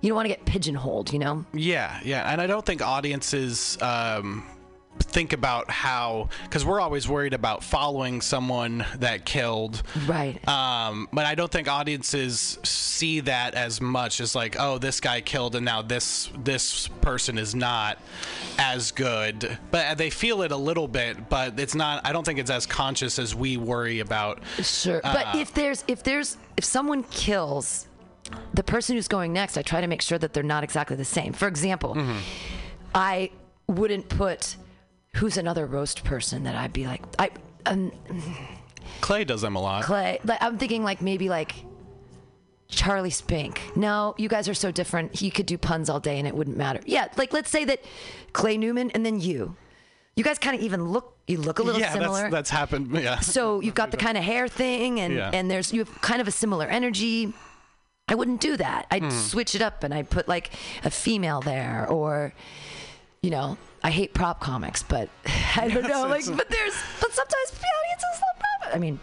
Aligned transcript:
you 0.00 0.08
don't 0.08 0.16
want 0.16 0.26
to 0.26 0.34
get 0.34 0.44
pigeonholed, 0.44 1.12
you 1.12 1.18
know? 1.18 1.44
Yeah, 1.52 2.00
yeah, 2.04 2.30
and 2.30 2.40
I 2.40 2.46
don't 2.46 2.64
think 2.64 2.82
audiences 2.82 3.80
um, 3.82 4.46
think 4.98 5.32
about 5.32 5.70
how 5.70 6.28
because 6.44 6.64
we're 6.64 6.80
always 6.80 7.08
worried 7.08 7.34
about 7.34 7.62
following 7.62 8.20
someone 8.20 8.84
that 8.98 9.24
killed, 9.24 9.82
Right. 10.06 10.36
Um, 10.48 11.08
but 11.12 11.26
I 11.26 11.34
don't 11.34 11.50
think 11.50 11.68
audiences 11.68 12.58
see 12.62 13.20
that 13.20 13.54
as 13.54 13.80
much 13.80 14.20
as 14.20 14.34
like, 14.34 14.56
oh, 14.58 14.78
this 14.78 15.00
guy 15.00 15.20
killed, 15.20 15.54
and 15.54 15.64
now 15.64 15.82
this 15.82 16.30
this 16.42 16.88
person 17.00 17.38
is 17.38 17.54
not 17.54 17.98
as 18.58 18.92
good. 18.92 19.58
But 19.70 19.98
they 19.98 20.10
feel 20.10 20.42
it 20.42 20.52
a 20.52 20.56
little 20.56 20.88
bit, 20.88 21.28
but 21.28 21.58
it's 21.58 21.74
not. 21.74 22.06
I 22.06 22.12
don't 22.12 22.24
think 22.24 22.38
it's 22.38 22.50
as 22.50 22.66
conscious 22.66 23.18
as 23.18 23.34
we 23.34 23.56
worry 23.56 24.00
about. 24.00 24.40
Sure. 24.62 25.00
but 25.02 25.34
if 25.36 25.54
there's 25.54 25.84
if 25.88 26.02
there's 26.02 26.36
if 26.56 26.64
someone 26.64 27.02
kills 27.04 27.86
the 28.54 28.62
person 28.62 28.96
who's 28.96 29.08
going 29.08 29.32
next, 29.32 29.56
I 29.56 29.62
try 29.62 29.80
to 29.80 29.86
make 29.86 30.02
sure 30.02 30.18
that 30.18 30.32
they're 30.32 30.42
not 30.42 30.64
exactly 30.64 30.96
the 30.96 31.04
same. 31.04 31.32
For 31.32 31.48
example, 31.48 31.96
I 32.94 33.30
wouldn't 33.66 34.08
put 34.08 34.56
who's 35.14 35.36
another 35.36 35.66
roast 35.66 36.04
person 36.04 36.44
that 36.44 36.54
I'd 36.54 36.72
be 36.72 36.86
like 36.86 37.02
I 37.18 37.30
um, 37.66 37.92
Clay 39.00 39.24
does 39.24 39.40
them 39.42 39.56
a 39.56 39.60
lot. 39.60 39.84
Clay. 39.84 40.20
Like 40.24 40.42
I'm 40.42 40.58
thinking 40.58 40.84
like 40.84 41.00
maybe 41.02 41.28
like 41.28 41.54
Charlie 42.68 43.10
Spink. 43.10 43.60
No, 43.76 44.14
you 44.18 44.28
guys 44.28 44.48
are 44.48 44.54
so 44.54 44.70
different. 44.70 45.14
He 45.14 45.30
could 45.30 45.46
do 45.46 45.58
puns 45.58 45.90
all 45.90 46.00
day 46.00 46.18
and 46.18 46.26
it 46.28 46.34
wouldn't 46.34 46.56
matter. 46.56 46.80
Yeah, 46.86 47.08
like 47.16 47.32
let's 47.32 47.50
say 47.50 47.64
that 47.64 47.84
Clay 48.32 48.56
Newman 48.56 48.90
and 48.92 49.04
then 49.04 49.20
you. 49.20 49.56
You 50.16 50.24
guys 50.24 50.38
kind 50.38 50.56
of 50.56 50.62
even 50.62 50.84
look 50.86 51.16
you 51.26 51.38
look 51.38 51.60
a 51.60 51.62
little 51.62 51.80
yeah, 51.80 51.92
similar. 51.92 52.22
that's 52.22 52.32
that's 52.32 52.50
happened. 52.50 52.90
Yeah. 53.00 53.20
so 53.20 53.60
you've 53.60 53.74
got 53.74 53.90
the 53.90 53.96
kind 53.96 54.18
of 54.18 54.24
hair 54.24 54.48
thing 54.48 55.00
and 55.00 55.14
Yeah. 55.14 55.30
and 55.32 55.50
there's 55.50 55.72
you 55.72 55.80
have 55.80 56.00
kind 56.00 56.20
of 56.20 56.28
a 56.28 56.32
similar 56.32 56.66
energy 56.66 57.32
i 58.10 58.14
wouldn't 58.14 58.40
do 58.40 58.56
that 58.56 58.86
i'd 58.90 59.02
Hmm. 59.04 59.10
switch 59.10 59.54
it 59.54 59.62
up 59.62 59.82
and 59.84 59.94
i'd 59.94 60.10
put 60.10 60.28
like 60.28 60.50
a 60.84 60.90
female 60.90 61.40
there 61.40 61.86
or 61.88 62.34
you 63.22 63.30
know 63.30 63.56
i 63.82 63.90
hate 63.90 64.12
prop 64.14 64.40
comics 64.40 64.82
but 64.82 65.08
i 65.56 65.68
don't 65.68 65.88
know 65.88 66.06
like 66.06 66.26
but 66.36 66.48
there's 66.50 66.74
but 67.00 67.12
sometimes 67.12 67.50
the 67.50 67.66
audiences 67.78 68.20
love 68.22 68.38
prop 68.62 68.74
i 68.76 68.78
mean 68.78 68.98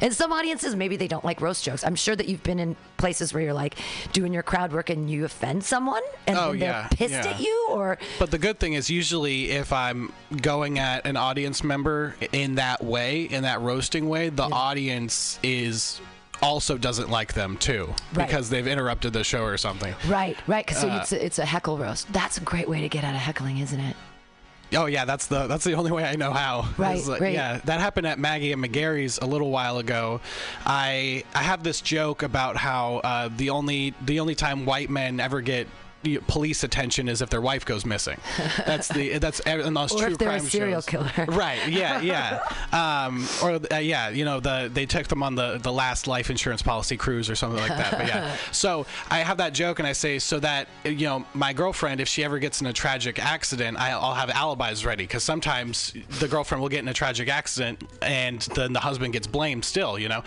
and 0.00 0.12
some 0.14 0.32
audiences 0.32 0.76
maybe 0.76 0.96
they 0.96 1.08
don't 1.08 1.24
like 1.24 1.40
roast 1.40 1.64
jokes 1.64 1.84
i'm 1.84 1.94
sure 1.94 2.14
that 2.14 2.28
you've 2.28 2.42
been 2.42 2.58
in 2.58 2.76
places 2.98 3.32
where 3.32 3.42
you're 3.42 3.52
like 3.54 3.74
doing 4.12 4.32
your 4.32 4.42
crowd 4.42 4.72
work 4.72 4.90
and 4.90 5.10
you 5.10 5.24
offend 5.24 5.62
someone 5.64 6.02
and 6.26 6.36
Oh, 6.38 6.50
then 6.50 6.58
they're 6.60 6.68
yeah, 6.70 6.88
pissed 6.88 7.12
yeah. 7.24 7.26
at 7.30 7.40
you 7.40 7.66
or 7.70 7.98
But 8.18 8.30
the 8.30 8.38
good 8.38 8.58
thing 8.58 8.72
is 8.74 8.90
usually 8.90 9.50
if 9.50 9.72
I'm 9.72 10.12
going 10.42 10.78
at 10.78 11.06
an 11.06 11.16
audience 11.16 11.62
member 11.64 12.14
in 12.32 12.56
that 12.56 12.82
way, 12.84 13.22
in 13.22 13.42
that 13.44 13.60
roasting 13.60 14.08
way, 14.08 14.28
the 14.30 14.44
audience 14.44 15.38
is 15.42 16.00
also 16.42 16.78
doesn't 16.78 17.10
like 17.10 17.32
them 17.34 17.56
too 17.56 17.94
Right. 18.14 18.26
because 18.26 18.48
they've 18.50 18.66
interrupted 18.66 19.12
the 19.12 19.24
show 19.24 19.42
or 19.44 19.56
something. 19.56 19.94
right 20.08 20.36
right 20.46 20.64
because 20.66 20.82
Uh, 20.84 20.88
so 20.88 20.96
it's, 21.00 21.12
a, 21.12 21.24
it's 21.26 21.38
a 21.38 21.44
heckle 21.44 21.78
roast 21.78 22.12
that's 22.12 22.38
a 22.38 22.40
great 22.40 22.68
way 22.68 22.80
to 22.80 22.88
get 22.88 23.04
out 23.04 23.14
of 23.14 23.20
heckling 23.20 23.58
isn't 23.58 23.80
it 23.80 23.96
Oh 24.70 24.84
yeah, 24.84 25.06
that's 25.06 25.28
the 25.28 25.46
that's 25.46 25.64
the 25.64 25.72
only 25.72 25.90
way 25.90 26.04
I 26.04 26.16
know 26.16 26.30
how. 26.30 26.68
Right, 26.76 27.02
uh, 27.08 27.16
right. 27.18 27.32
Yeah, 27.32 27.58
that 27.64 27.80
happened 27.80 28.06
at 28.06 28.18
Maggie 28.18 28.52
and 28.52 28.62
McGarry's 28.62 29.16
a 29.16 29.24
little 29.24 29.50
while 29.50 29.78
ago. 29.78 30.20
I 30.66 31.24
I 31.34 31.42
have 31.42 31.62
this 31.62 31.80
joke 31.80 32.22
about 32.22 32.58
how 32.58 32.96
uh, 32.98 33.30
the 33.34 33.48
only 33.48 33.94
the 34.04 34.20
only 34.20 34.34
time 34.34 34.66
white 34.66 34.90
men 34.90 35.20
ever 35.20 35.40
get 35.40 35.68
police 36.26 36.64
attention 36.64 37.08
is 37.08 37.22
if 37.22 37.30
their 37.30 37.40
wife 37.40 37.64
goes 37.64 37.84
missing. 37.84 38.18
That's 38.66 38.88
the 38.88 39.18
that's 39.18 39.40
those 39.40 39.92
Or 39.92 39.98
true 39.98 40.12
if 40.12 40.18
they're 40.18 40.28
a 40.28 40.38
crime 40.38 40.48
serial 40.48 40.80
shows. 40.80 40.86
killer. 40.86 41.26
Right. 41.26 41.68
Yeah. 41.68 42.00
Yeah. 42.00 42.40
Um, 42.70 43.26
or 43.42 43.52
uh, 43.72 43.78
yeah, 43.78 44.10
you 44.10 44.24
know 44.26 44.40
the 44.40 44.70
they 44.72 44.84
took 44.84 45.06
them 45.08 45.22
on 45.22 45.34
the 45.34 45.58
the 45.58 45.72
last 45.72 46.06
life 46.06 46.28
insurance 46.30 46.60
policy 46.60 46.96
cruise 46.98 47.30
or 47.30 47.34
something 47.34 47.58
like 47.60 47.76
that. 47.76 47.92
But 47.92 48.06
yeah. 48.06 48.36
So 48.52 48.86
I 49.10 49.20
have 49.20 49.38
that 49.38 49.54
joke 49.54 49.78
and 49.78 49.88
I 49.88 49.92
say 49.92 50.18
so 50.18 50.38
that 50.40 50.68
you 50.84 51.06
know 51.06 51.24
my 51.34 51.52
girlfriend 51.54 52.00
if 52.00 52.08
she 52.08 52.24
ever 52.24 52.38
gets 52.38 52.60
in 52.60 52.66
a 52.66 52.72
tragic 52.72 53.18
accident 53.24 53.78
I'll 53.78 54.14
have 54.14 54.30
alibis 54.30 54.84
ready 54.84 55.04
because 55.04 55.22
sometimes 55.22 55.94
the 56.20 56.28
girlfriend 56.28 56.60
will 56.60 56.68
get 56.68 56.80
in 56.80 56.88
a 56.88 56.94
tragic 56.94 57.28
accident 57.28 57.82
and 58.02 58.42
then 58.54 58.72
the 58.74 58.80
husband 58.80 59.12
gets 59.14 59.26
blamed 59.26 59.64
still. 59.64 59.98
You 59.98 60.08
know. 60.10 60.22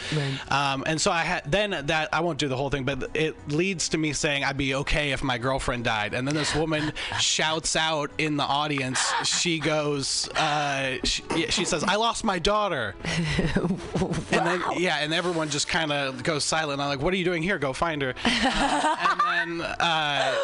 Um, 0.49 0.83
and 0.87 0.99
so 0.99 1.11
I 1.11 1.21
had 1.21 1.49
then 1.49 1.71
that 1.87 2.09
I 2.11 2.21
won't 2.21 2.39
do 2.39 2.47
the 2.47 2.57
whole 2.57 2.69
thing, 2.71 2.83
but 2.85 3.15
it 3.15 3.35
leads 3.49 3.89
to 3.89 3.97
me 3.99 4.13
saying 4.13 4.43
I'd 4.43 4.57
be 4.57 4.73
okay 4.75 5.11
if 5.11 5.23
my 5.23 5.37
girlfriend 5.37 5.60
died, 5.83 6.13
and 6.13 6.27
then 6.27 6.35
this 6.35 6.55
woman 6.55 6.93
shouts 7.19 7.75
out 7.75 8.11
in 8.17 8.37
the 8.37 8.43
audience. 8.43 8.99
She 9.23 9.59
goes, 9.59 10.27
uh, 10.29 10.97
she, 11.03 11.23
she 11.49 11.65
says, 11.65 11.83
"I 11.83 11.95
lost 11.95 12.23
my 12.23 12.39
daughter," 12.39 12.95
and 13.55 14.45
then 14.45 14.61
yeah, 14.77 14.97
and 14.97 15.13
everyone 15.13 15.49
just 15.49 15.67
kind 15.67 15.91
of 15.91 16.23
goes 16.23 16.43
silent. 16.43 16.81
I'm 16.81 16.87
like, 16.87 17.01
"What 17.01 17.13
are 17.13 17.17
you 17.17 17.25
doing 17.25 17.43
here? 17.43 17.57
Go 17.57 17.73
find 17.73 18.01
her." 18.01 18.13
Uh, 18.25 18.95
and 19.11 19.59
then 19.59 19.67
uh, 19.79 20.35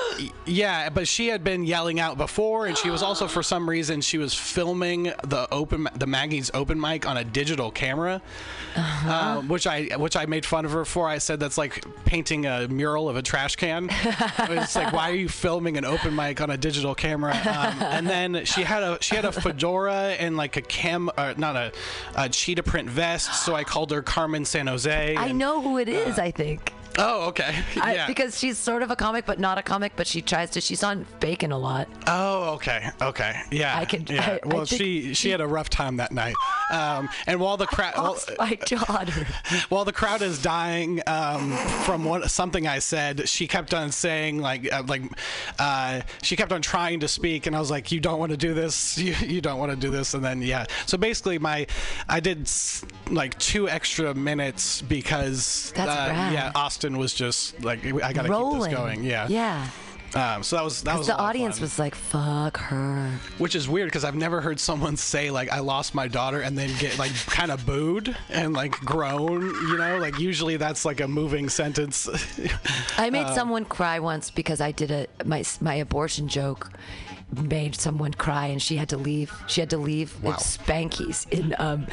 yeah, 0.46 0.90
but 0.90 1.08
she 1.08 1.28
had 1.28 1.44
been 1.44 1.66
yelling 1.66 2.00
out 2.00 2.18
before, 2.18 2.68
and 2.68 2.78
she 2.78 2.90
was 2.90 3.04
also 3.04 3.28
for 3.28 3.44
some 3.44 3.70
reason 3.70 4.02
she 4.02 4.18
was 4.18 4.34
filming 4.34 5.04
the 5.24 5.48
open 5.52 5.88
the 5.96 6.08
Maggie's 6.08 6.52
open 6.54 6.80
mic 6.80 7.08
on 7.08 7.18
a 7.18 7.24
digital 7.24 7.72
camera 7.72 8.22
uh, 8.78 9.42
which 9.42 9.68
I 9.68 9.86
which 9.98 10.16
I 10.16 10.26
made 10.26 10.46
fun 10.46 10.66
of 10.66 10.72
her 10.72 10.86
for. 10.86 11.08
I 11.08 11.18
said 11.18 11.40
that's 11.40 11.58
like 11.58 11.84
painting 12.06 12.46
a 12.46 12.68
mural 12.68 13.10
of 13.10 13.16
a 13.16 13.22
trash 13.22 13.56
can. 13.56 13.90
it's 13.92 14.76
like 14.76 14.94
why 14.94 15.07
are 15.12 15.16
you 15.16 15.30
filming 15.30 15.78
an 15.78 15.86
open 15.86 16.16
mic 16.16 16.42
on 16.42 16.50
a 16.50 16.58
digital 16.58 16.96
camera? 16.96 17.34
Um, 17.34 17.82
and 17.82 18.08
then 18.08 18.46
she 18.46 18.64
had 18.64 18.84
a 18.84 18.98
she 19.02 19.16
had 19.16 19.26
a 19.26 19.32
fedora 19.32 20.16
and 20.20 20.36
like 20.38 20.58
a 20.58 20.62
cam, 20.62 21.10
uh, 21.18 21.34
not 21.38 21.56
a, 21.56 21.72
a 22.16 22.30
cheetah 22.30 22.64
print 22.64 22.90
vest. 22.90 23.46
So 23.46 23.56
I 23.56 23.64
called 23.64 23.92
her 23.92 24.02
Carmen 24.02 24.46
San 24.46 24.68
Jose. 24.68 25.16
I 25.16 25.28
and- 25.28 25.38
know 25.40 25.62
who 25.62 25.78
it 25.78 25.88
is. 25.90 26.20
I 26.20 26.32
think 26.32 26.74
Oh, 26.98 27.28
okay. 27.30 27.64
I, 27.78 28.06
because 28.08 28.38
she's 28.38 28.58
sort 28.58 28.84
of 28.84 28.92
a 28.92 28.96
comic, 28.96 29.26
but 29.26 29.40
not 29.40 29.58
a 29.58 29.62
comic. 29.62 29.94
But 29.96 30.08
she 30.08 30.22
tries 30.22 30.50
to. 30.52 30.62
She's 30.62 30.84
on 30.84 31.06
Bacon 31.20 31.52
a 31.52 31.58
lot. 31.58 31.88
Oh, 32.08 32.54
okay, 32.56 32.90
okay, 33.02 33.40
yeah. 33.52 33.78
I 33.78 33.86
could- 33.86 34.10
Yeah. 34.10 34.22
I- 34.26 34.40
I 34.44 34.48
well, 34.48 34.66
think 34.66 34.82
she 34.82 35.14
she 35.14 35.30
had 35.30 35.42
a 35.42 35.48
rough 35.48 35.70
time 35.70 35.98
that 35.98 36.12
night. 36.12 36.36
Um, 36.72 37.10
and 37.26 37.40
while 37.40 37.58
the 37.58 37.66
crowd. 37.68 37.96
My 38.40 38.56
daughter. 38.56 39.28
While 39.70 39.86
the 39.86 39.94
crowd 39.94 40.22
is 40.22 40.42
dying 40.42 41.02
um, 41.08 41.52
from 41.86 42.06
what 42.06 42.30
something 42.30 42.68
I 42.68 42.80
said, 42.80 43.28
she 43.28 43.48
kept 43.48 43.74
on 43.74 43.92
saying 43.92 44.40
like 44.40 44.72
uh, 44.72 44.84
like 44.88 45.02
uh, 45.60 46.02
she 46.22 46.36
kept 46.36 46.52
on 46.52 46.62
trying 46.62 47.00
to 47.02 47.08
speak, 47.08 47.48
and 47.48 47.56
I 47.56 47.60
was 47.60 47.72
like, 47.72 47.92
"You 47.92 48.00
don't 48.00 48.20
want 48.20 48.32
to 48.32 48.38
do 48.38 48.54
this. 48.54 48.98
You, 48.98 49.14
you 49.26 49.42
don't 49.42 49.60
want 49.60 49.72
to 49.72 49.78
do 49.78 49.90
this." 49.90 50.14
And 50.14 50.24
then 50.24 50.42
yeah, 50.42 50.66
so 50.86 50.98
basically, 50.98 51.40
my 51.40 51.68
I 52.08 52.20
did 52.20 52.50
like 53.10 53.38
two 53.40 53.70
extra 53.70 54.14
minutes 54.14 54.82
because 54.82 55.72
That's 55.76 55.90
uh, 55.90 56.30
yeah, 56.34 56.52
Austin 56.56 56.87
was 56.96 57.14
just 57.14 57.62
like 57.64 57.84
I 57.86 58.14
gotta 58.14 58.30
Rolling. 58.30 58.62
keep 58.62 58.70
this 58.70 58.78
going. 58.80 59.04
Yeah. 59.04 59.28
Yeah. 59.28 59.68
Um, 60.16 60.42
so 60.42 60.56
that 60.56 60.64
was 60.64 60.84
that 60.84 60.98
was 60.98 61.08
The 61.08 61.18
audience 61.18 61.60
was 61.60 61.78
like, 61.78 61.94
"Fuck 61.94 62.56
her." 62.58 63.12
Which 63.40 63.56
is 63.56 63.68
weird 63.68 63.88
because 63.88 64.06
I've 64.06 64.16
never 64.16 64.40
heard 64.40 64.58
someone 64.58 64.96
say 65.14 65.30
like 65.32 65.52
I 65.52 65.60
lost 65.60 65.94
my 65.94 66.08
daughter 66.08 66.40
and 66.42 66.58
then 66.58 66.70
get 66.80 66.98
like 66.98 67.14
kind 67.26 67.52
of 67.52 67.66
booed 67.66 68.16
and 68.30 68.54
like 68.54 68.72
groan. 68.72 69.42
You 69.68 69.78
know, 69.78 69.98
like 69.98 70.18
usually 70.18 70.56
that's 70.56 70.86
like 70.86 71.02
a 71.02 71.08
moving 71.10 71.50
sentence. 71.50 72.08
I 72.98 73.10
made 73.10 73.28
someone 73.36 73.66
cry 73.66 74.00
once 74.00 74.32
because 74.32 74.62
I 74.62 74.72
did 74.72 74.92
a 74.92 75.08
my 75.26 75.44
my 75.60 75.76
abortion 75.76 76.30
joke 76.30 76.72
made 77.42 77.76
someone 77.76 78.14
cry 78.14 78.46
and 78.48 78.62
she 78.62 78.78
had 78.78 78.88
to 78.90 78.98
leave. 78.98 79.34
She 79.48 79.60
had 79.60 79.70
to 79.72 79.78
leave 79.78 80.24
Wow. 80.24 80.32
at 80.32 80.40
Spanky's 80.40 81.28
in 81.32 81.54
um 81.60 81.86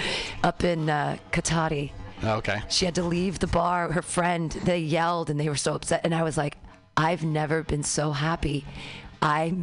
up 0.45 0.63
in 0.63 0.89
uh, 0.89 1.17
Cotati. 1.33 1.91
Oh, 2.25 2.37
okay. 2.37 2.63
She 2.69 2.85
had 2.85 2.95
to 2.97 3.03
leave 3.03 3.39
the 3.39 3.47
bar. 3.47 3.93
Her 3.93 4.03
friend, 4.03 4.51
they 4.51 4.79
yelled 4.79 5.31
and 5.31 5.39
they 5.39 5.49
were 5.49 5.57
so 5.57 5.75
upset. 5.75 6.01
And 6.05 6.15
I 6.15 6.23
was 6.23 6.37
like, 6.37 6.57
I've 6.97 7.23
never 7.25 7.63
been 7.63 7.83
so 7.83 8.13
happy. 8.13 8.65
I 9.21 9.55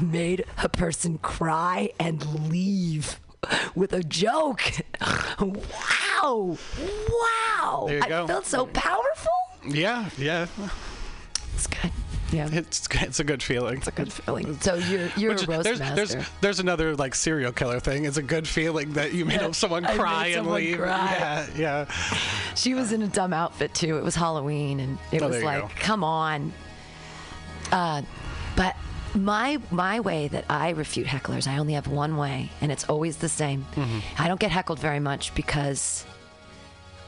made 0.00 0.44
a 0.62 0.68
person 0.68 1.18
cry 1.18 1.90
and 1.98 2.50
leave 2.50 3.20
with 3.74 3.92
a 3.92 4.02
joke. 4.02 4.62
wow. 5.40 6.56
Wow. 7.08 7.84
There 7.86 7.96
you 7.98 8.02
I 8.02 8.08
go. 8.08 8.26
felt 8.26 8.46
so 8.46 8.66
powerful. 8.66 9.30
Yeah, 9.68 10.08
yeah. 10.18 10.46
It's 11.54 11.66
good. 11.66 11.90
Yeah. 12.32 12.48
It's 12.52 12.86
it's 12.92 13.20
a 13.20 13.24
good 13.24 13.42
feeling. 13.42 13.78
It's 13.78 13.88
a 13.88 13.92
good 13.92 14.12
feeling. 14.12 14.58
So 14.60 14.74
you're 14.74 15.08
you're 15.16 15.32
Which- 15.32 15.44
a 15.44 15.46
roast 15.50 15.64
there's, 15.64 15.78
master. 15.80 15.96
there's 15.96 16.26
there's 16.40 16.60
another 16.60 16.94
like 16.96 17.14
serial 17.14 17.52
killer 17.52 17.80
thing. 17.80 18.04
It's 18.04 18.16
a 18.18 18.22
good 18.22 18.46
feeling 18.46 18.92
that 18.92 19.12
you 19.14 19.24
made 19.24 19.40
Yeah, 19.40 19.50
someone 19.52 19.84
I 19.84 19.88
made 19.88 19.98
cry 20.00 20.26
and 20.28 20.46
leave. 20.46 20.78
cry. 20.78 21.16
Yeah, 21.18 21.46
yeah. 21.56 21.84
She 22.54 22.74
was 22.74 22.92
in 22.92 23.02
a 23.02 23.08
dumb 23.08 23.32
outfit 23.32 23.74
too. 23.74 23.96
It 23.98 24.04
was 24.04 24.14
Halloween, 24.14 24.80
and 24.80 24.98
it 25.12 25.22
Oh, 25.22 25.28
was 25.28 25.42
like, 25.42 25.60
go. 25.62 25.70
come 25.80 26.04
on. 26.04 26.52
Uh, 27.72 28.02
but 28.56 28.76
my 29.14 29.58
my 29.70 30.00
way 30.00 30.28
that 30.28 30.44
I 30.48 30.70
refute 30.70 31.06
hecklers, 31.06 31.46
I 31.48 31.58
only 31.58 31.72
have 31.74 31.86
one 31.88 32.16
way, 32.16 32.50
and 32.60 32.70
it's 32.70 32.84
always 32.84 33.16
the 33.16 33.28
same. 33.28 33.64
Mm-hmm. 33.74 33.98
I 34.22 34.28
don't 34.28 34.40
get 34.40 34.50
heckled 34.50 34.78
very 34.78 35.00
much 35.00 35.34
because 35.34 36.04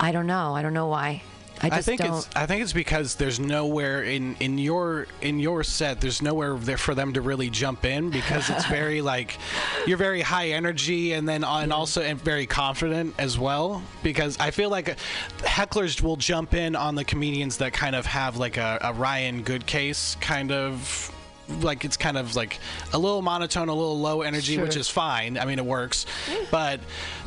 I 0.01 0.11
don't 0.13 0.27
know. 0.27 0.55
I 0.55 0.63
don't 0.63 0.75
know 0.75 0.89
why. 0.89 1.23
I 1.63 1.69
just 1.69 1.79
I 1.79 1.83
think 1.83 2.01
don't. 2.01 2.19
it's 2.19 2.29
I 2.35 2.47
think 2.47 2.63
it's 2.63 2.73
because 2.73 3.15
there's 3.15 3.39
nowhere 3.39 4.03
in 4.03 4.35
in 4.41 4.59
your 4.59 5.07
in 5.21 5.39
your 5.39 5.63
set 5.63 6.01
there's 6.01 6.21
nowhere 6.21 6.57
there 6.57 6.77
for 6.77 6.95
them 6.95 7.13
to 7.13 7.21
really 7.21 7.51
jump 7.51 7.85
in 7.85 8.11
because 8.11 8.51
it's 8.51 8.67
very 8.81 9.01
like 9.01 9.39
you're 9.87 9.99
very 9.99 10.23
high 10.23 10.49
energy 10.49 11.13
and 11.13 11.29
then 11.29 11.45
and 11.45 11.73
also 11.73 12.03
and 12.03 12.21
very 12.21 12.47
confident 12.47 13.15
as 13.19 13.39
well 13.39 13.81
because 14.03 14.37
I 14.41 14.51
feel 14.51 14.71
like 14.71 14.97
hecklers 15.39 16.03
will 16.03 16.17
jump 16.17 16.55
in 16.55 16.75
on 16.75 16.97
the 16.97 17.05
comedians 17.05 17.59
that 17.59 17.73
kind 17.73 17.95
of 17.95 18.07
have 18.07 18.37
like 18.37 18.57
a, 18.57 18.79
a 18.81 18.93
Ryan 18.93 19.45
Goodcase 19.45 20.17
kind 20.21 20.51
of 20.51 21.13
like 21.61 21.85
it's 21.85 21.97
kind 21.97 22.17
of 22.17 22.35
like 22.35 22.59
a 22.93 22.99
little 22.99 23.23
monotone, 23.23 23.69
a 23.69 23.75
little 23.75 23.99
low 23.99 24.23
energy, 24.23 24.59
which 24.59 24.77
is 24.77 24.89
fine. 24.89 25.37
I 25.37 25.45
mean, 25.45 25.59
it 25.59 25.67
works, 25.67 26.07
but 26.51 26.81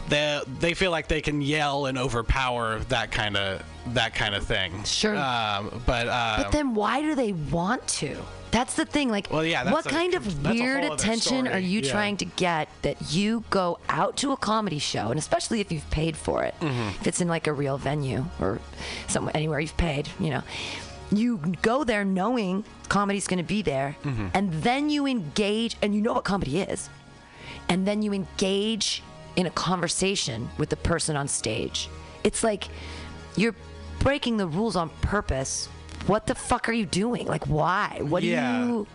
they 0.09 0.41
they 0.59 0.73
feel 0.73 0.91
like 0.91 1.07
they 1.07 1.21
can 1.21 1.41
yell 1.41 1.85
and 1.85 1.97
overpower 1.97 2.79
that 2.89 3.11
kind 3.11 3.37
of 3.37 3.63
that 3.93 4.15
kind 4.15 4.33
of 4.35 4.43
thing. 4.45 4.83
Sure. 4.83 5.15
Um, 5.15 5.81
but 5.85 6.07
uh, 6.07 6.35
But 6.43 6.51
then 6.51 6.73
why 6.75 7.01
do 7.01 7.15
they 7.15 7.33
want 7.33 7.87
to? 7.99 8.17
That's 8.51 8.75
the 8.75 8.85
thing. 8.85 9.09
Like, 9.09 9.27
Well, 9.29 9.43
yeah, 9.45 9.69
what 9.71 9.85
a- 9.85 9.89
kind 9.89 10.13
of 10.13 10.43
weird 10.45 10.83
attention 10.85 11.47
are 11.47 11.59
you 11.59 11.81
Yeah. 11.81 11.91
trying 11.91 12.17
to 12.17 12.25
get 12.25 12.69
that 12.83 13.11
you 13.13 13.43
go 13.49 13.79
out 13.89 14.15
to 14.17 14.31
a 14.31 14.37
comedy 14.37 14.79
show, 14.79 15.09
and 15.09 15.19
especially 15.19 15.59
if 15.59 15.71
you've 15.71 15.89
paid 15.91 16.15
for 16.15 16.43
it, 16.43 16.55
Mm-hmm. 16.61 16.89
if 17.01 17.07
it's 17.07 17.19
in 17.21 17.27
like 17.27 17.47
a 17.47 17.53
real 17.53 17.77
venue 17.77 18.25
or 18.39 18.59
somewhere 19.07 19.35
anywhere 19.35 19.59
you've 19.59 19.75
paid, 19.77 20.07
you 20.19 20.29
know, 20.29 20.41
you 21.11 21.37
go 21.61 21.83
there 21.83 22.05
knowing 22.05 22.63
comedy's 22.89 23.27
going 23.27 23.37
to 23.39 23.43
be 23.43 23.61
there, 23.61 23.97
Mm-hmm. 24.03 24.27
and 24.33 24.51
then 24.63 24.89
you 24.89 25.05
engage, 25.05 25.75
and 25.81 25.93
you 25.93 26.01
know 26.01 26.13
what 26.13 26.23
comedy 26.23 26.61
is, 26.61 26.89
and 27.67 27.85
then 27.85 28.01
you 28.01 28.13
engage 28.13 29.03
in 29.35 29.45
a 29.47 29.51
conversation 29.51 30.49
with 30.57 30.69
the 30.69 30.77
person 30.77 31.17
on 31.17 31.27
stage. 31.27 31.89
It's 32.23 32.41
like 32.41 32.69
you're 33.35 33.55
breaking 33.99 34.37
the 34.37 34.47
rules 34.47 34.75
on 34.75 34.89
purpose. 35.01 35.67
What 36.07 36.27
the 36.27 36.35
fuck 36.35 36.69
are 36.69 36.73
you 36.73 36.85
doing? 36.85 37.25
Like, 37.27 37.45
why? 37.47 37.99
What 38.01 38.23
Yeah. 38.23 38.61
do 38.61 38.67
you? 38.67 38.87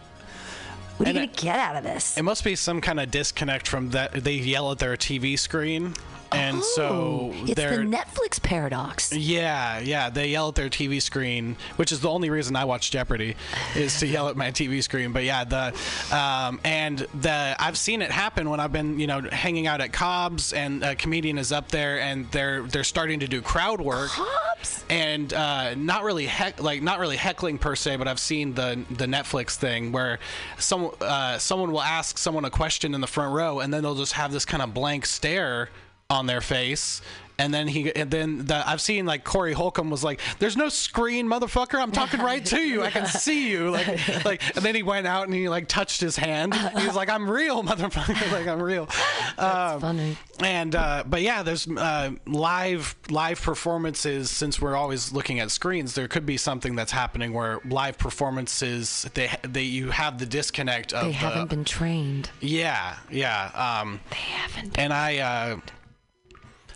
What 0.96 1.06
are 1.06 1.10
And 1.10 1.18
you 1.18 1.26
gonna 1.26 1.40
get 1.40 1.58
out 1.58 1.76
of 1.76 1.82
this? 1.82 2.16
it 2.18 2.22
must 2.22 2.44
be 2.44 2.54
some 2.54 2.80
kind 2.80 3.00
of 3.00 3.10
disconnect 3.10 3.66
from 3.66 3.90
that. 3.90 4.12
They 4.12 4.34
yell 4.34 4.70
at 4.70 4.78
their 4.78 4.96
TV 4.96 5.36
screen, 5.38 5.94
and 6.32 6.62
so 6.62 6.88
Oh, 6.90 7.32
it's 7.42 7.54
the 7.54 7.62
Netflix 7.62 8.42
paradox. 8.42 9.12
Yeah, 9.12 9.80
yeah, 9.80 10.10
they 10.10 10.28
yell 10.28 10.48
at 10.48 10.54
their 10.54 10.68
TV 10.68 11.00
screen, 11.00 11.56
which 11.76 11.92
is 11.92 12.00
the 12.00 12.08
only 12.10 12.30
reason 12.30 12.56
I 12.56 12.64
watch 12.64 12.90
Jeopardy, 12.90 13.36
is 13.76 13.98
to 14.00 14.06
yell 14.06 14.28
at 14.28 14.36
my 14.36 14.50
TV 14.50 14.82
screen. 14.82 15.12
But 15.12 15.24
yeah, 15.24 15.44
the 15.44 15.74
um, 16.14 16.60
and 16.64 16.98
the 17.20 17.56
I've 17.58 17.78
seen 17.78 18.02
it 18.02 18.10
happen 18.10 18.50
when 18.50 18.60
I've 18.60 18.72
been 18.72 18.98
you 18.98 19.06
know 19.06 19.20
hanging 19.30 19.66
out 19.66 19.80
at 19.80 19.92
Cobb's 19.92 20.52
and 20.52 20.82
a 20.82 20.94
comedian 20.94 21.38
is 21.38 21.52
up 21.52 21.68
there 21.68 22.00
and 22.00 22.30
they're 22.30 22.62
they're 22.62 22.84
starting 22.84 23.20
to 23.20 23.28
do 23.28 23.40
crowd 23.42 23.80
work. 23.80 24.10
Cobb's? 24.10 24.84
And 24.90 25.32
uh, 25.32 25.74
not 25.74 26.04
really 26.04 26.26
heck, 26.26 26.62
like 26.62 26.82
not 26.82 26.98
really 26.98 27.16
heckling 27.16 27.58
per 27.58 27.74
se, 27.76 27.96
but 27.96 28.08
I've 28.08 28.20
seen 28.20 28.54
the 28.54 28.84
the 28.90 29.06
Netflix 29.06 29.56
thing 29.56 29.92
where 29.92 30.18
some 30.58 30.90
uh, 31.00 31.38
someone 31.38 31.72
will 31.72 31.82
ask 31.82 32.18
someone 32.18 32.44
a 32.44 32.50
question 32.50 32.94
in 32.94 33.00
the 33.00 33.06
front 33.06 33.34
row, 33.34 33.60
and 33.60 33.72
then 33.72 33.82
they'll 33.82 33.94
just 33.94 34.14
have 34.14 34.32
this 34.32 34.44
kind 34.44 34.62
of 34.62 34.74
blank 34.74 35.06
stare 35.06 35.70
on 36.10 36.26
their 36.26 36.40
face. 36.42 37.00
And 37.38 37.54
then 37.54 37.68
he, 37.68 37.90
and 37.96 38.10
then 38.10 38.44
the, 38.44 38.68
I've 38.68 38.82
seen 38.82 39.06
like 39.06 39.24
Corey 39.24 39.54
Holcomb 39.54 39.88
was 39.88 40.04
like, 40.04 40.20
"There's 40.40 40.58
no 40.58 40.68
screen, 40.68 41.26
motherfucker. 41.26 41.80
I'm 41.80 41.90
talking 41.90 42.20
right 42.20 42.44
to 42.44 42.60
you. 42.60 42.82
I 42.82 42.90
can 42.90 43.06
see 43.06 43.48
you." 43.50 43.70
Like, 43.70 44.24
like, 44.26 44.56
and 44.56 44.62
then 44.62 44.74
he 44.74 44.82
went 44.82 45.06
out 45.06 45.24
and 45.24 45.32
he 45.32 45.48
like 45.48 45.66
touched 45.66 46.02
his 46.02 46.16
hand. 46.18 46.52
He 46.54 46.86
was 46.86 46.94
like, 46.94 47.08
"I'm 47.08 47.30
real, 47.30 47.62
motherfucker. 47.64 48.30
like, 48.32 48.46
I'm 48.46 48.60
real." 48.60 48.90
Um, 49.38 49.80
funny. 49.80 50.18
And 50.40 50.74
uh, 50.74 51.04
but 51.06 51.22
yeah, 51.22 51.42
there's 51.42 51.66
uh, 51.66 52.10
live 52.26 52.94
live 53.08 53.40
performances. 53.40 54.28
Since 54.30 54.60
we're 54.60 54.76
always 54.76 55.10
looking 55.10 55.40
at 55.40 55.50
screens, 55.50 55.94
there 55.94 56.08
could 56.08 56.26
be 56.26 56.36
something 56.36 56.76
that's 56.76 56.92
happening 56.92 57.32
where 57.32 57.60
live 57.64 57.96
performances 57.96 59.08
they 59.14 59.30
they 59.48 59.62
you 59.62 59.88
have 59.88 60.18
the 60.18 60.26
disconnect 60.26 60.92
of 60.92 61.06
They 61.06 61.12
haven't 61.12 61.48
been 61.48 61.64
trained. 61.64 62.28
yeah 62.40 62.96
yeah. 63.10 63.80
Um, 63.80 64.00
They 64.10 64.16
haven't. 64.16 64.74
Been. 64.74 64.80
and 64.84 64.92
I 64.92 65.18
uh, 65.18 65.56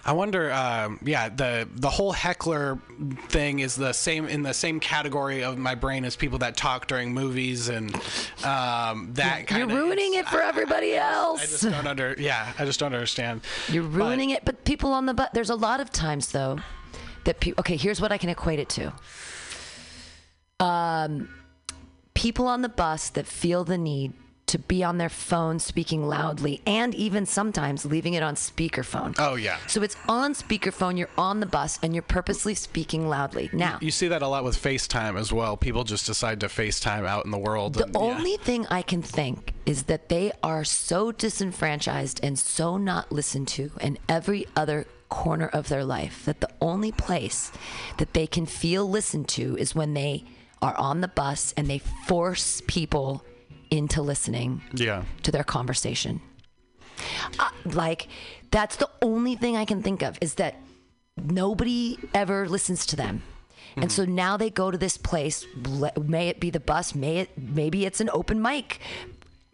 I 0.06 0.12
wonder 0.12 0.52
um, 0.52 0.98
yeah 1.02 1.28
the 1.28 1.68
the 1.74 1.90
whole 1.90 2.12
heckler 2.12 2.78
thing 3.28 3.60
is 3.60 3.74
the 3.74 3.92
same 3.92 4.26
in 4.26 4.42
the 4.42 4.52
same 4.52 4.80
category 4.80 5.42
of 5.42 5.56
my 5.56 5.74
brain 5.74 6.04
as 6.04 6.14
people 6.14 6.38
that 6.38 6.56
talk 6.56 6.86
during 6.86 7.14
movies 7.14 7.68
and 7.68 7.94
um, 8.44 9.10
that 9.14 9.46
kind 9.46 9.62
of 9.62 9.70
You're 9.70 9.78
ruining 9.78 10.14
it 10.14 10.28
for 10.28 10.42
everybody 10.42 10.96
I 10.96 11.12
else. 11.12 11.42
I 11.42 11.46
just 11.46 11.62
don't 11.62 11.86
under 11.86 12.14
yeah 12.18 12.52
I 12.58 12.64
just 12.64 12.80
don't 12.80 12.92
understand. 12.94 13.40
You're 13.68 13.82
ruining 13.82 14.30
it. 14.30 14.44
But 14.44 14.64
people 14.64 14.92
on 14.92 15.06
the 15.06 15.14
bus, 15.14 15.28
there's 15.32 15.50
a 15.50 15.56
lot 15.56 15.80
of 15.80 15.90
times 15.90 16.32
though 16.32 16.58
that 17.24 17.40
people. 17.40 17.60
Okay, 17.60 17.76
here's 17.76 18.00
what 18.00 18.12
I 18.12 18.18
can 18.18 18.28
equate 18.28 18.58
it 18.58 18.68
to. 18.70 18.92
Um, 20.60 21.28
people 22.14 22.46
on 22.46 22.62
the 22.62 22.68
bus 22.68 23.08
that 23.10 23.26
feel 23.26 23.64
the 23.64 23.78
need 23.78 24.12
to 24.46 24.58
be 24.58 24.85
on 24.85 24.99
their 24.99 25.08
phone 25.08 25.58
speaking 25.58 26.06
loudly 26.06 26.61
and 26.67 26.94
even 26.94 27.26
sometimes 27.26 27.85
leaving 27.85 28.14
it 28.14 28.23
on 28.23 28.35
speakerphone. 28.35 29.14
Oh 29.19 29.35
yeah. 29.37 29.58
So 29.67 29.82
it's 29.82 29.96
on 30.08 30.35
speakerphone, 30.35 30.99
you're 30.99 31.08
on 31.17 31.41
the 31.41 31.46
bus, 31.46 31.79
and 31.82 31.94
you're 31.94 32.02
purposely 32.02 32.55
speaking 32.55 33.08
loudly. 33.08 33.50
Now, 33.52 33.79
You 33.81 33.91
see 33.91 34.08
that 34.08 34.23
a 34.23 34.29
lot 34.29 34.44
with 34.44 34.61
FaceTime 34.61 35.19
as 35.19 35.32
well. 35.32 35.56
People 35.56 35.85
just 35.85 36.06
decide 36.06 36.41
to 36.41 36.46
FaceTime 36.46 37.06
out 37.06 37.25
in 37.25 37.31
the 37.31 37.38
world. 37.38 37.75
The 37.75 37.85
and, 37.85 37.94
yeah. 37.94 38.00
only 38.00 38.37
thing 38.37 38.67
I 38.69 38.82
can 38.82 39.02
think 39.02 39.55
is 39.67 39.85
that 39.85 40.08
they 40.08 40.32
are 40.43 40.64
so 40.64 41.11
disenfranchised 41.11 42.20
and 42.23 42.38
so 42.38 42.76
not 42.76 43.11
listened 43.11 43.49
to 43.49 43.70
in 43.81 43.99
every 44.08 44.47
other 44.55 44.87
corner 45.08 45.47
of 45.47 45.69
their 45.69 45.85
life 45.85 46.25
that 46.25 46.40
the 46.40 46.50
only 46.61 46.90
place 46.90 47.52
that 47.99 48.12
they 48.14 48.26
can 48.26 48.47
feel 48.47 48.88
listened 48.88 49.29
to 49.29 49.56
is 49.56 49.75
when 49.75 49.94
they 49.94 50.25
are 50.61 50.76
on 50.76 51.00
the 51.00 51.08
bus 51.08 51.55
and 51.56 51.69
they 51.69 51.79
force 51.79 52.62
people 52.67 53.25
into 53.75 54.03
listening 54.03 54.62
Yeah. 54.73 55.05
to 55.23 55.32
their 55.32 55.44
conversation. 55.44 56.21
Uh, 57.38 57.50
like, 57.65 58.06
that's 58.50 58.76
the 58.76 58.88
only 59.03 59.35
thing 59.35 59.56
I 59.56 59.65
can 59.65 59.82
think 59.82 60.03
of 60.03 60.17
is 60.21 60.35
that 60.35 60.55
nobody 61.17 61.99
ever 62.15 62.49
listens 62.49 62.87
to 62.87 62.97
them. 62.97 63.23
And 63.76 63.91
so 63.91 64.05
now 64.05 64.37
they 64.37 64.50
go 64.50 64.71
to 64.71 64.79
this 64.79 64.97
place. 64.97 65.44
May 66.00 66.29
it 66.29 66.38
be 66.38 66.50
the 66.50 66.61
bus, 66.61 66.94
may 66.94 67.19
it 67.19 67.31
maybe 67.37 67.85
it's 67.85 68.00
an 68.00 68.09
open 68.12 68.41
mic 68.41 68.79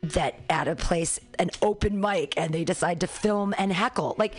that 0.02 0.40
at 0.50 0.68
a 0.68 0.76
place 0.76 1.18
an 1.38 1.50
open 1.62 1.98
mic, 2.00 2.34
and 2.36 2.52
they 2.52 2.64
decide 2.64 3.00
to 3.00 3.06
film 3.06 3.54
and 3.56 3.72
heckle. 3.72 4.14
Like 4.18 4.34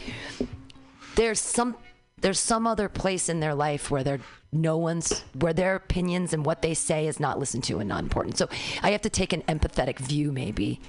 there's 1.15 1.39
some 1.39 1.75
there's 2.21 2.39
some 2.39 2.65
other 2.67 2.87
place 2.89 3.29
in 3.29 3.39
their 3.39 3.53
life 3.55 3.91
where 3.91 4.03
they're 4.03 4.19
no 4.53 4.77
one's 4.77 5.21
where 5.33 5.53
their 5.53 5.75
opinions 5.75 6.33
and 6.33 6.45
what 6.45 6.61
they 6.61 6.73
say 6.73 7.07
is 7.07 7.19
not 7.19 7.39
listened 7.39 7.63
to 7.65 7.79
and 7.79 7.87
not 7.89 8.03
important. 8.03 8.37
So 8.37 8.49
I 8.83 8.91
have 8.91 9.01
to 9.01 9.09
take 9.09 9.31
an 9.33 9.43
empathetic 9.43 9.97
view 9.99 10.31
maybe 10.31 10.81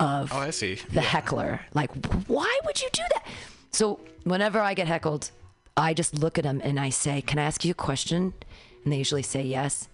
of 0.00 0.32
Oh, 0.32 0.38
I 0.38 0.50
see. 0.50 0.74
the 0.92 1.00
heckler. 1.00 1.60
Like, 1.74 1.90
why 2.26 2.58
would 2.64 2.82
you 2.82 2.88
do 2.92 3.02
that? 3.14 3.24
So 3.70 4.00
whenever 4.24 4.60
I 4.60 4.74
get 4.74 4.88
heckled, 4.88 5.30
I 5.76 5.94
just 5.94 6.14
look 6.18 6.38
at 6.38 6.44
them 6.44 6.60
and 6.64 6.78
I 6.78 6.90
say, 6.90 7.20
"Can 7.22 7.38
I 7.38 7.44
ask 7.44 7.64
you 7.64 7.70
a 7.72 7.74
question?" 7.74 8.34
And 8.84 8.92
they 8.92 8.98
usually 8.98 9.22
say 9.22 9.42
yes. 9.42 9.88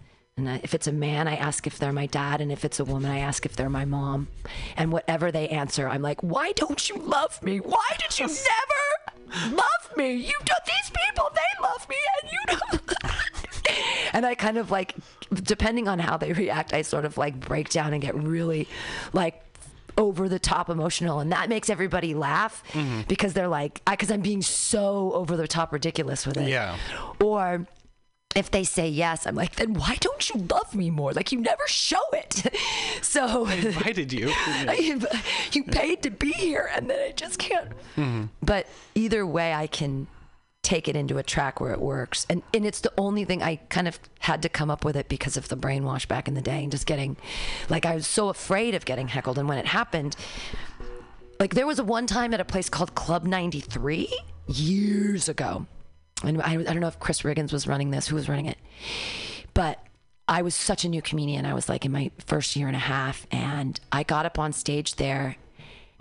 And 0.46 0.60
if 0.64 0.74
it's 0.74 0.86
a 0.86 0.92
man, 0.92 1.28
I 1.28 1.36
ask 1.36 1.66
if 1.66 1.78
they're 1.78 1.92
my 1.92 2.06
dad, 2.06 2.40
and 2.40 2.50
if 2.50 2.64
it's 2.64 2.80
a 2.80 2.84
woman, 2.84 3.10
I 3.10 3.18
ask 3.18 3.44
if 3.46 3.56
they're 3.56 3.70
my 3.70 3.84
mom. 3.84 4.28
And 4.76 4.90
whatever 4.92 5.30
they 5.30 5.48
answer, 5.48 5.88
I'm 5.88 6.02
like, 6.02 6.20
"Why 6.22 6.52
don't 6.52 6.88
you 6.88 6.96
love 6.96 7.42
me? 7.42 7.58
Why 7.58 7.86
did 7.98 8.18
you 8.18 8.26
never 8.26 9.54
love 9.56 9.96
me? 9.96 10.12
You 10.14 10.34
do 10.44 10.54
these 10.66 10.90
people, 10.90 11.30
they 11.34 11.62
love 11.62 11.88
me, 11.88 11.96
and 12.22 12.32
you 12.32 12.38
don't." 12.46 12.94
and 14.14 14.26
I 14.26 14.34
kind 14.34 14.58
of 14.58 14.70
like, 14.70 14.94
depending 15.32 15.88
on 15.88 15.98
how 15.98 16.16
they 16.16 16.32
react, 16.32 16.72
I 16.72 16.82
sort 16.82 17.04
of 17.04 17.16
like 17.18 17.38
break 17.38 17.68
down 17.68 17.92
and 17.92 18.00
get 18.02 18.14
really 18.14 18.68
like 19.12 19.42
over 19.98 20.28
the 20.28 20.38
top 20.38 20.70
emotional 20.70 21.20
and 21.20 21.32
that 21.32 21.48
makes 21.50 21.68
everybody 21.68 22.14
laugh 22.14 22.62
Mm-hmm. 22.72 23.02
because 23.08 23.34
they're 23.34 23.48
like 23.48 23.82
because 23.84 24.10
i'm 24.10 24.22
being 24.22 24.40
so 24.40 25.12
over 25.12 25.36
the 25.36 25.48
top 25.48 25.72
ridiculous 25.72 26.26
with 26.26 26.38
it 26.38 26.48
Yeah. 26.48 26.78
or 27.20 27.66
if 28.36 28.50
they 28.50 28.62
say 28.62 28.88
yes 28.88 29.26
i'm 29.26 29.34
like 29.34 29.56
then 29.56 29.74
why 29.74 29.96
don't 30.00 30.30
you 30.30 30.40
love 30.50 30.74
me 30.74 30.90
more? 30.90 31.12
Like 31.12 31.32
you 31.32 31.40
never 31.40 31.66
show 31.66 32.02
it. 32.12 32.54
So 33.02 33.46
invited 33.46 34.12
you. 34.12 34.30
you 35.52 35.64
paid 35.64 36.02
to 36.02 36.10
be 36.10 36.32
here 36.32 36.70
and 36.74 36.88
then 36.88 37.00
i 37.00 37.12
just 37.12 37.38
can't. 37.38 37.70
Mm-hmm. 37.96 38.24
But 38.42 38.66
either 38.94 39.26
way 39.26 39.52
i 39.52 39.66
can 39.66 40.06
take 40.62 40.86
it 40.86 40.94
into 40.94 41.16
a 41.16 41.22
track 41.22 41.60
where 41.60 41.72
it 41.72 41.80
works. 41.80 42.26
And 42.28 42.42
and 42.54 42.66
it's 42.66 42.80
the 42.80 42.92
only 42.98 43.24
thing 43.24 43.42
i 43.42 43.56
kind 43.68 43.88
of 43.88 43.98
had 44.20 44.42
to 44.42 44.48
come 44.48 44.70
up 44.70 44.84
with 44.84 44.96
it 44.96 45.08
because 45.08 45.36
of 45.36 45.48
the 45.48 45.56
brainwash 45.56 46.06
back 46.06 46.28
in 46.28 46.34
the 46.34 46.42
day 46.42 46.62
and 46.62 46.70
just 46.70 46.86
getting 46.86 47.16
like 47.68 47.86
i 47.86 47.94
was 47.94 48.06
so 48.06 48.28
afraid 48.28 48.74
of 48.74 48.84
getting 48.84 49.08
heckled. 49.08 49.38
And 49.38 49.48
when 49.48 49.58
it 49.58 49.66
happened 49.66 50.14
like 51.40 51.54
there 51.54 51.66
was 51.66 51.78
a 51.78 51.84
one 51.84 52.06
time 52.06 52.34
at 52.34 52.40
a 52.40 52.44
place 52.44 52.68
called 52.68 52.94
club 52.94 53.24
93 53.24 54.14
years 54.46 55.28
ago 55.28 55.66
and 56.22 56.40
I, 56.42 56.52
I 56.52 56.62
don't 56.62 56.80
know 56.80 56.88
if 56.88 56.98
chris 56.98 57.22
riggins 57.22 57.52
was 57.52 57.66
running 57.66 57.90
this 57.90 58.08
who 58.08 58.16
was 58.16 58.28
running 58.28 58.46
it 58.46 58.58
but 59.54 59.84
I 60.30 60.42
was 60.42 60.54
such 60.54 60.84
a 60.84 60.88
new 60.88 61.02
comedian. 61.02 61.44
I 61.44 61.54
was 61.54 61.68
like 61.68 61.84
in 61.84 61.90
my 61.90 62.12
first 62.24 62.54
year 62.54 62.68
and 62.68 62.76
a 62.76 62.80
half, 62.80 63.26
and 63.32 63.80
I 63.90 64.04
got 64.04 64.26
up 64.26 64.38
on 64.38 64.52
stage 64.52 64.94
there, 64.94 65.36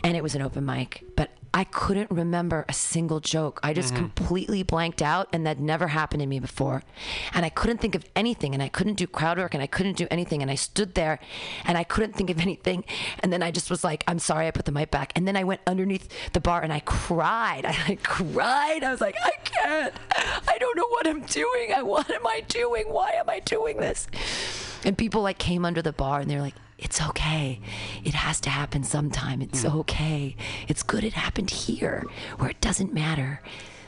and 0.03 0.15
it 0.15 0.21
was 0.21 0.35
an 0.35 0.43
open 0.43 0.67
mic. 0.67 1.03
But 1.15 1.31
I 1.53 1.63
couldn't 1.63 2.11
remember 2.11 2.65
a 2.69 2.73
single 2.73 3.19
joke. 3.19 3.59
I 3.63 3.73
just 3.73 3.93
mm-hmm. 3.93 4.03
completely 4.03 4.63
blanked 4.63 5.01
out, 5.01 5.27
and 5.33 5.45
that 5.45 5.59
never 5.59 5.87
happened 5.87 6.21
to 6.21 6.27
me 6.27 6.39
before. 6.39 6.83
And 7.33 7.45
I 7.45 7.49
couldn't 7.49 7.79
think 7.79 7.95
of 7.95 8.05
anything, 8.15 8.53
and 8.53 8.61
I 8.61 8.69
couldn't 8.69 8.95
do 8.95 9.07
crowd 9.07 9.37
work, 9.37 9.53
and 9.53 9.63
I 9.63 9.67
couldn't 9.67 9.97
do 9.97 10.07
anything. 10.11 10.41
And 10.41 10.51
I 10.51 10.55
stood 10.55 10.93
there, 10.93 11.19
and 11.65 11.77
I 11.77 11.83
couldn't 11.83 12.15
think 12.15 12.29
of 12.29 12.39
anything. 12.39 12.83
And 13.19 13.33
then 13.33 13.41
I 13.41 13.51
just 13.51 13.69
was 13.69 13.83
like, 13.83 14.03
"I'm 14.07 14.19
sorry, 14.19 14.47
I 14.47 14.51
put 14.51 14.65
the 14.65 14.71
mic 14.71 14.91
back." 14.91 15.11
And 15.15 15.27
then 15.27 15.35
I 15.35 15.43
went 15.43 15.61
underneath 15.65 16.07
the 16.33 16.39
bar, 16.39 16.61
and 16.61 16.71
I 16.71 16.81
cried. 16.81 17.65
I 17.65 17.75
like, 17.87 18.03
cried. 18.03 18.83
I 18.83 18.91
was 18.91 19.01
like, 19.01 19.15
"I 19.23 19.31
can't. 19.43 19.93
I 20.47 20.57
don't 20.59 20.77
know 20.77 20.87
what 20.87 21.07
I'm 21.07 21.21
doing. 21.21 21.73
I, 21.75 21.81
what 21.81 22.09
am 22.11 22.27
I 22.27 22.41
doing? 22.47 22.85
Why 22.87 23.11
am 23.11 23.29
I 23.29 23.39
doing 23.39 23.77
this?" 23.77 24.07
And 24.85 24.97
people 24.97 25.21
like 25.21 25.39
came 25.39 25.65
under 25.65 25.81
the 25.81 25.93
bar, 25.93 26.19
and 26.19 26.29
they're 26.29 26.41
like 26.41 26.55
it's 26.81 27.01
okay. 27.01 27.59
It 28.03 28.13
has 28.13 28.39
to 28.41 28.49
happen 28.49 28.83
sometime. 28.83 29.41
It's 29.41 29.63
hmm. 29.63 29.79
okay. 29.79 30.35
It's 30.67 30.83
good 30.83 31.03
it 31.03 31.13
happened 31.13 31.49
here 31.49 32.05
where 32.37 32.49
it 32.49 32.61
doesn't 32.61 32.93
matter. 32.93 33.41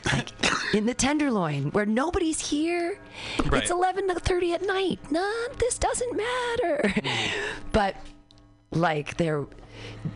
Like 0.06 0.30
in 0.74 0.86
the 0.86 0.94
tenderloin 0.94 1.70
where 1.70 1.86
nobody's 1.86 2.40
here. 2.40 2.98
Right. 3.46 3.62
It's 3.62 3.70
11 3.70 4.08
to 4.08 4.14
30 4.14 4.52
at 4.54 4.66
night. 4.66 4.98
None 5.10 5.50
this 5.58 5.78
doesn't 5.78 6.16
matter. 6.16 6.94
Hmm. 7.02 7.60
But 7.72 7.96
like 8.70 9.16
there 9.16 9.46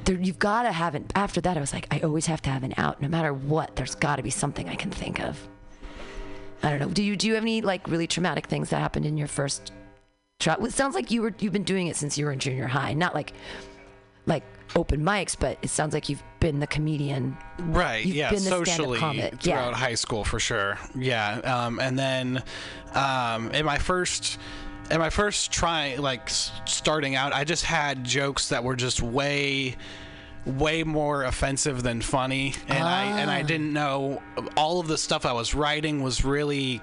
there 0.04 0.16
you've 0.16 0.38
got 0.38 0.62
to 0.62 0.72
have 0.72 0.94
it 0.94 1.12
after 1.14 1.40
that 1.40 1.56
I 1.56 1.60
was 1.60 1.72
like 1.72 1.86
I 1.90 2.00
always 2.00 2.26
have 2.26 2.40
to 2.42 2.50
have 2.50 2.62
an 2.62 2.74
out 2.76 3.00
no 3.00 3.08
matter 3.08 3.32
what. 3.32 3.76
There's 3.76 3.94
got 3.94 4.16
to 4.16 4.22
be 4.22 4.30
something 4.30 4.68
I 4.68 4.74
can 4.74 4.90
think 4.90 5.20
of. 5.20 5.38
I 6.62 6.70
don't 6.70 6.78
know. 6.78 6.88
Do 6.88 7.02
you 7.02 7.16
do 7.16 7.26
you 7.26 7.34
have 7.34 7.44
any 7.44 7.62
like 7.62 7.86
really 7.88 8.06
traumatic 8.06 8.46
things 8.46 8.70
that 8.70 8.80
happened 8.80 9.06
in 9.06 9.16
your 9.16 9.28
first 9.28 9.72
It 10.40 10.72
sounds 10.72 10.94
like 10.94 11.10
you 11.10 11.22
were 11.22 11.34
you've 11.38 11.52
been 11.52 11.64
doing 11.64 11.86
it 11.88 11.96
since 11.96 12.16
you 12.18 12.24
were 12.26 12.32
in 12.32 12.38
junior 12.38 12.66
high, 12.66 12.92
not 12.94 13.14
like 13.14 13.32
like 14.26 14.42
open 14.74 15.00
mics, 15.02 15.38
but 15.38 15.58
it 15.62 15.68
sounds 15.70 15.94
like 15.94 16.08
you've 16.08 16.22
been 16.40 16.60
the 16.60 16.66
comedian. 16.66 17.36
right 17.60 18.04
You've 18.04 18.16
yeah 18.16 18.34
socially 18.34 18.98
throughout 18.98 19.42
yeah. 19.44 19.72
high 19.74 19.94
school 19.94 20.22
for 20.24 20.38
sure 20.38 20.78
yeah 20.94 21.38
um, 21.38 21.80
and 21.80 21.98
then 21.98 22.42
um, 22.94 23.50
in 23.52 23.64
my 23.64 23.78
first 23.78 24.38
in 24.90 24.98
my 24.98 25.10
first 25.10 25.50
try 25.50 25.96
like 25.96 26.28
starting 26.28 27.16
out 27.16 27.32
i 27.32 27.42
just 27.42 27.64
had 27.64 28.04
jokes 28.04 28.50
that 28.50 28.62
were 28.62 28.76
just 28.76 29.02
way 29.02 29.74
way 30.44 30.84
more 30.84 31.24
offensive 31.24 31.82
than 31.82 32.00
funny 32.00 32.54
and 32.68 32.84
i 32.84 33.04
and 33.20 33.28
i 33.30 33.40
Ah. 33.40 33.46
didn't 33.46 33.72
know 33.72 34.22
all 34.56 34.78
of 34.78 34.86
the 34.86 34.96
stuff 34.98 35.26
i 35.26 35.32
was 35.32 35.54
writing 35.54 36.02
was 36.04 36.24
really 36.24 36.80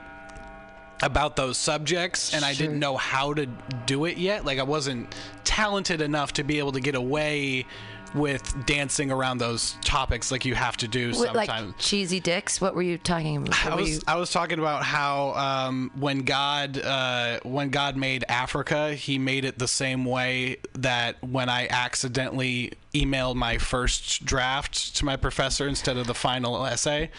about 1.04 1.36
those 1.36 1.58
subjects 1.58 2.34
and 2.34 2.46
I 2.46 2.54
didn't 2.54 2.80
know 2.80 2.96
how 2.98 3.34
to 3.34 3.46
do 3.86 4.06
it 4.06 4.18
yet. 4.18 4.46
Like 4.46 4.60
I 4.60 4.64
wasn't 4.64 5.14
talented 5.44 6.02
enough 6.02 6.34
to 6.34 6.44
be 6.44 6.60
able 6.60 6.72
to 6.72 6.80
get 6.80 6.96
away 6.96 7.66
with 8.14 8.66
dancing 8.66 9.12
around 9.12 9.40
those 9.40 9.78
topics 9.82 10.32
like 10.32 10.46
you 10.46 10.56
have 10.56 10.78
to 10.78 10.88
do 10.88 11.12
What, 11.14 11.36
like 11.36 11.50
sometimes. 11.50 11.74
cheesy 11.80 12.20
dicks. 12.20 12.62
What 12.62 12.76
were 12.76 12.82
you 12.82 12.98
talking 12.98 13.38
about? 13.38 13.66
I 13.66 13.76
was 13.76 13.90
you- 13.90 14.02
I 14.08 14.16
was 14.16 14.32
talking 14.32 14.60
about 14.60 14.84
how 14.84 15.34
um, 15.34 15.92
when 15.96 16.20
God 16.24 16.78
uh, 16.80 17.40
when 17.44 17.70
God 17.70 17.98
made 17.98 18.24
Africa, 18.30 18.94
He 18.94 19.18
made 19.18 19.46
it 19.46 19.58
the 19.60 19.68
same 19.68 20.06
way 20.06 20.58
that 20.74 21.24
when 21.24 21.50
I 21.50 21.68
accidentally 21.70 22.74
emailed 22.94 23.36
my 23.36 23.58
first 23.58 24.24
draft 24.26 24.96
to 24.98 25.06
my 25.06 25.16
professor 25.16 25.68
instead 25.68 25.98
of 25.98 26.06
the 26.06 26.14
final 26.14 26.66
essay, 26.66 27.10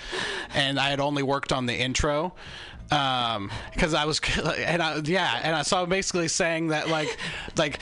and 0.54 0.78
I 0.78 0.90
had 0.90 1.00
only 1.00 1.22
worked 1.22 1.52
on 1.52 1.66
the 1.66 1.74
intro. 1.74 2.34
Um, 2.90 3.50
because 3.72 3.94
I 3.94 4.04
was, 4.04 4.20
and 4.58 4.82
I, 4.82 5.00
yeah, 5.04 5.40
and 5.42 5.56
I 5.56 5.62
saw 5.62 5.86
basically 5.86 6.28
saying 6.28 6.68
that 6.68 6.88
like, 6.88 7.16
like 7.56 7.80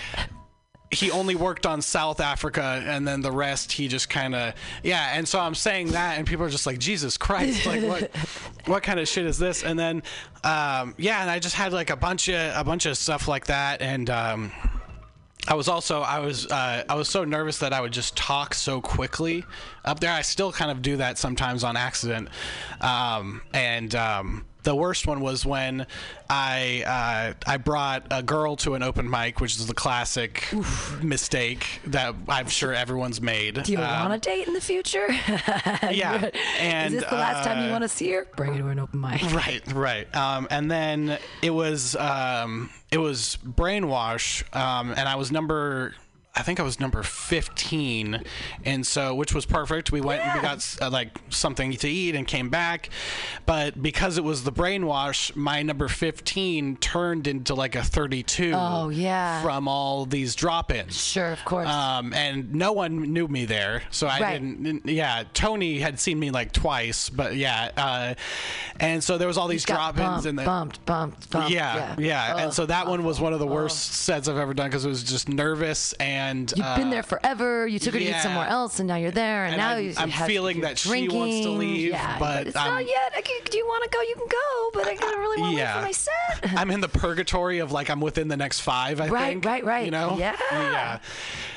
he 0.92 1.10
only 1.10 1.34
worked 1.34 1.64
on 1.64 1.80
South 1.80 2.20
Africa 2.20 2.82
and 2.86 3.08
then 3.08 3.22
the 3.22 3.32
rest 3.32 3.72
he 3.72 3.88
just 3.88 4.10
kind 4.10 4.34
of 4.34 4.54
yeah 4.82 5.16
and 5.16 5.26
so 5.26 5.40
I'm 5.40 5.54
saying 5.54 5.88
that 5.92 6.18
and 6.18 6.26
people 6.26 6.44
are 6.44 6.50
just 6.50 6.66
like 6.66 6.78
Jesus 6.78 7.16
Christ 7.16 7.64
like 7.66 7.82
what 7.82 8.10
what 8.66 8.82
kind 8.82 9.00
of 9.00 9.08
shit 9.08 9.24
is 9.24 9.38
this 9.38 9.64
and 9.64 9.78
then 9.78 10.02
um, 10.44 10.94
yeah 10.98 11.22
and 11.22 11.30
I 11.30 11.38
just 11.38 11.56
had 11.56 11.72
like 11.72 11.90
a 11.90 11.96
bunch 11.96 12.28
of 12.28 12.52
a 12.54 12.62
bunch 12.62 12.86
of 12.86 12.96
stuff 12.98 13.26
like 13.26 13.46
that 13.46 13.80
and 13.80 14.10
um, 14.10 14.52
I 15.48 15.54
was 15.54 15.66
also 15.66 16.02
I 16.02 16.20
was 16.20 16.46
uh, 16.46 16.84
I 16.88 16.94
was 16.94 17.08
so 17.08 17.24
nervous 17.24 17.58
that 17.58 17.72
I 17.72 17.80
would 17.80 17.92
just 17.92 18.16
talk 18.16 18.54
so 18.54 18.80
quickly 18.80 19.44
up 19.84 19.98
there. 19.98 20.12
I 20.12 20.22
still 20.22 20.52
kind 20.52 20.70
of 20.70 20.82
do 20.82 20.98
that 20.98 21.18
sometimes 21.18 21.64
on 21.64 21.76
accident, 21.76 22.28
um, 22.80 23.42
and 23.52 23.92
um, 23.96 24.44
the 24.62 24.74
worst 24.74 25.06
one 25.06 25.20
was 25.20 25.44
when 25.44 25.86
I 26.30 27.34
uh, 27.46 27.50
I 27.50 27.56
brought 27.56 28.06
a 28.10 28.22
girl 28.22 28.56
to 28.56 28.74
an 28.74 28.82
open 28.82 29.08
mic, 29.08 29.40
which 29.40 29.56
is 29.56 29.66
the 29.66 29.74
classic 29.74 30.46
mistake 31.02 31.80
that 31.86 32.14
I'm 32.28 32.48
sure 32.48 32.72
everyone's 32.72 33.20
made. 33.20 33.62
Do 33.62 33.72
you 33.72 33.78
Um, 33.78 34.08
want 34.10 34.22
to 34.22 34.28
date 34.28 34.46
in 34.46 34.54
the 34.54 34.60
future? 34.60 35.06
yeah, 35.90 36.30
and 36.60 36.94
Is 36.94 37.00
this 37.00 37.10
the 37.10 37.16
last 37.16 37.44
time 37.44 37.62
you 37.64 37.68
uh, 37.68 37.72
want 37.72 37.82
to 37.82 37.88
see 37.88 38.10
her? 38.12 38.26
Bring 38.36 38.52
her 38.54 38.58
to 38.60 38.68
an 38.68 38.78
open 38.78 39.00
mic. 39.00 39.20
Right, 39.32 39.62
right. 39.72 40.14
Um, 40.16 40.46
and 40.50 40.70
then 40.70 41.18
it 41.42 41.50
was 41.50 41.96
um, 41.96 42.70
it 42.90 42.98
was 42.98 43.38
brainwash, 43.44 44.42
um, 44.56 44.90
and 44.90 45.08
I 45.08 45.16
was 45.16 45.32
number. 45.32 45.94
I 46.34 46.40
think 46.42 46.58
I 46.58 46.62
was 46.62 46.80
number 46.80 47.02
15, 47.02 48.22
and 48.64 48.86
so 48.86 49.14
which 49.14 49.34
was 49.34 49.44
perfect. 49.44 49.92
We 49.92 50.00
went 50.00 50.22
and 50.24 50.34
we 50.34 50.40
got 50.40 50.76
uh, 50.80 50.88
like 50.88 51.10
something 51.28 51.72
to 51.72 51.86
eat 51.88 52.14
and 52.14 52.26
came 52.26 52.48
back, 52.48 52.88
but 53.44 53.82
because 53.82 54.16
it 54.16 54.24
was 54.24 54.42
the 54.42 54.50
brainwash, 54.50 55.36
my 55.36 55.62
number 55.62 55.88
15 55.88 56.76
turned 56.76 57.26
into 57.26 57.54
like 57.54 57.74
a 57.74 57.82
32. 57.82 58.52
Oh, 58.54 58.88
yeah. 58.88 59.42
From 59.42 59.68
all 59.68 60.06
these 60.06 60.34
drop-ins. 60.34 60.98
Sure, 60.98 61.32
of 61.32 61.44
course. 61.44 61.68
Um, 61.68 62.14
and 62.14 62.54
no 62.54 62.72
one 62.72 63.12
knew 63.12 63.28
me 63.28 63.44
there, 63.44 63.82
so 63.90 64.06
I 64.06 64.18
Right. 64.20 64.40
didn't. 64.40 64.86
Yeah, 64.86 65.24
Tony 65.34 65.80
had 65.80 66.00
seen 66.00 66.18
me 66.18 66.30
like 66.30 66.52
twice, 66.52 67.10
but 67.10 67.36
yeah, 67.36 67.70
uh, 67.76 68.14
and 68.80 69.04
so 69.04 69.18
there 69.18 69.28
was 69.28 69.36
all 69.36 69.48
these 69.48 69.64
drop-ins 69.64 70.06
bumped, 70.06 70.26
and 70.26 70.38
the. 70.38 70.44
bumped, 70.44 70.86
bumped, 70.86 71.28
bumped. 71.30 71.50
yeah, 71.50 71.94
yeah, 71.98 72.38
and 72.38 72.54
so 72.54 72.64
that 72.64 72.86
one 72.86 73.04
was 73.04 73.20
one 73.20 73.34
of 73.34 73.38
the 73.38 73.46
worst 73.46 73.92
sets 73.92 74.28
I've 74.28 74.38
ever 74.38 74.54
done 74.54 74.70
because 74.70 74.86
it 74.86 74.88
was 74.88 75.02
just 75.02 75.28
nervous 75.28 75.92
and 75.94 76.21
You've 76.56 76.66
uh, 76.66 76.76
been 76.76 76.90
there 76.90 77.02
forever. 77.02 77.66
You 77.66 77.78
took 77.78 77.94
her 77.94 78.00
to 78.00 78.04
eat 78.06 78.16
somewhere 78.22 78.46
else, 78.46 78.78
and 78.80 78.86
now 78.88 78.96
you're 78.96 79.10
there, 79.10 79.44
and, 79.44 79.54
And 79.54 79.60
now 79.60 79.70
I'm- 79.70 79.84
you 79.84 79.94
I'm 79.96 80.10
have- 80.10 80.26
feeling 80.26 80.60
that 80.62 80.78
she 80.78 81.08
wants 81.08 81.40
to 81.40 81.50
leave, 81.50 81.90
yeah, 81.90 82.18
but 82.18 82.46
it's 82.48 82.56
I'm- 82.56 82.72
not 82.74 82.86
yet. 82.86 83.12
I 83.16 83.20
can, 83.22 83.36
do 83.50 83.56
you 83.58 83.66
want 83.66 83.84
to 83.84 83.90
go? 83.90 84.00
You 84.02 84.14
can 84.16 84.28
go, 84.28 84.70
but 84.74 84.86
I 84.88 84.94
don't 84.94 85.18
really 85.20 85.40
want 85.40 85.52
to 85.54 85.58
Yeah. 85.58 85.74
wait 85.74 85.80
for 85.80 85.86
my 85.86 85.92
set. 85.92 86.58
I'm 86.58 86.70
in 86.70 86.80
the 86.80 86.88
purgatory 86.88 87.58
of 87.58 87.72
like 87.72 87.90
I'm 87.90 88.00
within 88.00 88.28
the 88.28 88.36
next 88.36 88.60
five. 88.60 89.00
I 89.00 89.08
Right, 89.08 89.28
think. 89.32 89.44
right, 89.44 89.64
right. 89.64 89.84
You 89.84 89.90
know. 89.90 90.16
Yeah. 90.18 90.36
Yeah. 90.50 90.98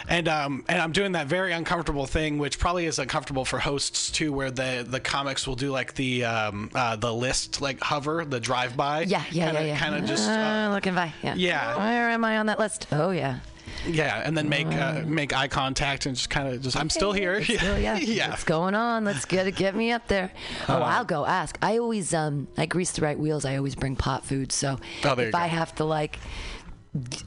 And 0.08 0.28
um 0.28 0.64
and 0.68 0.80
I'm 0.80 0.92
doing 0.92 1.14
that 1.14 1.26
very 1.28 1.52
uncomfortable 1.52 2.06
thing, 2.06 2.38
which 2.38 2.60
probably 2.60 2.86
is 2.86 3.00
uncomfortable 3.00 3.44
for 3.44 3.58
hosts 3.60 4.12
too, 4.12 4.32
where 4.32 4.52
the 4.52 4.86
the 4.88 5.00
comics 5.00 5.48
will 5.48 5.56
do 5.56 5.72
like 5.72 5.96
the 5.96 6.26
um 6.26 6.70
uh 6.76 6.96
the 6.96 7.12
list 7.12 7.60
like 7.62 7.82
hover 7.82 8.24
the 8.24 8.40
drive 8.40 8.78
by. 8.78 9.02
Yeah, 9.02 9.24
yeah, 9.32 9.46
kinda, 9.48 9.62
yeah, 9.62 9.68
yeah. 9.68 9.80
Kind 9.80 9.96
of 9.96 10.06
just. 10.06 10.30
Uh, 10.30 10.34
Uh, 10.34 10.70
looking 10.72 10.94
by. 10.96 11.12
Yeah. 11.24 11.34
Yeah. 11.36 11.78
Where 11.78 12.10
am 12.12 12.24
I 12.24 12.38
on 12.38 12.46
that 12.48 12.60
list? 12.60 12.88
Oh 12.92 13.10
yeah. 13.12 13.40
Yeah, 13.88 14.22
and 14.26 14.38
then 14.38 14.50
make 14.50 14.68
uh, 14.68 15.04
make 15.06 15.34
eye 15.34 15.48
contact 15.48 16.06
and 16.06 16.16
just 16.16 16.30
kind 16.30 16.48
of 16.48 16.62
just 16.62 16.76
I'm 16.78 16.90
still 16.90 17.12
here. 17.12 17.44
Still, 17.44 17.78
yeah. 17.80 17.98
yeah. 17.98 18.30
What's 18.30 18.44
going 18.44 18.76
on? 18.76 19.06
Let's 19.06 19.26
get 19.26 19.48
it. 19.48 19.56
Get 19.56 19.76
me 19.76 19.92
up 19.92 20.08
there. 20.08 20.32
Oh, 20.68 20.76
Uh, 20.76 20.80
I'll 20.80 21.06
go 21.06 21.26
ask. 21.26 21.58
I 21.62 21.78
always 21.78 22.14
um 22.14 22.48
I 22.58 22.66
grease 22.66 22.92
the 22.92 23.02
right 23.02 23.18
wheels. 23.20 23.46
I 23.46 23.58
always 23.58 23.76
bring 23.76 23.96
pot 23.96 24.26
food. 24.26 24.52
So 24.52 24.78
Oh, 25.04 25.14
if 25.20 25.36
I 25.36 25.48
have 25.48 25.74
to 25.76 25.84
like, 25.84 26.20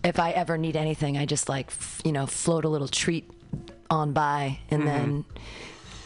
if 0.05 0.19
I 0.19 0.31
ever 0.33 0.57
need 0.59 0.77
anything, 0.77 1.17
I 1.19 1.27
just 1.27 1.49
like 1.49 1.67
f- 1.69 2.01
you 2.05 2.13
know 2.13 2.27
float 2.27 2.65
a 2.65 2.69
little 2.69 2.89
treat 2.89 3.31
on 3.91 4.13
by, 4.13 4.59
and 4.71 4.83
Mm-hmm. 4.83 4.87
then 4.89 5.25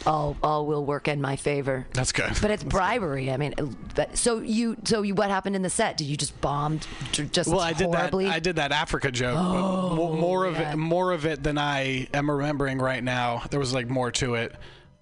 all 0.05 0.35
all 0.43 0.65
will 0.65 0.85
work 0.85 1.07
in 1.07 1.21
my 1.21 1.35
favor. 1.35 1.87
That's 1.93 2.11
good. 2.11 2.31
But 2.41 2.51
it's 2.51 2.63
bribery. 2.63 3.31
I 3.31 3.37
mean, 3.37 3.53
but, 3.95 4.17
so 4.17 4.39
you 4.39 4.77
so 4.83 5.01
you 5.01 5.15
what 5.15 5.29
happened 5.29 5.55
in 5.55 5.61
the 5.61 5.69
set? 5.69 5.97
Did 5.97 6.05
you 6.05 6.17
just 6.17 6.39
bombed 6.41 6.87
just 7.11 7.49
Well, 7.49 7.59
I 7.59 7.73
did 7.73 7.87
horribly? 7.87 8.25
that. 8.25 8.33
I 8.33 8.39
did 8.39 8.55
that 8.57 8.71
Africa 8.71 9.11
joke. 9.11 9.35
but 9.35 9.95
mo- 9.95 10.15
more 10.15 10.45
of 10.45 10.55
yeah. 10.55 10.73
it, 10.73 10.75
more 10.77 11.11
of 11.11 11.25
it 11.25 11.43
than 11.43 11.57
I 11.57 12.07
am 12.13 12.29
remembering 12.29 12.79
right 12.79 13.03
now. 13.03 13.43
There 13.49 13.59
was 13.59 13.73
like 13.73 13.87
more 13.87 14.11
to 14.11 14.35
it. 14.35 14.55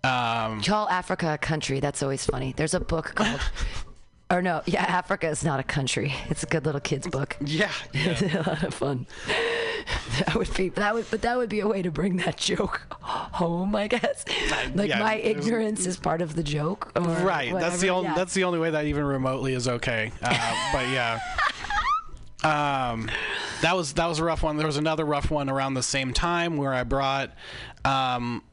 Um, 0.04 0.62
Call 0.62 0.90
Africa 0.90 1.34
a 1.34 1.38
country. 1.38 1.80
That's 1.80 2.02
always 2.02 2.26
funny. 2.26 2.54
There's 2.56 2.74
a 2.74 2.80
book 2.80 3.14
called, 3.14 3.40
or 4.32 4.42
no, 4.42 4.62
yeah, 4.66 4.84
Africa 4.84 5.28
is 5.28 5.44
not 5.44 5.60
a 5.60 5.64
country. 5.64 6.14
It's 6.30 6.42
a 6.42 6.46
good 6.46 6.66
little 6.66 6.80
kids 6.82 7.06
book. 7.08 7.36
yeah, 7.42 7.72
yeah. 7.94 8.18
a 8.34 8.44
lot 8.48 8.64
of 8.64 8.74
fun. 8.74 9.06
That 10.20 10.36
would 10.36 10.54
be 10.54 10.70
that 10.70 10.94
would, 10.94 11.06
but 11.12 11.22
that 11.24 11.38
would 11.38 11.50
be 11.50 11.60
a 11.60 11.68
way 11.68 11.82
to 11.82 11.92
bring 11.92 12.18
that 12.18 12.38
joke 12.38 12.88
home, 13.02 13.76
I 13.76 13.88
guess. 13.88 14.26
Like 14.74 14.90
yeah, 14.90 15.00
my 15.00 15.16
ignorance 15.16 15.86
is 15.86 15.98
part 15.98 16.22
of 16.22 16.36
the 16.36 16.44
joke, 16.44 16.92
right. 16.96 17.54
That's 17.54 17.82
the 17.82 17.90
only. 17.90 18.10
yeah. 18.10 18.16
That's 18.16 18.34
the 18.34 18.44
only 18.46 18.60
way 18.60 18.70
that 18.70 18.86
even 18.86 19.04
remotely 19.04 19.54
is 19.54 19.68
okay. 19.68 20.12
Uh, 20.22 20.70
but 20.72 20.88
yeah. 20.90 21.20
Um, 22.44 23.08
that 23.62 23.76
was 23.76 23.94
that 23.94 24.08
was 24.08 24.18
a 24.18 24.24
rough 24.24 24.42
one. 24.42 24.58
There 24.58 24.66
was 24.66 24.78
another 24.78 25.06
rough 25.06 25.30
one 25.30 25.48
around 25.48 25.76
the 25.76 25.84
same 25.84 26.12
time 26.12 26.58
where 26.58 26.74
I 26.74 26.84
brought. 26.84 27.30
Um, 27.86 28.44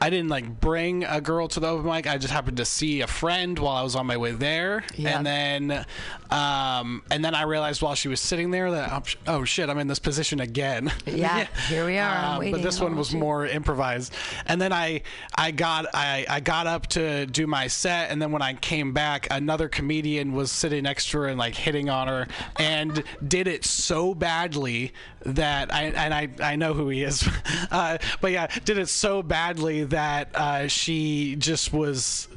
I 0.00 0.10
didn't 0.10 0.28
like 0.28 0.60
bring 0.60 1.02
a 1.04 1.20
girl 1.20 1.48
to 1.48 1.60
the 1.60 1.66
open 1.66 1.86
mic. 1.90 2.06
I 2.06 2.18
just 2.18 2.32
happened 2.32 2.58
to 2.58 2.64
see 2.64 3.00
a 3.00 3.06
friend 3.08 3.58
while 3.58 3.76
I 3.76 3.82
was 3.82 3.96
on 3.96 4.06
my 4.06 4.16
way 4.16 4.30
there, 4.32 4.84
Yeah. 4.94 5.16
and 5.16 5.26
then, 5.26 5.84
um, 6.30 7.02
and 7.10 7.24
then 7.24 7.34
I 7.34 7.42
realized 7.42 7.82
while 7.82 7.94
she 7.96 8.08
was 8.08 8.20
sitting 8.20 8.50
there 8.50 8.70
that 8.70 8.92
oh, 8.92 9.02
oh 9.26 9.44
shit, 9.44 9.68
I'm 9.68 9.78
in 9.78 9.88
this 9.88 9.98
position 9.98 10.40
again. 10.40 10.92
Yeah, 11.04 11.46
here 11.68 11.84
we 11.84 11.98
are. 11.98 12.36
Um, 12.42 12.50
but 12.52 12.62
this 12.62 12.80
one 12.80 12.96
was 12.96 13.12
more 13.12 13.46
improvised. 13.46 14.14
And 14.46 14.60
then 14.60 14.72
I, 14.72 15.02
I 15.34 15.50
got, 15.50 15.86
I, 15.94 16.24
I 16.28 16.40
got 16.40 16.66
up 16.66 16.86
to 16.88 17.26
do 17.26 17.46
my 17.46 17.66
set, 17.66 18.10
and 18.10 18.22
then 18.22 18.30
when 18.30 18.42
I 18.42 18.54
came 18.54 18.92
back, 18.92 19.26
another 19.30 19.68
comedian 19.68 20.32
was 20.32 20.52
sitting 20.52 20.84
next 20.84 21.10
to 21.10 21.18
her 21.18 21.26
and 21.26 21.38
like 21.38 21.54
hitting 21.54 21.90
on 21.90 22.06
her, 22.08 22.28
and 22.56 23.02
did 23.26 23.48
it 23.48 23.64
so 23.64 24.14
badly 24.14 24.92
that 25.24 25.74
I, 25.74 25.84
and 25.86 26.14
I, 26.14 26.28
I 26.40 26.56
know 26.56 26.72
who 26.72 26.88
he 26.88 27.02
is, 27.02 27.28
uh, 27.72 27.98
but 28.20 28.30
yeah, 28.32 28.46
did 28.64 28.78
it 28.78 28.88
so 28.88 29.22
badly 29.22 29.84
that 29.90 30.34
uh, 30.34 30.68
she 30.68 31.36
just 31.36 31.72
was 31.72 32.28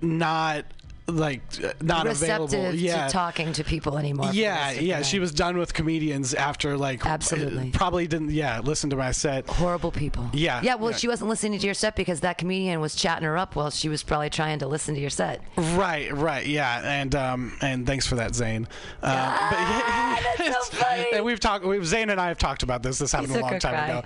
not 0.00 0.64
like 1.06 1.42
not 1.82 2.06
receptive 2.06 2.54
available. 2.54 2.74
Yeah. 2.78 3.06
to 3.08 3.12
talking 3.12 3.52
to 3.52 3.62
people 3.64 3.98
anymore. 3.98 4.30
yeah, 4.32 4.54
rest 4.54 4.74
of 4.76 4.80
the 4.80 4.86
yeah, 4.86 5.02
she 5.02 5.18
was 5.18 5.32
done 5.32 5.58
with 5.58 5.74
comedians 5.74 6.32
after 6.32 6.78
like 6.78 7.04
Absolutely. 7.04 7.70
probably 7.72 8.06
didn't 8.06 8.30
yeah 8.30 8.60
listen 8.60 8.88
to 8.90 8.96
my 8.96 9.12
set. 9.12 9.46
horrible 9.46 9.90
people. 9.92 10.30
Yeah, 10.32 10.62
Yeah. 10.62 10.76
Well, 10.76 10.92
yeah. 10.92 10.96
she 10.96 11.08
wasn't 11.08 11.28
listening 11.28 11.58
to 11.58 11.66
your 11.66 11.74
set 11.74 11.94
because 11.94 12.20
that 12.20 12.38
comedian 12.38 12.80
was 12.80 12.94
chatting 12.94 13.24
her 13.24 13.36
up 13.36 13.54
while 13.54 13.70
she 13.70 13.90
was 13.90 14.02
probably 14.02 14.30
trying 14.30 14.60
to 14.60 14.66
listen 14.66 14.94
to 14.94 15.00
your 15.00 15.10
set. 15.10 15.42
Right, 15.58 16.10
right, 16.12 16.46
yeah, 16.46 16.80
and 17.02 17.14
um, 17.14 17.52
and 17.60 17.86
thanks 17.86 18.06
for 18.06 18.14
that, 18.16 18.34
Zane. 18.34 18.66
Uh, 19.02 19.36
Ah, 19.36 20.20
that's 20.38 20.68
so 20.70 20.76
funny. 20.78 21.06
and 21.12 21.24
we've 21.24 21.40
talked. 21.40 21.64
We've 21.66 21.86
Zane 21.86 22.08
and 22.10 22.18
I 22.20 22.28
have 22.28 22.38
talked 22.38 22.62
about 22.62 22.82
this. 22.82 22.98
This 22.98 23.12
happened 23.12 23.36
a 23.36 23.40
long 23.40 23.58
time 23.58 23.74
cry. 23.74 23.88
ago. 23.88 24.02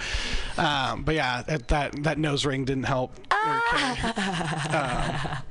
Um, 0.61 1.03
but 1.05 1.15
yeah, 1.15 1.43
that, 1.43 1.69
that 1.69 2.03
that 2.03 2.19
nose 2.19 2.45
ring 2.45 2.65
didn't 2.65 2.85
help. 2.85 3.13
Ah. 3.31 5.39
Um, 5.39 5.45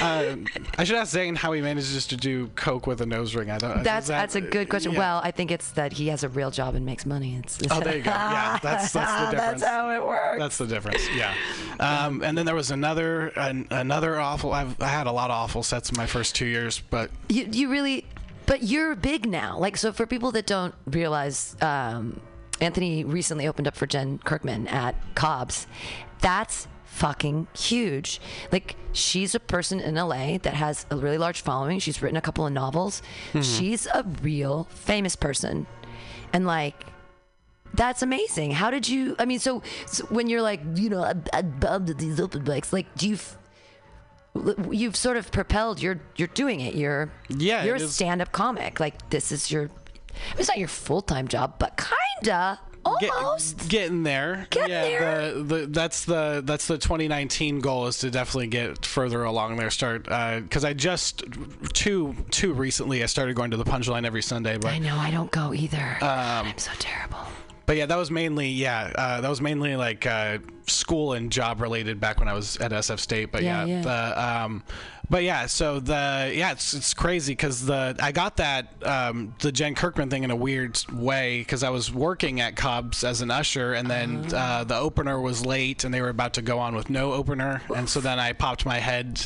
uh, 0.00 0.36
I 0.78 0.84
should 0.84 0.96
ask 0.96 1.12
Zane 1.12 1.34
how 1.36 1.52
he 1.52 1.60
manages 1.60 2.06
to 2.08 2.16
do 2.16 2.48
coke 2.56 2.86
with 2.86 3.00
a 3.00 3.06
nose 3.06 3.34
ring. 3.34 3.50
I 3.50 3.58
don't. 3.58 3.82
That's 3.82 4.08
that- 4.08 4.18
that's 4.18 4.34
a 4.34 4.40
good 4.40 4.68
question. 4.68 4.92
yeah. 4.92 4.98
Well, 4.98 5.20
I 5.22 5.30
think 5.30 5.50
it's 5.50 5.70
that 5.72 5.92
he 5.92 6.08
has 6.08 6.24
a 6.24 6.28
real 6.28 6.50
job 6.50 6.74
and 6.74 6.84
makes 6.84 7.06
money. 7.06 7.36
It's, 7.36 7.60
it's 7.60 7.72
Oh, 7.72 7.80
there 7.80 7.96
you 7.96 8.02
go. 8.02 8.10
Yeah, 8.16 8.58
that's 8.62 8.92
that's 8.92 9.24
the 9.24 9.30
difference. 9.36 9.60
That's 9.60 9.72
how 9.72 9.90
it 9.90 10.06
works. 10.06 10.38
That's 10.38 10.58
the 10.58 10.66
difference. 10.66 11.08
Yeah. 11.14 11.34
Um, 11.80 12.22
and 12.22 12.36
then 12.36 12.46
there 12.46 12.54
was 12.54 12.70
another 12.70 13.28
an, 13.36 13.66
another 13.70 14.18
awful. 14.20 14.52
I've 14.52 14.80
I 14.80 14.88
had 14.88 15.06
a 15.06 15.12
lot 15.12 15.30
of 15.30 15.36
awful 15.36 15.62
sets 15.62 15.90
in 15.90 15.96
my 15.96 16.06
first 16.06 16.34
two 16.34 16.46
years, 16.46 16.80
but 16.90 17.10
you, 17.28 17.48
you 17.50 17.68
really 17.70 18.04
but 18.46 18.62
you're 18.62 18.94
big 18.94 19.26
now 19.28 19.58
like 19.58 19.76
so 19.76 19.92
for 19.92 20.06
people 20.06 20.30
that 20.32 20.46
don't 20.46 20.72
realize 20.86 21.56
um, 21.60 22.20
anthony 22.60 23.02
recently 23.02 23.48
opened 23.48 23.66
up 23.66 23.74
for 23.74 23.86
jen 23.88 24.18
kirkman 24.18 24.68
at 24.68 24.94
cobb's 25.16 25.66
that's 26.20 26.68
fucking 26.96 27.46
huge 27.54 28.20
like 28.50 28.74
she's 28.92 29.34
a 29.34 29.40
person 29.40 29.80
in 29.80 29.94
la 29.96 30.38
that 30.38 30.54
has 30.54 30.86
a 30.90 30.96
really 30.96 31.18
large 31.18 31.42
following 31.42 31.78
she's 31.78 32.00
written 32.00 32.16
a 32.16 32.22
couple 32.22 32.46
of 32.46 32.52
novels 32.52 33.02
hmm. 33.32 33.42
she's 33.42 33.86
a 33.88 34.02
real 34.22 34.64
famous 34.70 35.14
person 35.14 35.66
and 36.32 36.46
like 36.46 36.86
that's 37.76 38.02
amazing. 38.02 38.52
How 38.52 38.70
did 38.70 38.88
you? 38.88 39.16
I 39.18 39.24
mean, 39.24 39.38
so, 39.38 39.62
so 39.86 40.06
when 40.06 40.28
you're 40.28 40.42
like, 40.42 40.60
you 40.74 40.88
know, 40.88 41.04
I'm, 41.04 41.22
I'm 41.32 41.50
bummed 41.58 41.90
at 41.90 41.98
these 41.98 42.18
open 42.18 42.44
mics, 42.44 42.72
like, 42.72 42.92
do 42.96 43.08
you? 43.08 43.18
You've 44.70 44.96
sort 44.96 45.16
of 45.16 45.30
propelled. 45.30 45.80
You're 45.80 46.00
you're 46.16 46.28
doing 46.28 46.60
it. 46.60 46.74
You're 46.74 47.10
Yeah, 47.28 47.64
You're 47.64 47.76
a 47.76 47.80
stand-up 47.80 48.32
comic. 48.32 48.80
Like 48.80 49.10
this 49.10 49.32
is 49.32 49.50
your. 49.50 49.70
It's 50.38 50.48
not 50.48 50.58
your 50.58 50.68
full-time 50.68 51.28
job, 51.28 51.58
but 51.58 51.78
kinda, 52.22 52.58
get- 53.00 53.10
almost. 53.12 53.68
getting 53.68 54.02
there. 54.02 54.46
Getting 54.50 54.70
yeah, 54.70 54.82
there. 54.82 55.32
The, 55.34 55.42
the 55.42 55.66
that's 55.66 56.04
the 56.04 56.42
that's 56.44 56.66
the 56.66 56.78
2019 56.78 57.60
goal 57.60 57.86
is 57.86 57.98
to 57.98 58.10
definitely 58.10 58.48
get 58.48 58.84
further 58.84 59.24
along 59.24 59.56
there. 59.56 59.70
Start 59.70 60.04
because 60.04 60.64
I 60.64 60.72
just 60.72 61.24
too 61.72 62.14
too 62.30 62.52
recently 62.52 63.02
I 63.02 63.06
started 63.06 63.36
going 63.36 63.50
to 63.50 63.56
the 63.56 63.64
Punchline 63.64 64.06
every 64.06 64.22
Sunday, 64.22 64.58
but 64.58 64.72
I 64.72 64.78
know. 64.78 64.96
I 64.96 65.10
don't 65.10 65.30
go 65.30 65.52
either. 65.52 65.98
Um, 66.00 66.46
I'm 66.46 66.58
so 66.58 66.72
terrible. 66.78 67.18
But 67.66 67.76
yeah, 67.76 67.86
that 67.86 67.96
was 67.96 68.12
mainly 68.12 68.48
yeah, 68.48 68.92
uh, 68.94 69.20
that 69.20 69.28
was 69.28 69.40
mainly 69.40 69.74
like 69.74 70.06
uh, 70.06 70.38
school 70.68 71.14
and 71.14 71.32
job 71.32 71.60
related 71.60 71.98
back 71.98 72.20
when 72.20 72.28
I 72.28 72.32
was 72.32 72.56
at 72.58 72.70
SF 72.70 73.00
State. 73.00 73.32
But 73.32 73.42
Yeah, 73.42 73.64
yeah, 73.64 73.76
yeah. 73.76 73.82
the 73.82 74.24
um, 74.44 74.62
but 75.10 75.22
yeah, 75.22 75.46
so 75.46 75.80
the 75.80 76.32
yeah, 76.34 76.52
it's 76.52 76.74
it's 76.74 76.94
crazy 76.94 77.32
because 77.32 77.64
the 77.66 77.96
I 78.02 78.12
got 78.12 78.36
that 78.38 78.72
um, 78.84 79.34
the 79.40 79.52
Jen 79.52 79.74
Kirkman 79.74 80.10
thing 80.10 80.24
in 80.24 80.30
a 80.30 80.36
weird 80.36 80.78
way 80.92 81.38
because 81.40 81.62
I 81.62 81.70
was 81.70 81.92
working 81.92 82.40
at 82.40 82.56
Cobb's 82.56 83.04
as 83.04 83.20
an 83.20 83.30
usher 83.30 83.74
and 83.74 83.88
then 83.90 84.26
Oh. 84.32 84.36
uh, 84.36 84.64
the 84.64 84.76
opener 84.76 85.20
was 85.20 85.44
late 85.44 85.84
and 85.84 85.92
they 85.92 86.00
were 86.00 86.08
about 86.08 86.34
to 86.34 86.42
go 86.42 86.58
on 86.58 86.74
with 86.74 86.90
no 86.90 87.12
opener 87.12 87.62
and 87.74 87.88
so 87.88 88.00
then 88.00 88.18
I 88.18 88.32
popped 88.32 88.64
my 88.66 88.78
head 88.78 89.24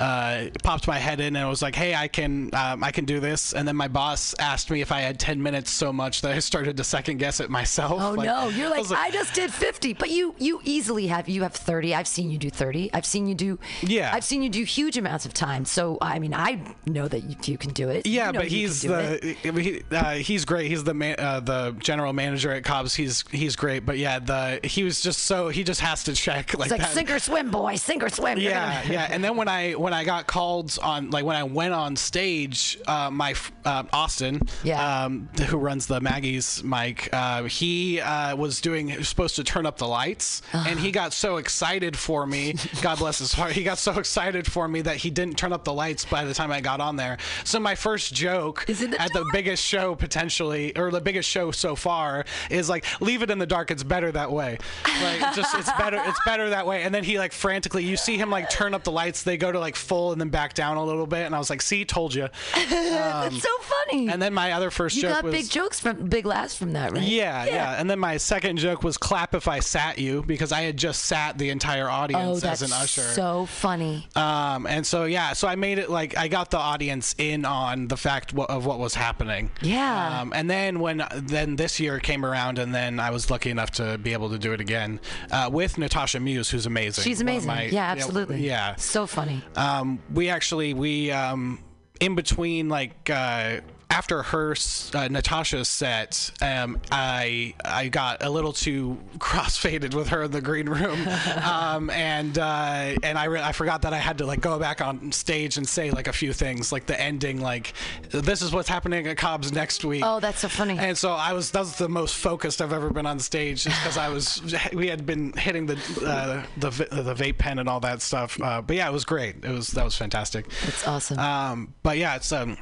uh, 0.00 0.46
popped 0.62 0.86
my 0.88 0.98
head 0.98 1.20
in 1.20 1.36
and 1.36 1.44
I 1.44 1.48
was 1.48 1.62
like, 1.62 1.74
hey, 1.74 1.94
I 1.94 2.08
can 2.08 2.50
um, 2.54 2.82
I 2.82 2.90
can 2.90 3.04
do 3.04 3.20
this 3.20 3.52
and 3.52 3.66
then 3.68 3.76
my 3.76 3.88
boss 3.88 4.34
asked 4.38 4.70
me 4.70 4.80
if 4.80 4.90
I 4.92 5.00
had 5.00 5.18
10 5.20 5.42
minutes 5.42 5.70
so 5.70 5.92
much 5.92 6.22
that 6.22 6.32
I 6.32 6.38
started 6.38 6.76
to 6.78 6.84
second 6.84 7.18
guess 7.18 7.40
it 7.40 7.50
myself. 7.50 8.00
Oh 8.02 8.12
Like, 8.12 8.26
no, 8.26 8.48
you're 8.48 8.66
I 8.74 8.80
like, 8.80 8.90
I 8.92 9.10
just 9.10 9.34
did 9.34 9.52
50, 9.52 9.94
but 9.94 10.10
you 10.10 10.34
you 10.38 10.60
easily 10.64 11.06
have 11.08 11.28
you 11.28 11.42
have 11.42 11.52
30. 11.54 11.94
I've 11.94 12.08
seen 12.08 12.30
you 12.30 12.38
do 12.38 12.50
30. 12.50 12.90
I've 12.92 13.06
seen 13.06 13.26
you 13.26 13.34
do 13.34 13.58
Yeah. 13.82 14.10
I've 14.12 14.24
seen 14.24 14.42
you 14.42 14.48
do 14.48 14.64
huge 14.64 14.96
amounts 14.98 15.11
of 15.24 15.32
time. 15.34 15.64
So 15.64 15.98
I 16.00 16.18
mean, 16.18 16.34
I 16.34 16.60
know 16.86 17.08
that 17.08 17.22
you, 17.24 17.36
you 17.44 17.58
can 17.58 17.72
do 17.72 17.88
it. 17.88 18.06
Yeah, 18.06 18.26
You 18.28 18.32
know 18.32 18.38
but 18.40 18.48
he's 18.48 18.80
can 18.82 18.90
do 18.90 18.94
it. 18.96 19.42
the 19.42 19.60
he, 19.62 19.82
uh, 19.90 20.10
he's 20.14 20.44
great. 20.44 20.68
He's 20.70 20.84
the 20.84 20.94
man, 20.94 21.16
uh, 21.18 21.40
the 21.40 21.76
general 21.80 22.12
manager 22.12 22.52
at 22.52 22.64
Cobb's. 22.64 22.94
He's 22.94 23.24
he's 23.30 23.56
great. 23.56 23.84
But 23.86 23.98
yeah, 23.98 24.18
the 24.18 24.60
he 24.64 24.84
was 24.84 25.00
just 25.00 25.20
so 25.20 25.48
he 25.48 25.64
just 25.64 25.80
has 25.80 26.04
to 26.04 26.14
check 26.14 26.54
like 26.58 26.66
It's 26.66 26.70
like 26.72 26.80
that. 26.80 26.90
sink 26.94 27.10
or 27.10 27.18
swim, 27.18 27.50
boy, 27.50 27.76
sink 27.76 28.02
or 28.02 28.08
swim. 28.08 28.38
Yeah, 28.38 28.82
yeah. 28.90 29.08
And 29.10 29.22
then 29.22 29.36
when 29.36 29.48
I 29.48 29.72
when 29.72 29.92
I 29.92 30.04
got 30.04 30.26
called 30.26 30.78
on 30.82 31.10
like 31.10 31.24
when 31.24 31.36
I 31.36 31.44
went 31.44 31.74
on 31.74 31.96
stage, 31.96 32.78
uh, 32.86 33.10
my 33.10 33.34
uh, 33.64 33.84
Austin, 33.92 34.40
Yeah. 34.64 35.04
um, 35.04 35.28
who 35.48 35.56
runs 35.58 35.86
the 35.86 36.00
Maggie's 36.00 36.62
mic, 36.64 37.08
uh, 37.12 37.44
he 37.44 38.00
uh, 38.00 38.36
was 38.36 38.60
doing 38.60 38.88
he 38.88 38.98
was 38.98 39.08
supposed 39.08 39.36
to 39.36 39.44
turn 39.44 39.66
up 39.66 39.78
the 39.78 39.86
lights, 39.88 40.42
and 40.52 40.78
he 40.78 40.90
got 40.92 41.12
so 41.12 41.36
excited 41.36 41.96
for 41.96 42.26
me. 42.26 42.54
God 42.80 42.98
bless 42.98 43.18
his 43.18 43.32
heart. 43.32 43.52
He 43.52 43.62
got 43.64 43.78
so 43.78 43.92
excited 43.98 44.50
for 44.50 44.68
me 44.68 44.80
that 44.82 44.96
he 45.02 45.10
didn't 45.10 45.36
turn 45.36 45.52
up 45.52 45.64
the 45.64 45.72
lights 45.72 46.04
by 46.04 46.24
the 46.24 46.34
time 46.34 46.50
I 46.52 46.60
got 46.60 46.80
on 46.80 46.96
there. 46.96 47.18
So 47.44 47.58
my 47.60 47.74
first 47.74 48.14
joke 48.14 48.64
the 48.66 48.96
at 48.98 49.12
the 49.12 49.24
biggest 49.32 49.64
show 49.64 49.94
potentially, 49.94 50.76
or 50.76 50.90
the 50.90 51.00
biggest 51.00 51.28
show 51.28 51.50
so 51.50 51.74
far, 51.76 52.24
is 52.50 52.68
like 52.68 52.84
leave 53.00 53.22
it 53.22 53.30
in 53.30 53.38
the 53.38 53.46
dark. 53.46 53.70
It's 53.70 53.82
better 53.82 54.10
that 54.12 54.30
way. 54.30 54.58
Like 55.02 55.20
just 55.34 55.54
it's 55.56 55.70
better. 55.72 56.00
It's 56.04 56.20
better 56.24 56.50
that 56.50 56.66
way. 56.66 56.82
And 56.82 56.94
then 56.94 57.04
he 57.04 57.18
like 57.18 57.32
frantically, 57.32 57.84
you 57.84 57.96
see 57.96 58.16
him 58.16 58.30
like 58.30 58.48
turn 58.50 58.74
up 58.74 58.84
the 58.84 58.92
lights. 58.92 59.22
They 59.22 59.36
go 59.36 59.50
to 59.52 59.58
like 59.58 59.76
full 59.76 60.12
and 60.12 60.20
then 60.20 60.28
back 60.28 60.54
down 60.54 60.76
a 60.76 60.84
little 60.84 61.06
bit. 61.06 61.26
And 61.26 61.34
I 61.34 61.38
was 61.38 61.50
like, 61.50 61.62
see, 61.62 61.84
told 61.84 62.14
you. 62.14 62.28
That's 62.68 63.42
so 63.42 63.48
funny. 63.60 64.08
And 64.08 64.20
then 64.20 64.32
my 64.34 64.52
other 64.52 64.70
first 64.70 64.96
you 64.96 65.02
joke 65.02 65.10
got 65.12 65.24
was. 65.24 65.32
big 65.34 65.50
jokes 65.50 65.80
from 65.80 66.06
big 66.08 66.26
laughs 66.26 66.54
from 66.56 66.72
that, 66.74 66.92
right? 66.92 67.02
yeah, 67.02 67.44
yeah, 67.44 67.80
And 67.80 67.88
then 67.90 67.98
my 67.98 68.16
second 68.16 68.58
joke 68.58 68.82
was 68.82 68.96
clap 68.98 69.34
if 69.34 69.48
I 69.48 69.60
sat 69.60 69.98
you 69.98 70.22
because 70.26 70.52
I 70.52 70.62
had 70.62 70.76
just 70.76 71.04
sat 71.04 71.38
the 71.38 71.50
entire 71.50 71.88
Oh, 71.88 71.92
audience 71.92 72.40
that's 72.42 72.62
as 72.62 72.70
an 72.70 72.76
usher. 72.82 73.00
so 73.02 73.46
funny. 73.46 74.06
Um, 74.14 74.66
and 74.66 74.86
so 74.86 74.91
yeah, 75.04 75.32
so 75.32 75.48
I 75.48 75.56
made 75.56 75.78
it 75.78 75.90
like 75.90 76.16
I 76.16 76.28
got 76.28 76.50
the 76.50 76.58
audience 76.58 77.14
in 77.18 77.44
on 77.44 77.88
the 77.88 77.96
fact 77.96 78.34
of 78.36 78.66
what 78.66 78.78
was 78.78 78.94
happening. 78.94 79.50
Yeah. 79.60 80.20
Um, 80.20 80.32
and 80.34 80.48
then 80.50 80.80
when 80.80 81.02
then 81.16 81.56
this 81.56 81.80
year 81.80 81.98
came 81.98 82.24
around, 82.24 82.58
and 82.58 82.74
then 82.74 83.00
I 83.00 83.10
was 83.10 83.30
lucky 83.30 83.50
enough 83.50 83.70
to 83.72 83.98
be 83.98 84.12
able 84.12 84.30
to 84.30 84.38
do 84.38 84.52
it 84.52 84.60
again 84.60 85.00
uh, 85.30 85.48
with 85.52 85.78
Natasha 85.78 86.20
Muse, 86.20 86.50
who's 86.50 86.66
amazing. 86.66 87.04
She's 87.04 87.20
amazing. 87.20 87.48
my- 87.48 87.64
yeah, 87.64 87.90
absolutely. 87.90 88.46
Yeah. 88.46 88.76
So 88.76 89.06
funny. 89.06 89.42
Um, 89.56 90.00
we 90.12 90.28
actually 90.28 90.74
we 90.74 91.10
um, 91.10 91.58
in 92.00 92.14
between 92.14 92.68
like 92.68 93.08
uh, 93.10 93.60
after 93.92 94.22
her 94.22 94.54
uh, 94.94 95.08
Natasha's 95.08 95.68
set, 95.68 96.30
um, 96.40 96.80
I 96.90 97.54
I 97.62 97.88
got 97.88 98.22
a 98.24 98.30
little 98.30 98.54
too 98.54 98.98
crossfaded 99.18 99.94
with 99.94 100.08
her 100.08 100.22
in 100.22 100.30
the 100.30 100.40
green 100.40 100.66
room, 100.68 101.06
um, 101.44 101.90
and 101.90 102.38
uh, 102.38 102.96
and 103.02 103.18
I 103.18 103.24
re- 103.26 103.42
I 103.42 103.52
forgot 103.52 103.82
that 103.82 103.92
I 103.92 103.98
had 103.98 104.18
to 104.18 104.26
like 104.26 104.40
go 104.40 104.58
back 104.58 104.80
on 104.80 105.12
stage 105.12 105.58
and 105.58 105.68
say 105.68 105.90
like 105.90 106.08
a 106.08 106.12
few 106.12 106.32
things 106.32 106.72
like 106.72 106.86
the 106.86 106.98
ending 106.98 107.42
like 107.42 107.74
this 108.10 108.40
is 108.40 108.52
what's 108.52 108.68
happening 108.68 109.06
at 109.06 109.18
Cobb's 109.18 109.52
next 109.52 109.84
week. 109.84 110.02
Oh, 110.04 110.20
that's 110.20 110.40
so 110.40 110.48
funny. 110.48 110.78
And 110.78 110.96
so 110.96 111.12
I 111.12 111.34
was 111.34 111.50
that 111.50 111.60
was 111.60 111.76
the 111.76 111.88
most 111.88 112.16
focused 112.16 112.62
I've 112.62 112.72
ever 112.72 112.88
been 112.88 113.06
on 113.06 113.18
stage 113.18 113.64
because 113.64 113.98
I 113.98 114.08
was 114.08 114.40
we 114.72 114.88
had 114.88 115.04
been 115.04 115.34
hitting 115.34 115.66
the 115.66 115.74
uh, 116.06 116.42
the 116.56 116.70
the 116.70 117.14
vape 117.14 117.36
pen 117.36 117.58
and 117.58 117.68
all 117.68 117.80
that 117.80 118.00
stuff. 118.00 118.40
Uh, 118.40 118.62
but 118.62 118.74
yeah, 118.74 118.88
it 118.88 118.92
was 118.92 119.04
great. 119.04 119.44
It 119.44 119.50
was 119.50 119.68
that 119.68 119.84
was 119.84 119.94
fantastic. 119.96 120.46
It's 120.62 120.88
awesome. 120.88 121.18
Um, 121.18 121.74
but 121.82 121.98
yeah, 121.98 122.16
it's 122.16 122.32
um, 122.32 122.56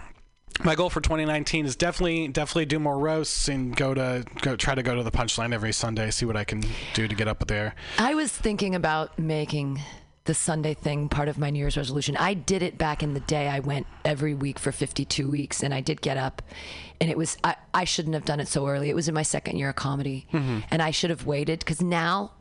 my 0.64 0.74
goal 0.74 0.90
for 0.90 1.00
2019 1.00 1.66
is 1.66 1.76
definitely 1.76 2.28
definitely 2.28 2.66
do 2.66 2.78
more 2.78 2.98
roasts 2.98 3.48
and 3.48 3.74
go 3.74 3.94
to 3.94 4.24
go 4.42 4.56
try 4.56 4.74
to 4.74 4.82
go 4.82 4.94
to 4.94 5.02
the 5.02 5.10
punchline 5.10 5.52
every 5.52 5.72
Sunday. 5.72 6.10
See 6.10 6.26
what 6.26 6.36
I 6.36 6.44
can 6.44 6.62
do 6.94 7.08
to 7.08 7.14
get 7.14 7.28
up 7.28 7.46
there. 7.46 7.74
I 7.98 8.14
was 8.14 8.30
thinking 8.32 8.74
about 8.74 9.18
making 9.18 9.80
the 10.24 10.34
Sunday 10.34 10.74
thing 10.74 11.08
part 11.08 11.28
of 11.28 11.38
my 11.38 11.50
New 11.50 11.58
Year's 11.58 11.76
resolution. 11.76 12.16
I 12.16 12.34
did 12.34 12.62
it 12.62 12.76
back 12.76 13.02
in 13.02 13.14
the 13.14 13.20
day. 13.20 13.48
I 13.48 13.60
went 13.60 13.86
every 14.04 14.34
week 14.34 14.58
for 14.58 14.70
52 14.70 15.28
weeks 15.28 15.62
and 15.62 15.72
I 15.72 15.80
did 15.80 16.02
get 16.02 16.16
up 16.16 16.42
and 17.00 17.10
it 17.10 17.16
was, 17.16 17.38
I, 17.42 17.56
I 17.72 17.84
shouldn't 17.84 18.14
have 18.14 18.26
done 18.26 18.38
it 18.38 18.46
so 18.46 18.68
early. 18.68 18.90
It 18.90 18.94
was 18.94 19.08
in 19.08 19.14
my 19.14 19.22
second 19.22 19.56
year 19.56 19.70
of 19.70 19.76
comedy 19.76 20.26
mm-hmm. 20.32 20.60
and 20.70 20.82
I 20.82 20.90
should 20.90 21.10
have 21.10 21.26
waited 21.26 21.60
because 21.60 21.80
now 21.80 22.32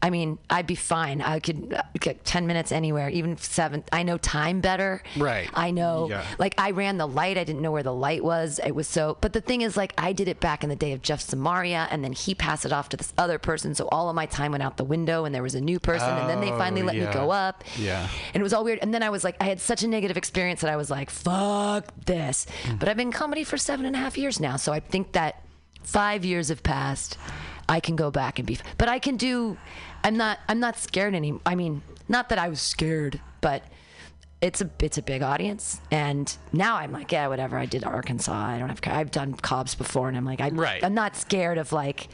I 0.00 0.10
mean, 0.10 0.38
I'd 0.48 0.66
be 0.68 0.76
fine. 0.76 1.20
I 1.20 1.40
could 1.40 1.74
uh, 1.74 1.82
get 1.98 2.24
10 2.24 2.46
minutes 2.46 2.70
anywhere, 2.70 3.08
even 3.08 3.36
seven. 3.36 3.82
I 3.92 4.04
know 4.04 4.16
time 4.16 4.60
better. 4.60 5.02
Right. 5.16 5.50
I 5.54 5.72
know, 5.72 6.06
Yeah. 6.08 6.24
like, 6.38 6.54
I 6.56 6.70
ran 6.70 6.98
the 6.98 7.06
light. 7.08 7.36
I 7.36 7.42
didn't 7.42 7.62
know 7.62 7.72
where 7.72 7.82
the 7.82 7.92
light 7.92 8.22
was. 8.22 8.60
It 8.64 8.76
was 8.76 8.86
so, 8.86 9.18
but 9.20 9.32
the 9.32 9.40
thing 9.40 9.62
is, 9.62 9.76
like, 9.76 9.92
I 9.98 10.12
did 10.12 10.28
it 10.28 10.38
back 10.38 10.62
in 10.62 10.68
the 10.70 10.76
day 10.76 10.92
of 10.92 11.02
Jeff 11.02 11.20
Samaria, 11.20 11.88
and 11.90 12.04
then 12.04 12.12
he 12.12 12.34
passed 12.34 12.64
it 12.64 12.72
off 12.72 12.88
to 12.90 12.96
this 12.96 13.12
other 13.18 13.38
person. 13.40 13.74
So 13.74 13.88
all 13.90 14.08
of 14.08 14.14
my 14.14 14.26
time 14.26 14.52
went 14.52 14.62
out 14.62 14.76
the 14.76 14.84
window, 14.84 15.24
and 15.24 15.34
there 15.34 15.42
was 15.42 15.56
a 15.56 15.60
new 15.60 15.80
person, 15.80 16.08
and 16.08 16.30
then 16.30 16.40
they 16.40 16.50
finally 16.50 16.82
Oh, 16.82 16.86
let 16.86 16.94
me 16.96 17.06
go 17.12 17.30
up. 17.32 17.64
Yeah. 17.76 18.08
And 18.34 18.40
it 18.40 18.44
was 18.44 18.52
all 18.52 18.62
weird. 18.62 18.78
And 18.80 18.94
then 18.94 19.02
I 19.02 19.10
was 19.10 19.24
like, 19.24 19.36
I 19.40 19.44
had 19.44 19.60
such 19.60 19.82
a 19.82 19.88
negative 19.88 20.16
experience 20.16 20.60
that 20.60 20.70
I 20.70 20.76
was 20.76 20.90
like, 20.90 21.10
fuck 21.10 21.92
this. 22.06 22.46
Mm. 22.64 22.78
But 22.78 22.88
I've 22.88 22.96
been 22.96 23.08
in 23.08 23.12
comedy 23.12 23.42
for 23.42 23.56
seven 23.58 23.84
and 23.84 23.96
a 23.96 23.98
half 23.98 24.16
years 24.16 24.38
now. 24.38 24.56
So 24.56 24.72
I 24.72 24.78
think 24.78 25.12
that 25.12 25.42
five 25.82 26.24
years 26.24 26.50
have 26.50 26.62
passed. 26.62 27.18
I 27.68 27.80
can 27.80 27.96
go 27.96 28.10
back 28.10 28.38
and 28.38 28.46
be, 28.46 28.58
but 28.78 28.88
I 28.88 28.98
can 28.98 29.16
do, 29.16 29.56
I'm 30.04 30.16
not, 30.16 30.38
I'm 30.48 30.60
not 30.60 30.76
scared 30.78 31.14
anymore. 31.14 31.40
I 31.44 31.54
mean, 31.54 31.82
not 32.08 32.28
that 32.30 32.38
I 32.38 32.48
was 32.48 32.60
scared, 32.60 33.20
but 33.40 33.62
it's 34.40 34.60
a, 34.60 34.70
it's 34.80 34.96
a 34.98 35.02
big 35.02 35.22
audience. 35.22 35.80
And 35.90 36.34
now 36.52 36.76
I'm 36.76 36.92
like, 36.92 37.12
yeah, 37.12 37.26
whatever. 37.28 37.58
I 37.58 37.66
did 37.66 37.84
Arkansas. 37.84 38.32
I 38.32 38.58
don't 38.58 38.68
have, 38.68 38.80
I've 38.86 39.10
done 39.10 39.34
Cobb's 39.34 39.74
before. 39.74 40.08
And 40.08 40.16
I'm 40.16 40.24
like, 40.24 40.40
I, 40.40 40.48
Right. 40.50 40.82
I'm 40.82 40.94
not 40.94 41.16
scared 41.16 41.58
of 41.58 41.72
like, 41.72 42.08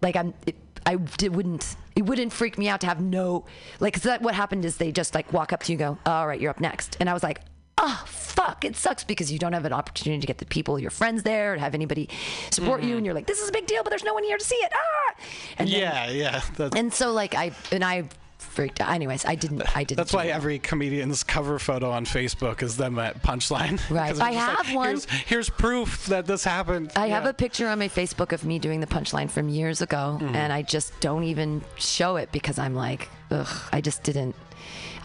like 0.00 0.16
I'm, 0.16 0.32
it, 0.46 0.54
I 0.86 0.94
wouldn't, 0.96 1.76
it 1.96 2.06
wouldn't 2.06 2.32
freak 2.32 2.56
me 2.56 2.68
out 2.68 2.80
to 2.82 2.86
have 2.86 3.00
no, 3.00 3.44
like, 3.80 3.92
'cause 3.94 4.04
that 4.04 4.22
what 4.22 4.34
happened 4.34 4.64
is 4.64 4.76
they 4.78 4.92
just 4.92 5.14
like 5.14 5.32
walk 5.32 5.52
up 5.52 5.62
to 5.64 5.72
you 5.72 5.78
and 5.84 5.96
go, 5.96 6.10
all 6.10 6.26
right, 6.26 6.40
you're 6.40 6.50
up 6.50 6.60
next. 6.60 6.96
And 7.00 7.10
I 7.10 7.12
was 7.12 7.22
like, 7.22 7.40
oh, 7.78 8.04
fuck, 8.06 8.64
it 8.64 8.76
sucks 8.76 9.04
because 9.04 9.32
you 9.32 9.38
don't 9.38 9.52
have 9.54 9.64
an 9.64 9.72
opportunity 9.72 10.20
to 10.20 10.26
get 10.26 10.38
the 10.38 10.46
people, 10.46 10.78
your 10.78 10.90
friends 10.90 11.22
there, 11.22 11.54
to 11.54 11.60
have 11.60 11.74
anybody 11.74 12.08
support 12.50 12.82
you. 12.82 12.96
And 12.96 13.06
you're 13.06 13.14
like, 13.14 13.26
this 13.26 13.40
is 13.40 13.48
a 13.48 13.52
big 13.52 13.66
deal, 13.66 13.82
but 13.82 13.90
there's 13.90 14.04
no 14.04 14.14
one 14.14 14.24
here 14.24 14.36
to 14.38 14.44
see 14.44 14.56
it. 14.56 14.72
Ah! 14.74 15.14
And 15.58 15.68
then- 15.68 15.80
Yeah, 15.80 16.10
yeah. 16.10 16.42
That's, 16.56 16.76
and 16.76 16.92
so 16.92 17.12
like 17.12 17.34
I, 17.34 17.52
and 17.72 17.84
I 17.84 18.04
freaked 18.38 18.80
out. 18.80 18.90
Anyways, 18.90 19.24
I 19.24 19.34
didn't, 19.34 19.76
I 19.76 19.82
didn't. 19.84 19.96
that's 19.98 20.12
why 20.12 20.26
every 20.26 20.58
comedian's 20.60 21.22
cover 21.24 21.58
photo 21.58 21.90
on 21.90 22.04
Facebook 22.04 22.62
is 22.62 22.76
them 22.76 22.98
at 22.98 23.22
Punchline. 23.22 23.78
Right. 23.90 24.06
I 24.06 24.08
just 24.10 24.20
like, 24.20 24.34
have 24.34 24.74
one. 24.74 24.88
Here's, 24.88 25.04
here's 25.26 25.50
proof 25.50 26.06
that 26.06 26.26
this 26.26 26.44
happened. 26.44 26.92
I 26.96 27.08
have 27.08 27.26
a 27.26 27.34
picture 27.34 27.68
on 27.68 27.78
my 27.78 27.88
Facebook 27.88 28.32
of 28.32 28.44
me 28.44 28.58
doing 28.58 28.80
the 28.80 28.86
punchline 28.86 29.28
from 29.30 29.48
years 29.48 29.80
ago, 29.82 30.18
Mm-hmm. 30.20 30.34
and 30.36 30.52
I 30.52 30.62
just 30.62 30.98
don't 31.00 31.24
even 31.24 31.62
show 31.76 32.16
it 32.16 32.30
because 32.32 32.58
I'm 32.58 32.74
like, 32.74 33.08
ugh, 33.30 33.48
I 33.72 33.80
just 33.80 34.02
didn't. 34.04 34.34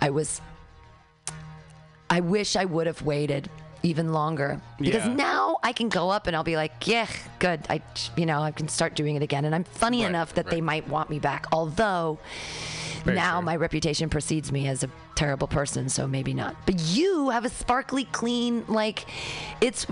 I 0.01 0.09
was. 0.11 0.39
I 2.09 2.19
wish 2.19 2.55
I 2.55 2.65
would 2.65 2.87
have 2.87 3.01
waited 3.01 3.49
even 3.81 4.13
longer 4.13 4.61
because 4.77 5.05
Yeah. 5.05 5.13
now 5.13 5.57
I 5.63 5.73
can 5.73 5.89
go 5.89 6.09
up 6.09 6.27
and 6.27 6.35
I'll 6.35 6.43
be 6.43 6.55
like, 6.55 6.87
yeah, 6.87 7.07
good. 7.39 7.61
I, 7.69 7.81
you 8.15 8.25
know, 8.25 8.41
I 8.41 8.51
can 8.51 8.67
start 8.69 8.95
doing 8.95 9.15
it 9.15 9.21
again, 9.23 9.43
and 9.45 9.53
I'm 9.53 9.65
funny 9.65 10.01
Right, 10.03 10.09
enough 10.09 10.33
that 10.35 10.49
they 10.49 10.61
might 10.61 10.87
want 10.87 11.09
me 11.09 11.19
back. 11.19 11.47
Although 11.51 12.17
Very 13.03 13.17
now 13.17 13.39
true. 13.39 13.45
my 13.45 13.55
reputation 13.57 14.09
precedes 14.09 14.51
me 14.53 14.67
as 14.69 14.83
a 14.83 14.89
terrible 15.15 15.47
person, 15.47 15.89
so 15.89 16.07
maybe 16.07 16.33
not. 16.33 16.55
But 16.65 16.79
you 16.79 17.29
have 17.31 17.43
a 17.43 17.49
sparkly, 17.49 18.05
clean, 18.05 18.63
like, 18.69 19.05
it's 19.59 19.85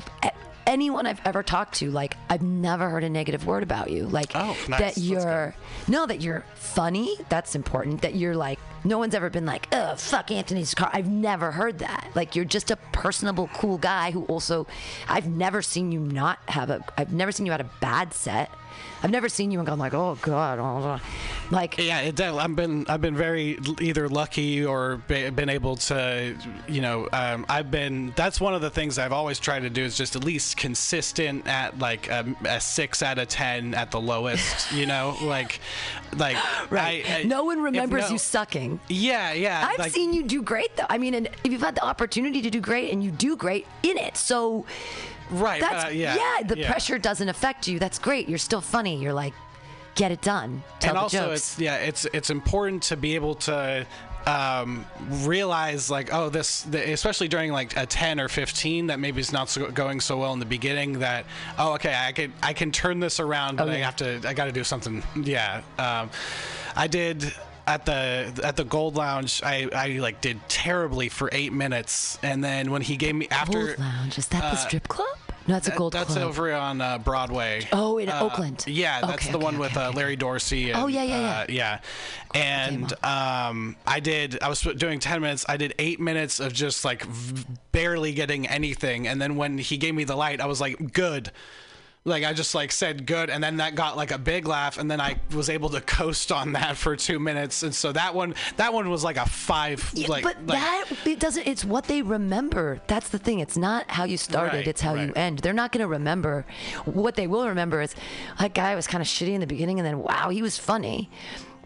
anyone 0.67 1.06
I've 1.06 1.21
ever 1.26 1.43
talked 1.43 1.76
to, 1.76 1.91
like, 1.91 2.17
I've 2.30 2.41
never 2.41 2.89
heard 2.89 3.04
a 3.04 3.10
negative 3.10 3.45
word 3.45 3.63
about 3.63 3.89
you. 3.91 4.08
Like, 4.08 4.32
Oh, 4.36 4.56
nice. 4.67 4.80
that 4.80 4.97
you're, 4.97 5.56
no, 5.88 6.06
that 6.06 6.21
you're 6.21 6.45
funny. 6.56 7.17
That's 7.30 7.56
important. 7.56 8.02
That 8.02 8.15
you're 8.15 8.36
like, 8.36 8.60
no 8.84 8.97
one's 8.97 9.13
ever 9.13 9.30
been 9.30 9.45
like, 9.45 9.67
oh, 9.71 9.95
fuck 9.95 10.32
Anthony's 10.32 10.74
car. 10.74 10.89
I've 10.93 11.10
never 11.10 11.52
heard 11.52 11.80
that. 11.80 12.10
Like, 12.15 12.36
you're 12.36 12.45
just 12.45 12.71
a 12.71 12.76
personable, 12.91 13.50
cool 13.54 13.78
guy 13.78 14.12
who 14.12 14.24
also, 14.26 14.65
I've 15.08 15.28
never 15.28 15.62
seen 15.62 15.91
you 15.91 16.00
not 16.00 16.39
have 16.47 16.69
a, 16.69 16.84
I've 16.97 17.13
never 17.13 17.32
seen 17.32 17.45
you 17.45 17.52
had 17.52 17.62
a 17.62 17.69
bad 17.80 18.13
set. 18.13 18.50
I've 19.04 19.10
never 19.12 19.30
seen 19.30 19.50
you 19.52 19.60
and 19.60 19.67
gone 19.67 19.80
like, 19.80 19.94
oh 19.94 20.17
god, 20.22 20.60
oh, 20.60 20.63
oh." 20.63 21.00
like 21.50 21.78
Yeah, 21.80 22.02
it, 22.02 22.22
I've 22.22 22.56
been 22.56 22.86
I've 22.88 23.02
been 23.02 23.15
very 23.15 23.58
either 23.80 24.08
lucky 24.08 24.63
or 24.63 24.98
be, 25.08 25.30
been 25.32 25.50
able 25.50 25.76
to, 25.78 26.36
you 26.67 26.82
know, 26.82 27.10
um, 27.12 27.46
I've 27.50 27.72
been. 27.72 28.13
That's 28.15 28.39
one 28.39 28.54
of 28.54 28.62
the 28.62 28.70
things 28.70 29.00
I've 29.00 29.12
always 29.12 29.39
tried 29.39 29.62
to 29.62 29.70
do 29.70 29.84
is 29.84 29.98
just 29.98 30.15
at 30.15 30.24
least 30.24 30.58
consistent 30.58 31.48
at 31.48 31.80
like 31.80 32.10
a, 32.10 32.36
a 32.46 32.62
six 32.62 33.02
out 33.02 33.17
of 33.17 33.28
ten 33.28 33.74
at 33.74 33.91
the 33.91 34.00
lowest. 34.02 34.72
You 34.82 34.86
know, 34.86 35.17
like, 35.22 35.60
like 36.15 36.38
Right. 36.72 37.04
I, 37.08 37.20
I- 37.20 37.24
no 37.24 37.44
one 37.44 37.62
remembers 37.62 38.04
no- 38.04 38.12
you 38.12 38.17
sucking. 38.17 38.80
Yeah, 38.88 39.34
yeah. 39.34 39.67
I've 39.70 39.78
like, 39.80 39.91
seen 39.91 40.13
you 40.13 40.24
do 40.24 40.41
great 40.41 40.76
though. 40.78 40.86
I 40.89 40.98
mean, 40.98 41.13
and 41.13 41.28
if 41.44 41.52
you've 41.52 41.62
had 41.62 41.76
the 41.76 41.84
opportunity 41.84 42.41
to 42.41 42.50
do 42.50 42.62
great 42.62 42.91
and 42.94 43.04
you 43.04 43.12
do 43.12 43.36
great 43.36 43.67
in 43.84 43.98
it, 43.98 44.15
so 44.17 44.65
Right. 45.32 45.62
that's 45.62 45.86
uh, 45.86 45.89
yeah. 45.89 46.41
the 46.46 46.63
pressure 46.65 46.98
doesn't 46.98 47.30
affect 47.30 47.67
you. 47.67 47.80
That's 47.80 48.00
great. 48.00 48.28
You're 48.30 48.38
still 48.38 48.62
funny. 48.62 49.02
You're 49.02 49.13
like, 49.13 49.34
get 49.96 50.12
it 50.12 50.22
done. 50.22 50.63
Tell 50.80 50.91
and 50.91 50.98
also 50.98 51.17
jokes. 51.28 51.34
it's 51.36 51.60
yeah 51.60 51.76
it's 51.78 52.06
it's 52.13 52.30
important 52.30 52.84
to 52.84 52.98
be 52.98 53.15
able 53.15 53.36
to 53.36 53.86
um, 54.26 54.86
realize 55.10 55.89
like 55.89 56.13
oh 56.13 56.30
this 56.30 56.62
the, 56.63 56.91
especially 56.91 57.28
during 57.28 57.52
like 57.52 57.76
a 57.76 57.86
10 57.86 58.20
or 58.20 58.28
15 58.28 58.88
that 58.88 59.00
maybe 59.00 59.20
it's 59.20 59.32
not 59.32 59.50
so, 59.50 59.72
going 59.72 60.00
so 60.00 60.17
well 60.17 60.34
in 60.34 60.39
the 60.39 60.46
beginning 60.46 61.00
that 61.00 61.26
oh 61.58 61.74
okay 61.74 61.96
i 61.98 62.12
can 62.12 62.32
i 62.44 62.54
can 62.54 62.72
turn 62.72 63.00
this 63.00 63.20
around 63.20 63.56
but 63.56 63.67
Oh, 63.67 63.72
i 63.72 63.78
have 63.78 63.96
to 63.96 64.22
i 64.26 64.34
got 64.34 64.46
to 64.46 64.52
do 64.52 64.63
something 64.63 65.04
yeah 65.15 65.62
um, 65.80 66.12
i 66.76 66.86
did 66.86 67.34
at 67.67 67.86
the 67.86 68.32
at 68.43 68.56
the 68.56 68.63
gold 68.63 68.95
lounge 68.95 69.41
i 69.43 69.67
i 69.76 69.88
like 70.00 70.19
did 70.21 70.38
terribly 70.50 71.10
for 71.10 71.30
eight 71.32 71.54
minutes 71.54 72.17
and 72.24 72.43
then 72.43 72.71
when 72.71 72.82
he 72.82 72.97
gave 72.97 73.15
me 73.15 73.28
after 73.30 73.67
Gold 73.67 73.80
Lounge. 73.80 74.17
Is 74.17 74.28
that 74.28 74.41
the 74.41 74.47
uh, 74.47 74.56
strip 74.56 74.88
club? 74.88 75.08
No, 75.47 75.58
it's 75.58 75.67
a 75.67 75.71
gold 75.76 75.93
Lounge. 75.95 76.06
that's 76.08 76.17
club. 76.17 76.30
over 76.30 76.54
on 76.54 76.82
uh, 76.82 77.00
Broadway. 77.00 77.67
Oh, 77.74 77.97
in 77.97 78.10
Uh, 78.10 78.19
Oakland. 78.21 78.63
Yeah, 78.67 79.02
that's 79.02 79.13
Okay, 79.24 79.32
the 79.32 79.38
okay, 79.38 79.43
one 79.43 79.56
okay, 79.56 79.62
with 79.62 79.76
uh. 79.78 79.91
Larry 79.95 80.15
Dorsey. 80.15 80.69
And, 80.69 80.80
Oh, 80.80 80.86
yeah, 80.88 81.02
yeah, 81.04 81.19
yeah. 81.19 81.39
Uh, 81.39 81.45
yeah. 81.50 81.80
And 82.36 82.93
um, 83.04 83.76
I 83.88 84.00
did. 84.02 84.41
I 84.43 84.50
was 84.50 84.62
doing 84.62 85.00
ten 85.00 85.19
minutes. 85.21 85.43
I 85.50 85.58
did 85.58 85.74
eight 85.80 86.00
minutes 86.00 86.39
of 86.39 86.54
just 86.54 86.86
like 86.86 87.04
v- 87.06 87.43
barely 87.71 88.13
getting 88.13 88.47
anything, 88.47 89.08
and 89.08 89.19
then 89.21 89.36
when 89.36 89.58
he 89.58 89.78
gave 89.78 89.95
me 89.95 90.04
the 90.04 90.15
light, 90.15 90.41
I 90.41 90.45
was 90.45 90.62
like, 90.62 90.93
good. 90.93 91.32
Like 92.04 92.24
I 92.24 92.34
just 92.34 92.56
like 92.56 92.72
said 92.72 93.06
good, 93.06 93.30
and 93.30 93.44
then 93.44 93.58
that 93.58 93.76
got 93.76 93.96
like 93.96 94.10
a 94.10 94.18
big 94.18 94.48
laugh, 94.48 94.80
and 94.80 94.90
then 94.90 95.00
I 95.00 95.20
was 95.36 95.52
able 95.52 95.70
to 95.70 95.82
coast 95.82 96.32
on 96.32 96.52
that 96.54 96.76
for 96.76 96.96
two 96.96 97.20
minutes, 97.20 97.62
and 97.62 97.76
so 97.76 97.92
that 97.92 98.16
one, 98.16 98.34
that 98.58 98.74
one 98.74 98.90
was 98.90 99.04
like 99.04 99.18
a 99.18 99.26
five. 99.28 99.92
Yeah, 99.94 100.08
like, 100.08 100.24
but 100.24 100.38
like, 100.48 100.60
that 100.60 100.86
it 101.06 101.20
doesn't. 101.20 101.46
It's 101.46 101.64
what 101.64 101.84
they 101.84 102.02
remember. 102.02 102.82
That's 102.88 103.10
the 103.10 103.20
thing. 103.20 103.40
It's 103.40 103.56
not 103.56 103.90
how 103.92 104.06
you 104.06 104.18
started. 104.18 104.58
Right, 104.58 104.68
it's 104.68 104.82
how 104.82 104.96
you 104.96 105.14
end. 105.16 105.40
They're 105.40 105.54
not 105.54 105.72
going 105.72 105.82
to 105.84 105.88
remember. 105.88 106.44
What 106.86 107.16
they 107.16 107.28
will 107.28 107.48
remember 107.48 107.82
is 107.82 107.94
that 108.40 108.56
guy 108.56 108.74
was 108.74 108.88
kind 108.88 109.02
of 109.04 109.08
shitty 109.08 109.34
in 109.34 109.40
the 109.40 109.46
beginning, 109.46 109.80
and 109.80 109.86
then 109.86 110.00
wow, 110.00 110.30
he 110.30 110.42
was 110.42 110.58
funny. 110.58 111.08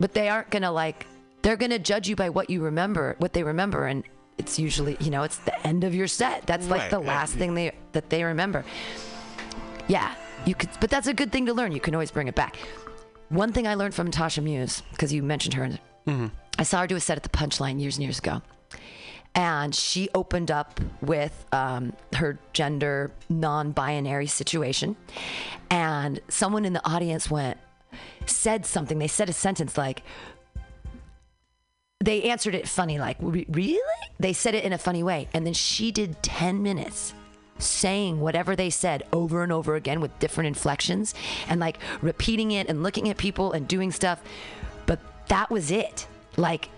But 0.02 0.13
they 0.13 0.28
aren't 0.28 0.50
going 0.50 0.63
to 0.63 0.71
like. 0.71 1.08
They're 1.43 1.56
going 1.56 1.71
to 1.71 1.80
judge 1.80 2.10
you 2.10 2.17
by 2.17 2.30
what 2.30 2.50
you 2.50 2.62
remember, 2.62 3.15
what 3.19 3.32
they 3.32 3.43
remember, 3.43 3.86
and 3.86 4.04
it's 4.38 4.60
usually 4.60 4.98
you 5.00 5.12
know 5.12 5.24
it's 5.24 5.38
the 5.38 5.65
end 5.65 5.86
of 5.86 5.95
your 5.95 6.08
set. 6.08 6.45
That's 6.45 6.67
like 6.67 6.82
Right, 6.82 6.91
the 6.91 6.98
right. 6.98 7.08
last 7.08 7.36
thing 7.36 7.54
they 7.54 7.71
that 7.93 8.10
they 8.10 8.21
remember. 8.26 8.65
Yeah, 9.88 10.13
you 10.45 10.55
could, 10.55 10.69
but 10.79 10.89
that's 10.89 11.08
a 11.08 11.13
good 11.13 11.31
thing 11.31 11.45
to 11.47 11.53
learn. 11.53 11.71
You 11.71 11.79
can 11.79 11.95
always 11.95 12.12
bring 12.12 12.27
it 12.27 12.36
back. 12.36 12.58
One 13.29 13.51
thing 13.51 13.67
I 13.67 13.73
learned 13.75 13.93
from 13.95 14.12
Tasha 14.12 14.43
Muse, 14.43 14.81
because 14.91 15.12
you 15.12 15.23
mentioned 15.23 15.55
her, 15.55 15.79
I 16.60 16.63
saw 16.63 16.81
her 16.81 16.88
do 16.88 16.95
a 16.95 16.99
set 16.99 17.17
at 17.17 17.23
the 17.23 17.29
Punchline 17.29 17.79
years 17.81 17.97
and 17.97 18.03
years 18.03 18.19
ago, 18.19 18.41
and 19.34 19.73
she 19.73 20.10
opened 20.13 20.51
up 20.51 20.79
with 21.01 21.45
um, 21.51 21.93
her 22.13 22.38
gender 22.53 23.12
non-binary 23.29 24.27
situation, 24.27 24.95
and 25.69 26.21
someone 26.29 26.65
in 26.65 26.73
the 26.73 26.88
audience 26.88 27.29
went, 27.29 27.58
said 28.25 28.65
something. 28.65 28.99
They 28.99 29.08
said 29.08 29.29
a 29.29 29.34
sentence 29.34 29.77
like, 29.77 30.03
they 32.03 32.23
answered 32.23 32.53
it 32.53 32.67
funny, 32.67 32.99
like, 32.99 33.17
really? 33.19 33.79
They 34.19 34.34
said 34.34 34.53
it 34.53 34.63
in 34.63 34.73
a 34.73 34.77
funny 34.77 35.01
way. 35.01 35.27
And 35.34 35.45
then 35.45 35.53
she 35.53 35.91
did 35.91 36.21
10 36.21 36.62
minutes 36.62 37.13
saying 37.65 38.19
whatever 38.19 38.56
they 38.56 38.69
said 38.69 39.04
over 39.12 39.43
and 39.43 39.51
over 39.51 39.75
again 39.75 39.99
with 40.01 40.17
different 40.19 40.47
inflections 40.47 41.13
and 41.47 41.60
like 41.60 41.80
repeating 42.01 42.51
it 42.51 42.67
and 42.69 42.84
looking 42.84 43.10
at 43.10 43.17
people 43.17 43.51
and 43.51 43.67
doing 43.67 43.91
stuff. 43.91 44.21
But 44.86 44.99
that 45.28 45.49
was 45.49 45.71
it. 45.71 46.08
Like, 46.38 46.69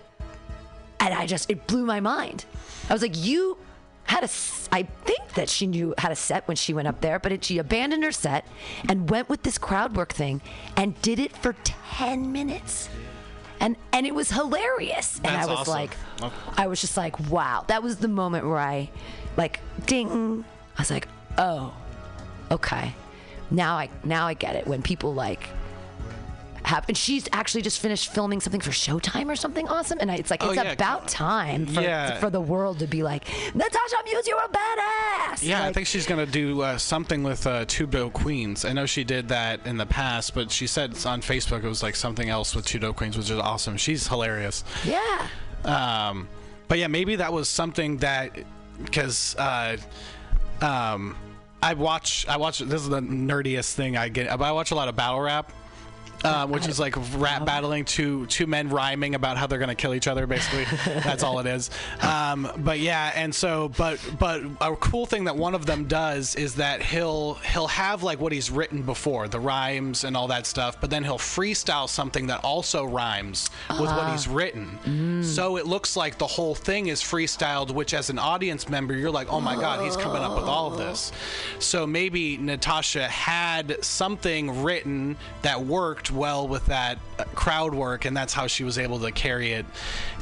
and 1.00 1.14
I 1.14 1.26
just, 1.26 1.50
it 1.50 1.66
blew 1.66 1.84
my 1.84 2.00
mind. 2.00 2.44
I 2.88 2.92
was 2.92 3.02
like, 3.02 3.16
you 3.16 3.58
had 4.04 4.24
a, 4.24 4.28
I 4.72 4.84
think 5.04 5.34
that 5.34 5.48
she 5.48 5.66
knew 5.66 5.94
how 5.98 6.08
to 6.08 6.16
set 6.16 6.48
when 6.48 6.56
she 6.56 6.72
went 6.72 6.88
up 6.88 7.00
there, 7.00 7.18
but 7.18 7.30
it, 7.32 7.44
she 7.44 7.58
abandoned 7.58 8.02
her 8.04 8.12
set 8.12 8.46
and 8.88 9.10
went 9.10 9.28
with 9.28 9.42
this 9.42 9.58
crowd 9.58 9.96
work 9.96 10.12
thing 10.12 10.40
and 10.76 11.00
did 11.02 11.18
it 11.18 11.36
for 11.36 11.54
10 11.64 12.32
minutes 12.32 12.88
and 13.60 13.76
and 13.92 14.06
it 14.06 14.14
was 14.14 14.30
hilarious 14.30 15.18
and 15.24 15.26
i 15.26 15.30
That's 15.38 15.48
was 15.48 15.58
awesome. 15.60 15.72
like 15.74 15.96
i 16.56 16.68
was 16.68 16.80
just 16.80 16.96
like 16.96 17.18
wow 17.28 17.64
that 17.66 17.82
was 17.82 17.96
the 17.96 18.06
moment 18.06 18.46
where 18.46 18.58
i 18.58 18.88
like 19.36 19.58
ding 19.86 20.44
i 20.78 20.82
was 20.82 20.90
like 20.90 21.08
oh 21.36 21.74
okay 22.50 22.94
now 23.50 23.76
i 23.76 23.88
now 24.04 24.26
i 24.26 24.34
get 24.34 24.56
it 24.56 24.66
when 24.66 24.80
people 24.82 25.12
like 25.14 25.48
have, 26.64 26.84
and 26.88 26.98
she's 26.98 27.26
actually 27.32 27.62
just 27.62 27.78
finished 27.80 28.12
filming 28.12 28.40
something 28.40 28.60
for 28.60 28.72
Showtime 28.72 29.30
or 29.30 29.36
something 29.36 29.66
awesome. 29.68 29.98
And 30.02 30.10
I, 30.10 30.16
it's 30.16 30.30
like 30.30 30.44
Oh, 30.44 30.50
it's 30.50 30.56
yeah. 30.62 30.72
about 30.72 31.08
time 31.08 31.64
for, 31.64 31.80
Yeah. 31.80 32.18
for 32.18 32.28
the 32.28 32.42
world 32.42 32.80
to 32.80 32.86
be 32.86 33.02
like 33.02 33.24
Natasha 33.54 33.96
Muse, 34.04 34.26
you're 34.26 34.36
a 34.38 34.48
badass. 34.48 35.42
Yeah, 35.42 35.64
I 35.64 35.72
think 35.72 35.86
she's 35.86 36.04
gonna 36.04 36.26
do 36.26 36.60
uh, 36.60 36.76
something 36.76 37.22
with 37.22 37.46
uh, 37.46 37.64
Two 37.68 37.86
Dope 37.86 38.12
Queens. 38.12 38.66
I 38.66 38.74
know 38.74 38.84
she 38.84 39.02
did 39.02 39.28
that 39.28 39.64
in 39.66 39.78
the 39.78 39.86
past, 39.86 40.34
but 40.34 40.50
she 40.50 40.66
said 40.66 40.90
on 41.06 41.22
Facebook 41.22 41.64
it 41.64 41.68
was 41.68 41.82
like 41.82 41.96
something 41.96 42.28
else 42.28 42.54
with 42.54 42.66
Two 42.66 42.78
Dope 42.80 42.96
Queens, 42.96 43.16
which 43.16 43.30
is 43.30 43.38
awesome. 43.38 43.78
She's 43.78 44.06
hilarious. 44.06 44.62
yeah. 44.84 45.26
Um, 45.64 46.28
but 46.66 46.78
yeah, 46.78 46.88
maybe 46.88 47.16
that 47.16 47.32
was 47.32 47.48
something 47.48 47.96
that 47.98 48.36
because 48.84 49.34
uh, 49.36 49.78
um, 50.62 51.16
I 51.62 51.74
watch 51.74 52.26
I 52.28 52.36
watch 52.36 52.58
this 52.58 52.82
is 52.82 52.88
the 52.88 53.00
nerdiest 53.00 53.74
thing 53.74 53.96
I 53.96 54.08
get. 54.08 54.28
I 54.28 54.52
watch 54.52 54.70
a 54.70 54.74
lot 54.74 54.88
of 54.88 54.96
battle 54.96 55.20
rap. 55.20 55.52
Uh, 56.24 56.46
which 56.48 56.66
is 56.66 56.80
like 56.80 56.96
rap 57.16 57.44
battling 57.44 57.84
two 57.84 58.26
two 58.26 58.46
men 58.46 58.68
rhyming 58.68 59.14
about 59.14 59.36
how 59.36 59.46
they're 59.46 59.58
gonna 59.58 59.74
kill 59.74 59.94
each 59.94 60.08
other 60.08 60.26
basically. 60.26 60.64
That's 61.02 61.22
all 61.22 61.38
it 61.38 61.46
is. 61.46 61.70
Um, 62.00 62.50
but 62.58 62.80
yeah 62.80 63.12
and 63.14 63.32
so 63.32 63.68
but 63.76 64.00
but 64.18 64.42
a 64.60 64.74
cool 64.76 65.06
thing 65.06 65.24
that 65.24 65.36
one 65.36 65.54
of 65.54 65.64
them 65.64 65.84
does 65.84 66.34
is 66.34 66.56
that 66.56 66.82
he'll 66.82 67.34
he'll 67.34 67.68
have 67.68 68.02
like 68.02 68.20
what 68.20 68.32
he's 68.32 68.50
written 68.50 68.82
before 68.82 69.28
the 69.28 69.38
rhymes 69.38 70.02
and 70.02 70.16
all 70.16 70.26
that 70.26 70.46
stuff 70.46 70.80
but 70.80 70.90
then 70.90 71.04
he'll 71.04 71.18
freestyle 71.18 71.88
something 71.88 72.26
that 72.26 72.42
also 72.42 72.84
rhymes 72.84 73.50
with 73.70 73.88
what 73.90 74.10
he's 74.10 74.26
written. 74.26 75.22
So 75.22 75.56
it 75.56 75.66
looks 75.66 75.96
like 75.96 76.18
the 76.18 76.26
whole 76.26 76.54
thing 76.56 76.88
is 76.88 77.00
freestyled 77.00 77.70
which 77.70 77.94
as 77.94 78.10
an 78.10 78.18
audience 78.18 78.68
member 78.68 78.94
you're 78.94 79.10
like 79.10 79.32
oh 79.32 79.40
my 79.40 79.54
god 79.54 79.84
he's 79.84 79.96
coming 79.96 80.22
up 80.22 80.34
with 80.34 80.44
all 80.46 80.72
of 80.72 80.78
this. 80.78 81.12
So 81.60 81.86
maybe 81.86 82.36
natasha 82.38 83.06
had 83.06 83.84
something 83.84 84.64
written 84.64 85.16
that 85.42 85.60
worked 85.60 86.07
well 86.10 86.46
with 86.48 86.66
that 86.66 86.98
crowd 87.34 87.74
work 87.74 88.04
and 88.04 88.16
that's 88.16 88.32
how 88.32 88.46
she 88.46 88.64
was 88.64 88.78
able 88.78 88.98
to 89.00 89.10
carry 89.12 89.52
it 89.52 89.66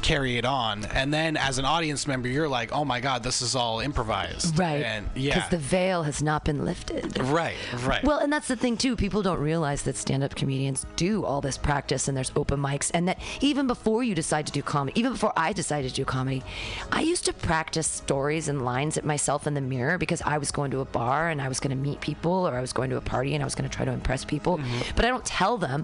carry 0.01 0.37
it 0.37 0.45
on 0.45 0.85
and 0.85 1.13
then 1.13 1.35
as 1.37 1.57
an 1.57 1.65
audience 1.65 2.05
member 2.07 2.27
you're 2.27 2.47
like 2.47 2.71
oh 2.71 2.85
my 2.85 2.99
god 2.99 3.23
this 3.23 3.41
is 3.41 3.55
all 3.55 3.79
improvised 3.79 4.57
Right. 4.57 4.83
and 4.83 5.09
Because 5.13 5.49
the 5.49 5.57
veil 5.57 6.03
has 6.03 6.21
not 6.21 6.45
been 6.45 6.63
lifted. 6.65 7.17
right 7.19 7.55
right 7.83 8.03
Well, 8.03 8.19
and 8.19 8.31
that's 8.31 8.47
the 8.47 8.55
thing 8.55 8.77
too. 8.77 8.95
People 8.95 9.21
don't 9.21 9.39
realize 9.39 9.83
that 9.83 9.95
stand-up 9.95 10.35
comedians 10.35 10.85
do 10.95 11.25
all 11.25 11.41
this 11.41 11.57
practice, 11.57 12.07
and 12.07 12.15
there's 12.15 12.31
open 12.35 12.59
mics, 12.59 12.89
and 12.93 13.07
that 13.07 13.19
even 13.41 13.67
before 13.67 14.03
you 14.03 14.15
decide 14.15 14.45
to 14.47 14.51
do 14.53 14.61
comedy, 14.61 14.97
even 14.99 15.11
before 15.13 15.33
I 15.35 15.53
decided 15.53 15.89
to 15.89 15.95
do 15.95 16.05
comedy, 16.05 16.43
I 16.91 17.01
used 17.01 17.25
to 17.25 17.33
practice 17.33 17.87
stories 17.87 18.47
and 18.47 18.63
lines 18.63 18.97
at 18.97 19.05
myself 19.05 19.47
in 19.47 19.53
the 19.53 19.61
mirror 19.61 19.97
because 19.97 20.21
I 20.23 20.37
was 20.37 20.51
going 20.51 20.71
to 20.71 20.79
a 20.81 20.85
bar 20.85 21.29
and 21.29 21.41
I 21.41 21.47
was 21.47 21.59
going 21.59 21.75
to 21.75 21.81
meet 21.89 21.99
people, 22.01 22.47
or 22.47 22.55
I 22.55 22.61
was 22.61 22.73
going 22.73 22.89
to 22.91 22.97
a 22.97 23.01
party 23.01 23.33
and 23.33 23.43
I 23.43 23.45
was 23.45 23.55
going 23.55 23.69
to 23.69 23.75
try 23.75 23.85
to 23.85 23.91
impress 23.91 24.23
people. 24.25 24.57
Mm-hmm. 24.57 24.95
But 24.95 25.05
I 25.05 25.09
don't 25.09 25.25
tell 25.25 25.57
them, 25.57 25.76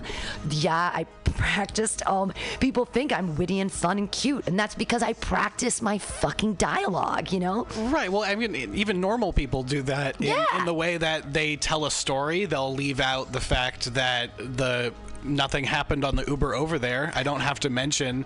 yeah, 0.49 0.91
I 0.93 1.05
practiced. 1.25 2.05
Um, 2.07 2.33
people 2.59 2.85
think 2.85 3.11
I'm 3.11 3.35
witty 3.35 3.59
and 3.59 3.71
fun 3.71 3.97
and 3.97 4.11
cute, 4.11 4.47
and 4.47 4.59
that's 4.59 4.75
because 4.75 5.03
I 5.03 5.13
practice 5.13 5.81
my 5.81 5.97
fucking 5.97 6.55
dialogue. 6.55 7.31
You 7.31 7.39
know? 7.39 7.67
Right. 7.77 8.11
Well, 8.11 8.23
I 8.23 8.35
mean, 8.35 8.55
even 8.75 8.99
normal 9.01 9.33
people 9.33 9.63
do 9.63 9.81
that 9.83 10.17
in, 10.19 10.27
Yeah. 10.27 10.45
in 10.57 10.65
the 10.65 10.73
way 10.73 10.97
that 10.97 11.33
they 11.33 11.55
tell 11.55 11.85
a 11.85 11.91
story. 11.91 12.45
They'll 12.45 12.73
leave 12.73 12.99
out 12.99 13.31
the 13.31 13.41
fact 13.41 13.93
that 13.93 14.37
the 14.37 14.93
nothing 15.25 15.63
happened 15.63 16.03
on 16.03 16.17
the 16.17 16.25
Uber 16.27 16.53
over 16.53 16.77
there. 16.77 17.09
I 17.15 17.23
don't 17.23 17.39
have 17.39 17.57
to 17.61 17.69
mention 17.69 18.25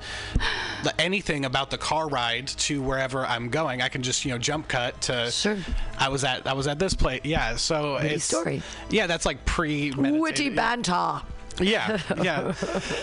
the, 0.84 1.00
anything 1.00 1.46
about 1.46 1.70
the 1.70 1.78
car 1.78 2.08
ride 2.08 2.48
to 2.48 2.82
wherever 2.82 3.24
I'm 3.26 3.50
going. 3.50 3.84
I 3.84 3.88
can 3.90 4.02
just 4.02 4.26
you 4.26 4.32
know 4.32 4.38
jump 4.40 4.68
cut 4.68 5.00
to. 5.02 5.30
Sure. 5.32 5.58
I 5.98 6.10
was 6.10 6.24
at 6.24 6.48
I 6.48 6.54
was 6.54 6.66
at 6.68 6.80
this 6.80 6.94
place. 6.96 7.22
Yeah. 7.24 7.56
So 7.56 7.96
Witty 8.02 8.16
it's 8.16 8.24
story. 8.26 8.62
Yeah, 8.90 9.08
that's 9.08 9.26
like 9.26 9.46
pre. 9.46 9.92
Witty 9.92 10.50
banter. 10.50 10.92
Yeah, 10.92 11.22
yeah, 11.60 12.00
yeah, 12.22 12.54